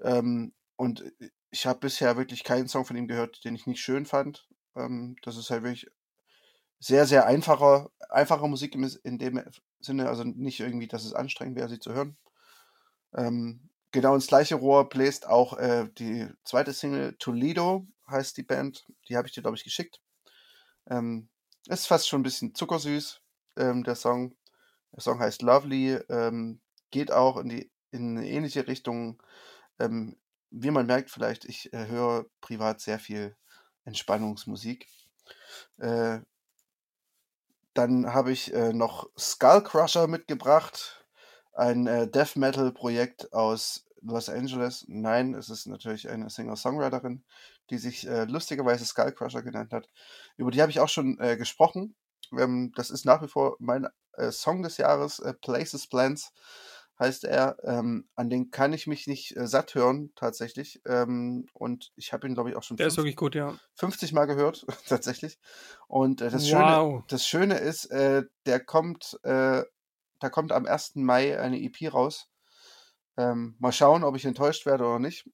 Ähm, 0.03 0.55
und 0.77 1.05
ich 1.51 1.67
habe 1.67 1.81
bisher 1.81 2.17
wirklich 2.17 2.45
keinen 2.45 2.69
Song 2.69 2.85
von 2.85 2.97
ihm 2.97 3.09
gehört, 3.09 3.45
den 3.45 3.55
ich 3.55 3.67
nicht 3.67 3.81
schön 3.81 4.07
fand. 4.07 4.49
Ähm, 4.75 5.17
das 5.23 5.37
ist 5.37 5.51
halt 5.51 5.63
wirklich 5.63 5.87
sehr, 6.79 7.07
sehr 7.07 7.27
einfacher, 7.27 7.91
einfacher 8.11 8.49
Musik 8.49 8.75
in 8.75 9.19
dem 9.19 9.43
Sinne, 9.81 10.09
also 10.09 10.25
nicht 10.25 10.61
irgendwie, 10.61 10.89
dass 10.89 11.05
es 11.05 11.15
anstrengend 11.15 11.57
wäre, 11.57 11.69
sie 11.69 11.79
zu 11.79 11.95
hören. 11.95 12.17
Ähm, 13.15 13.71
genau 13.93 14.15
ins 14.15 14.27
gleiche 14.27 14.57
Rohr 14.57 14.89
bläst 14.89 15.27
auch 15.27 15.57
äh, 15.57 15.89
die 15.97 16.29
zweite 16.45 16.73
Single 16.73 17.17
Toledo, 17.19 17.87
heißt 18.09 18.37
die 18.37 18.43
Band. 18.43 18.87
Die 19.09 19.17
habe 19.17 19.27
ich 19.27 19.35
dir, 19.35 19.43
glaube 19.43 19.57
ich, 19.57 19.65
geschickt. 19.65 20.01
Ähm, 20.89 21.29
ist 21.67 21.87
fast 21.87 22.09
schon 22.09 22.21
ein 22.21 22.25
bisschen 22.25 22.55
zuckersüß, 22.55 23.23
der 23.59 23.95
Song. 23.95 24.37
Der 24.93 25.01
Song 25.01 25.19
heißt 25.19 25.43
Lovely, 25.43 25.95
ähm, 26.09 26.61
geht 26.91 27.13
auch 27.13 27.37
in, 27.37 27.49
die, 27.49 27.71
in 27.91 28.17
eine 28.17 28.29
ähnliche 28.29 28.67
Richtung. 28.67 29.23
Ähm, 29.79 30.17
wie 30.51 30.71
man 30.71 30.87
merkt, 30.87 31.11
vielleicht, 31.11 31.45
ich 31.45 31.73
äh, 31.73 31.87
höre 31.87 32.27
privat 32.41 32.81
sehr 32.81 32.99
viel 32.99 33.37
Entspannungsmusik. 33.85 34.87
Äh, 35.79 36.21
dann 37.75 38.15
habe 38.15 38.33
ich 38.33 38.55
äh, 38.55 38.73
noch 38.73 39.11
Skull 39.19 39.63
Crusher 39.63 40.07
mitgebracht, 40.07 41.05
ein 41.53 41.87
äh, 41.87 42.09
Death 42.09 42.37
Metal 42.37 42.73
Projekt 42.73 43.33
aus 43.35 43.87
Los 44.01 44.29
Angeles. 44.29 44.85
Nein, 44.89 45.35
es 45.35 45.51
ist 45.51 45.67
natürlich 45.67 46.09
eine 46.09 46.31
Singer-Songwriterin, 46.31 47.25
die 47.71 47.79
sich 47.79 48.07
äh, 48.07 48.25
lustigerweise 48.25 48.85
Skull 48.85 49.13
Crusher 49.13 49.43
genannt 49.43 49.73
hat. 49.73 49.89
Über 50.37 50.51
die 50.51 50.63
habe 50.63 50.71
ich 50.71 50.81
auch 50.81 50.89
schon 50.89 51.19
äh, 51.21 51.37
gesprochen. 51.37 51.97
Ähm, 52.33 52.73
das 52.77 52.91
ist 52.91 53.05
nach 53.05 53.23
wie 53.23 53.29
vor 53.29 53.57
mein 53.59 53.87
äh, 54.17 54.33
Song 54.33 54.63
des 54.63 54.77
Jahres, 54.79 55.19
äh, 55.19 55.35
Places 55.35 55.87
Plans 55.87 56.33
heißt 56.99 57.25
er. 57.25 57.57
Ähm, 57.63 58.09
an 58.15 58.31
den 58.31 58.51
kann 58.51 58.73
ich 58.73 58.87
mich 58.87 59.07
nicht 59.07 59.37
äh, 59.37 59.47
satt 59.47 59.75
hören, 59.75 60.13
tatsächlich. 60.17 60.81
Ähm, 60.87 61.47
und 61.53 61.93
ich 61.97 62.13
habe 62.13 62.27
ihn, 62.27 62.35
glaube 62.35 62.51
ich, 62.51 62.57
auch 62.57 62.63
schon 62.63 62.77
Der 62.77 62.87
ist 62.87 62.97
wirklich 62.97 63.17
gut, 63.17 63.35
ja. 63.35 63.55
50 63.75 64.13
Mal 64.13 64.27
gehört, 64.27 64.67
tatsächlich. 64.89 65.39
Und 65.89 66.21
äh, 66.21 66.31
das, 66.31 66.49
Schöne, 66.49 66.65
Wow. 66.65 67.05
das 67.09 67.27
Schöne 67.27 67.59
ist, 67.59 67.87
äh, 67.87 68.25
der 68.47 68.61
kommt, 68.61 69.19
äh, 69.23 69.63
da 70.21 70.31
kommt 70.31 70.53
am 70.53 70.67
1. 70.67 70.97
Mai 70.97 71.39
eine 71.39 71.61
EP 71.61 71.93
raus. 71.93 72.29
Ähm, 73.19 73.57
mal 73.59 73.73
schauen, 73.73 74.05
ob 74.05 74.17
ich 74.17 74.25
enttäuscht 74.25 74.67
werde 74.67 74.85
oder 74.85 74.99
nicht. 74.99 75.29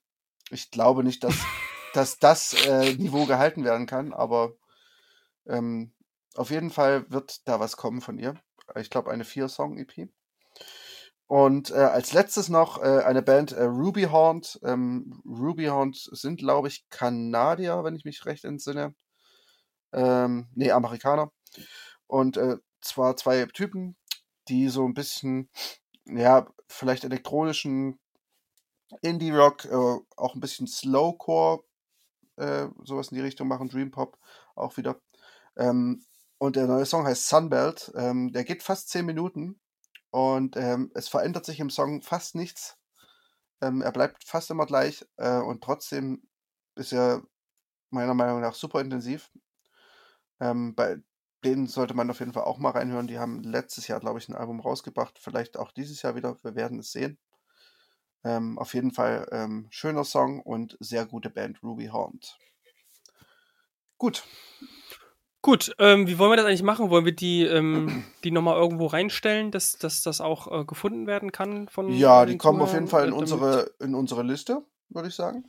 Ich 0.50 0.70
glaube 0.70 1.04
nicht, 1.04 1.24
dass, 1.24 1.34
dass 1.94 2.18
das 2.18 2.54
äh, 2.66 2.94
Niveau 2.94 3.26
gehalten 3.26 3.64
werden 3.64 3.86
kann, 3.86 4.12
aber 4.12 4.54
ähm, 5.46 5.92
auf 6.34 6.50
jeden 6.50 6.70
Fall 6.70 7.10
wird 7.10 7.46
da 7.46 7.60
was 7.60 7.76
kommen 7.76 8.00
von 8.00 8.18
ihr. 8.18 8.34
Ich 8.76 8.90
glaube, 8.90 9.10
eine 9.10 9.24
Vier-Song-EP. 9.24 10.08
Und 11.26 11.70
äh, 11.70 11.74
als 11.74 12.12
letztes 12.12 12.48
noch 12.48 12.82
äh, 12.82 13.02
eine 13.04 13.22
Band 13.22 13.52
äh, 13.52 13.62
Ruby 13.64 14.02
Haunt. 14.04 14.60
Ähm, 14.62 15.22
Ruby 15.24 15.66
Haunt 15.66 15.96
sind, 16.12 16.38
glaube 16.38 16.68
ich, 16.68 16.88
Kanadier, 16.90 17.84
wenn 17.84 17.96
ich 17.96 18.04
mich 18.04 18.26
recht 18.26 18.44
entsinne. 18.44 18.94
Ähm, 19.92 20.48
nee, 20.54 20.70
Amerikaner. 20.70 21.32
Und 22.06 22.36
äh, 22.36 22.58
zwar 22.82 23.16
zwei 23.16 23.46
Typen, 23.46 23.96
die 24.48 24.68
so 24.68 24.84
ein 24.84 24.94
bisschen, 24.94 25.48
ja, 26.04 26.46
vielleicht 26.68 27.04
elektronischen 27.04 27.98
Indie-Rock, 29.00 29.64
äh, 29.66 29.98
auch 30.16 30.34
ein 30.34 30.40
bisschen 30.40 30.66
Slowcore, 30.66 31.64
äh, 32.36 32.66
sowas 32.84 33.08
in 33.08 33.16
die 33.16 33.22
Richtung 33.22 33.48
machen, 33.48 33.68
Dream 33.68 33.90
Pop 33.90 34.18
auch 34.54 34.76
wieder. 34.76 35.00
Ähm, 35.56 36.04
und 36.42 36.56
der 36.56 36.66
neue 36.66 36.86
Song 36.86 37.06
heißt 37.06 37.28
Sunbelt. 37.28 37.92
Ähm, 37.94 38.32
der 38.32 38.42
geht 38.42 38.64
fast 38.64 38.88
10 38.88 39.06
Minuten 39.06 39.60
und 40.10 40.56
ähm, 40.56 40.90
es 40.92 41.06
verändert 41.08 41.46
sich 41.46 41.60
im 41.60 41.70
Song 41.70 42.02
fast 42.02 42.34
nichts. 42.34 42.76
Ähm, 43.60 43.80
er 43.80 43.92
bleibt 43.92 44.24
fast 44.24 44.50
immer 44.50 44.66
gleich 44.66 45.06
äh, 45.18 45.38
und 45.38 45.62
trotzdem 45.62 46.28
ist 46.74 46.92
er 46.92 47.22
meiner 47.90 48.14
Meinung 48.14 48.40
nach 48.40 48.54
super 48.54 48.80
intensiv. 48.80 49.30
Ähm, 50.40 50.74
bei 50.74 50.96
denen 51.44 51.68
sollte 51.68 51.94
man 51.94 52.10
auf 52.10 52.18
jeden 52.18 52.32
Fall 52.32 52.42
auch 52.42 52.58
mal 52.58 52.70
reinhören. 52.70 53.06
Die 53.06 53.20
haben 53.20 53.44
letztes 53.44 53.86
Jahr, 53.86 54.00
glaube 54.00 54.18
ich, 54.18 54.28
ein 54.28 54.34
Album 54.34 54.58
rausgebracht. 54.58 55.20
Vielleicht 55.20 55.56
auch 55.56 55.70
dieses 55.70 56.02
Jahr 56.02 56.16
wieder. 56.16 56.42
Wir 56.42 56.56
werden 56.56 56.80
es 56.80 56.90
sehen. 56.90 57.20
Ähm, 58.24 58.58
auf 58.58 58.74
jeden 58.74 58.90
Fall 58.90 59.28
ähm, 59.30 59.68
schöner 59.70 60.02
Song 60.02 60.42
und 60.42 60.76
sehr 60.80 61.06
gute 61.06 61.30
Band 61.30 61.62
Ruby 61.62 61.86
Haunt. 61.86 62.36
Gut. 63.96 64.24
Gut, 65.42 65.74
ähm, 65.80 66.06
wie 66.06 66.18
wollen 66.18 66.30
wir 66.30 66.36
das 66.36 66.46
eigentlich 66.46 66.62
machen? 66.62 66.88
Wollen 66.88 67.04
wir 67.04 67.14
die, 67.14 67.42
ähm, 67.42 68.04
die 68.22 68.30
nochmal 68.30 68.56
irgendwo 68.56 68.86
reinstellen, 68.86 69.50
dass, 69.50 69.76
dass 69.76 70.02
das 70.02 70.20
auch 70.20 70.60
äh, 70.60 70.64
gefunden 70.64 71.08
werden 71.08 71.32
kann 71.32 71.68
von 71.68 71.88
Ja, 71.88 72.24
die 72.24 72.38
kommen 72.38 72.62
auf 72.62 72.72
jeden 72.72 72.86
Fall 72.86 73.08
Zuhörern, 73.08 73.26
in 73.26 73.32
unsere, 73.34 73.70
in 73.80 73.94
unsere 73.96 74.22
Liste, 74.22 74.64
würde 74.88 75.08
ich 75.08 75.16
sagen. 75.16 75.44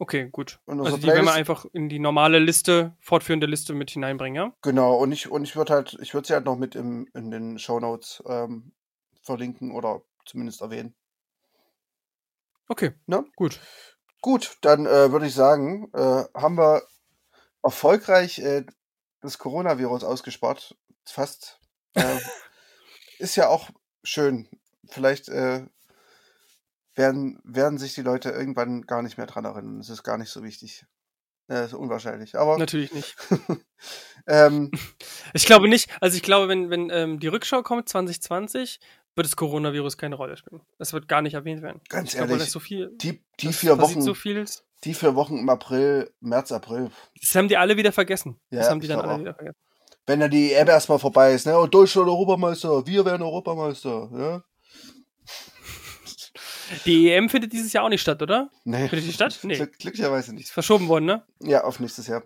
Okay, 0.00 0.28
gut. 0.32 0.58
Also 0.66 0.96
die 0.96 1.06
werden 1.06 1.24
wir 1.24 1.32
einfach 1.32 1.64
in 1.72 1.88
die 1.88 2.00
normale 2.00 2.40
Liste, 2.40 2.96
fortführende 2.98 3.46
Liste 3.46 3.74
mit 3.74 3.92
hineinbringen, 3.92 4.34
ja? 4.34 4.52
Genau, 4.62 4.96
und 4.96 5.12
ich, 5.12 5.30
und 5.30 5.44
ich 5.44 5.54
würde 5.54 5.74
halt, 5.74 5.96
ich 6.02 6.12
würde 6.12 6.26
sie 6.26 6.34
halt 6.34 6.44
noch 6.44 6.56
mit 6.56 6.74
im, 6.74 7.06
in 7.14 7.30
den 7.30 7.60
Shownotes 7.60 8.24
ähm, 8.26 8.72
verlinken 9.22 9.70
oder 9.70 10.02
zumindest 10.26 10.60
erwähnen. 10.60 10.96
Okay, 12.68 12.90
Ne? 13.06 13.24
gut. 13.36 13.60
Gut, 14.20 14.56
dann 14.62 14.86
äh, 14.86 15.12
würde 15.12 15.26
ich 15.26 15.34
sagen, 15.34 15.88
äh, 15.94 16.24
haben 16.34 16.56
wir 16.56 16.82
erfolgreich 17.62 18.38
äh, 18.38 18.64
das 19.20 19.38
Coronavirus 19.38 20.04
ausgespart. 20.04 20.76
Fast. 21.04 21.60
Äh, 21.94 22.18
ist 23.18 23.36
ja 23.36 23.48
auch 23.48 23.70
schön. 24.02 24.48
Vielleicht 24.88 25.28
äh, 25.28 25.64
werden, 26.94 27.40
werden 27.44 27.78
sich 27.78 27.94
die 27.94 28.02
Leute 28.02 28.30
irgendwann 28.30 28.82
gar 28.82 29.02
nicht 29.02 29.16
mehr 29.16 29.26
dran 29.26 29.44
erinnern. 29.44 29.80
Es 29.80 29.88
ist 29.88 30.02
gar 30.02 30.18
nicht 30.18 30.30
so 30.30 30.42
wichtig. 30.42 30.84
Äh, 31.48 31.64
ist 31.64 31.74
unwahrscheinlich. 31.74 32.36
Aber 32.36 32.58
Natürlich 32.58 32.92
nicht. 32.92 33.16
ähm, 34.26 34.70
Ich 35.32 35.46
glaube 35.46 35.68
nicht, 35.68 35.90
also 36.00 36.16
ich 36.16 36.22
glaube, 36.22 36.48
wenn, 36.48 36.70
wenn 36.70 36.90
ähm, 36.90 37.20
die 37.20 37.28
Rückschau 37.28 37.62
kommt, 37.62 37.88
2020, 37.88 38.80
wird 39.14 39.26
das 39.26 39.36
Coronavirus 39.36 39.98
keine 39.98 40.14
Rolle 40.14 40.36
spielen. 40.36 40.62
Das 40.78 40.92
wird 40.92 41.08
gar 41.08 41.22
nicht 41.22 41.34
erwähnt 41.34 41.62
werden. 41.62 41.80
ganz 41.88 42.10
Ich 42.10 42.16
glaube, 42.16 42.32
ehrlich, 42.32 42.46
das 42.46 42.52
so 42.52 42.60
viel. 42.60 42.90
die, 42.94 43.22
die 43.40 43.52
vier 43.52 43.78
Wochen, 43.78 44.00
so 44.00 44.14
viel. 44.14 44.40
Das 44.40 44.64
die 44.84 44.94
vier 44.94 45.14
Wochen 45.14 45.38
im 45.38 45.48
April, 45.48 46.12
März, 46.20 46.52
April, 46.52 46.90
haben 47.34 47.48
die 47.48 47.56
alle 47.56 47.76
wieder 47.76 47.92
vergessen. 47.92 48.40
Ja, 48.50 48.60
das 48.60 48.70
haben 48.70 48.80
die 48.80 48.88
dann 48.88 49.00
alle 49.00 49.14
auch. 49.14 49.18
wieder 49.20 49.34
vergessen. 49.34 49.58
wenn 50.06 50.20
dann 50.20 50.30
die 50.30 50.52
EM 50.52 50.68
erstmal 50.68 50.98
vorbei 50.98 51.32
ist, 51.32 51.46
ne? 51.46 51.58
Und 51.58 51.72
Deutschland 51.72 52.08
Europameister, 52.08 52.86
wir 52.86 53.04
werden 53.04 53.22
Europameister, 53.22 54.10
ja? 54.12 54.42
Die 56.86 57.12
EM 57.12 57.28
findet 57.28 57.52
dieses 57.52 57.72
Jahr 57.74 57.84
auch 57.84 57.90
nicht 57.90 58.00
statt, 58.00 58.22
oder? 58.22 58.48
Nee. 58.64 58.88
Findet 58.88 59.08
die 59.08 59.12
statt? 59.12 59.38
Nee. 59.44 59.56
Glück, 59.56 59.78
glücklicherweise 59.78 60.34
nicht. 60.34 60.44
Ist 60.44 60.52
verschoben 60.52 60.88
worden, 60.88 61.04
ne? 61.04 61.26
Ja, 61.40 61.64
auf 61.64 61.80
nächstes 61.80 62.06
Jahr. 62.06 62.22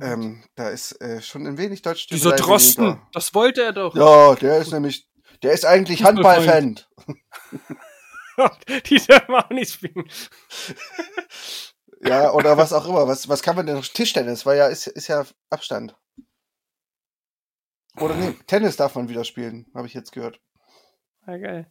Ähm, 0.00 0.44
da 0.54 0.68
ist 0.68 1.00
äh, 1.00 1.20
schon 1.20 1.46
ein 1.46 1.58
wenig 1.58 1.82
Deutsch. 1.82 2.06
Dieser 2.06 2.36
Drosten, 2.36 3.00
das 3.12 3.34
wollte 3.34 3.62
er 3.62 3.72
doch. 3.72 3.96
Ja, 3.96 4.34
der 4.36 4.58
ist 4.58 4.72
nämlich, 4.72 5.08
der 5.42 5.52
ist 5.52 5.64
eigentlich. 5.64 6.04
Handballfan. 6.04 6.78
die 8.86 8.96
dürfen 8.98 9.34
auch 9.34 9.50
nicht 9.50 9.72
spielen. 9.72 10.08
Ja, 12.04 12.32
oder 12.32 12.56
was 12.56 12.72
auch 12.72 12.86
immer. 12.86 13.06
Was, 13.06 13.28
was 13.28 13.42
kann 13.42 13.56
man 13.56 13.66
denn 13.66 13.76
noch? 13.76 13.86
Tischtennis, 13.86 14.44
weil 14.44 14.58
ja, 14.58 14.66
ist, 14.66 14.86
ist 14.88 15.08
ja 15.08 15.24
Abstand. 15.50 15.96
Oder 18.00 18.16
nee, 18.16 18.34
Tennis 18.46 18.76
darf 18.76 18.94
man 18.94 19.08
wieder 19.08 19.24
spielen, 19.24 19.66
habe 19.74 19.86
ich 19.86 19.94
jetzt 19.94 20.12
gehört. 20.12 20.40
Ja, 21.26 21.36
geil. 21.36 21.70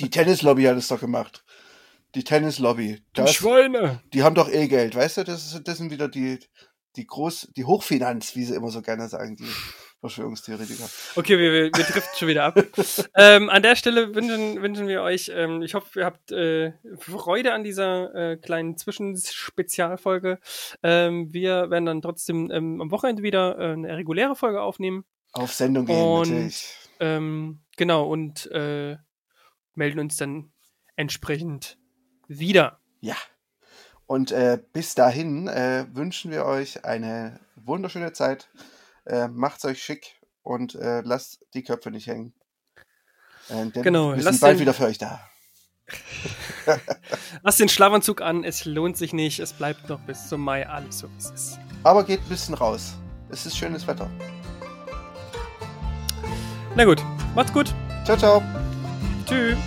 Die 0.00 0.10
Tennislobby 0.10 0.64
hat 0.64 0.76
es 0.76 0.88
doch 0.88 1.00
gemacht. 1.00 1.44
Die 2.14 2.24
Tennislobby. 2.24 2.96
Die 2.96 3.04
Das, 3.14 3.32
Schweine. 3.32 4.02
die 4.12 4.22
haben 4.22 4.34
doch 4.34 4.48
eh 4.48 4.66
Geld, 4.68 4.94
weißt 4.96 5.18
du? 5.18 5.24
Das, 5.24 5.54
ist, 5.54 5.68
das 5.68 5.78
sind 5.78 5.90
wieder 5.90 6.08
die, 6.08 6.40
die 6.96 7.06
Groß, 7.06 7.52
die 7.56 7.64
Hochfinanz, 7.64 8.34
wie 8.34 8.44
sie 8.44 8.54
immer 8.54 8.70
so 8.70 8.82
gerne 8.82 9.08
sagen, 9.08 9.36
die 9.36 9.48
Verschwörungstheoretiker. 10.02 10.90
Okay, 11.14 11.38
wir, 11.38 11.52
wir, 11.52 11.62
wir 11.66 11.70
driften 11.70 12.18
schon 12.18 12.26
wieder 12.26 12.42
ab. 12.44 12.58
ähm, 13.14 13.48
an 13.48 13.62
der 13.62 13.76
Stelle 13.76 14.12
wünschen, 14.16 14.60
wünschen 14.60 14.88
wir 14.88 15.00
euch, 15.02 15.30
ähm, 15.32 15.62
ich 15.62 15.74
hoffe, 15.74 16.00
ihr 16.00 16.04
habt 16.04 16.32
äh, 16.32 16.72
Freude 16.98 17.52
an 17.52 17.62
dieser 17.62 18.12
äh, 18.12 18.36
kleinen 18.36 18.76
Zwischenspezialfolge. 18.76 20.40
Ähm, 20.82 21.32
wir 21.32 21.70
werden 21.70 21.86
dann 21.86 22.02
trotzdem 22.02 22.50
ähm, 22.50 22.80
am 22.80 22.90
Wochenende 22.90 23.22
wieder 23.22 23.56
äh, 23.56 23.72
eine 23.74 23.96
reguläre 23.96 24.34
Folge 24.34 24.60
aufnehmen. 24.60 25.04
Auf 25.34 25.54
Sendung 25.54 25.86
gehen, 25.86 25.96
Und 25.96 26.30
natürlich. 26.30 26.76
ähm, 26.98 27.60
genau, 27.76 28.08
und 28.08 28.50
äh, 28.50 28.96
melden 29.74 30.00
uns 30.00 30.16
dann 30.16 30.50
entsprechend 30.96 31.78
wieder. 32.26 32.80
Ja. 33.00 33.16
Und 34.06 34.32
äh, 34.32 34.58
bis 34.72 34.96
dahin 34.96 35.46
äh, 35.46 35.86
wünschen 35.92 36.32
wir 36.32 36.44
euch 36.44 36.84
eine 36.84 37.38
wunderschöne 37.54 38.12
Zeit. 38.12 38.50
Äh, 39.06 39.28
macht's 39.28 39.64
euch 39.64 39.82
schick 39.82 40.20
und 40.42 40.74
äh, 40.74 41.00
lasst 41.02 41.40
die 41.54 41.62
Köpfe 41.64 41.90
nicht 41.90 42.06
hängen. 42.06 42.32
Äh, 43.48 43.66
Genau, 43.70 44.14
wir 44.14 44.22
sind 44.22 44.40
bald 44.40 44.54
den- 44.56 44.60
wieder 44.60 44.74
für 44.74 44.84
euch 44.86 44.98
da. 44.98 45.20
Lasst 47.42 47.58
den 47.60 47.68
Schlafanzug 47.68 48.22
an, 48.22 48.44
es 48.44 48.64
lohnt 48.64 48.96
sich 48.96 49.12
nicht, 49.12 49.40
es 49.40 49.52
bleibt 49.52 49.88
noch 49.88 50.00
bis 50.00 50.28
zum 50.28 50.40
Mai 50.40 50.66
alles 50.66 51.00
so, 51.00 51.08
wie 51.10 51.18
es 51.18 51.30
ist. 51.30 51.58
Aber 51.82 52.04
geht 52.04 52.20
ein 52.20 52.28
bisschen 52.28 52.54
raus. 52.54 52.94
Es 53.30 53.44
ist 53.46 53.56
schönes 53.58 53.86
Wetter. 53.86 54.08
Na 56.76 56.84
gut, 56.84 57.02
macht's 57.34 57.52
gut. 57.52 57.74
Ciao, 58.04 58.16
ciao. 58.16 58.42
Tschüss. 59.26 59.58